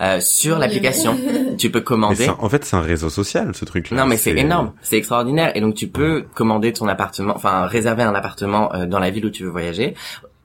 euh, 0.00 0.18
sur 0.20 0.58
l'application. 0.58 1.16
tu 1.58 1.70
peux 1.70 1.80
commander. 1.80 2.16
c'est 2.24 2.28
un- 2.30 2.36
en 2.40 2.48
fait, 2.48 2.64
c'est 2.64 2.76
un 2.76 2.80
réseau 2.80 3.10
social, 3.10 3.54
ce 3.54 3.64
truc-là. 3.64 3.96
Non 3.96 4.06
mais 4.06 4.16
c'est 4.16 4.32
énorme, 4.36 4.72
c'est 4.82 4.96
extraordinaire 4.96 5.52
et 5.56 5.60
donc 5.60 5.74
tu 5.74 5.86
peux 5.88 6.24
commander 6.34 6.72
ton 6.72 6.88
appartement, 6.88 7.34
enfin 7.36 7.66
réserver 7.66 8.02
un 8.02 8.14
appartement 8.14 8.74
euh, 8.74 8.86
dans 8.86 8.98
la 8.98 9.10
ville 9.10 9.26
où 9.26 9.30
tu 9.30 9.44
veux 9.44 9.50
voyager. 9.50 9.94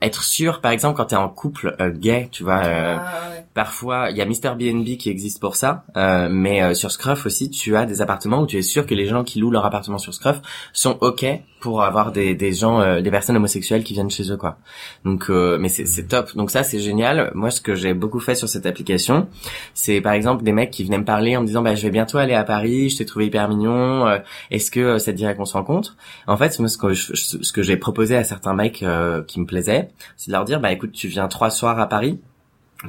Être 0.03 0.23
sûr, 0.23 0.61
par 0.61 0.71
exemple, 0.71 0.97
quand 0.97 1.05
t'es 1.05 1.15
en 1.15 1.29
couple 1.29 1.75
euh, 1.79 1.91
gay, 1.91 2.27
tu 2.31 2.43
vois, 2.43 2.61
euh, 2.63 2.97
Ah, 2.99 3.29
ouais. 3.31 3.40
Parfois 3.53 4.09
il 4.11 4.17
y 4.17 4.21
a 4.21 4.25
Mr 4.25 4.55
BNB 4.57 4.97
qui 4.97 5.09
existe 5.09 5.39
pour 5.39 5.55
ça, 5.55 5.83
euh, 5.97 6.27
mais 6.31 6.61
euh, 6.63 6.73
sur 6.73 6.91
Scruff 6.91 7.25
aussi, 7.25 7.49
tu 7.49 7.75
as 7.75 7.85
des 7.85 8.01
appartements 8.01 8.41
où 8.41 8.47
tu 8.47 8.57
es 8.57 8.61
sûr 8.61 8.85
que 8.85 8.95
les 8.95 9.05
gens 9.05 9.23
qui 9.23 9.39
louent 9.39 9.51
leur 9.51 9.65
appartement 9.65 9.97
sur 9.97 10.13
Scruff 10.13 10.41
sont 10.73 10.97
ok 11.01 11.25
pour 11.59 11.83
avoir 11.83 12.11
des, 12.11 12.33
des 12.33 12.53
gens, 12.53 12.81
euh, 12.81 13.01
des 13.01 13.11
personnes 13.11 13.35
homosexuelles 13.37 13.83
qui 13.83 13.93
viennent 13.93 14.09
chez 14.09 14.31
eux 14.31 14.37
quoi. 14.37 14.57
Donc, 15.05 15.25
euh, 15.29 15.57
mais 15.59 15.69
c'est 15.69 15.85
c'est 15.85 16.07
top. 16.07 16.35
Donc 16.35 16.49
ça 16.49 16.63
c'est 16.63 16.79
génial. 16.79 17.31
Moi, 17.35 17.51
ce 17.51 17.61
que 17.61 17.75
j'ai 17.75 17.93
beaucoup 17.93 18.19
fait 18.19 18.33
sur 18.35 18.49
cette 18.49 18.65
application, 18.65 19.27
c'est 19.73 20.01
par 20.01 20.13
exemple 20.13 20.43
des 20.43 20.53
mecs 20.53 20.71
qui 20.71 20.83
venaient 20.83 20.97
me 20.97 21.05
parler 21.05 21.37
en 21.37 21.41
me 21.41 21.45
disant 21.47 21.61
bah 21.61 21.75
je 21.75 21.83
vais 21.83 21.91
bientôt 21.91 22.17
aller 22.17 22.33
à 22.33 22.43
Paris, 22.43 22.89
je 22.89 22.97
t'ai 22.97 23.05
trouvé 23.05 23.27
hyper 23.27 23.47
mignon, 23.49 24.07
euh, 24.07 24.17
est-ce 24.49 24.71
que 24.71 24.79
euh, 24.79 24.97
ça 24.99 25.11
te 25.11 25.17
dirait 25.17 25.35
qu'on 25.35 25.45
se 25.45 25.53
rencontre? 25.53 25.97
En 26.27 26.37
fait, 26.37 26.57
moi 26.59 26.67
ce 26.67 26.77
que 26.77 26.93
je- 26.93 27.13
ce 27.15 27.51
que 27.51 27.61
j'ai 27.61 27.77
proposé 27.77 28.15
à 28.15 28.23
certains 28.23 28.53
mecs 28.55 28.81
euh, 28.81 29.21
qui 29.23 29.39
me 29.39 29.45
plaisaient, 29.45 29.89
c'est 30.17 30.31
de 30.31 30.33
leur 30.35 30.45
dire 30.45 30.59
bah 30.61 30.71
écoute, 30.71 30.91
tu 30.93 31.07
viens 31.09 31.27
trois 31.27 31.49
soirs 31.51 31.79
à 31.79 31.87
Paris, 31.87 32.19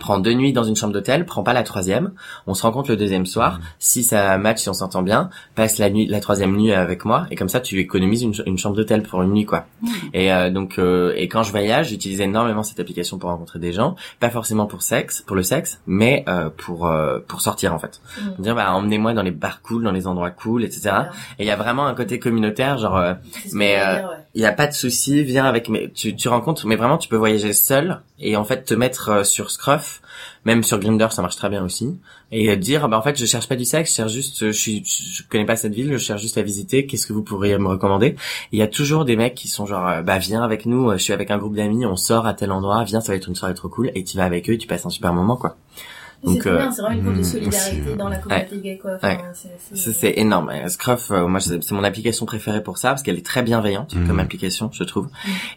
prends 0.01 0.19
deux 0.19 0.33
nuits 0.33 0.53
dans 0.53 0.65
une 0.65 0.77
chambre 0.77 0.93
d'hôtel, 0.93 1.27
prends 1.27 1.43
pas 1.43 1.53
la 1.53 1.63
troisième, 1.63 2.13
on 2.47 2.55
se 2.55 2.63
rencontre 2.63 2.91
le 2.91 2.97
deuxième 2.97 3.27
soir, 3.27 3.61
si 3.79 4.03
ça 4.03 4.39
match, 4.39 4.59
si 4.63 4.69
on 4.69 4.73
s'entend 4.73 5.03
bien, 5.03 5.29
passe 5.55 5.79
la 5.79 5.91
nuit, 5.91 6.07
la 6.07 6.21
troisième 6.21 6.57
nuit 6.57 6.73
avec 6.73 7.05
moi, 7.05 7.27
et 7.31 7.37
comme 7.37 7.49
ça 7.49 7.61
tu 7.61 7.79
économises 7.79 8.23
une, 8.23 8.33
ch- 8.35 8.47
une 8.47 8.57
chambre 8.59 8.77
d'hôtel 8.77 9.03
pour 9.03 9.23
une 9.23 9.33
nuit 9.33 9.45
quoi. 9.45 9.67
Et 10.15 10.33
euh, 10.33 10.51
donc 10.51 10.79
euh, 10.79 11.13
et 11.17 11.29
quand 11.29 11.43
je 11.43 11.51
voyage, 11.51 11.89
j'utilise 11.89 12.21
énormément 12.21 12.63
cette 12.63 12.81
application 12.81 13.19
pour 13.19 13.31
rencontrer 13.31 13.59
des 13.59 13.73
gens, 13.73 13.97
pas 14.21 14.31
forcément 14.31 14.67
pour 14.67 14.83
sexe, 14.83 15.23
pour 15.23 15.37
le 15.37 15.43
sexe, 15.43 15.81
mais 15.87 16.25
euh, 16.29 16.49
pour 16.57 16.87
euh, 16.87 17.19
pour 17.27 17.41
sortir 17.41 17.75
en 17.75 17.79
fait. 17.79 18.01
Mm. 18.39 18.43
Dire 18.43 18.55
bah 18.55 18.73
emmenez-moi 18.73 19.13
dans 19.13 19.23
les 19.23 19.31
bars 19.31 19.61
cool, 19.63 19.83
dans 19.85 19.93
les 19.93 20.07
endroits 20.07 20.31
cool, 20.31 20.65
etc. 20.65 20.91
Et 21.39 21.45
il 21.45 21.47
y 21.47 21.51
a 21.51 21.57
vraiment 21.57 21.87
un 21.87 21.95
côté 21.95 22.19
communautaire, 22.19 22.79
genre 22.79 22.97
euh, 22.97 23.15
mais, 23.53 23.77
j'allais 23.77 23.97
euh, 23.97 24.01
dire, 24.01 24.09
ouais. 24.11 24.17
Il 24.35 24.41
y 24.41 24.47
a 24.47 24.53
pas 24.53 24.67
de 24.67 24.73
souci, 24.73 25.23
viens 25.25 25.45
avec 25.45 25.69
mais 25.69 25.91
tu 25.95 26.17
tu 26.17 26.29
rencontres 26.29 26.67
mais 26.67 26.77
vraiment 26.77 26.97
tu 26.97 27.09
peux 27.09 27.17
voyager 27.17 27.53
seul 27.53 28.01
et 28.19 28.37
en 28.37 28.45
fait 28.45 28.65
te 28.65 28.75
mettre 28.75 29.09
euh, 29.11 29.25
sur 29.25 29.51
Scruff, 29.51 30.01
même 30.45 30.63
sur 30.63 30.79
Grindr 30.79 31.13
ça 31.13 31.21
marche 31.23 31.37
très 31.37 31.51
bien 31.51 31.63
aussi. 31.65 31.99
Et 32.31 32.49
euh, 32.51 32.57
dire 32.57 32.89
bah 32.89 32.99
en 32.99 33.03
fait 33.03 33.19
je 33.19 33.27
cherche 33.27 33.47
pas 33.49 33.57
du 33.57 33.65
sexe, 33.65 33.91
je 33.91 33.97
cherche 33.97 34.13
juste 34.13 34.47
je 34.47 34.53
suis 34.53 34.83
je 34.85 35.23
connais 35.29 35.45
pas 35.45 35.57
cette 35.57 35.75
ville, 35.75 35.93
je 35.93 35.99
cherche 35.99 36.23
juste 36.23 36.39
à 36.39 36.43
visiter, 36.43 36.87
qu'est-ce 36.87 37.07
que 37.07 37.13
vous 37.13 37.23
pourriez 37.23 37.59
me 37.59 37.69
recommander? 37.69 38.17
Il 38.53 38.59
y 38.59 38.63
a 38.63 38.69
toujours 38.69 39.05
des 39.05 39.17
mecs 39.17 39.35
qui 39.35 39.49
sont 39.49 39.67
genre 39.67 39.87
euh, 39.87 40.03
bah 40.03 40.19
viens 40.19 40.43
avec 40.43 40.65
nous, 40.65 40.93
je 40.93 40.99
suis 40.99 41.13
avec 41.13 41.31
un 41.31 41.39
groupe 41.39 41.55
d'amis, 41.55 41.85
on 41.85 41.97
sort 41.97 42.27
à 42.27 42.33
tel 42.33 42.53
endroit, 42.53 42.85
viens 42.85 43.01
ça 43.01 43.13
va 43.13 43.17
être 43.17 43.29
une 43.29 43.35
soirée 43.35 43.55
trop 43.55 43.69
cool 43.69 43.91
et 43.95 44.03
tu 44.03 44.17
vas 44.17 44.25
avec 44.25 44.49
eux, 44.49 44.57
tu 44.57 44.67
passes 44.67 44.87
un 44.87 44.91
super 44.91 45.13
moment 45.13 45.37
quoi. 45.37 45.57
C'est 46.25 46.29
donc, 46.35 46.47
euh, 46.47 46.57
bien, 46.57 46.71
c'est 46.71 46.83
vraiment 46.83 46.99
une 46.99 47.05
cause 47.05 47.15
de 47.17 47.21
mm, 47.21 47.25
solidarité 47.25 47.81
aussi, 47.81 47.91
euh, 47.91 47.97
dans 47.97 48.09
la 48.09 48.17
communauté 48.19 48.57
gay, 48.59 48.79
quoi. 48.81 48.93
Enfin, 48.95 49.19
c'est- 49.75 49.93
c'est- 49.93 50.19
énorme. 50.19 50.51
Euh, 50.51 50.69
Scruff, 50.69 51.11
euh, 51.11 51.27
moi, 51.27 51.41
c'est 51.41 51.63
c'est 51.65 51.75
mon 51.75 51.83
application 51.85 52.27
préférée 52.27 52.63
pour 52.63 52.79
ça 52.79 52.91
parce 52.91 53.03
qu'elle 53.03 53.19
est 53.19 53.27
très 53.27 53.43
bienveillante 53.43 53.95
Mhm. 53.97 54.07
comme 54.07 54.21
application, 54.21 54.71
je 54.73 54.85
trouve. 54.85 55.09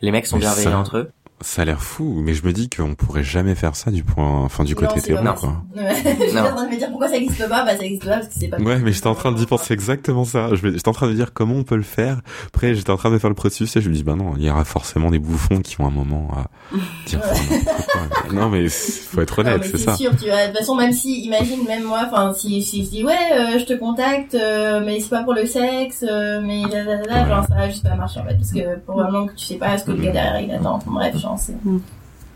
Les 0.02 0.12
mecs 0.12 0.26
sont 0.26 0.38
Mais 0.38 0.42
bienveillants 0.42 0.72
ça- 0.72 0.78
entre 0.80 0.98
eux. 0.98 1.12
Ça 1.42 1.64
a 1.64 1.66
l'air 1.66 1.82
fou, 1.84 2.22
mais 2.24 2.34
je 2.34 2.46
me 2.46 2.54
dis 2.54 2.70
qu'on 2.70 2.96
pourrait 2.96 3.24
jamais 3.24 3.56
faire 3.56 3.76
ça 3.76 3.92
du 3.92 4.04
point, 4.06 4.44
enfin 4.46 4.64
du 4.64 4.74
Non, 4.74 4.80
côté 4.82 5.00
hétéro, 5.00 5.22
possible. 5.22 5.40
quoi. 5.40 5.64
J'étais 5.94 6.34
Non. 6.34 6.42
en 6.48 6.56
train 6.56 6.66
de 6.66 6.72
me 6.72 6.78
dire 6.78 6.90
pourquoi 6.90 7.10
ça 7.10 7.18
existe 7.18 7.50
pas, 7.50 7.66
bah 7.66 7.76
ça 7.76 7.84
existe 7.84 8.06
pas 8.06 8.12
parce 8.16 8.28
que 8.30 8.34
c'est 8.40 8.48
pas 8.48 8.58
Ouais, 8.58 8.80
mais 8.80 8.94
j'étais 8.94 9.08
en 9.08 9.16
train 9.16 9.34
d'y 9.34 9.46
penser 9.46 9.74
exactement 9.74 10.24
ça. 10.24 10.56
Je 10.56 10.70
J'étais 10.72 10.88
en 10.88 10.94
train 10.94 11.08
de 11.08 11.14
dire 11.14 11.34
comment 11.34 11.56
on 11.56 11.64
peut 11.64 11.76
le 11.76 11.84
faire. 11.84 12.22
Après, 12.48 12.74
j'étais 12.74 12.90
en 12.90 12.96
train 12.98 13.12
de 13.12 13.18
faire 13.18 13.30
le 13.30 13.36
processus 13.36 13.76
et 13.76 13.82
je 13.82 13.90
me 13.90 13.94
dis, 13.94 14.04
bah 14.04 14.16
non, 14.16 14.34
il 14.38 14.44
y 14.44 14.50
aura 14.50 14.64
forcément 14.64 15.12
des 15.12 15.20
bouffons 15.20 15.60
qui 15.60 15.80
ont 15.82 15.86
un 15.88 15.92
moment 15.92 16.32
à 16.36 16.48
dire 17.06 17.20
enfin, 17.22 17.44
quoi. 17.92 18.32
Non, 18.34 18.50
mais 18.50 18.70
faut 18.70 19.22
être 19.22 19.44
Non, 19.44 19.52
honnête, 19.52 19.66
c'est 19.70 19.78
ça. 19.78 19.96
sûr, 19.98 20.12
tu 20.16 20.26
vois. 20.28 20.44
De 20.44 20.52
toute 20.52 20.60
façon, 20.60 20.76
même 20.76 20.94
si, 20.94 21.26
imagine, 21.26 21.66
même 21.68 21.84
moi, 21.84 22.04
enfin, 22.08 22.34
si, 22.34 22.64
si 22.64 22.86
je 22.86 22.90
dis, 22.90 23.04
ouais, 23.04 23.14
euh, 23.34 23.60
je 23.60 23.66
te 23.66 23.74
contacte, 23.74 24.36
euh, 24.36 24.82
mais 24.86 25.02
c'est 25.02 25.10
pas 25.10 25.24
pour 25.24 25.34
le 25.34 25.46
sexe, 25.46 26.04
euh, 26.10 26.40
mais 26.42 26.62
là, 26.62 26.84
là, 26.86 26.96
là, 27.06 27.24
Ouais. 27.24 27.30
genre, 27.30 27.46
ça 27.48 27.56
va 27.56 27.70
juste 27.70 27.84
pas 27.84 27.96
marcher, 27.96 28.22
en 28.22 28.24
fait, 28.26 28.36
parce 28.36 28.52
que, 28.52 28.80
probablement 28.80 29.28
que 29.28 29.34
tu 29.36 29.46
sais 29.46 29.56
pas 29.56 29.78
ce 29.78 29.84
que 29.84 29.92
le 29.92 30.02
gars 30.02 30.12
derrière, 30.12 30.40
il 30.40 30.52
attend. 30.52 30.76
Enfin, 30.76 30.92
bref, 30.92 31.16
genre, 31.26 31.40
c'est, 31.40 31.54
Mm. 31.66 31.80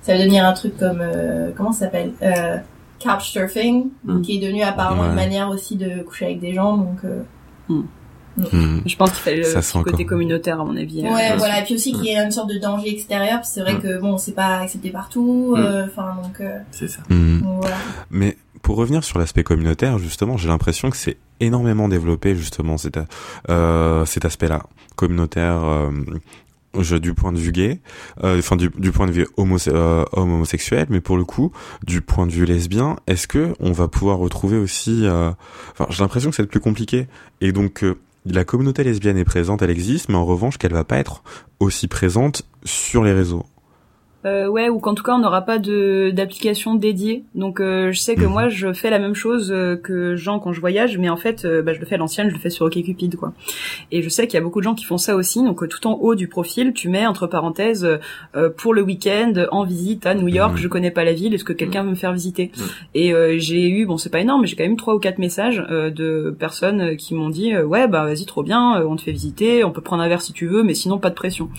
ça 0.02 0.14
va 0.14 0.20
devenir 0.20 0.46
un 0.46 0.54
truc 0.54 0.78
comme, 0.78 1.00
euh, 1.02 1.52
comment 1.56 1.72
ça 1.72 1.86
s'appelle, 1.86 2.12
euh, 2.22 2.58
couchsurfing, 3.02 3.88
Mm. 4.04 4.22
qui 4.22 4.38
est 4.38 4.42
devenu 4.42 4.64
apparemment 4.64 5.04
Ouais. 5.04 5.10
une 5.10 5.16
manière 5.16 5.50
aussi 5.50 5.76
de 5.78 6.04
coucher 6.04 6.26
avec 6.26 6.40
des 6.40 6.54
gens, 6.54 6.78
donc, 6.78 7.00
euh, 7.06 7.22
Hmm. 8.38 8.80
Je 8.86 8.96
pense 8.96 9.10
qu'il 9.12 9.20
fallait 9.20 9.38
le 9.38 9.44
petit 9.44 9.54
côté 9.84 9.92
encore- 9.94 10.06
communautaire, 10.06 10.62
à 10.62 10.64
mon 10.64 10.78
avis. 10.78 11.02
Ouais, 11.02 11.32
Euh, 11.34 11.36
voilà, 11.38 11.60
et 11.60 11.64
puis 11.66 11.74
aussi 11.76 11.92
qu'il 11.92 12.06
y 12.06 12.16
a 12.16 12.24
une 12.24 12.32
sorte 12.32 12.50
de 12.50 12.58
danger 12.58 12.90
extérieur, 12.90 13.44
c'est 13.44 13.60
vrai 13.60 13.74
Mm. 13.74 13.80
que 13.82 14.00
bon, 14.00 14.18
c'est 14.18 14.32
pas 14.32 14.60
accepté 14.60 14.92
partout, 14.92 15.56
Mm. 15.58 15.60
euh, 15.60 15.86
enfin 15.86 16.16
donc, 16.24 16.40
euh, 16.40 16.58
C'est 16.72 16.88
ça. 16.88 17.02
Donc, 17.10 17.60
voilà. 17.60 17.76
Mais 18.12 18.38
pour 18.62 18.78
revenir 18.78 19.04
sur 19.04 19.20
l'aspect 19.20 19.44
communautaire, 19.44 19.98
justement, 20.00 20.38
j'ai 20.38 20.48
l'impression 20.48 20.90
que 20.90 20.96
c'est 20.96 21.18
énormément 21.42 21.90
développé 21.90 22.34
justement 22.36 22.78
cet, 22.78 22.98
euh, 23.50 24.06
aspect-là 24.24 24.64
communautaire. 24.96 25.62
euh, 25.66 25.90
du 27.02 27.14
point 27.14 27.32
de 27.32 27.40
vue 27.40 27.52
gay, 27.52 27.80
euh, 28.24 28.38
enfin 28.40 28.56
du, 28.56 28.70
du 28.78 28.92
point 28.92 29.08
de 29.08 29.12
vue 29.12 29.28
homose- 29.38 29.70
euh, 29.72 30.06
homme 30.14 30.32
homosexuel, 30.34 30.86
mais 30.90 31.02
pour 31.02 31.18
le 31.18 31.26
coup, 31.26 31.52
du 31.86 32.02
point 32.02 32.28
de 32.28 32.32
vue 32.32 32.46
lesbien, 32.46 32.98
est-ce 33.08 33.28
que 33.28 33.54
on 33.60 33.72
va 33.72 33.88
pouvoir 33.88 34.18
retrouver 34.18 34.58
aussi, 34.58 35.06
euh, 35.06 35.32
enfin 35.72 35.88
j'ai 35.90 36.04
l'impression 36.04 36.30
que 36.30 36.36
c'est 36.36 36.44
le 36.44 36.48
plus 36.48 36.60
compliqué, 36.60 37.08
et 37.42 37.52
donc 37.52 37.84
la 38.26 38.46
communauté 38.46 38.84
lesbienne 38.84 39.18
est 39.18 39.26
présente, 39.26 39.62
elle 39.62 39.72
existe, 39.72 40.10
mais 40.10 40.16
en 40.16 40.26
revanche 40.26 40.58
qu'elle 40.58 40.74
va 40.74 40.84
pas 40.84 40.98
être 40.98 41.24
aussi 41.60 41.88
présente 41.88 42.44
sur 42.64 43.04
les 43.04 43.14
réseaux. 43.14 43.46
Euh, 44.26 44.48
ouais, 44.48 44.68
ou 44.68 44.80
qu'en 44.80 44.96
tout 44.96 45.04
cas 45.04 45.14
on 45.14 45.20
n'aura 45.20 45.44
pas 45.44 45.60
de 45.60 46.12
d'application 46.14 46.76
dédiée. 46.76 47.24
Donc 47.36 47.62
euh, 47.62 47.94
je 47.94 48.00
sais 48.00 48.16
que 48.16 48.26
Mhm. 48.26 48.32
moi 48.32 48.50
je 48.50 48.74
fais 48.74 48.90
la 48.90 49.00
même 49.00 49.16
chose 49.16 49.50
euh, 49.50 49.78
que 49.78 50.18
Jean 50.18 50.40
quand 50.40 50.52
je 50.52 50.60
voyage, 50.60 50.98
mais 50.98 51.08
en 51.10 51.16
fait 51.16 51.46
euh, 51.46 51.62
bah, 51.62 51.74
je 51.74 51.80
le 51.80 51.86
fais 51.86 51.96
à 51.96 51.98
l'ancienne, 51.98 52.28
je 52.30 52.34
le 52.34 52.40
fais 52.40 52.50
sur 52.50 52.66
OkCupid 52.66 53.16
quoi. 53.16 53.32
Et 53.94 54.02
je 54.02 54.10
sais 54.10 54.28
qu'il 54.28 54.34
y 54.34 54.38
a 54.38 54.44
beaucoup 54.44 54.60
de 54.60 54.66
gens 54.66 54.76
qui 54.76 54.84
font 54.84 54.98
ça 54.98 55.16
aussi. 55.16 55.42
Donc 55.42 55.64
euh, 55.64 55.68
tout 55.68 55.88
en 55.88 55.94
haut 55.94 56.16
du 56.16 56.28
profil, 56.28 56.74
tu 56.74 56.90
mets 56.90 57.06
entre 57.08 57.28
parenthèses 57.28 57.88
euh, 58.36 58.50
pour 58.50 58.74
le 58.74 58.82
week-end 58.82 59.32
en 59.52 59.64
visite 59.64 60.06
à 60.06 60.16
New 60.16 60.28
York. 60.28 60.52
Mhm. 60.52 60.58
Je 60.58 60.68
connais 60.68 60.92
pas 60.92 61.06
la 61.06 61.14
ville, 61.14 61.34
est-ce 61.34 61.46
que 61.46 61.54
quelqu'un 61.54 61.84
veut 61.84 61.92
me 61.92 61.96
faire 61.96 62.12
visiter 62.12 62.52
Mhm. 62.58 62.64
Et 62.96 63.14
euh, 63.14 63.36
j'ai 63.38 63.70
eu, 63.70 63.86
bon 63.86 63.98
c'est 63.98 64.10
pas 64.10 64.20
énorme, 64.20 64.42
mais 64.42 64.48
j'ai 64.48 64.58
quand 64.58 64.64
même 64.66 64.76
trois 64.76 64.96
ou 64.96 65.00
quatre 65.00 65.20
messages 65.20 65.64
euh, 65.72 65.90
de 65.92 66.36
personnes 66.38 66.98
qui 66.98 67.16
m'ont 67.16 67.30
dit 67.30 67.56
ouais 67.56 67.88
bah 67.88 68.04
vas-y 68.04 68.26
trop 68.26 68.44
bien, 68.44 68.84
on 68.86 68.98
te 68.98 69.02
fait 69.04 69.14
visiter, 69.14 69.64
on 69.64 69.72
peut 69.72 69.80
prendre 69.82 70.04
un 70.04 70.10
verre 70.10 70.22
si 70.22 70.34
tu 70.34 70.46
veux, 70.46 70.64
mais 70.64 70.74
sinon 70.74 70.98
pas 70.98 71.10
de 71.10 71.16
pression. 71.16 71.50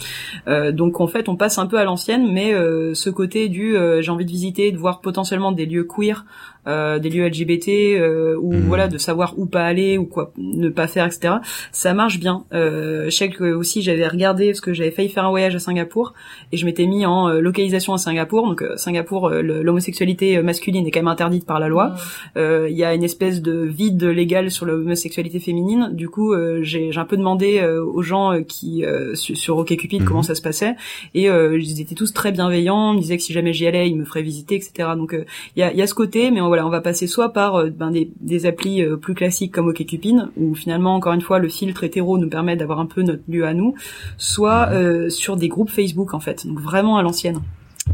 Euh, 0.47 0.73
donc 0.73 1.01
en 1.01 1.07
fait, 1.07 1.31
on 1.31 1.37
passe 1.37 1.57
un 1.57 1.67
peu 1.67 1.79
à 1.79 1.85
l'ancienne, 1.85 2.31
mais 2.31 2.50
euh, 2.53 2.95
ce 2.95 3.11
côté 3.11 3.49
du 3.49 3.77
euh, 3.77 4.03
j'ai 4.03 4.11
envie 4.11 4.25
de 4.25 4.31
visiter, 4.31 4.73
de 4.73 4.79
voir 4.79 5.01
potentiellement 5.01 5.53
des 5.53 5.67
lieux 5.67 5.85
queer, 5.85 6.25
euh, 6.67 6.99
des 6.99 7.09
lieux 7.11 7.27
LGBT, 7.27 7.69
euh, 7.99 8.37
ou 8.41 8.53
Mhm. 8.53 8.61
voilà, 8.67 8.89
de 8.89 8.99
savoir 8.99 9.35
où 9.39 9.47
pas 9.47 9.65
aller 9.65 9.99
ou 9.99 10.05
quoi 10.05 10.33
ne 10.39 10.69
pas 10.69 10.87
faire, 10.87 11.07
etc. 11.07 11.35
Ça 11.73 11.95
marche 11.95 12.19
bien. 12.21 12.45
Euh, 12.53 13.05
je 13.07 13.11
sais 13.11 13.29
que 13.31 13.53
aussi 13.53 13.83
j'avais 13.83 14.07
regardé 14.07 14.47
parce 14.49 14.61
que 14.61 14.73
j'avais 14.73 14.91
failli 14.91 15.09
faire 15.09 15.25
un 15.25 15.31
voyage 15.31 15.55
à 15.55 15.59
Singapour 15.59 16.15
et 16.53 16.57
je 16.57 16.65
m'étais 16.67 16.87
mis 16.87 17.07
en 17.07 17.29
euh, 17.29 17.41
localisation 17.41 17.93
à 17.95 17.99
Singapour. 17.99 18.47
Donc 18.47 18.63
euh, 18.63 18.77
Singapour, 18.77 19.29
euh, 19.29 19.43
l'homosexualité 19.43 20.41
masculine 20.43 20.87
est 20.87 20.91
quand 20.91 21.01
même 21.01 21.09
interdite 21.09 21.47
par 21.47 21.61
la 21.61 21.69
loi. 21.69 21.95
Euh, 22.37 22.69
il 22.71 22.77
y 22.77 22.85
a 22.85 22.95
une 22.95 23.05
espèce 23.05 23.41
de 23.43 23.53
vide 23.63 24.03
légal 24.05 24.51
sur 24.51 24.67
l'homosexualité 24.67 25.41
féminine. 25.41 25.91
Du 25.93 26.09
coup, 26.09 26.33
euh, 26.33 26.61
j'ai 26.63 26.93
j'ai 26.93 27.01
un 27.01 27.05
peu 27.05 27.17
demandé 27.17 27.59
euh, 27.61 27.83
aux 27.85 28.03
gens 28.03 28.33
euh, 28.33 28.41
qui 28.43 28.85
euh, 28.85 29.15
sur, 29.15 29.37
sur 29.37 29.57
OkCupid 29.59 30.03
Mhm. 30.03 30.07
comment 30.07 30.23
ça 30.23 30.35
se 30.35 30.43
passait 30.43 30.75
et 31.15 31.29
euh, 31.31 31.59
ils 31.59 31.81
étaient 31.81 31.95
tous 31.95 32.13
très 32.13 32.33
bienveillants. 32.33 32.93
Ils 32.93 32.97
me 32.97 33.01
disaient 33.01 33.17
que 33.17 33.23
si 33.23 33.33
jamais 33.33 33.53
j'y 33.53 33.67
allais, 33.67 33.89
ils 33.89 33.97
me 33.97 34.05
feraient 34.05 34.23
visiter, 34.23 34.55
etc. 34.57 34.91
Donc 34.97 35.15
euh, 35.15 35.25
il 35.57 35.61
y, 35.61 35.63
a, 35.63 35.73
il 35.73 35.79
y 35.79 35.83
a 35.83 35.87
ce 35.87 35.95
côté, 35.95 36.31
mais 36.31 36.41
voilà, 36.51 36.67
on 36.67 36.71
va 36.71 36.81
passer 36.81 37.07
soit 37.07 37.33
par 37.33 37.57
euh, 37.57 37.71
ben, 37.71 37.91
des, 37.91 38.11
des 38.21 38.45
applis 38.47 38.83
euh, 38.83 38.97
plus 38.97 39.15
classiques 39.15 39.53
comme 39.55 39.69
OkCupid, 39.69 40.29
où 40.37 40.55
finalement 40.55 40.95
encore 40.95 41.13
une 41.15 41.21
fois 41.23 41.39
le 41.39 41.49
filtre 41.49 41.85
hétéro 41.85 42.19
nous 42.19 42.29
permet 42.29 42.57
d'avoir 42.57 42.79
un 42.81 42.87
peu 42.87 43.03
notre 43.03 43.23
lieu 43.29 43.47
à 43.47 43.55
nous, 43.55 43.75
soit 44.19 44.69
euh, 44.73 45.09
sur 45.11 45.37
des 45.37 45.49
groupes 45.49 45.71
Facebook 45.71 46.15
en 46.15 46.21
fait. 46.21 46.47
Donc 46.47 46.61
vraiment 46.61 46.97
à 46.99 47.03
l'ancienne. 47.03 47.41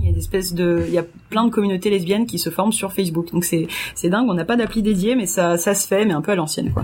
Il 0.00 0.06
y 0.06 0.10
a 0.10 0.12
des 0.12 0.18
espèces 0.18 0.52
de, 0.52 0.82
il 0.88 0.92
y 0.92 0.98
a 0.98 1.04
plein 1.30 1.44
de 1.46 1.50
communautés 1.50 1.88
lesbiennes 1.88 2.26
qui 2.26 2.38
se 2.38 2.50
forment 2.50 2.72
sur 2.72 2.92
Facebook. 2.92 3.32
Donc 3.32 3.44
c'est, 3.44 3.66
c'est 3.94 4.10
dingue. 4.10 4.26
On 4.28 4.34
n'a 4.34 4.44
pas 4.44 4.56
d'appli 4.56 4.82
dédié, 4.82 5.14
mais 5.16 5.24
ça, 5.26 5.56
ça 5.56 5.74
se 5.74 5.86
fait, 5.86 6.04
mais 6.04 6.12
un 6.12 6.20
peu 6.20 6.32
à 6.32 6.34
l'ancienne, 6.34 6.70
quoi. 6.70 6.82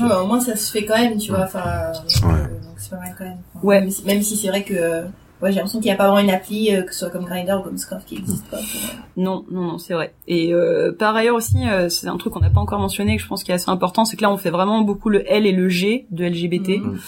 Ouais, 0.00 0.14
au 0.22 0.26
moins 0.26 0.40
ça 0.40 0.56
se 0.56 0.70
fait 0.72 0.86
quand 0.86 0.96
même, 0.96 1.18
tu 1.18 1.32
vois. 1.32 1.42
Enfin, 1.44 1.92
donc, 1.92 2.30
Ouais. 2.32 2.38
euh, 2.40 2.44
donc 2.64 2.74
c'est 2.78 2.90
pas 2.90 2.96
mal 2.98 3.14
quand 3.18 3.24
même. 3.24 3.38
Enfin, 3.56 3.66
Ouais. 3.66 3.80
Même 4.06 4.22
si, 4.22 4.36
c'est 4.36 4.48
vrai 4.48 4.62
que 4.64 4.72
euh, 4.74 5.02
ouais, 5.42 5.50
j'ai 5.50 5.56
l'impression 5.56 5.78
qu'il 5.80 5.88
n'y 5.88 5.92
a 5.94 5.96
pas 5.96 6.08
vraiment 6.10 6.26
une 6.28 6.34
appli, 6.34 6.74
euh, 6.74 6.82
que 6.82 6.92
ce 6.92 7.00
soit 7.00 7.10
comme 7.10 7.24
Grindr 7.24 7.60
ou 7.60 7.62
comme 7.62 7.78
Scruff 7.78 8.04
qui 8.06 8.16
existe 8.16 8.44
pas. 8.46 8.56
pour- 8.58 9.22
Non, 9.22 9.44
non, 9.50 9.62
non, 9.62 9.78
c'est 9.78 9.94
vrai. 9.94 10.12
Et 10.28 10.52
euh, 10.52 10.92
par 10.92 11.14
ailleurs 11.16 11.36
aussi, 11.36 11.56
euh, 11.68 11.88
c'est 11.88 12.08
un 12.08 12.16
truc 12.16 12.32
qu'on 12.32 12.40
n'a 12.40 12.50
pas 12.50 12.60
encore 12.60 12.78
mentionné, 12.80 13.16
que 13.16 13.22
je 13.22 13.28
pense 13.28 13.44
qui 13.44 13.50
est 13.50 13.54
assez 13.54 13.70
important, 13.70 14.04
c'est 14.04 14.16
que 14.16 14.22
là 14.22 14.30
on 14.30 14.36
fait 14.36 14.50
vraiment 14.50 14.80
beaucoup 14.82 15.08
le 15.08 15.22
L 15.30 15.46
et 15.46 15.52
le 15.52 15.68
G 15.68 16.06
de 16.10 16.24
LGBT. 16.24 16.78
Mhm. 16.80 16.98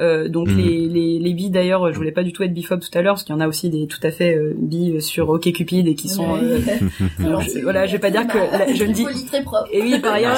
Euh, 0.00 0.28
donc 0.28 0.48
Mhm. 0.48 0.56
les, 0.58 0.88
les, 0.88 1.18
les 1.18 1.34
bi 1.34 1.50
d'ailleurs, 1.50 1.92
je 1.92 1.96
voulais 1.96 2.12
pas 2.12 2.22
du 2.22 2.32
tout 2.32 2.42
être 2.42 2.54
biphobe 2.54 2.80
tout 2.80 2.96
à 2.96 3.02
l'heure, 3.02 3.14
parce 3.14 3.24
qu'il 3.24 3.34
y 3.34 3.38
en 3.38 3.40
a 3.40 3.48
aussi 3.48 3.68
des 3.68 3.86
tout 3.86 3.98
à 4.02 4.10
fait 4.10 4.36
euh, 4.36 4.54
bi 4.56 5.00
sur 5.02 5.28
OkCupid 5.28 5.86
et 5.88 5.94
qui 5.94 6.08
sont... 6.08 6.36
euh, 6.36 6.60
alors, 7.24 7.40
je- 7.42 7.60
voilà, 7.62 7.86
je 7.86 7.92
vais 7.92 7.98
pas 7.98 8.10
dire 8.10 8.26
que 8.26 8.38
là, 8.38 8.72
je 8.72 8.84
ne 8.84 8.92
dis. 8.92 9.04
Poli, 9.04 9.24
très 9.24 9.42
propre. 9.42 9.68
Et 9.72 9.82
oui, 9.82 9.98
par 9.98 10.12
ailleurs, 10.14 10.36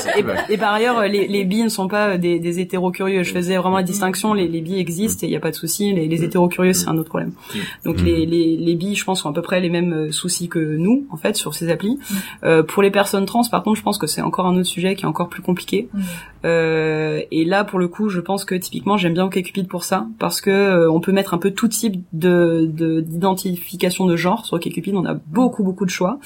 et, 0.48 0.56
par 0.56 0.72
ailleurs, 0.72 1.02
les, 1.02 1.26
les 1.28 1.44
bi 1.44 1.62
ne 1.62 1.68
sont 1.68 1.88
pas 1.88 2.16
des, 2.16 2.38
des 2.38 2.58
hétéros 2.60 2.90
curieux. 2.90 3.22
Je 3.22 3.32
faisais 3.32 3.56
vraiment 3.56 3.76
la 3.76 3.82
distinction. 3.82 4.32
Les, 4.34 4.48
les 4.48 4.60
bi 4.62 4.76
existent 4.78 5.26
et 5.26 5.30
il 5.30 5.32
y 5.32 5.36
a 5.36 5.40
pas 5.40 5.50
de 5.50 5.56
souci. 5.56 5.92
Les, 5.92 6.08
les 6.08 6.24
hétéros 6.24 6.48
curieux, 6.48 6.72
c'est 6.72 6.88
un 6.88 6.96
autre 6.96 7.08
problème. 7.10 7.32
Donc 7.84 8.00
Mm. 8.00 8.04
les, 8.04 8.26
les, 8.26 8.56
les 8.56 8.74
bi, 8.74 8.94
je 8.94 9.04
pense, 9.04 9.24
ont 9.24 9.30
à 9.30 9.32
peu 9.32 9.42
près 9.42 9.60
les 9.60 9.70
mêmes 9.70 9.92
euh, 9.92 10.12
soucis 10.12 10.48
que 10.48 10.58
nous, 10.58 11.06
en 11.10 11.16
fait, 11.16 11.36
sur 11.36 11.54
ces 11.54 11.70
applis. 11.70 11.98
Euh, 12.44 12.62
pour 12.62 12.82
les 12.82 12.90
personnes 12.90 13.26
trans, 13.26 13.42
par 13.50 13.62
contre, 13.62 13.78
je 13.78 13.82
pense 13.82 13.98
que 13.98 14.06
c'est 14.06 14.22
encore 14.22 14.46
un 14.46 14.56
autre 14.56 14.68
sujet 14.68 14.94
qui 14.94 15.04
est 15.04 15.08
encore 15.08 15.28
plus 15.28 15.42
compliqué. 15.42 15.88
Mm. 15.92 16.00
Euh, 16.44 17.20
et 17.30 17.44
là, 17.44 17.64
pour 17.64 17.78
le 17.78 17.88
coup, 17.88 18.08
je 18.08 18.20
pense 18.20 18.44
que 18.44 18.54
typiquement, 18.54 18.96
j'aime 18.96 19.12
bien 19.14 19.26
OkCupid 19.26 19.68
pour 19.68 19.84
ça, 19.84 20.06
parce 20.18 20.40
que 20.40 20.50
euh, 20.50 20.90
on 20.90 21.00
peut 21.00 21.12
mettre 21.12 21.34
un 21.34 21.38
peu 21.38 21.50
tout 21.50 21.68
type 21.68 22.02
de 22.12 22.66
de- 22.72 23.00
d'identification 23.00 24.06
de, 24.06 24.16
genre 24.16 24.46
sur 24.46 24.54
OkCupid. 24.56 24.94
On 24.94 25.04
a 25.04 25.14
beaucoup 25.14 25.62
beaucoup 25.62 25.84
de 25.84 25.90
choix, 25.90 26.18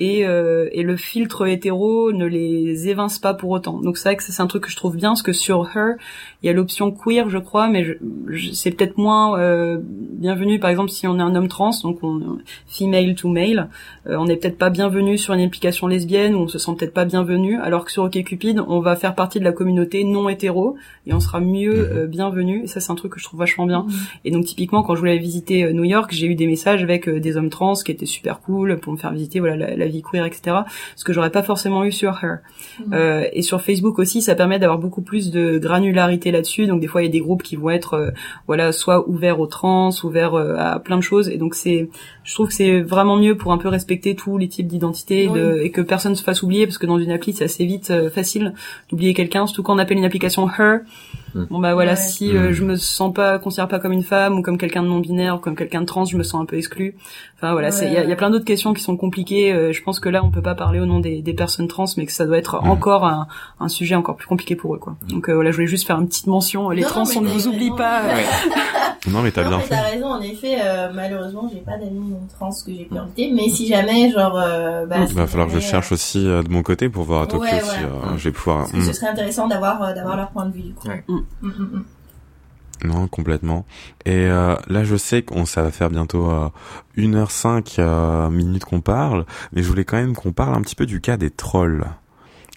et 0.00 0.26
euh, 0.26 0.68
et 0.72 0.82
le 0.82 0.96
filtre 0.96 1.46
hétéro 1.46 2.12
ne 2.12 2.26
les 2.26 2.88
évince 2.88 3.18
pas 3.20 3.34
pour 3.34 3.50
autant. 3.50 3.78
Donc 3.80 3.98
c'est 3.98 4.08
vrai 4.08 4.16
que 4.16 4.24
c'est 4.24 4.40
un 4.42 4.46
truc 4.48 4.64
que 4.64 4.70
je 4.70 4.76
trouve 4.76 4.96
bien, 4.96 5.10
parce 5.10 5.22
que 5.22 5.32
sur 5.32 5.68
Her, 5.76 5.94
il 6.42 6.46
y 6.46 6.50
a 6.50 6.52
l'option 6.52 6.90
queer, 6.90 7.28
je 7.30 7.38
crois, 7.38 7.68
mais 7.68 7.84
je, 7.84 7.92
je- 8.26 8.50
c'est 8.52 8.72
peut-être 8.72 8.98
moins 8.98 9.38
euh, 9.38 9.78
bienvenu. 9.80 10.58
Par 10.58 10.70
exemple, 10.70 10.90
si 10.90 11.06
on 11.06 11.18
est 11.18 11.22
un 11.22 11.34
homme 11.36 11.48
trans, 11.48 11.70
donc 11.84 11.98
on 12.02 12.38
female 12.66 13.14
to 13.14 13.28
male, 13.28 13.68
euh, 14.08 14.16
on 14.16 14.24
n'est 14.24 14.36
peut-être 14.36 14.58
pas 14.58 14.70
bienvenu 14.70 15.18
sur 15.18 15.34
une 15.34 15.40
application 15.40 15.86
lesbienne 15.86 16.34
ou 16.34 16.38
on 16.40 16.48
se 16.48 16.58
sent 16.58 16.72
peut-être 16.76 16.94
pas 16.94 17.04
bienvenu, 17.04 17.58
alors 17.60 17.84
que 17.84 17.92
sur 17.92 18.02
OkCupid, 18.02 18.60
on 18.66 18.80
va 18.80 18.96
faire 18.96 19.14
partie 19.14 19.38
de 19.38 19.44
la 19.44 19.51
communauté 19.52 20.04
non 20.04 20.28
hétéro 20.28 20.76
et 21.06 21.12
on 21.14 21.20
sera 21.20 21.40
mieux 21.40 21.72
Mhm. 21.72 21.98
euh, 21.98 22.06
bienvenu. 22.06 22.64
Et 22.64 22.66
ça, 22.66 22.80
c'est 22.80 22.90
un 22.92 22.94
truc 22.94 23.12
que 23.12 23.18
je 23.20 23.24
trouve 23.24 23.40
vachement 23.40 23.66
bien. 23.66 23.86
Et 24.24 24.30
donc 24.30 24.44
typiquement, 24.44 24.82
quand 24.82 24.94
je 24.94 25.00
voulais 25.00 25.18
visiter 25.18 25.64
euh, 25.64 25.72
New 25.72 25.84
York, 25.84 26.10
j'ai 26.12 26.26
eu 26.26 26.34
des 26.34 26.46
messages 26.46 26.82
avec 26.82 27.08
euh, 27.08 27.20
des 27.20 27.36
hommes 27.36 27.50
trans 27.50 27.74
qui 27.74 27.90
étaient 27.92 28.06
super 28.06 28.40
cool 28.40 28.78
pour 28.78 28.92
me 28.92 28.98
faire 28.98 29.12
visiter 29.12 29.40
voilà 29.40 29.56
la, 29.56 29.76
la 29.76 29.86
vie 29.86 30.02
queer, 30.02 30.24
etc. 30.26 30.58
Ce 30.96 31.04
que 31.04 31.12
j'aurais 31.12 31.30
pas 31.30 31.42
forcément 31.42 31.84
eu 31.84 31.92
sur 31.92 32.18
Her. 32.22 32.38
Mhm. 32.86 32.92
Euh, 32.94 33.24
et 33.32 33.42
sur 33.42 33.60
Facebook 33.60 33.98
aussi, 33.98 34.22
ça 34.22 34.34
permet 34.34 34.58
d'avoir 34.58 34.78
beaucoup 34.78 35.02
plus 35.02 35.30
de 35.30 35.58
granularité 35.58 36.30
là-dessus. 36.30 36.66
Donc 36.66 36.80
des 36.80 36.86
fois, 36.86 37.02
il 37.02 37.06
y 37.06 37.08
a 37.08 37.12
des 37.12 37.20
groupes 37.20 37.42
qui 37.42 37.56
vont 37.56 37.70
être 37.70 37.94
euh, 37.94 38.10
voilà 38.46 38.72
soit 38.72 39.08
ouverts 39.08 39.40
aux 39.40 39.46
trans, 39.46 39.90
ouverts 40.04 40.34
euh, 40.34 40.56
à 40.58 40.78
plein 40.78 40.96
de 40.96 41.02
choses. 41.02 41.28
Et 41.28 41.36
donc 41.38 41.54
c'est, 41.54 41.88
je 42.24 42.34
trouve 42.34 42.48
que 42.48 42.54
c'est 42.54 42.80
vraiment 42.80 43.16
mieux 43.16 43.36
pour 43.36 43.52
un 43.52 43.58
peu 43.58 43.68
respecter 43.68 44.14
tous 44.14 44.38
les 44.38 44.48
types 44.48 44.66
d'identités 44.66 45.24
et 45.24 45.64
et 45.64 45.70
que 45.70 45.80
personne 45.80 46.14
se 46.14 46.22
fasse 46.22 46.42
oublier 46.42 46.66
parce 46.66 46.78
que 46.78 46.86
dans 46.86 46.98
une 46.98 47.10
appli, 47.10 47.32
c'est 47.32 47.44
assez 47.44 47.64
vite 47.64 47.90
euh, 47.90 48.10
facile 48.10 48.52
d'oublier 48.90 49.14
quelqu'un, 49.14 49.41
surtout 49.46 49.62
quand 49.62 49.74
on 49.74 49.78
appelle 49.78 49.98
une 49.98 50.04
application 50.04 50.48
Her. 50.48 50.80
Mm. 51.34 51.44
Bon 51.50 51.58
bah 51.60 51.74
voilà, 51.74 51.92
Ouais. 51.92 51.96
si 51.96 52.36
euh, 52.36 52.50
Mm. 52.50 52.52
je 52.52 52.64
me 52.64 52.76
sens 52.76 53.12
pas 53.14 53.38
considère 53.38 53.68
pas 53.68 53.78
comme 53.78 53.92
une 53.92 54.02
femme 54.02 54.38
ou 54.38 54.42
comme 54.42 54.58
quelqu'un 54.58 54.82
de 54.82 54.88
non 54.88 54.98
binaire 55.00 55.36
ou 55.36 55.38
comme 55.38 55.56
quelqu'un 55.56 55.80
de 55.80 55.86
trans, 55.86 56.04
je 56.04 56.16
me 56.16 56.22
sens 56.22 56.42
un 56.42 56.44
peu 56.46 56.56
exclu. 56.56 56.94
Enfin 57.38 57.52
voilà, 57.52 57.70
c'est 57.70 57.86
il 57.86 57.92
y 57.92 57.96
a, 57.96 58.04
il 58.04 58.08
y 58.08 58.12
a 58.12 58.16
plein 58.16 58.30
d'autres 58.30 58.44
questions 58.44 58.72
qui 58.74 58.82
sont 58.82 58.96
compliquées. 58.96 59.52
Euh, 59.52 59.72
je 59.72 59.82
pense 59.82 59.98
que 60.00 60.08
là 60.08 60.22
on 60.24 60.30
peut 60.30 60.42
pas 60.42 60.54
parler 60.54 60.78
au 60.80 60.86
nom 60.86 61.00
des, 61.00 61.22
des 61.22 61.32
personnes 61.34 61.68
trans, 61.68 61.86
mais 61.96 62.06
que 62.06 62.12
ça 62.12 62.26
doit 62.26 62.38
être 62.38 62.62
Mm. 62.62 62.68
encore 62.70 63.04
un, 63.06 63.26
un 63.60 63.68
sujet 63.68 63.94
encore 63.94 64.16
plus 64.16 64.26
compliqué 64.26 64.56
pour 64.56 64.74
eux 64.74 64.78
quoi. 64.78 64.94
Donc 65.08 65.28
euh, 65.28 65.34
voilà, 65.34 65.50
je 65.50 65.56
voulais 65.56 65.66
juste 65.66 65.86
faire 65.86 65.98
une 65.98 66.06
petite 66.08 66.26
mention. 66.26 66.68
Les 66.70 66.82
Non, 66.82 66.88
trans, 66.88 67.04
on 67.16 67.20
ne 67.22 67.28
vous 67.28 67.48
oublie 67.48 67.70
pas. 67.70 68.02
Ouais. 68.04 68.24
Non, 69.10 69.20
mais 69.20 69.32
t'as 69.32 69.42
bien 69.42 69.58
fait. 69.58 69.70
t'as 69.70 69.82
raison, 69.82 70.06
en 70.06 70.20
effet, 70.20 70.58
euh, 70.64 70.88
malheureusement, 70.94 71.50
j'ai 71.52 71.58
pas 71.58 71.76
d'amis 71.76 72.14
trans 72.38 72.50
que 72.50 72.72
j'ai 72.72 72.84
pu 72.84 72.96
inviter, 72.96 73.32
mais 73.34 73.48
si 73.48 73.66
jamais, 73.66 74.12
genre, 74.12 74.38
euh, 74.38 74.86
bah, 74.86 75.04
si 75.08 75.12
Il 75.12 75.18
va 75.18 75.26
falloir 75.26 75.48
que 75.48 75.54
je 75.54 75.58
cherche 75.58 75.90
aussi 75.90 76.24
euh, 76.24 76.44
de 76.44 76.48
mon 76.50 76.62
côté 76.62 76.88
pour 76.88 77.02
voir 77.02 77.22
à 77.22 77.26
Tokyo 77.26 77.42
Ouais, 77.42 77.60
si 77.62 77.82
euh, 77.82 78.16
je 78.16 78.22
vais 78.22 78.30
pouvoir. 78.30 78.68
Ce 78.68 78.92
serait 78.92 79.08
intéressant 79.08 79.48
d'avoir 79.48 79.92
d'avoir 79.92 80.16
leur 80.16 80.30
point 80.30 80.46
de 80.46 80.52
vue 80.52 80.62
du 80.62 80.74
coup. 80.74 80.86
Ouais. 80.86 81.02
Mm. 81.42 81.48
Mm, 81.48 81.62
mm. 81.62 81.84
Non, 82.84 83.06
complètement. 83.06 83.64
Et 84.04 84.26
euh, 84.26 84.56
là, 84.68 84.84
je 84.84 84.96
sais 84.96 85.22
qu'on 85.22 85.46
ça 85.46 85.62
va 85.62 85.70
faire 85.70 85.90
bientôt 85.90 86.30
euh, 86.30 86.48
1h05 86.96 87.76
euh, 87.78 88.28
minutes 88.30 88.64
qu'on 88.64 88.80
parle, 88.80 89.24
mais 89.52 89.62
je 89.62 89.68
voulais 89.68 89.84
quand 89.84 89.96
même 89.96 90.14
qu'on 90.14 90.32
parle 90.32 90.54
un 90.54 90.62
petit 90.62 90.74
peu 90.74 90.86
du 90.86 91.00
cas 91.00 91.16
des 91.16 91.30
trolls. 91.30 91.86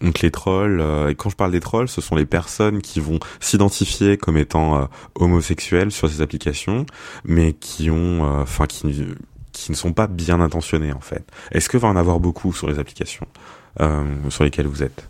Donc 0.01 0.19
les 0.21 0.31
trolls, 0.31 0.81
euh, 0.81 1.09
et 1.09 1.15
quand 1.15 1.29
je 1.29 1.35
parle 1.35 1.51
des 1.51 1.59
trolls, 1.59 1.87
ce 1.87 2.01
sont 2.01 2.15
les 2.15 2.25
personnes 2.25 2.81
qui 2.81 2.99
vont 2.99 3.19
s'identifier 3.39 4.17
comme 4.17 4.37
étant 4.37 4.89
homosexuels 5.15 5.91
sur 5.91 6.09
ces 6.09 6.21
applications, 6.21 6.85
mais 7.23 7.53
qui 7.53 7.89
ont, 7.89 8.23
enfin, 8.41 8.65
qui, 8.65 9.05
qui 9.51 9.71
ne 9.71 9.75
sont 9.75 9.93
pas 9.93 10.07
bien 10.07 10.41
intentionnés 10.41 10.91
en 10.91 10.99
fait. 10.99 11.25
Est-ce 11.51 11.69
que 11.69 11.77
va 11.77 11.87
en 11.87 11.95
avoir 11.95 12.19
beaucoup 12.19 12.51
sur 12.51 12.67
les 12.67 12.79
applications 12.79 13.27
sur 14.29 14.43
lesquelles 14.43 14.67
vous 14.67 14.83
êtes? 14.83 15.07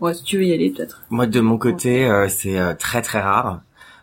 Ouais, 0.00 0.14
si 0.14 0.22
tu 0.22 0.38
veux 0.38 0.44
y 0.44 0.52
aller 0.52 0.70
peut-être. 0.70 1.02
Moi, 1.10 1.26
de 1.26 1.40
mon 1.40 1.58
côté, 1.58 2.06
euh, 2.06 2.28
c'est 2.28 2.58
euh, 2.58 2.74
très 2.74 3.02
très 3.02 3.20
rare. 3.20 3.60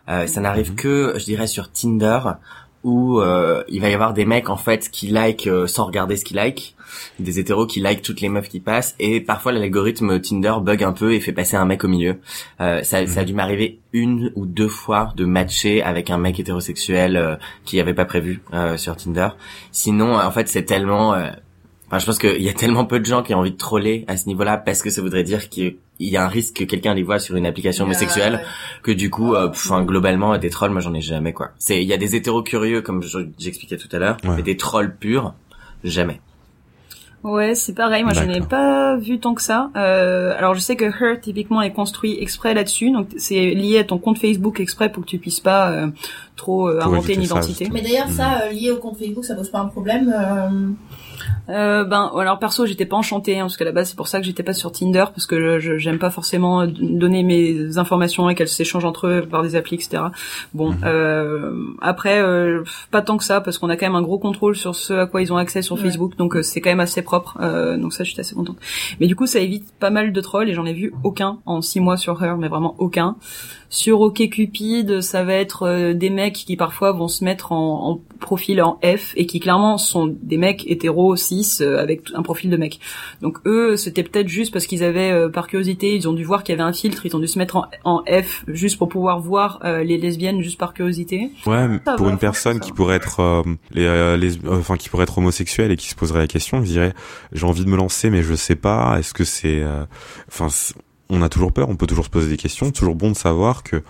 Euh, 0.08 0.26
ça 0.26 0.40
n'arrive 0.40 0.70
Mhm. 0.70 0.76
que, 0.76 1.14
je 1.16 1.24
dirais, 1.24 1.46
sur 1.46 1.70
Tinder, 1.70 2.20
où 2.84 3.20
euh, 3.20 3.64
il 3.68 3.80
va 3.80 3.88
y 3.90 3.94
avoir 3.94 4.14
des 4.14 4.24
mecs 4.24 4.48
en 4.48 4.56
fait 4.56 4.88
qui 4.90 5.08
like 5.08 5.46
euh, 5.48 5.66
sans 5.66 5.84
regarder 5.84 6.16
ce 6.16 6.24
qu'ils 6.24 6.36
like, 6.36 6.76
des 7.18 7.38
hétéros 7.40 7.66
qui 7.66 7.80
like 7.80 8.00
toutes 8.02 8.20
les 8.20 8.28
meufs 8.28 8.48
qui 8.48 8.60
passent, 8.60 8.94
et 9.00 9.20
parfois 9.20 9.50
l'algorithme 9.52 10.20
Tinder 10.20 10.54
bug 10.62 10.84
un 10.84 10.92
peu 10.92 11.12
et 11.12 11.20
fait 11.20 11.32
passer 11.32 11.56
un 11.56 11.64
mec 11.66 11.82
au 11.84 11.88
milieu. 11.88 12.20
Euh, 12.60 12.82
ça, 12.84 13.04
ça 13.06 13.20
a 13.20 13.24
dû 13.24 13.34
m'arriver 13.34 13.80
une 13.92 14.32
ou 14.36 14.46
deux 14.46 14.68
fois 14.68 15.12
de 15.16 15.24
matcher 15.24 15.82
avec 15.82 16.08
un 16.08 16.18
mec 16.18 16.38
hétérosexuel 16.38 17.16
euh, 17.16 17.36
qui 17.64 17.80
avait 17.80 17.92
pas 17.94 18.04
prévu 18.06 18.40
euh, 18.54 18.76
sur 18.76 18.96
Tinder. 18.96 19.30
Sinon, 19.72 20.14
en 20.16 20.30
fait, 20.30 20.48
c'est 20.48 20.62
tellement 20.64 21.14
euh, 21.14 21.28
Enfin, 21.88 22.00
je 22.00 22.04
pense 22.04 22.18
qu'il 22.18 22.42
y 22.42 22.50
a 22.50 22.52
tellement 22.52 22.84
peu 22.84 23.00
de 23.00 23.06
gens 23.06 23.22
qui 23.22 23.34
ont 23.34 23.38
envie 23.38 23.50
de 23.50 23.56
troller 23.56 24.04
à 24.08 24.18
ce 24.18 24.26
niveau-là 24.26 24.58
parce 24.58 24.82
que 24.82 24.90
ça 24.90 25.00
voudrait 25.00 25.22
dire 25.24 25.48
qu'il 25.98 26.08
y 26.08 26.16
a 26.16 26.24
un 26.24 26.28
risque 26.28 26.56
que 26.56 26.64
quelqu'un 26.64 26.94
les 26.94 27.02
voit 27.02 27.18
sur 27.18 27.36
une 27.36 27.46
application 27.46 27.84
homosexuelle 27.84 28.40
que 28.82 28.92
du 28.92 29.10
coup, 29.10 29.34
euh, 29.34 29.48
enfin, 29.50 29.82
globalement, 29.84 30.36
des 30.38 30.50
trolls, 30.50 30.70
moi 30.70 30.80
j'en 30.80 30.94
ai 30.94 31.00
jamais 31.00 31.32
quoi. 31.32 31.50
C'est, 31.58 31.82
il 31.82 31.88
y 31.88 31.92
a 31.92 31.96
des 31.98 32.14
hétéros 32.16 32.42
curieux 32.42 32.82
comme 32.82 33.02
je- 33.02 33.26
j'expliquais 33.38 33.76
tout 33.76 33.88
à 33.92 33.98
l'heure, 33.98 34.16
Ouais. 34.24 34.30
mais 34.36 34.42
des 34.42 34.56
trolls 34.56 34.96
purs, 34.96 35.34
jamais. 35.84 36.20
Ouais, 37.24 37.56
c'est 37.56 37.74
pareil. 37.74 38.04
Moi, 38.04 38.12
je 38.12 38.22
n'ai 38.22 38.40
pas 38.40 38.96
vu 38.96 39.18
tant 39.18 39.34
que 39.34 39.42
ça. 39.42 39.70
Euh, 39.76 40.32
alors, 40.38 40.54
je 40.54 40.60
sais 40.60 40.76
que 40.76 40.84
Her 40.84 41.18
typiquement 41.20 41.60
est 41.60 41.72
construit 41.72 42.16
exprès 42.22 42.54
là-dessus, 42.54 42.92
donc 42.92 43.08
c'est 43.16 43.54
lié 43.54 43.78
à 43.80 43.84
ton 43.84 43.98
compte 43.98 44.18
Facebook 44.18 44.60
exprès 44.60 44.92
pour 44.92 45.02
que 45.04 45.08
tu 45.10 45.18
puisses 45.18 45.40
pas 45.40 45.72
euh, 45.72 45.88
trop 46.36 46.68
euh, 46.68 46.80
inventer 46.80 47.14
une 47.14 47.24
ça, 47.24 47.34
identité. 47.34 47.68
Mais 47.72 47.82
d'ailleurs, 47.82 48.06
Mm. 48.08 48.12
ça, 48.12 48.42
euh, 48.44 48.52
lié 48.52 48.70
au 48.70 48.76
compte 48.76 48.96
Facebook, 48.98 49.24
ça 49.24 49.34
pose 49.34 49.50
pas 49.50 49.58
un 49.58 49.66
problème. 49.66 50.14
Euh, 51.48 51.52
Euh, 51.68 51.84
ben 51.84 52.10
alors 52.18 52.38
perso 52.38 52.66
j'étais 52.66 52.84
pas 52.86 52.96
enchantée 52.96 53.38
hein, 53.38 53.42
parce 53.44 53.56
qu'à 53.56 53.64
la 53.64 53.72
base 53.72 53.88
c'est 53.90 53.96
pour 53.96 54.06
ça 54.08 54.18
que 54.20 54.24
j'étais 54.26 54.42
pas 54.42 54.52
sur 54.52 54.70
Tinder 54.70 55.04
parce 55.14 55.26
que 55.26 55.58
je 55.58 55.78
j'aime 55.78 55.98
pas 55.98 56.10
forcément 56.10 56.66
d- 56.66 56.74
donner 56.78 57.22
mes 57.22 57.78
informations 57.78 58.28
et 58.28 58.34
qu'elles 58.34 58.48
s'échangent 58.48 58.84
entre 58.84 59.06
eux 59.06 59.26
par 59.28 59.42
des 59.42 59.56
applis 59.56 59.76
etc. 59.76 60.02
Bon 60.54 60.70
Mhm. 60.72 60.78
euh, 60.84 61.52
après 61.80 62.20
euh, 62.20 62.62
pas 62.90 63.00
tant 63.02 63.16
que 63.16 63.24
ça 63.24 63.40
parce 63.40 63.58
qu'on 63.58 63.70
a 63.70 63.76
quand 63.76 63.86
même 63.86 63.94
un 63.96 64.02
gros 64.02 64.18
contrôle 64.18 64.56
sur 64.56 64.74
ce 64.74 64.92
à 64.92 65.06
quoi 65.06 65.22
ils 65.22 65.32
ont 65.32 65.36
accès 65.36 65.62
sur 65.62 65.76
Ouais. 65.76 65.82
Facebook 65.82 66.16
donc 66.16 66.36
euh, 66.36 66.42
c'est 66.42 66.60
quand 66.60 66.70
même 66.70 66.80
assez 66.80 67.02
propre 67.02 67.38
euh, 67.40 67.76
donc 67.78 67.92
ça 67.92 68.04
je 68.04 68.10
suis 68.12 68.20
assez 68.20 68.34
contente. 68.34 68.56
Mais 69.00 69.06
du 69.06 69.16
coup 69.16 69.26
ça 69.26 69.38
évite 69.40 69.72
pas 69.78 69.90
mal 69.90 70.12
de 70.12 70.20
trolls 70.20 70.48
et 70.50 70.54
j'en 70.54 70.66
ai 70.66 70.74
vu 70.74 70.92
aucun 71.02 71.38
en 71.46 71.60
six 71.62 71.80
mois 71.80 71.96
sur 71.96 72.22
Her 72.22 72.36
mais 72.36 72.48
vraiment 72.48 72.74
aucun. 72.78 73.16
Sur 73.70 74.00
OkCupid, 74.00 75.02
ça 75.02 75.24
va 75.24 75.34
être 75.34 75.64
euh, 75.64 75.92
des 75.94 76.08
mecs 76.10 76.32
qui 76.34 76.56
parfois 76.56 76.92
vont 76.92 77.08
se 77.08 77.22
mettre 77.22 77.52
en, 77.52 77.90
en 77.90 78.00
profil 78.18 78.62
en 78.62 78.78
F 78.82 79.12
et 79.16 79.26
qui 79.26 79.40
clairement 79.40 79.76
sont 79.76 80.06
des 80.22 80.38
mecs 80.38 80.64
hétéros 80.66 81.16
cis 81.16 81.46
euh, 81.60 81.78
avec 81.78 82.04
un 82.14 82.22
profil 82.22 82.48
de 82.50 82.56
mec. 82.56 82.80
Donc 83.20 83.38
eux, 83.46 83.76
c'était 83.76 84.02
peut-être 84.02 84.28
juste 84.28 84.52
parce 84.52 84.66
qu'ils 84.66 84.82
avaient 84.82 85.10
euh, 85.10 85.28
par 85.28 85.46
curiosité, 85.48 85.94
ils 85.94 86.08
ont 86.08 86.14
dû 86.14 86.24
voir 86.24 86.44
qu'il 86.44 86.54
y 86.56 86.58
avait 86.60 86.68
un 86.68 86.72
filtre, 86.72 87.04
ils 87.04 87.14
ont 87.14 87.18
dû 87.18 87.28
se 87.28 87.38
mettre 87.38 87.56
en, 87.56 87.66
en 87.84 88.02
F 88.06 88.44
juste 88.48 88.78
pour 88.78 88.88
pouvoir 88.88 89.20
voir 89.20 89.60
euh, 89.64 89.84
les 89.84 89.98
lesbiennes 89.98 90.40
juste 90.42 90.58
par 90.58 90.72
curiosité. 90.72 91.30
Ouais, 91.46 91.66
Ça 91.84 91.94
pour 91.96 92.06
va, 92.06 92.12
une 92.12 92.18
personne 92.18 92.54
ça 92.54 92.60
qui 92.60 92.72
pourrait 92.72 92.96
être 92.96 93.20
euh, 93.20 93.42
les, 93.72 93.84
euh, 93.84 94.16
les- 94.16 94.36
euh, 94.46 94.58
enfin 94.58 94.76
qui 94.76 94.88
pourrait 94.88 95.02
être 95.04 95.18
homosexuelle 95.18 95.70
et 95.72 95.76
qui 95.76 95.88
se 95.88 95.94
poserait 95.94 96.20
la 96.20 96.26
question, 96.26 96.64
je 96.64 96.70
dirais 96.70 96.94
j'ai 97.32 97.44
envie 97.46 97.64
de 97.64 97.70
me 97.70 97.76
lancer 97.76 98.08
mais 98.08 98.22
je 98.22 98.34
sais 98.34 98.56
pas, 98.56 98.96
est-ce 98.98 99.12
que 99.12 99.24
c'est 99.24 99.60
euh, 99.62 99.84
enfin 100.28 100.48
c'est- 100.48 100.74
on 101.10 101.22
a 101.22 101.28
toujours 101.28 101.52
peur, 101.52 101.68
on 101.68 101.76
peut 101.76 101.86
toujours 101.86 102.04
se 102.04 102.10
poser 102.10 102.28
des 102.28 102.36
questions, 102.36 102.70
toujours 102.70 102.94
bon 102.94 103.10
de 103.10 103.16
savoir 103.16 103.62
que 103.62 103.82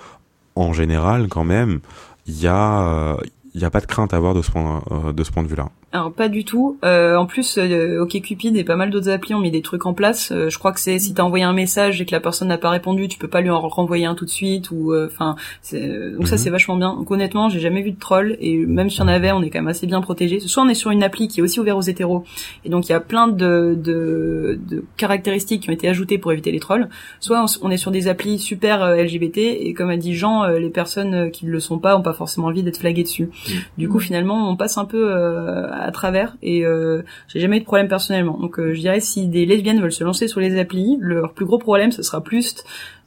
en 0.54 0.72
général 0.72 1.28
quand 1.28 1.44
même, 1.44 1.80
il 2.26 2.40
y 2.40 2.46
a 2.46 2.82
euh, 2.88 3.16
y 3.54 3.64
a 3.64 3.70
pas 3.70 3.80
de 3.80 3.86
crainte 3.86 4.12
à 4.14 4.16
avoir 4.16 4.34
de 4.34 4.42
ce 4.42 4.50
point 4.50 4.82
euh, 4.90 5.12
de 5.12 5.24
ce 5.24 5.30
point 5.30 5.42
de 5.42 5.48
vue-là. 5.48 5.68
Alors 5.90 6.12
pas 6.12 6.28
du 6.28 6.44
tout. 6.44 6.78
Euh, 6.84 7.16
en 7.16 7.24
plus, 7.24 7.56
euh, 7.56 8.02
OkCupid 8.02 8.54
et 8.56 8.64
pas 8.64 8.76
mal 8.76 8.90
d'autres 8.90 9.08
applis 9.08 9.34
ont 9.34 9.40
mis 9.40 9.50
des 9.50 9.62
trucs 9.62 9.86
en 9.86 9.94
place. 9.94 10.32
Euh, 10.32 10.50
je 10.50 10.58
crois 10.58 10.72
que 10.72 10.80
c'est 10.80 10.98
si 10.98 11.14
t'as 11.14 11.22
envoyé 11.22 11.44
un 11.44 11.54
message 11.54 12.02
et 12.02 12.04
que 12.04 12.12
la 12.12 12.20
personne 12.20 12.48
n'a 12.48 12.58
pas 12.58 12.68
répondu, 12.68 13.08
tu 13.08 13.18
peux 13.18 13.26
pas 13.28 13.40
lui 13.40 13.48
en 13.48 13.58
renvoyer 13.58 14.04
un 14.04 14.14
tout 14.14 14.26
de 14.26 14.30
suite 14.30 14.70
ou 14.70 14.92
euh, 14.92 15.06
enfin. 15.10 15.36
donc 15.72 16.26
ça 16.28 16.34
Mhm. 16.34 16.38
c'est 16.38 16.50
vachement 16.50 16.76
bien. 16.76 16.94
Donc 16.94 17.10
honnêtement, 17.10 17.48
j'ai 17.48 17.60
jamais 17.60 17.80
vu 17.80 17.92
de 17.92 17.98
troll 17.98 18.36
et 18.38 18.58
même 18.66 18.90
si 18.90 19.00
on 19.00 19.08
avait, 19.08 19.32
on 19.32 19.40
est 19.40 19.48
quand 19.48 19.60
même 19.60 19.68
assez 19.68 19.86
bien 19.86 20.02
protégé. 20.02 20.40
Soit 20.40 20.62
on 20.62 20.68
est 20.68 20.74
sur 20.74 20.90
une 20.90 21.02
appli 21.02 21.26
qui 21.26 21.40
est 21.40 21.42
aussi 21.42 21.58
ouverte 21.58 21.78
aux 21.78 21.82
hétéros 21.82 22.22
et 22.66 22.68
donc 22.68 22.86
il 22.90 22.92
y 22.92 22.94
a 22.94 23.00
plein 23.00 23.26
de, 23.26 23.74
de, 23.74 24.60
de 24.68 24.84
caractéristiques 24.98 25.62
qui 25.62 25.70
ont 25.70 25.72
été 25.74 25.88
ajoutées 25.88 26.18
pour 26.18 26.32
éviter 26.32 26.52
les 26.52 26.60
trolls. 26.60 26.90
Soit 27.18 27.42
on, 27.62 27.70
est 27.70 27.78
sur 27.78 27.92
des 27.92 28.08
applis 28.08 28.38
super 28.38 28.82
euh, 28.82 29.02
LGBT 29.02 29.38
et 29.38 29.72
comme 29.72 29.88
a 29.88 29.96
dit 29.96 30.14
Jean, 30.14 30.44
euh, 30.44 30.58
les 30.58 30.68
personnes 30.68 31.14
euh, 31.14 31.28
qui 31.30 31.46
ne 31.46 31.50
le 31.50 31.60
sont 31.60 31.78
pas 31.78 31.96
ont 31.96 32.02
pas 32.02 32.12
forcément 32.12 32.48
envie 32.48 32.62
d'être 32.62 32.76
flaguées 32.76 33.04
dessus. 33.04 33.30
Du 33.78 33.88
coup, 33.88 34.00
finalement, 34.00 34.50
on 34.50 34.56
passe 34.56 34.76
un 34.76 34.84
peu 34.84 35.10
euh, 35.10 35.77
à 35.80 35.90
travers 35.92 36.36
et 36.42 36.64
euh, 36.64 37.02
j'ai 37.28 37.40
jamais 37.40 37.56
eu 37.56 37.60
de 37.60 37.64
problème 37.64 37.88
personnellement. 37.88 38.38
Donc, 38.38 38.58
euh, 38.58 38.74
je 38.74 38.80
dirais 38.80 39.00
si 39.00 39.26
des 39.26 39.46
lesbiennes 39.46 39.80
veulent 39.80 39.92
se 39.92 40.04
lancer 40.04 40.28
sur 40.28 40.40
les 40.40 40.58
applis, 40.58 40.96
leur 41.00 41.32
plus 41.32 41.44
gros 41.46 41.58
problème, 41.58 41.92
ce 41.92 42.02
sera 42.02 42.20
plus 42.22 42.54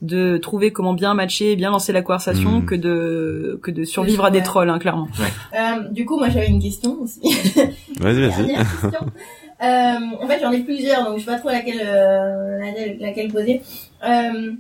de 0.02 0.38
trouver 0.38 0.72
comment 0.72 0.94
bien 0.94 1.14
matcher, 1.14 1.56
bien 1.56 1.70
lancer 1.70 1.94
la 1.94 2.02
conversation, 2.02 2.50
Mhm. 2.60 2.66
que 2.66 2.76
de 2.76 3.60
que 3.62 3.70
de 3.72 3.84
survivre 3.84 4.26
à 4.26 4.32
des 4.32 4.42
trolls, 4.42 4.70
hein, 4.70 4.80
clairement. 4.80 5.08
Euh, 5.54 5.88
du 5.92 6.06
coup, 6.06 6.18
moi 6.18 6.30
j'avais 6.30 6.48
une 6.48 6.62
question 6.62 6.98
aussi. 7.02 7.20
Vas-y, 8.00 8.22
vas-y. 8.28 8.48
Dernière 8.48 8.82
question. 8.82 9.08
Euh, 9.64 10.24
en 10.24 10.28
fait, 10.28 10.40
j'en 10.42 10.52
ai 10.52 10.62
plusieurs, 10.64 11.06
donc 11.06 11.20
je 11.20 11.24
sais 11.26 11.32
pas 11.32 11.38
trop 11.38 11.50
laquelle, 11.50 11.82
euh, 11.86 12.58
laquelle, 12.60 12.98
laquelle 13.00 13.32
poser. 13.32 13.62
Euh, 14.04 14.54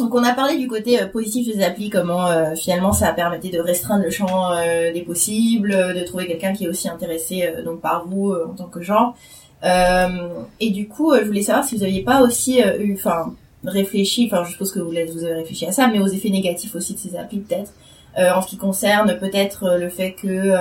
donc, 0.00 0.14
on 0.14 0.24
a 0.24 0.32
parlé 0.32 0.56
du 0.58 0.66
côté 0.66 1.00
euh, 1.00 1.06
positif 1.06 1.46
des 1.46 1.62
applis, 1.62 1.90
comment 1.90 2.26
euh, 2.26 2.54
finalement 2.54 2.92
ça 2.92 3.12
permettait 3.12 3.50
de 3.50 3.60
restreindre 3.60 4.04
le 4.04 4.10
champ 4.10 4.52
euh, 4.52 4.92
des 4.92 5.02
possibles, 5.02 5.70
de 5.70 6.04
trouver 6.04 6.26
quelqu'un 6.26 6.52
qui 6.52 6.64
est 6.64 6.68
aussi 6.68 6.88
intéressé 6.88 7.52
donc 7.64 7.80
par 7.80 8.06
vous 8.06 8.32
en 8.32 8.54
tant 8.54 8.66
que 8.66 8.80
genre. 8.82 9.14
Et 9.62 10.70
du 10.70 10.88
coup, 10.88 11.14
je 11.14 11.24
voulais 11.24 11.42
savoir 11.42 11.64
si 11.64 11.76
vous 11.76 11.84
aviez 11.84 12.02
pas 12.02 12.22
aussi 12.22 12.60
eu, 12.60 12.94
enfin, 12.94 13.34
réfléchi, 13.64 14.28
enfin, 14.30 14.44
je 14.44 14.52
suppose 14.52 14.72
que 14.72 14.80
vous, 14.80 14.90
avez 14.90 15.34
réfléchi 15.34 15.66
à 15.66 15.72
ça, 15.72 15.88
mais 15.88 16.00
aux 16.00 16.06
effets 16.06 16.30
négatifs 16.30 16.74
aussi 16.74 16.94
de 16.94 16.98
ces 16.98 17.16
applis 17.16 17.40
peut-être, 17.40 17.72
en 18.16 18.40
ce 18.40 18.48
qui 18.48 18.56
concerne 18.56 19.18
peut-être 19.18 19.76
le 19.78 19.88
fait 19.90 20.12
que 20.12 20.54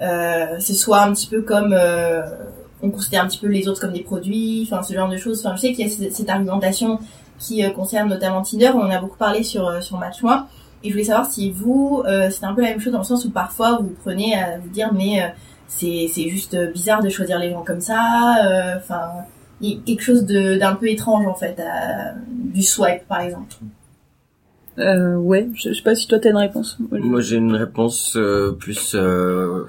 ce 0.00 0.74
soit 0.74 1.02
un 1.02 1.12
petit 1.12 1.28
peu 1.28 1.42
comme 1.42 1.76
on 2.82 2.90
considère 2.90 3.24
un 3.24 3.28
petit 3.28 3.38
peu 3.38 3.46
les 3.46 3.68
autres 3.68 3.80
comme 3.80 3.92
des 3.92 4.02
produits, 4.02 4.68
enfin 4.68 4.82
ce 4.82 4.92
genre 4.94 5.08
de 5.08 5.16
choses. 5.16 5.44
Enfin, 5.44 5.56
je 5.56 5.60
sais 5.62 5.72
qu'il 5.72 5.86
y 5.86 6.06
a 6.06 6.10
cette 6.10 6.28
argumentation 6.28 6.98
qui 7.38 7.64
euh, 7.64 7.70
concerne 7.70 8.08
notamment 8.08 8.42
Tinder, 8.42 8.70
on 8.74 8.80
en 8.82 8.90
a 8.90 8.98
beaucoup 9.00 9.16
parlé 9.18 9.42
sur 9.42 9.66
euh, 9.66 9.80
sur 9.80 9.98
Match.moi. 9.98 10.46
Et 10.84 10.88
je 10.88 10.92
voulais 10.94 11.04
savoir 11.04 11.26
si 11.26 11.50
vous, 11.50 12.02
euh, 12.06 12.28
c'est 12.30 12.44
un 12.44 12.54
peu 12.54 12.62
la 12.62 12.68
même 12.68 12.80
chose 12.80 12.92
dans 12.92 12.98
le 13.00 13.04
sens 13.04 13.24
où 13.24 13.30
parfois 13.30 13.78
vous 13.80 13.94
prenez 14.02 14.34
à 14.38 14.58
vous 14.58 14.68
dire 14.68 14.92
mais 14.94 15.22
euh, 15.22 15.26
c'est 15.68 16.08
c'est 16.12 16.28
juste 16.28 16.56
bizarre 16.72 17.02
de 17.02 17.08
choisir 17.08 17.38
les 17.38 17.50
gens 17.50 17.62
comme 17.64 17.80
ça. 17.80 18.36
euh, 18.46 18.76
Enfin, 18.76 19.08
il 19.60 19.70
y 19.70 19.74
a 19.74 19.78
quelque 19.86 20.02
chose 20.02 20.24
de 20.26 20.56
d'un 20.56 20.74
peu 20.74 20.88
étrange 20.88 21.26
en 21.26 21.34
fait, 21.34 21.58
à- 21.60 22.12
du 22.30 22.62
swipe 22.62 23.06
par 23.08 23.20
exemple. 23.20 23.54
Euh, 24.78 25.16
ouais, 25.16 25.48
je, 25.54 25.70
je 25.70 25.74
sais 25.74 25.82
pas 25.82 25.94
si 25.94 26.06
toi 26.06 26.18
t'as 26.18 26.30
une 26.30 26.36
réponse. 26.36 26.76
Moi, 26.90 27.20
j'ai 27.22 27.36
une 27.36 27.54
réponse 27.54 28.14
euh, 28.16 28.52
plus 28.52 28.92
euh, 28.94 29.64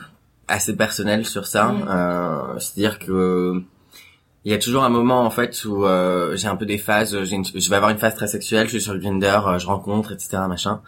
assez 0.49 0.75
personnelle 0.75 1.25
sur 1.25 1.47
ça. 1.47 1.69
Mm. 1.69 1.85
Euh, 1.89 2.59
C'est-à-dire 2.59 2.99
que 2.99 3.63
il 4.47 4.51
y 4.51 4.53
a 4.53 4.57
toujours 4.59 4.85
un 4.85 4.89
moment 4.89 5.23
en 5.25 5.29
fait 5.29 5.65
où 5.65 5.85
euh, 5.85 6.37
j'ai 6.37 6.47
un 6.47 6.55
peu 6.55 6.65
des 6.65 6.77
phases. 6.77 7.21
j'ai 7.25 7.35
une- 7.35 7.43
je 7.45 7.69
vais 7.69 7.75
avoir 7.75 7.91
une 7.91 7.97
phase 7.97 8.15
très 8.15 8.27
sexuelle. 8.27 8.65
Je 8.67 8.71
suis 8.77 8.81
sur 8.81 8.97
Grinder, 8.97 9.39
euh, 9.45 9.59
je 9.59 9.67
rencontre, 9.67 10.13
etc. 10.13 10.37
Machin. 10.47 10.79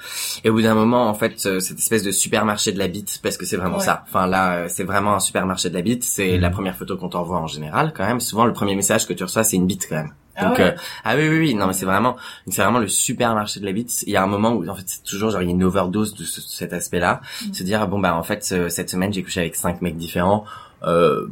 Et 0.46 0.50
au 0.50 0.54
bout 0.54 0.62
d'un 0.62 0.76
moment, 0.76 1.10
en 1.10 1.14
fait, 1.14 1.46
euh, 1.46 1.60
cette 1.60 1.78
espèce 1.80 2.04
de 2.04 2.12
supermarché 2.12 2.72
de 2.72 2.80
la 2.80 2.88
bite, 2.88 3.20
parce 3.22 3.36
que 3.36 3.46
c'est 3.46 3.58
vraiment 3.58 3.78
Ouais. 3.80 3.84
ça. 3.84 4.04
Enfin 4.08 4.28
là, 4.28 4.60
euh, 4.60 4.66
c'est 4.70 4.86
vraiment 4.86 5.14
un 5.14 5.20
supermarché 5.20 5.70
de 5.70 5.74
la 5.76 5.82
bite. 5.82 6.04
C'est 6.04 6.36
Mhm. 6.36 6.42
la 6.42 6.50
première 6.52 6.76
photo 6.78 6.96
qu'on 6.96 7.10
t'envoie 7.10 7.38
en 7.38 7.48
général, 7.48 7.92
quand 7.94 8.06
même. 8.08 8.22
Souvent, 8.22 8.46
le 8.46 8.54
premier 8.54 8.76
message 8.76 9.06
que 9.06 9.14
tu 9.14 9.24
reçois, 9.24 9.44
c'est 9.44 9.58
une 9.58 9.68
bite, 9.68 9.88
quand 9.90 9.96
même. 9.98 10.14
Ah 10.42 10.54
ouais. 10.54 10.62
euh, 10.62 10.72
ah 11.04 11.16
oui, 11.18 11.28
oui, 11.28 11.40
oui, 11.40 11.54
non, 11.54 11.68
mais 11.68 11.74
c'est 11.74 11.86
vraiment, 11.86 12.16
c'est 12.48 12.62
vraiment 12.64 12.80
le 12.80 12.88
supermarché 12.88 13.60
de 13.60 13.66
la 13.66 13.74
bite. 13.74 14.04
Il 14.08 14.14
y 14.14 14.16
a 14.16 14.24
un 14.24 14.28
moment 14.28 14.54
où, 14.54 14.66
en 14.70 14.74
fait, 14.76 14.84
c'est 14.86 15.04
toujours 15.04 15.32
genre 15.32 15.42
il 15.42 15.48
y 15.48 15.52
a 15.52 15.54
une 15.54 15.66
overdose 15.66 16.14
de 16.16 16.24
ce- 16.24 16.40
cet 16.40 16.72
aspect-là, 16.72 17.20
Mm. 17.50 17.54
se 17.54 17.64
dire 17.64 17.86
bon 17.90 18.00
bah 18.00 18.16
en 18.16 18.24
fait 18.24 18.48
euh, 18.54 18.70
cette 18.70 18.90
semaine 18.90 19.12
j'ai 19.12 19.22
couché 19.22 19.42
avec 19.42 19.56
cinq 19.58 19.82
mecs 19.82 19.98
différents, 19.98 20.46
euh, 20.84 21.28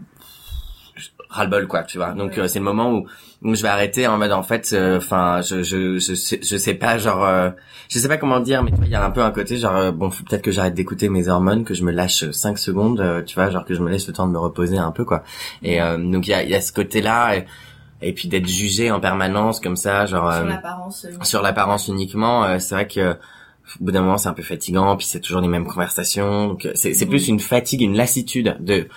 ras-le-bol 1.30 1.68
quoi, 1.68 1.84
tu 1.84 1.98
vois. 1.98 2.12
Donc 2.14 2.32
Ouais. 2.34 2.40
euh, 2.40 2.48
c'est 2.48 2.60
le 2.60 2.66
moment 2.66 2.92
où, 2.94 3.06
où 3.44 3.54
je 3.56 3.62
vais 3.62 3.68
arrêter 3.68 4.08
en 4.08 4.18
mode 4.18 4.32
en 4.32 4.44
fait, 4.44 4.76
enfin 4.98 5.42
je 5.42 5.62
je 5.64 6.00
je 6.00 6.14
sais, 6.16 6.40
je 6.44 6.58
sais 6.58 6.74
pas 6.74 6.98
genre, 6.98 7.24
euh, 7.26 7.50
je 7.90 8.00
sais 8.00 8.08
pas 8.08 8.18
comment 8.18 8.40
dire, 8.40 8.64
mais 8.64 8.72
tu 8.72 8.78
vois, 8.78 8.86
il 8.86 8.92
y 8.92 8.96
a 8.96 9.04
un 9.06 9.12
peu 9.12 9.22
un 9.22 9.32
côté 9.32 9.58
genre 9.58 9.76
euh, 9.76 9.92
bon 9.92 10.10
peut-être 10.10 10.42
que 10.42 10.52
j'arrête 10.52 10.74
d'écouter 10.74 11.10
mes 11.10 11.28
hormones, 11.28 11.64
que 11.66 11.74
je 11.74 11.84
me 11.84 11.92
lâche 11.92 12.30
cinq 12.32 12.58
secondes, 12.58 13.00
euh, 13.02 13.22
tu 13.24 13.36
vois, 13.36 13.50
genre 13.50 13.66
que 13.66 13.74
je 13.74 13.82
me 13.82 13.90
laisse 13.90 14.08
le 14.08 14.14
temps 14.14 14.28
de 14.28 14.32
me 14.32 14.40
reposer 14.40 14.78
un 14.78 14.92
peu 14.92 15.04
quoi. 15.06 15.24
Et 15.64 15.82
euh, 15.82 15.98
donc 15.98 16.28
il 16.28 16.32
y 16.32 16.34
a 16.34 16.44
il 16.44 16.50
y 16.50 16.56
a 16.56 16.62
ce 16.62 16.72
côté-là. 16.74 17.36
Et, 17.38 17.46
et 18.00 18.14
puis 18.14 18.28
d'être 18.28 18.48
jugé 18.48 18.92
en 18.92 19.00
permanence 19.00 19.60
comme 19.60 19.76
ça, 19.76 20.06
genre 20.06 20.32
Sur 20.32 20.42
euh, 20.44 20.48
l'apparence. 20.50 21.06
euh, 21.06 21.24
sur 21.24 21.42
l'apparence 21.42 21.88
uniquement, 21.88 22.44
euh, 22.46 22.60
c'est 22.60 22.76
vrai 22.76 22.88
que 22.88 23.14
au 23.14 23.84
bout 23.84 23.92
d'un 23.92 24.02
moment 24.02 24.18
c'est 24.20 24.30
un 24.30 24.34
peu 24.34 24.44
fatigant, 24.44 24.96
puis 24.96 25.08
c'est 25.08 25.20
toujours 25.20 25.42
les 25.42 25.48
mêmes 25.48 25.66
conversations, 25.66 26.48
donc 26.48 26.66
euh, 26.66 26.72
c'est 26.76 26.94
c'est 26.94 27.06
Mhm. 27.06 27.10
plus 27.10 27.28
une 27.28 27.40
fatigue, 27.40 27.82
une 27.82 27.98
lassitude 27.98 28.56
de. 28.60 28.88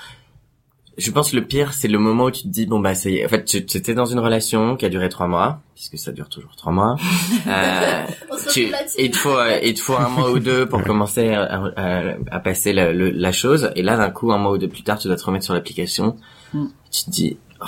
Je 0.98 1.10
pense 1.12 1.30
que 1.30 1.36
le 1.36 1.44
pire 1.46 1.72
c'est 1.72 1.88
le 1.88 1.98
moment 1.98 2.24
où 2.24 2.30
tu 2.30 2.42
te 2.42 2.48
dis 2.48 2.66
bon 2.66 2.78
bah 2.80 2.94
c'est 2.94 3.24
en 3.24 3.28
fait 3.28 3.44
tu 3.44 3.64
tu 3.64 3.78
étais 3.78 3.94
dans 3.94 4.04
une 4.06 4.18
relation 4.18 4.76
qui 4.76 4.84
a 4.84 4.88
duré 4.88 5.08
trois 5.08 5.28
mois 5.28 5.60
puisque 5.74 5.96
ça 5.98 6.12
dure 6.12 6.28
toujours 6.28 6.54
trois 6.56 6.72
mois. 6.72 6.96
Euh, 7.46 8.04
tu, 8.52 8.70
il 8.98 9.10
te 9.10 9.16
faut 9.16 9.30
euh, 9.36 9.58
il 9.62 9.74
te 9.74 9.80
faut 9.80 9.96
un 9.96 10.08
mois 10.08 10.30
ou 10.30 10.38
deux 10.40 10.66
pour 10.66 10.82
commencer 10.82 11.32
à, 11.32 11.62
à- 11.76 12.14
à 12.30 12.40
passer 12.40 12.72
le- 12.72 12.92
la 13.10 13.32
chose. 13.32 13.70
Et 13.76 13.82
là 13.82 13.96
d'un 13.96 14.10
coup 14.10 14.30
un 14.32 14.38
mois 14.38 14.52
ou 14.52 14.58
deux 14.58 14.68
plus 14.68 14.82
tard 14.82 14.98
tu 14.98 15.08
dois 15.08 15.16
te 15.16 15.24
remettre 15.24 15.44
sur 15.44 15.54
l'application. 15.54 16.16
Mm. 16.52 16.66
tu 16.90 17.04
te 17.04 17.10
dis 17.10 17.38
oh, 17.62 17.64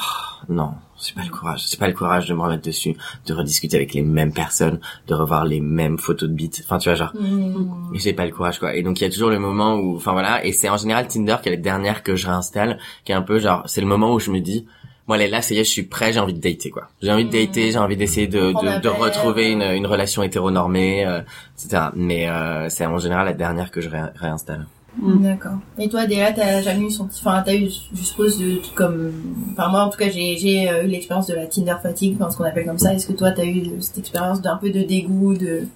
non 0.49 0.73
c'est 1.03 1.15
pas 1.15 1.23
le 1.25 1.31
courage 1.31 1.65
c'est 1.67 1.79
pas 1.79 1.89
le 1.89 1.95
courage 1.95 2.29
de 2.29 2.35
me 2.35 2.41
remettre 2.41 2.63
dessus 2.65 2.95
de 3.27 3.35
rediscuter 3.35 3.77
avec 3.77 3.93
les 3.95 4.03
mêmes 4.03 4.33
personnes 4.33 4.79
de 5.09 5.15
revoir 5.15 5.45
les 5.45 5.61
mêmes 5.61 5.99
photos 5.99 6.29
de 6.29 6.35
bites 6.35 6.63
enfin 6.65 6.79
tu 6.79 6.89
vois 6.89 6.95
genre 6.97 7.13
Mm. 7.15 7.91
mais 7.93 7.99
j'ai 7.99 8.13
pas 8.13 8.25
le 8.25 8.33
courage 8.33 8.59
quoi. 8.59 8.75
Et 8.77 8.83
donc 8.83 9.01
il 9.01 9.05
y 9.05 9.07
a 9.07 9.11
toujours 9.11 9.31
le 9.31 9.39
moment 9.39 9.75
où 9.77 9.97
enfin 9.97 10.13
voilà. 10.13 10.45
Et 10.45 10.53
c'est 10.53 10.69
en 10.69 10.77
général 10.77 11.07
Tinder 11.09 11.37
qui 11.43 11.49
est 11.49 11.53
la 11.53 11.59
dernière 11.61 12.03
que 12.03 12.17
je 12.17 12.27
réinstalle 12.27 12.79
qui 13.05 13.13
est 13.13 13.15
un 13.15 13.23
peu 13.23 13.39
genre 13.39 13.63
c'est 13.67 13.81
le 13.81 13.87
moment 13.87 14.15
où 14.15 14.19
je 14.21 14.31
me 14.31 14.41
dis 14.41 14.67
moi 15.09 15.19
est 15.19 15.29
là 15.29 15.43
ça 15.43 15.53
y 15.55 15.59
est 15.59 15.65
je 15.65 15.71
suis 15.71 15.83
prêt 15.83 16.13
j'ai 16.13 16.21
envie 16.21 16.33
de 16.35 16.41
dater 16.41 16.71
quoi. 16.71 16.89
J'ai 17.03 17.11
envie 17.13 17.25
de 17.25 17.31
dater 17.33 17.73
j'ai 17.73 17.79
envie 17.79 17.97
d'essayer 17.97 18.29
de, 18.29 18.53
de, 18.53 18.81
de 18.81 18.89
retrouver 18.89 19.51
une, 19.51 19.63
une 19.63 19.87
relation 19.87 20.23
hétéronormée 20.23 21.05
euh, 21.07 21.21
etc 21.59 21.87
mais 21.95 22.29
euh, 22.29 22.69
c'est 22.69 22.87
en 22.87 22.99
général 22.99 23.27
la 23.27 23.33
dernière 23.35 23.71
que 23.71 23.81
je 23.81 23.89
ré- 23.91 24.11
réinstalle 24.15 24.67
D'accord. 25.01 25.59
Et 25.79 25.89
toi, 25.89 26.07
Déa, 26.07 26.33
t'as 26.33 26.61
jamais 26.61 26.87
eu 26.87 26.91
son, 26.91 27.05
enfin, 27.05 27.43
t'as 27.45 27.55
eu, 27.55 27.71
je 27.95 28.03
suppose, 28.03 28.39
de, 28.39 28.61
comme, 28.75 29.13
enfin, 29.53 29.69
moi, 29.69 29.85
en 29.85 29.91
tout 29.91 29.99
cas, 29.99 30.11
j'ai, 30.11 30.37
j'ai 30.37 30.69
euh, 30.69 30.85
eu 30.85 30.87
l'expérience 30.87 31.27
de 31.27 31.35
la 31.35 31.47
Tinder 31.47 31.77
fatigue, 31.83 32.17
enfin, 32.21 32.31
ce 32.31 32.37
qu'on 32.37 32.45
appelle 32.45 32.67
comme 32.67 32.79
ça. 32.79 32.93
Est-ce 32.93 33.07
que 33.07 33.15
toi, 33.15 33.31
t'as 33.31 33.45
eu 33.45 33.81
cette 33.81 33.99
expérience 33.99 34.43
d'un 34.43 34.57
peu 34.57 34.71
de 34.71 34.83
dégoût, 34.83 35.35
de, 35.35 35.67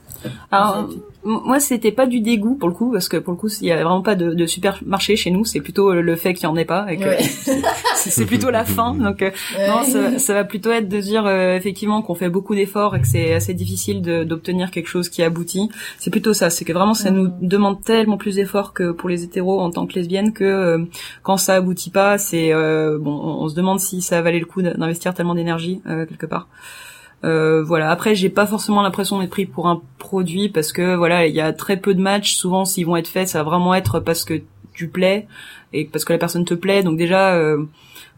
Alors, 0.50 0.88
moi, 1.26 1.60
c'était 1.60 1.92
pas 1.92 2.06
du 2.06 2.20
dégoût 2.20 2.54
pour 2.54 2.68
le 2.68 2.74
coup, 2.74 2.92
parce 2.92 3.08
que 3.08 3.16
pour 3.16 3.32
le 3.32 3.38
coup, 3.38 3.48
il 3.60 3.66
y 3.66 3.72
a 3.72 3.76
vraiment 3.76 4.02
pas 4.02 4.14
de, 4.14 4.32
de 4.32 4.46
supermarché 4.46 5.16
chez 5.16 5.30
nous. 5.30 5.44
C'est 5.44 5.60
plutôt 5.60 5.92
le 5.92 6.16
fait 6.16 6.34
qu'il 6.34 6.44
y 6.44 6.46
en 6.46 6.56
ait 6.56 6.64
pas, 6.64 6.86
et 6.90 6.96
que 6.96 7.06
Ouais. 7.06 7.22
c'est 7.94 8.26
plutôt 8.26 8.50
la 8.50 8.64
fin. 8.64 8.94
Donc, 8.94 9.22
euh, 9.22 9.30
non, 9.68 9.82
ça, 9.84 10.18
ça 10.18 10.34
va 10.34 10.44
plutôt 10.44 10.70
être 10.70 10.88
de 10.88 11.00
dire 11.00 11.26
euh, 11.26 11.56
effectivement 11.56 12.02
qu'on 12.02 12.14
fait 12.14 12.28
beaucoup 12.28 12.54
d'efforts 12.54 12.96
et 12.96 13.00
que 13.00 13.06
c'est 13.06 13.34
assez 13.34 13.54
difficile 13.54 14.00
d'obtenir 14.02 14.70
quelque 14.70 14.88
chose 14.88 15.08
qui 15.08 15.22
aboutit. 15.22 15.68
C'est 15.98 16.10
plutôt 16.10 16.32
ça. 16.32 16.50
C'est 16.50 16.64
que 16.64 16.72
vraiment, 16.72 16.94
ça 16.94 17.10
nous 17.10 17.28
demande 17.40 17.82
tellement 17.82 18.16
plus 18.16 18.36
d'efforts 18.36 18.72
que 18.72 18.92
pour 18.92 19.08
les 19.08 19.24
hétéros 19.24 19.60
en 19.60 19.70
tant 19.70 19.86
que 19.86 19.94
lesbiennes 19.94 20.32
que 20.32 20.44
euh, 20.44 20.84
quand 21.22 21.36
ça 21.36 21.54
aboutit 21.54 21.90
pas, 21.90 22.18
c'est 22.18 22.52
euh, 22.52 22.98
bon, 22.98 23.12
on, 23.12 23.44
on 23.44 23.48
se 23.48 23.54
demande 23.54 23.80
si 23.80 24.02
ça 24.02 24.22
valait 24.22 24.40
le 24.40 24.46
coup 24.46 24.62
d'investir 24.62 25.14
tellement 25.14 25.34
d'énergie 25.34 25.80
euh, 25.86 26.06
quelque 26.06 26.26
part. 26.26 26.48
Euh, 27.24 27.62
voilà. 27.62 27.90
Après, 27.90 28.14
j'ai 28.14 28.28
pas 28.28 28.46
forcément 28.46 28.82
l'impression 28.82 29.20
d'être 29.20 29.30
pris 29.30 29.46
pour 29.46 29.68
un 29.68 29.82
produit 29.98 30.48
parce 30.48 30.72
que 30.72 30.94
voilà, 30.94 31.26
il 31.26 31.34
y 31.34 31.40
a 31.40 31.52
très 31.52 31.76
peu 31.76 31.94
de 31.94 32.00
matchs. 32.00 32.34
Souvent, 32.34 32.64
s'ils 32.64 32.86
vont 32.86 32.96
être 32.96 33.08
faits, 33.08 33.28
ça 33.28 33.42
va 33.42 33.50
vraiment 33.50 33.74
être 33.74 34.00
parce 34.00 34.24
que 34.24 34.42
tu 34.72 34.88
plais 34.88 35.26
et 35.72 35.86
parce 35.86 36.04
que 36.04 36.12
la 36.12 36.18
personne 36.18 36.44
te 36.44 36.54
plaît. 36.54 36.82
Donc 36.82 36.98
déjà, 36.98 37.34
euh, 37.34 37.64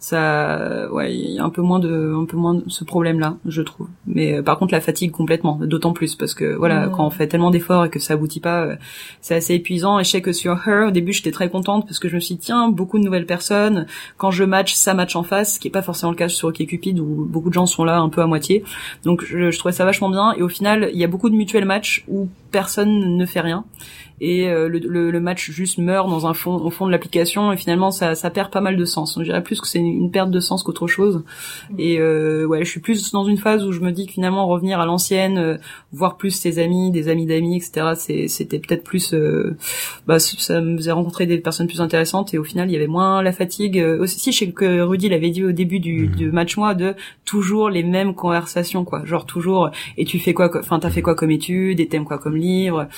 ça, 0.01 0.89
ouais, 0.93 1.15
il 1.15 1.33
y 1.33 1.39
a 1.39 1.45
un 1.45 1.51
peu 1.51 1.61
moins 1.63 1.81
de, 1.81 2.15
un 2.17 2.25
peu 2.25 2.37
moins 2.37 2.55
de 2.55 2.65
ce 2.69 2.85
problème-là, 2.85 3.37
je 3.47 3.63
trouve. 3.63 3.89
Mais 4.07 4.39
euh, 4.39 4.43
par 4.43 4.59
contre, 4.59 4.73
la 4.73 4.81
fatigue 4.81 5.11
complètement, 5.11 5.59
d'autant 5.63 5.93
plus 5.93 6.15
parce 6.15 6.35
que 6.35 6.55
voilà, 6.55 6.87
Mhm. 6.87 6.93
quand 6.93 7.07
on 7.07 7.11
fait 7.11 7.27
tellement 7.27 7.51
d'efforts 7.51 7.87
et 7.87 7.91
que 7.91 7.99
ça 7.99 8.15
aboutit 8.15 8.41
pas, 8.41 8.63
euh, 8.65 8.77
c'est 9.21 9.35
assez 9.35 9.55
épuisant. 9.55 9.99
Et 9.99 10.05
je 10.05 10.11
sais 10.11 10.23
que 10.23 10.33
sur 10.33 10.53
Her, 10.67 10.89
au 10.89 10.91
début, 10.93 11.13
j'étais 11.13 11.33
très 11.33 11.51
contente 11.51 11.85
parce 11.87 11.99
que 11.99 12.09
je 12.09 12.15
me 12.15 12.21
suis 12.21 12.37
dit, 12.37 12.41
tiens, 12.41 12.69
beaucoup 12.69 12.99
de 12.99 13.05
nouvelles 13.05 13.27
personnes. 13.27 13.87
Quand 14.17 14.31
je 14.31 14.45
match, 14.45 14.75
ça 14.75 14.95
match 14.95 15.17
en 15.17 15.23
face, 15.25 15.55
ce 15.55 15.61
qui 15.61 15.69
est 15.69 15.73
pas 15.73 15.83
forcément 15.83 16.13
le 16.13 16.17
cas 16.17 16.29
sur 16.29 16.49
OkCupid 16.49 17.01
où 17.01 17.27
beaucoup 17.29 17.49
de 17.49 17.55
gens 17.55 17.67
sont 17.67 17.85
là 17.85 17.99
un 17.99 18.09
peu 18.09 18.23
à 18.23 18.27
moitié. 18.27 18.63
Donc 19.05 19.25
je, 19.25 19.51
je 19.51 19.59
trouvais 19.59 19.73
ça 19.73 19.85
vachement 19.85 20.11
bien. 20.11 20.33
Et 20.35 20.43
au 20.43 20.49
final, 20.49 20.91
il 20.93 20.99
y 20.99 21.05
a 21.05 21.09
beaucoup 21.09 21.29
de 21.29 21.35
mutual 21.35 21.65
match 21.65 22.05
où 22.09 22.29
personne 22.51 23.17
ne 23.17 23.27
fait 23.27 23.41
rien 23.41 23.65
et 24.21 24.49
euh, 24.49 24.69
le, 24.69 24.79
le, 24.79 25.11
le, 25.11 25.21
match 25.21 25.51
juste 25.51 25.79
meurt 25.79 26.09
dans 26.09 26.27
un 26.27 26.35
fond 26.35 26.57
au 26.57 26.71
fond 26.71 26.87
de 26.87 26.91
l'application 26.91 27.53
et 27.53 27.57
finalement 27.57 27.91
ça, 27.91 28.15
ça 28.15 28.31
perd 28.31 28.51
pas 28.51 28.61
mal 28.61 28.77
de 28.77 28.85
sens. 28.85 29.17
On 29.17 29.23
dirait 29.23 29.43
plus 29.43 29.61
que 29.61 29.69
c'est 29.69 29.79
une 29.79 30.11
perte 30.11 30.31
de 30.31 30.41
sens 30.41 30.63
qu'autre 30.63 30.87
chose. 30.87 31.23
Et 31.79 31.99
euh, 32.01 32.45
ouais, 32.47 32.65
je 32.65 32.71
suis 32.71 32.81
plus 32.81 33.13
dans 33.13 33.25
une 33.25 33.39
phase 33.39 33.65
où 33.65 33.73
je 33.73 33.81
me 33.81 33.93
dis 33.93 34.07
que 34.07 34.13
finalement 34.13 34.47
revenir 34.47 34.81
à 34.81 34.87
l'ancienne, 34.87 35.39
euh, 35.39 35.57
voir 35.93 36.17
plus 36.17 36.31
ses 36.31 36.59
amis, 36.59 36.91
des 36.91 37.09
amis 37.09 37.27
d'amis, 37.27 37.57
etc. 37.57 38.27
C'était 38.29 38.59
peut-être 38.59 38.83
plus, 38.83 39.15
euh, 39.15 39.57
bah 40.07 40.19
ça 40.19 40.61
me 40.61 40.77
faisait 40.77 40.93
rencontrer 40.93 41.27
des 41.27 41.39
personnes 41.39 41.69
plus 41.69 41.81
intéressantes 41.81 42.35
et 42.35 42.39
au 42.39 42.45
final 42.45 42.69
il 42.69 42.73
y 42.73 42.77
avait 42.77 42.87
moins 42.87 43.23
la 43.23 43.33
fatigue. 43.33 43.79
Aussi, 44.01 44.33
je 44.33 44.39
sais 44.39 44.51
que 44.51 44.81
Rudy 44.81 45.09
l'avait 45.09 45.31
dit 45.31 45.45
au 45.45 45.53
début 45.53 45.81
du, 45.81 46.09
mhm. 46.09 46.17
du 46.17 46.31
match 46.33 46.57
moi 46.57 46.75
de 46.75 46.95
toujours 47.25 47.71
les 47.71 47.83
mêmes 47.83 48.15
conversations 48.15 48.85
quoi, 48.85 49.05
genre 49.05 49.27
toujours 49.27 49.71
et 49.97 50.05
tu 50.05 50.19
fais 50.19 50.35
quoi, 50.35 50.51
enfin 50.59 50.79
t'as 50.79 50.91
fait 50.91 51.03
quoi 51.03 51.15
comme 51.15 51.31
étude, 51.31 51.81
et 51.81 51.87
t'aimes 51.87 52.05
quoi 52.05 52.19
comme 52.19 52.37
livre. 52.39 52.89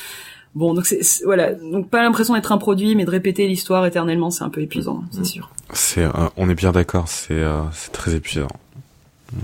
Bon, 0.54 0.74
donc 0.74 0.86
c'est 0.86 1.00
voilà, 1.24 1.52
donc 1.54 1.88
pas 1.88 2.02
l'impression 2.02 2.34
d'être 2.34 2.50
un 2.50 2.58
produit, 2.58 2.96
mais 2.96 3.04
de 3.04 3.10
répéter 3.10 3.46
l'histoire 3.46 3.86
éternellement, 3.86 4.30
c'est 4.30 4.42
un 4.42 4.48
peu 4.48 4.60
épuisant, 4.60 5.04
c'est 5.12 5.20
mm. 5.20 5.24
sûr. 5.24 5.50
C'est, 5.72 6.04
euh, 6.04 6.10
on 6.36 6.50
est 6.50 6.54
bien 6.54 6.72
d'accord, 6.72 7.06
c'est 7.06 7.34
euh, 7.34 7.62
c'est 7.72 7.92
très 7.92 8.14
épuisant. 8.16 8.48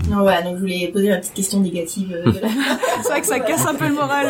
Non, 0.09 0.23
ouais, 0.23 0.43
donc 0.43 0.55
je 0.55 0.59
voulais 0.59 0.89
poser 0.91 1.07
la 1.07 1.17
petite 1.17 1.33
question 1.33 1.61
négative. 1.61 2.13
Euh, 2.13 2.31
c'est 3.01 3.07
vrai 3.07 3.21
que 3.21 3.27
ça 3.27 3.39
casse 3.39 3.65
un 3.65 3.73
peu 3.73 3.87
le 3.87 3.93
moral. 3.93 4.27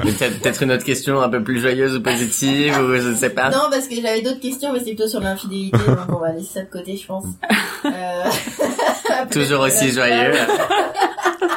peut-être 0.00 0.62
une 0.62 0.72
autre 0.72 0.84
question 0.84 1.20
un 1.20 1.28
peu 1.28 1.42
plus 1.42 1.60
joyeuse 1.60 1.96
ou 1.96 2.02
positive, 2.02 2.72
ou 2.78 2.96
je 2.96 3.10
ne 3.10 3.14
sais 3.14 3.28
pas. 3.28 3.50
Non, 3.50 3.68
parce 3.70 3.86
que 3.86 3.96
j'avais 3.96 4.22
d'autres 4.22 4.40
questions, 4.40 4.72
mais 4.72 4.78
c'est 4.78 4.94
plutôt 4.94 5.08
sur 5.08 5.20
l'infidélité, 5.20 5.76
donc 5.86 6.08
on 6.08 6.20
va 6.20 6.32
laisser 6.32 6.54
ça 6.54 6.62
de 6.62 6.70
côté, 6.70 6.96
je 6.96 7.06
pense. 7.06 7.24
Toujours 9.30 9.60
aussi 9.60 9.92
joyeux 9.92 10.32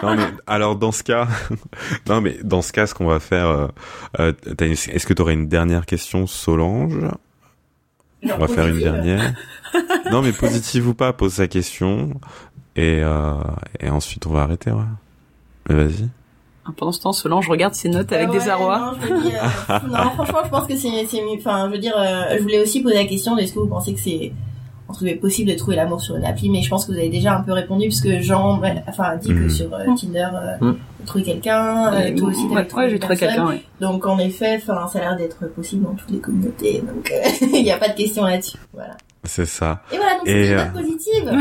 non 0.03 0.15
mais 0.15 0.23
alors 0.45 0.75
dans 0.75 0.91
ce 0.91 1.03
cas, 1.03 1.27
non 2.07 2.21
mais 2.21 2.37
dans 2.43 2.61
ce 2.61 2.71
cas, 2.71 2.87
ce 2.87 2.93
qu'on 2.93 3.05
va 3.05 3.19
faire, 3.19 3.47
euh, 3.47 3.67
euh 4.19 4.33
est-ce 4.59 5.05
que 5.05 5.13
tu 5.13 5.21
aurais 5.21 5.33
une 5.33 5.47
dernière 5.47 5.85
question, 5.85 6.27
Solange? 6.27 6.97
On 8.23 8.37
va 8.37 8.47
faire 8.47 8.67
une 8.67 8.79
dernière. 8.79 9.33
non 10.11 10.21
mais 10.21 10.31
positive 10.31 10.87
ou 10.87 10.93
pas, 10.93 11.13
pose 11.13 11.33
sa 11.33 11.47
question 11.47 12.19
et 12.75 13.01
euh, 13.03 13.33
et 13.79 13.89
ensuite 13.89 14.25
on 14.27 14.31
va 14.31 14.41
arrêter. 14.41 14.71
Ouais. 14.71 14.83
Mais 15.69 15.75
vas-y. 15.75 16.09
Ah, 16.65 16.71
pendant 16.75 16.91
ce 16.91 16.99
temps, 16.99 17.13
Solange 17.13 17.49
regarde 17.49 17.73
ses 17.73 17.89
notes 17.89 18.11
avec 18.11 18.29
des 18.31 18.49
arrois. 18.49 18.95
Non, 19.01 19.15
euh, 19.15 19.79
non, 19.87 20.11
franchement, 20.11 20.41
je 20.43 20.49
pense 20.49 20.67
que 20.67 20.75
c'est, 20.75 20.89
enfin, 21.37 21.67
je 21.67 21.71
veux 21.71 21.77
dire, 21.77 21.95
je 22.35 22.41
voulais 22.41 22.61
aussi 22.61 22.81
poser 22.81 22.95
la 22.95 23.05
question 23.05 23.37
est-ce 23.37 23.53
que 23.53 23.59
vous 23.59 23.67
pensez 23.67 23.93
que 23.93 23.99
c'est 23.99 24.33
entre 24.89 25.19
possible 25.19 25.51
de 25.51 25.55
trouver 25.55 25.75
l'amour 25.75 26.01
sur 26.01 26.15
une 26.15 26.25
appli, 26.25 26.49
mais 26.49 26.61
je 26.61 26.69
pense 26.69 26.85
que 26.85 26.91
vous 26.91 26.97
avez 26.97 27.09
déjà 27.09 27.35
un 27.35 27.41
peu 27.41 27.51
répondu 27.51 27.87
puisque 27.87 28.21
Jean, 28.21 28.61
enfin, 28.87 29.17
dit 29.17 29.29
que 29.29 29.45
mm. 29.45 29.49
sur 29.49 29.73
euh, 29.73 29.85
Tinder, 29.99 30.29
euh, 30.33 30.71
mm. 30.71 30.77
trouvé 31.05 31.23
quelqu'un, 31.23 31.93
euh, 31.93 32.15
toi 32.15 32.29
aussi 32.29 32.45
t'as 32.53 32.63
trouvé 32.63 32.89
j'ai 32.89 32.99
trouvé 32.99 33.17
quelqu'un. 33.17 33.59
Donc 33.81 34.05
en 34.05 34.17
effet, 34.17 34.59
enfin, 34.61 34.87
ça 34.87 34.99
a 34.99 35.01
l'air 35.01 35.17
d'être 35.17 35.47
possible 35.53 35.83
dans 35.83 35.93
toutes 35.93 36.11
les 36.11 36.19
communautés, 36.19 36.81
donc 36.81 37.11
il 37.41 37.63
n'y 37.63 37.71
a 37.71 37.77
pas 37.77 37.89
de 37.89 37.95
question 37.95 38.23
là-dessus. 38.23 38.57
Voilà. 38.73 38.95
C'est 39.23 39.45
ça. 39.45 39.81
Et 39.91 39.97
voilà, 39.97 40.13
donc 40.13 40.21
c'est 40.25 40.47
une 40.47 40.55
note 40.55 40.73
positive. 40.73 41.37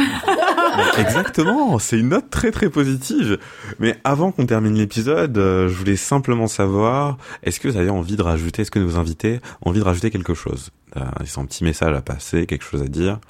Exactement, 0.98 1.78
c'est 1.78 2.00
une 2.00 2.08
note 2.08 2.30
très 2.30 2.50
très 2.50 2.68
positive. 2.68 3.38
Mais 3.78 3.96
avant 4.02 4.32
qu'on 4.32 4.44
termine 4.44 4.74
l'épisode, 4.74 5.36
je 5.36 5.72
voulais 5.72 5.94
simplement 5.94 6.48
savoir, 6.48 7.16
est-ce 7.44 7.60
que 7.60 7.68
vous 7.68 7.76
avez 7.76 7.90
envie 7.90 8.16
de 8.16 8.22
rajouter, 8.22 8.62
est-ce 8.62 8.72
que 8.72 8.80
nos 8.80 8.96
invités 8.96 9.38
ont 9.64 9.70
envie 9.70 9.78
de 9.78 9.84
rajouter 9.84 10.10
quelque 10.10 10.34
chose? 10.34 10.70
Ils 10.96 11.38
ont 11.38 11.42
un 11.42 11.46
petit 11.46 11.62
message 11.62 11.94
à 11.94 12.00
passer, 12.00 12.46
quelque 12.46 12.64
chose 12.64 12.82
à 12.82 12.88
dire 12.88 13.20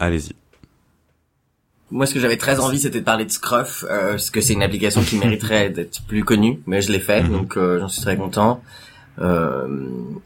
Allez-y. 0.00 0.34
Moi, 1.92 2.06
ce 2.06 2.14
que 2.14 2.20
j'avais 2.20 2.36
très 2.36 2.60
envie, 2.60 2.78
c'était 2.78 3.00
de 3.00 3.04
parler 3.04 3.24
de 3.24 3.30
Scruff, 3.30 3.84
euh, 3.88 4.10
parce 4.10 4.30
que 4.30 4.40
c'est 4.40 4.52
une 4.52 4.62
application 4.62 5.02
qui 5.02 5.16
mériterait 5.16 5.70
d'être 5.76 6.02
plus 6.06 6.24
connue, 6.24 6.60
mais 6.66 6.82
je 6.82 6.90
l'ai 6.90 7.00
fait, 7.00 7.22
mhm. 7.22 7.32
donc 7.32 7.56
euh, 7.56 7.78
j'en 7.80 7.88
suis 7.88 8.02
très 8.02 8.16
content. 8.16 8.62
Euh, 9.20 9.66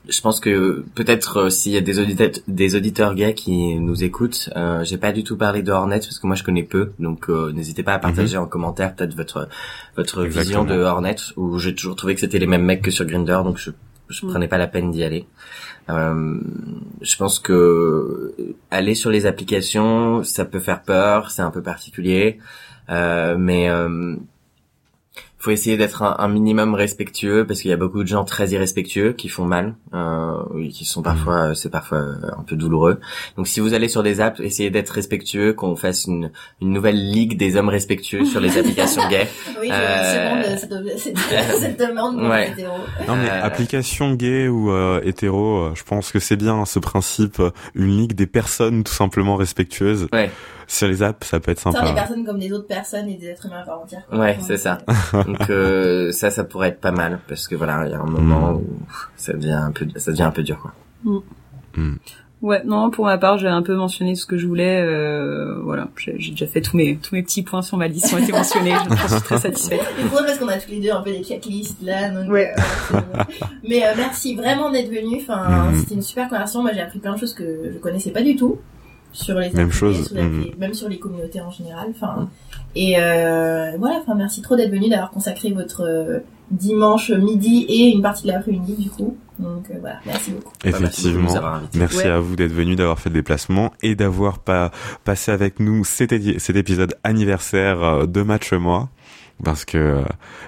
je 0.08 0.20
pense 0.20 0.38
que 0.38 0.84
peut-être 0.94 1.38
euh, 1.38 1.50
s'il 1.50 1.72
y 1.72 1.76
a 1.76 1.80
des 1.80 1.98
auditeurs, 1.98 2.30
des 2.46 2.76
auditeurs 2.76 3.14
gays 3.14 3.34
qui 3.34 3.74
nous 3.76 4.04
écoutent, 4.04 4.50
euh, 4.54 4.84
j'ai 4.84 4.98
pas 4.98 5.10
du 5.10 5.24
tout 5.24 5.36
parlé 5.36 5.62
de 5.62 5.72
Hornet 5.72 5.98
parce 5.98 6.18
que 6.18 6.26
moi 6.26 6.36
je 6.36 6.44
connais 6.44 6.62
peu, 6.62 6.92
donc 7.00 7.28
n'hésitez 7.28 7.82
pas 7.82 7.94
à 7.94 7.98
partager 7.98 8.36
mhm. 8.36 8.44
en 8.44 8.46
commentaire 8.46 8.94
peut-être 8.94 9.16
votre 9.16 9.48
votre 9.96 10.22
vision 10.24 10.64
de 10.64 10.78
Hornet. 10.78 11.16
Où 11.36 11.58
j'ai 11.58 11.74
toujours 11.74 11.96
trouvé 11.96 12.14
que 12.14 12.20
c'était 12.20 12.38
les 12.38 12.46
mêmes 12.46 12.64
mecs 12.64 12.82
que 12.82 12.90
sur 12.90 13.04
Grinder, 13.04 13.40
donc 13.42 13.58
je 13.58 13.70
je 14.08 14.26
mm. 14.26 14.30
prenais 14.30 14.48
pas 14.48 14.58
la 14.58 14.66
peine 14.66 14.90
d'y 14.90 15.02
aller. 15.02 15.26
Euh, 15.90 16.40
je 17.02 17.16
pense 17.16 17.38
que 17.38 18.34
aller 18.70 18.94
sur 18.94 19.10
les 19.10 19.26
applications, 19.26 20.22
ça 20.22 20.44
peut 20.44 20.60
faire 20.60 20.82
peur, 20.82 21.30
c'est 21.30 21.42
un 21.42 21.50
peu 21.50 21.62
particulier, 21.62 22.38
euh, 22.90 23.36
mais 23.38 23.68
euh, 23.68 24.16
faut 25.44 25.50
essayer 25.50 25.76
d'être 25.76 26.02
un, 26.02 26.28
minimum 26.28 26.74
respectueux 26.74 27.46
parce 27.46 27.60
qu'il 27.60 27.70
y 27.70 27.74
a 27.74 27.76
beaucoup 27.76 28.02
de 28.02 28.08
gens 28.08 28.24
très 28.24 28.48
irrespectueux 28.48 29.12
qui 29.12 29.28
font 29.28 29.44
mal, 29.44 29.74
euh, 29.92 30.42
qui 30.70 30.86
sont 30.86 31.02
parfois, 31.02 31.50
mm. 31.50 31.54
c'est 31.54 31.68
parfois 31.68 31.98
un 31.98 32.42
peu 32.46 32.56
douloureux. 32.56 32.98
Donc 33.36 33.46
si 33.46 33.60
vous 33.60 33.74
allez 33.74 33.88
sur 33.88 34.02
des 34.02 34.22
apps, 34.22 34.40
essayez 34.40 34.70
d'être 34.70 34.88
respectueux, 34.88 35.52
qu'on 35.52 35.76
fasse 35.76 36.06
une, 36.06 36.30
une 36.62 36.70
nouvelle 36.70 36.96
ligue 36.96 37.36
des 37.36 37.56
hommes 37.56 37.68
respectueux 37.68 38.24
sur 38.24 38.40
les 38.40 38.56
applications 38.58 39.06
gays. 39.08 39.28
Oui, 39.60 39.68
euh... 39.70 40.56
cette 40.56 40.70
demande 41.78 42.22
ouais. 42.22 42.50
hétéro. 42.50 42.78
Non 43.06 43.16
mais 43.16 43.28
euh, 43.28 43.44
application 43.44 44.14
gay 44.14 44.48
ou 44.48 44.70
euh, 44.70 45.02
hétéro, 45.04 45.58
euh, 45.58 45.72
je 45.74 45.84
pense 45.84 46.10
que 46.10 46.20
c'est 46.20 46.36
bien 46.36 46.64
ce 46.64 46.78
principe, 46.78 47.42
une 47.74 47.98
ligue 47.98 48.14
des 48.14 48.26
personnes 48.26 48.82
tout 48.82 48.94
simplement 48.94 49.36
respectueuses. 49.36 50.08
Ouais 50.10 50.30
sur 50.66 50.88
les 50.88 51.02
apps, 51.02 51.26
ça 51.26 51.40
peut 51.40 51.52
être 51.52 51.60
sympa. 51.60 51.86
des 51.86 51.94
personnes 51.94 52.24
comme 52.24 52.38
des 52.38 52.52
autres 52.52 52.66
personnes 52.66 53.08
et 53.08 53.16
des 53.16 53.28
êtres 53.28 53.46
humains 53.46 53.62
par 53.64 53.80
entière. 53.80 54.02
Ouais, 54.12 54.38
c'est 54.40 54.56
ça. 54.56 54.78
Donc 55.38 55.50
euh, 55.50 56.12
ça, 56.12 56.30
ça 56.30 56.44
pourrait 56.44 56.68
être 56.68 56.80
pas 56.80 56.92
mal 56.92 57.20
parce 57.28 57.48
que 57.48 57.54
voilà, 57.54 57.84
il 57.86 57.90
y 57.90 57.94
a 57.94 58.00
un 58.00 58.06
moment 58.06 58.52
mm. 58.52 58.56
où 58.56 58.78
ça 59.16 59.32
devient 59.32 59.52
un 59.52 59.72
peu, 59.72 59.86
ça 59.96 60.10
devient 60.10 60.22
un 60.22 60.30
peu 60.30 60.42
dur, 60.42 60.58
quoi. 60.60 60.72
Mm. 61.04 61.18
Mm. 61.76 61.98
Ouais, 62.42 62.62
non, 62.62 62.90
pour 62.90 63.06
ma 63.06 63.16
part, 63.16 63.38
j'ai 63.38 63.48
un 63.48 63.62
peu 63.62 63.74
mentionné 63.74 64.14
ce 64.14 64.26
que 64.26 64.36
je 64.36 64.46
voulais. 64.46 64.82
Euh, 64.82 65.62
voilà, 65.62 65.88
j'ai 65.96 66.32
déjà 66.32 66.46
fait 66.46 66.60
tous 66.60 66.76
mes 66.76 66.98
tous 66.98 67.14
mes 67.14 67.22
petits 67.22 67.42
points 67.42 67.62
sur 67.62 67.78
ma 67.78 67.88
liste 67.88 68.12
ont 68.12 68.18
été 68.18 68.32
mentionnés. 68.32 68.74
je 68.90 69.08
suis 69.08 69.22
très 69.22 69.38
satisfaite. 69.38 69.80
C'est 69.96 70.08
drôle 70.08 70.26
parce 70.26 70.38
qu'on 70.38 70.48
a 70.48 70.58
tous 70.58 70.70
les 70.70 70.80
deux 70.80 70.90
un 70.90 71.00
peu 71.00 71.10
des 71.10 71.24
checklists 71.24 71.80
là. 71.80 72.10
Donc, 72.10 72.30
ouais. 72.30 72.52
Euh, 72.92 73.00
mais 73.66 73.86
euh, 73.86 73.92
merci 73.96 74.34
vraiment 74.34 74.70
d'être 74.70 74.90
venu. 74.90 75.22
Enfin, 75.22 75.72
c'était 75.78 75.94
une 75.94 76.02
super 76.02 76.28
conversation. 76.28 76.60
Moi, 76.60 76.72
j'ai 76.74 76.82
appris 76.82 76.98
plein 76.98 77.14
de 77.14 77.18
choses 77.18 77.32
que 77.32 77.72
je 77.72 77.78
connaissais 77.78 78.10
pas 78.10 78.22
du 78.22 78.36
tout 78.36 78.58
sur 79.14 79.38
les 79.38 79.50
même 79.50 79.70
chose 79.70 80.12
mm. 80.12 80.58
même 80.58 80.74
sur 80.74 80.88
les 80.88 80.98
communautés 80.98 81.40
en 81.40 81.50
général 81.50 81.86
enfin 81.90 82.28
et 82.76 82.98
euh, 82.98 83.72
voilà 83.78 83.96
enfin 84.00 84.14
merci 84.14 84.42
trop 84.42 84.56
d'être 84.56 84.70
venu 84.70 84.88
d'avoir 84.88 85.10
consacré 85.10 85.50
votre 85.52 85.82
euh, 85.82 86.20
dimanche 86.50 87.10
midi 87.10 87.66
et 87.68 87.90
une 87.90 88.02
partie 88.02 88.24
de 88.24 88.28
l'après-midi 88.32 88.74
du 88.74 88.90
coup. 88.90 89.16
Donc 89.38 89.70
euh, 89.70 89.74
voilà 89.80 90.00
merci 90.06 90.32
beaucoup. 90.32 90.52
Effectivement. 90.64 91.32
merci, 91.74 92.02
à 92.02 92.18
vous 92.18 92.36
d'être 92.36 92.52
venu 92.52 92.76
d'avoir 92.76 92.98
fait 92.98 93.10
le 93.10 93.14
déplacement 93.14 93.72
et 93.82 93.94
d'avoir 93.94 94.38
pas 94.38 94.70
passé 95.04 95.30
avec 95.30 95.60
nous 95.60 95.84
cet, 95.84 96.12
cet 96.40 96.56
épisode 96.56 96.96
anniversaire 97.04 97.82
euh, 97.82 98.06
de 98.06 98.22
match 98.22 98.52
moi. 98.52 98.88
Parce 99.42 99.64
que 99.64 100.04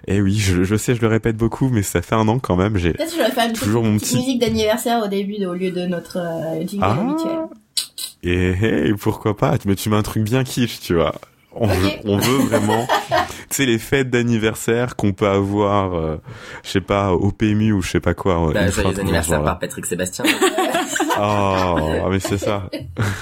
eh 0.07 0.20
oui 0.20 0.36
je, 0.36 0.62
je, 0.62 0.77
sais 0.77 0.94
je 0.94 1.01
le 1.01 1.09
répète 1.09 1.36
beaucoup 1.36 1.69
mais 1.69 1.82
ça 1.82 2.03
fait 2.03 2.15
un 2.15 2.28
an 2.28 2.39
quand 2.39 2.55
même 2.55 2.77
j'ai 2.77 2.94
toujours 3.53 3.82
mon 3.82 3.98
petit 3.98 4.16
musique 4.16 4.40
d'anniversaire 4.40 5.03
au 5.05 5.09
début 5.09 5.44
au 5.44 5.55
lieu 5.55 5.73
de 5.73 5.86
notre 5.86 6.20
jingle 6.65 6.85
ah, 6.86 6.93
habituel. 6.93 7.39
Et 8.23 8.51
hey, 8.51 8.93
pourquoi 8.94 9.36
pas? 9.36 9.57
Mais 9.65 9.74
tu 9.74 9.90
mets 9.90 9.97
un 9.97 10.03
truc 10.03 10.23
bien 10.23 10.44
kitsch, 10.44 10.81
tu 10.81 10.94
vois. 10.94 11.15
On, 11.59 11.66
veut, 11.66 11.91
on 12.05 12.19
veut 12.19 12.39
vraiment, 12.49 12.87
tu 13.11 13.16
sais, 13.51 13.66
les 13.66 13.78
fêtes 13.78 14.11
d'anniversaire 14.11 14.95
qu'on 14.95 15.12
peut 15.12 15.28
avoir, 15.28 15.95
euh, 15.95 16.20
je 16.62 16.70
sais 16.70 16.81
pas, 16.81 17.12
au 17.12 17.33
PMU 17.33 17.73
ou 17.73 17.83
je 17.83 17.93
sais 17.93 18.01
pas 18.01 18.15
quoi. 18.15 18.51
Bah, 18.53 18.69
joyeux 18.69 19.01
anniversaire 19.01 19.43
par 19.43 19.59
Patrick 19.59 19.87
Sébastien. 19.87 20.24
oh, 21.20 22.09
mais 22.11 22.20
c'est 22.20 22.39
ça. 22.39 22.69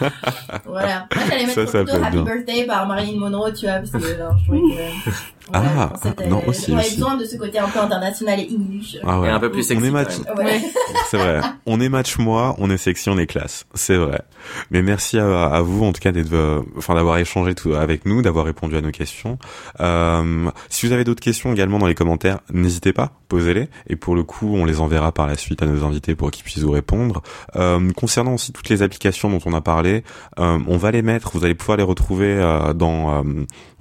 voilà. 0.66 1.06
Moi, 1.14 1.24
j'allais 1.28 1.46
mettre 1.46 1.68
ça, 1.68 1.84
ça 1.86 2.06
Happy 2.06 2.22
Birthday 2.22 2.64
par 2.66 2.86
Marilyn 2.86 3.18
Monroe, 3.18 3.52
tu 3.52 3.66
vois, 3.66 3.76
parce 3.76 3.90
que 3.90 4.14
alors, 4.14 4.36
je 4.38 4.44
trouvais 4.44 4.60
que 4.60 5.10
ah, 5.52 5.92
non, 6.28 6.42
aussi, 6.46 6.72
On 6.72 6.78
avait 6.78 6.90
besoin 6.90 7.16
de 7.16 7.24
ce 7.24 7.36
côté 7.36 7.58
un 7.58 7.68
peu 7.68 7.78
international 7.78 8.40
et 8.40 8.48
English. 8.50 8.96
Ah 9.04 9.20
ouais. 9.20 9.28
Et 9.28 9.30
un 9.30 9.40
peu 9.40 9.50
plus 9.50 9.62
sexy. 9.62 9.82
On 9.82 9.86
est 9.86 9.90
match. 9.90 10.14
Ouais. 10.36 10.62
c'est 11.10 11.18
vrai. 11.18 11.40
On 11.66 11.80
est 11.80 11.88
match 11.88 12.18
moi, 12.18 12.54
on 12.58 12.70
est 12.70 12.78
sexy, 12.78 13.10
on 13.10 13.18
est 13.18 13.26
classe. 13.26 13.66
C'est 13.74 13.96
vrai. 13.96 14.22
Mais 14.70 14.82
merci 14.82 15.18
à, 15.18 15.44
à, 15.44 15.60
vous, 15.60 15.84
en 15.84 15.92
tout 15.92 16.00
cas, 16.00 16.12
d'être, 16.12 16.32
euh, 16.32 16.62
enfin, 16.76 16.94
d'avoir 16.94 17.18
échangé 17.18 17.54
tout 17.54 17.74
avec 17.74 18.06
nous, 18.06 18.22
d'avoir 18.22 18.46
répondu 18.46 18.76
à 18.76 18.80
nos 18.80 18.90
questions. 18.90 19.38
Euh, 19.80 20.50
si 20.68 20.86
vous 20.86 20.92
avez 20.92 21.04
d'autres 21.04 21.22
questions 21.22 21.52
également 21.52 21.78
dans 21.78 21.86
les 21.86 21.94
commentaires, 21.94 22.38
n'hésitez 22.52 22.92
pas, 22.92 23.12
posez-les. 23.28 23.68
Et 23.88 23.96
pour 23.96 24.14
le 24.14 24.22
coup, 24.22 24.54
on 24.54 24.64
les 24.64 24.80
enverra 24.80 25.12
par 25.12 25.26
la 25.26 25.36
suite 25.36 25.62
à 25.62 25.66
nos 25.66 25.84
invités 25.84 26.14
pour 26.14 26.30
qu'ils 26.30 26.44
puissent 26.44 26.62
vous 26.62 26.70
répondre. 26.70 27.22
Euh, 27.56 27.90
concernant 27.92 28.34
aussi 28.34 28.52
toutes 28.52 28.68
les 28.68 28.82
applications 28.82 29.30
dont 29.30 29.40
on 29.46 29.52
a 29.52 29.60
parlé, 29.60 30.04
euh, 30.38 30.58
on 30.66 30.76
va 30.76 30.90
les 30.90 31.02
mettre. 31.02 31.30
Vous 31.36 31.44
allez 31.44 31.54
pouvoir 31.54 31.76
les 31.76 31.84
retrouver 31.84 32.32
euh, 32.32 32.72
dans 32.72 33.24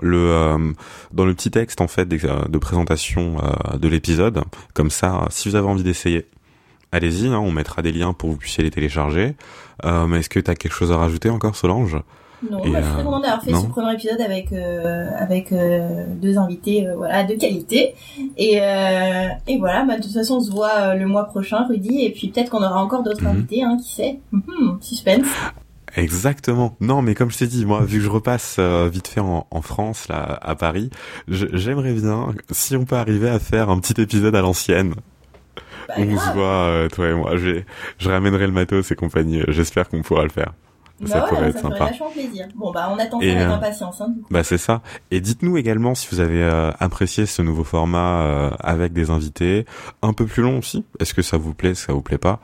le 0.02 0.73
dans 1.11 1.26
le 1.26 1.34
petit 1.34 1.53
texte 1.54 1.80
en 1.82 1.88
fait 1.88 2.08
euh, 2.26 2.48
de 2.50 2.58
présentation 2.58 3.38
euh, 3.38 3.78
de 3.78 3.88
l'épisode. 3.88 4.42
Comme 4.74 4.90
ça, 4.90 5.28
si 5.30 5.48
vous 5.50 5.56
avez 5.56 5.68
envie 5.68 5.84
d'essayer, 5.84 6.26
allez-y. 6.92 7.28
Hein, 7.28 7.40
on 7.40 7.52
mettra 7.52 7.82
des 7.82 7.92
liens 7.92 8.14
pour 8.14 8.30
que 8.30 8.34
vous 8.34 8.40
puissiez 8.40 8.64
les 8.64 8.72
télécharger. 8.72 9.36
Euh, 9.86 10.06
mais 10.08 10.20
est-ce 10.20 10.30
que 10.30 10.40
tu 10.40 10.50
as 10.52 10.56
quelque 10.56 10.74
chose 10.74 10.92
à 10.92 10.98
rajouter 10.98 11.30
encore, 11.30 11.56
Solange? 11.56 11.98
Non, 12.52 12.58
moi, 12.58 12.80
je 12.82 12.84
suis 12.84 12.92
très 12.92 13.02
euh, 13.02 13.04
contente 13.06 13.22
d'avoir 13.24 13.42
fait 13.44 13.52
non 13.52 13.62
ce 13.62 13.68
premier 13.68 13.94
épisode 13.94 14.20
avec 14.20 14.52
euh, 14.52 15.08
avec 15.18 15.54
euh, 15.54 16.06
deux 16.22 16.38
invités, 16.38 16.86
euh, 16.86 16.96
voilà, 16.98 17.24
de 17.24 17.36
qualité. 17.36 17.96
Et 18.36 18.60
euh, 18.62 19.28
et 19.48 19.58
voilà, 19.60 19.86
bah, 19.86 19.98
de 19.98 20.04
toute 20.04 20.12
façon, 20.12 20.36
on 20.36 20.42
se 20.42 20.52
voit 20.52 20.72
euh, 20.78 20.94
le 20.96 21.08
mois 21.08 21.24
prochain, 21.24 21.66
Rudy, 21.70 22.04
et 22.04 22.12
puis 22.12 22.28
peut-être 22.30 22.50
qu'on 22.50 22.62
aura 22.62 22.84
encore 22.84 23.02
d'autres 23.04 23.24
Mhm. 23.24 23.30
invités, 23.30 23.64
hein, 23.64 23.78
qui 23.82 23.94
sait? 23.94 24.20
Mhm, 24.34 24.78
suspense. 24.82 25.26
Exactement. 25.95 26.76
Non, 26.82 27.02
mais 27.02 27.14
comme 27.15 27.30
je 27.32 27.38
t'ai 27.38 27.48
dit, 27.48 27.65
moi, 27.65 27.82
vu 27.84 27.99
que 27.99 28.03
je 28.06 28.10
repasse 28.10 28.56
euh, 28.60 28.90
vite 28.91 29.07
fait 29.07 29.20
en, 29.20 29.45
en 29.52 29.61
France, 29.61 30.07
là, 30.07 30.40
à 30.41 30.56
Paris, 30.56 30.90
j'aimerais 31.28 31.94
bien, 31.94 32.34
si 32.52 32.76
on 32.76 32.86
peut 32.86 32.95
arriver 32.95 33.30
à 33.30 33.40
faire 33.40 33.70
un 33.70 33.80
petit 33.80 34.02
épisode 34.02 34.36
à 34.36 34.41
l'ancienne. 34.41 34.95
Bah, 35.88 35.95
on 35.98 36.18
se 36.18 36.34
voit, 36.34 36.45
euh, 36.45 36.88
toi 36.90 37.10
et 37.10 37.14
moi. 37.14 37.36
Je, 37.38 37.61
je 37.99 38.10
ramènerai 38.10 38.48
le 38.48 38.53
matos 38.53 38.90
et 38.91 38.95
compagnie. 38.95 39.41
J'espère 39.49 39.90
qu'on 39.90 40.02
pourra 40.02 40.24
le 40.24 40.30
faire. 40.30 40.53
ça 41.06 41.20
Bah 41.20 41.24
ouais, 41.26 41.30
pourrait 41.30 41.49
être 41.49 41.56
ça 41.57 41.61
sympa. 41.64 41.86
vachement 41.86 42.10
plaisir. 42.10 42.48
Bon, 42.56 42.72
bah, 42.72 42.90
on 42.91 42.98
attend 42.98 43.20
ça 43.20 43.26
avec 43.26 43.38
euh, 43.38 43.52
impatience, 43.52 44.02
hein. 44.02 44.14
Bah 44.32 44.44
c'est 44.44 44.57
ça. 44.57 44.82
Et 45.11 45.20
dites-nous 45.20 45.57
également 45.57 45.94
si 45.94 46.07
vous 46.10 46.22
avez 46.22 46.41
euh, 46.41 46.72
apprécié 46.80 47.26
ce 47.26 47.41
nouveau 47.41 47.65
format 47.65 48.22
euh, 48.22 48.49
avec 48.61 48.94
des 48.94 49.10
invités, 49.10 49.65
un 50.02 50.14
peu 50.14 50.26
plus 50.26 50.41
long 50.41 50.60
aussi. 50.60 50.86
Est-ce 50.99 51.14
que 51.14 51.22
ça 51.22 51.38
vous 51.38 51.53
plaît, 51.53 51.76
ça 51.76 51.91
vous 51.94 52.02
plaît 52.02 52.18
pas? 52.18 52.40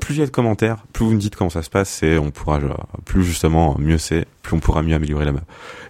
Plus 0.00 0.14
il 0.14 0.20
y 0.20 0.22
a 0.22 0.26
de 0.26 0.30
commentaires, 0.30 0.84
plus 0.92 1.04
vous 1.04 1.12
me 1.12 1.18
dites 1.18 1.34
comment 1.34 1.50
ça 1.50 1.62
se 1.62 1.70
passe, 1.70 2.02
et 2.02 2.16
on 2.18 2.30
pourra 2.30 2.60
genre, 2.60 2.86
plus 3.04 3.24
justement 3.24 3.76
mieux 3.78 3.98
c'est, 3.98 4.26
plus 4.42 4.54
on 4.54 4.60
pourra 4.60 4.82
mieux 4.82 4.94
améliorer 4.94 5.26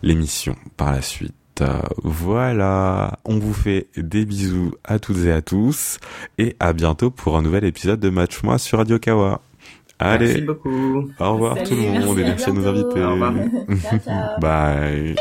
l'émission 0.03 0.57
par 0.77 0.93
la 0.93 1.03
suite. 1.03 1.35
Euh, 1.61 1.81
voilà, 2.03 3.19
on 3.27 3.39
vous 3.39 3.53
fait 3.53 3.89
des 3.97 4.25
bisous 4.25 4.73
à 4.85 4.99
toutes 4.99 5.19
et 5.27 5.33
à 5.33 5.43
tous, 5.43 5.99
et 6.39 6.57
à 6.61 6.73
bientôt 6.73 7.11
pour 7.11 7.37
un 7.37 7.43
nouvel 7.43 7.65
épisode 7.65 8.01
de 8.01 8.09
Match 8.09 8.43
Moi 8.43 8.57
sur 8.59 8.79
Radio 8.79 8.99
Kawa. 8.99 9.43
Allez, 9.99 10.27
Merci 10.29 10.41
beaucoup. 10.43 11.11
au 11.19 11.33
revoir 11.35 11.57
Salut, 11.57 11.69
tout 11.69 11.75
le 11.75 12.07
monde 12.07 12.19
et 12.19 12.23
merci, 12.23 12.49
à 12.49 12.49
merci 12.49 12.51
à 12.51 12.53
nos 12.53 12.67
invités. 12.67 13.03
Au 13.05 13.11
revoir. 13.13 13.35
Ciao, 13.83 13.99
ciao. 13.99 14.41
Bye. 14.41 15.15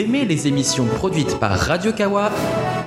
Aimez 0.00 0.24
les 0.24 0.48
émissions 0.48 0.86
produites 0.86 1.38
par 1.38 1.52
Radio 1.52 1.92
Kawa 1.92 2.30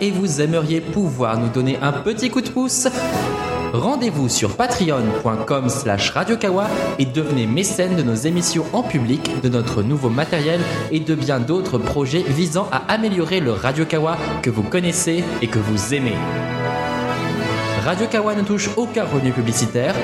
et 0.02 0.10
vous 0.10 0.42
aimeriez 0.42 0.82
pouvoir 0.82 1.38
nous 1.38 1.50
donner 1.50 1.78
un 1.82 1.92
petit 1.92 2.30
coup 2.30 2.42
de 2.42 2.50
pouce 2.50 2.88
Rendez-vous 3.74 4.30
sur 4.30 4.56
patreon.com 4.56 5.68
slash 5.68 6.12
radiokawa 6.12 6.68
et 7.00 7.06
devenez 7.06 7.48
mécène 7.48 7.96
de 7.96 8.04
nos 8.04 8.14
émissions 8.14 8.66
en 8.72 8.84
public, 8.84 9.42
de 9.42 9.50
notre 9.50 9.82
nouveau 9.82 10.10
matériel 10.10 10.62
et 10.92 11.00
de 11.00 11.16
bien 11.16 11.40
d'autres 11.40 11.80
projets 11.80 12.22
visant 12.22 12.68
à 12.72 12.84
améliorer 12.94 13.40
le 13.40 13.52
Radio 13.52 13.86
Kawa 13.86 14.18
que 14.44 14.52
vous 14.52 14.62
connaissez 14.62 15.24
et 15.42 15.48
que 15.48 15.58
vous 15.58 15.96
aimez. 15.96 16.16
Radio 17.84 18.06
Kawa 18.08 18.36
ne 18.36 18.44
touche 18.44 18.70
aucun 18.78 19.06
revenu 19.06 19.32
publicitaire, 19.32 19.96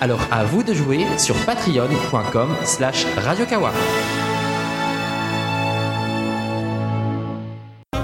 alors 0.00 0.20
à 0.30 0.44
vous 0.44 0.62
de 0.62 0.72
jouer 0.72 1.04
sur 1.18 1.34
patreon.com 1.44 2.50
slash 2.62 3.06
radiokawa. 3.16 3.72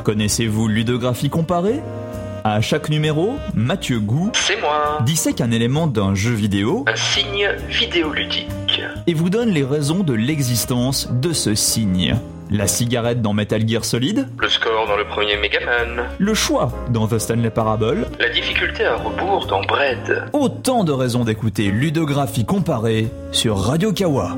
Connaissez-vous 0.04 0.68
Ludographie 0.68 1.28
comparée? 1.30 1.80
À 2.42 2.60
chaque 2.62 2.88
numéro, 2.88 3.34
Mathieu 3.54 4.00
Gou 4.00 4.30
C'est 4.34 4.58
moi, 4.60 4.98
dissèque 5.04 5.42
un 5.42 5.50
élément 5.50 5.86
d'un 5.86 6.14
jeu 6.14 6.32
vidéo 6.32 6.84
un 6.88 6.96
signe 6.96 7.48
vidéoludique. 7.68 8.48
et 9.06 9.12
vous 9.14 9.28
donne 9.28 9.50
les 9.50 9.62
raisons 9.64 10.00
de 10.02 10.14
l'existence 10.14 11.08
de 11.12 11.32
ce 11.34 11.54
signe. 11.54 12.16
La 12.50 12.66
cigarette 12.66 13.20
dans 13.22 13.32
Metal 13.34 13.68
Gear 13.68 13.84
Solid, 13.84 14.26
Le 14.38 14.48
score 14.48 14.86
dans 14.88 14.96
le 14.96 15.04
premier 15.04 15.36
Megaman, 15.36 16.04
le 16.18 16.34
choix 16.34 16.72
dans 16.90 17.06
The 17.06 17.18
Stanley 17.18 17.50
Parable, 17.50 18.06
la 18.18 18.28
difficulté 18.30 18.84
à 18.86 18.96
rebours 18.96 19.46
dans 19.46 19.60
Bread. 19.62 20.24
autant 20.32 20.82
de 20.82 20.92
raisons 20.92 21.24
d'écouter 21.24 21.70
Ludographie 21.70 22.46
comparée 22.46 23.08
sur 23.32 23.58
Radio 23.58 23.92
Kawa. 23.92 24.36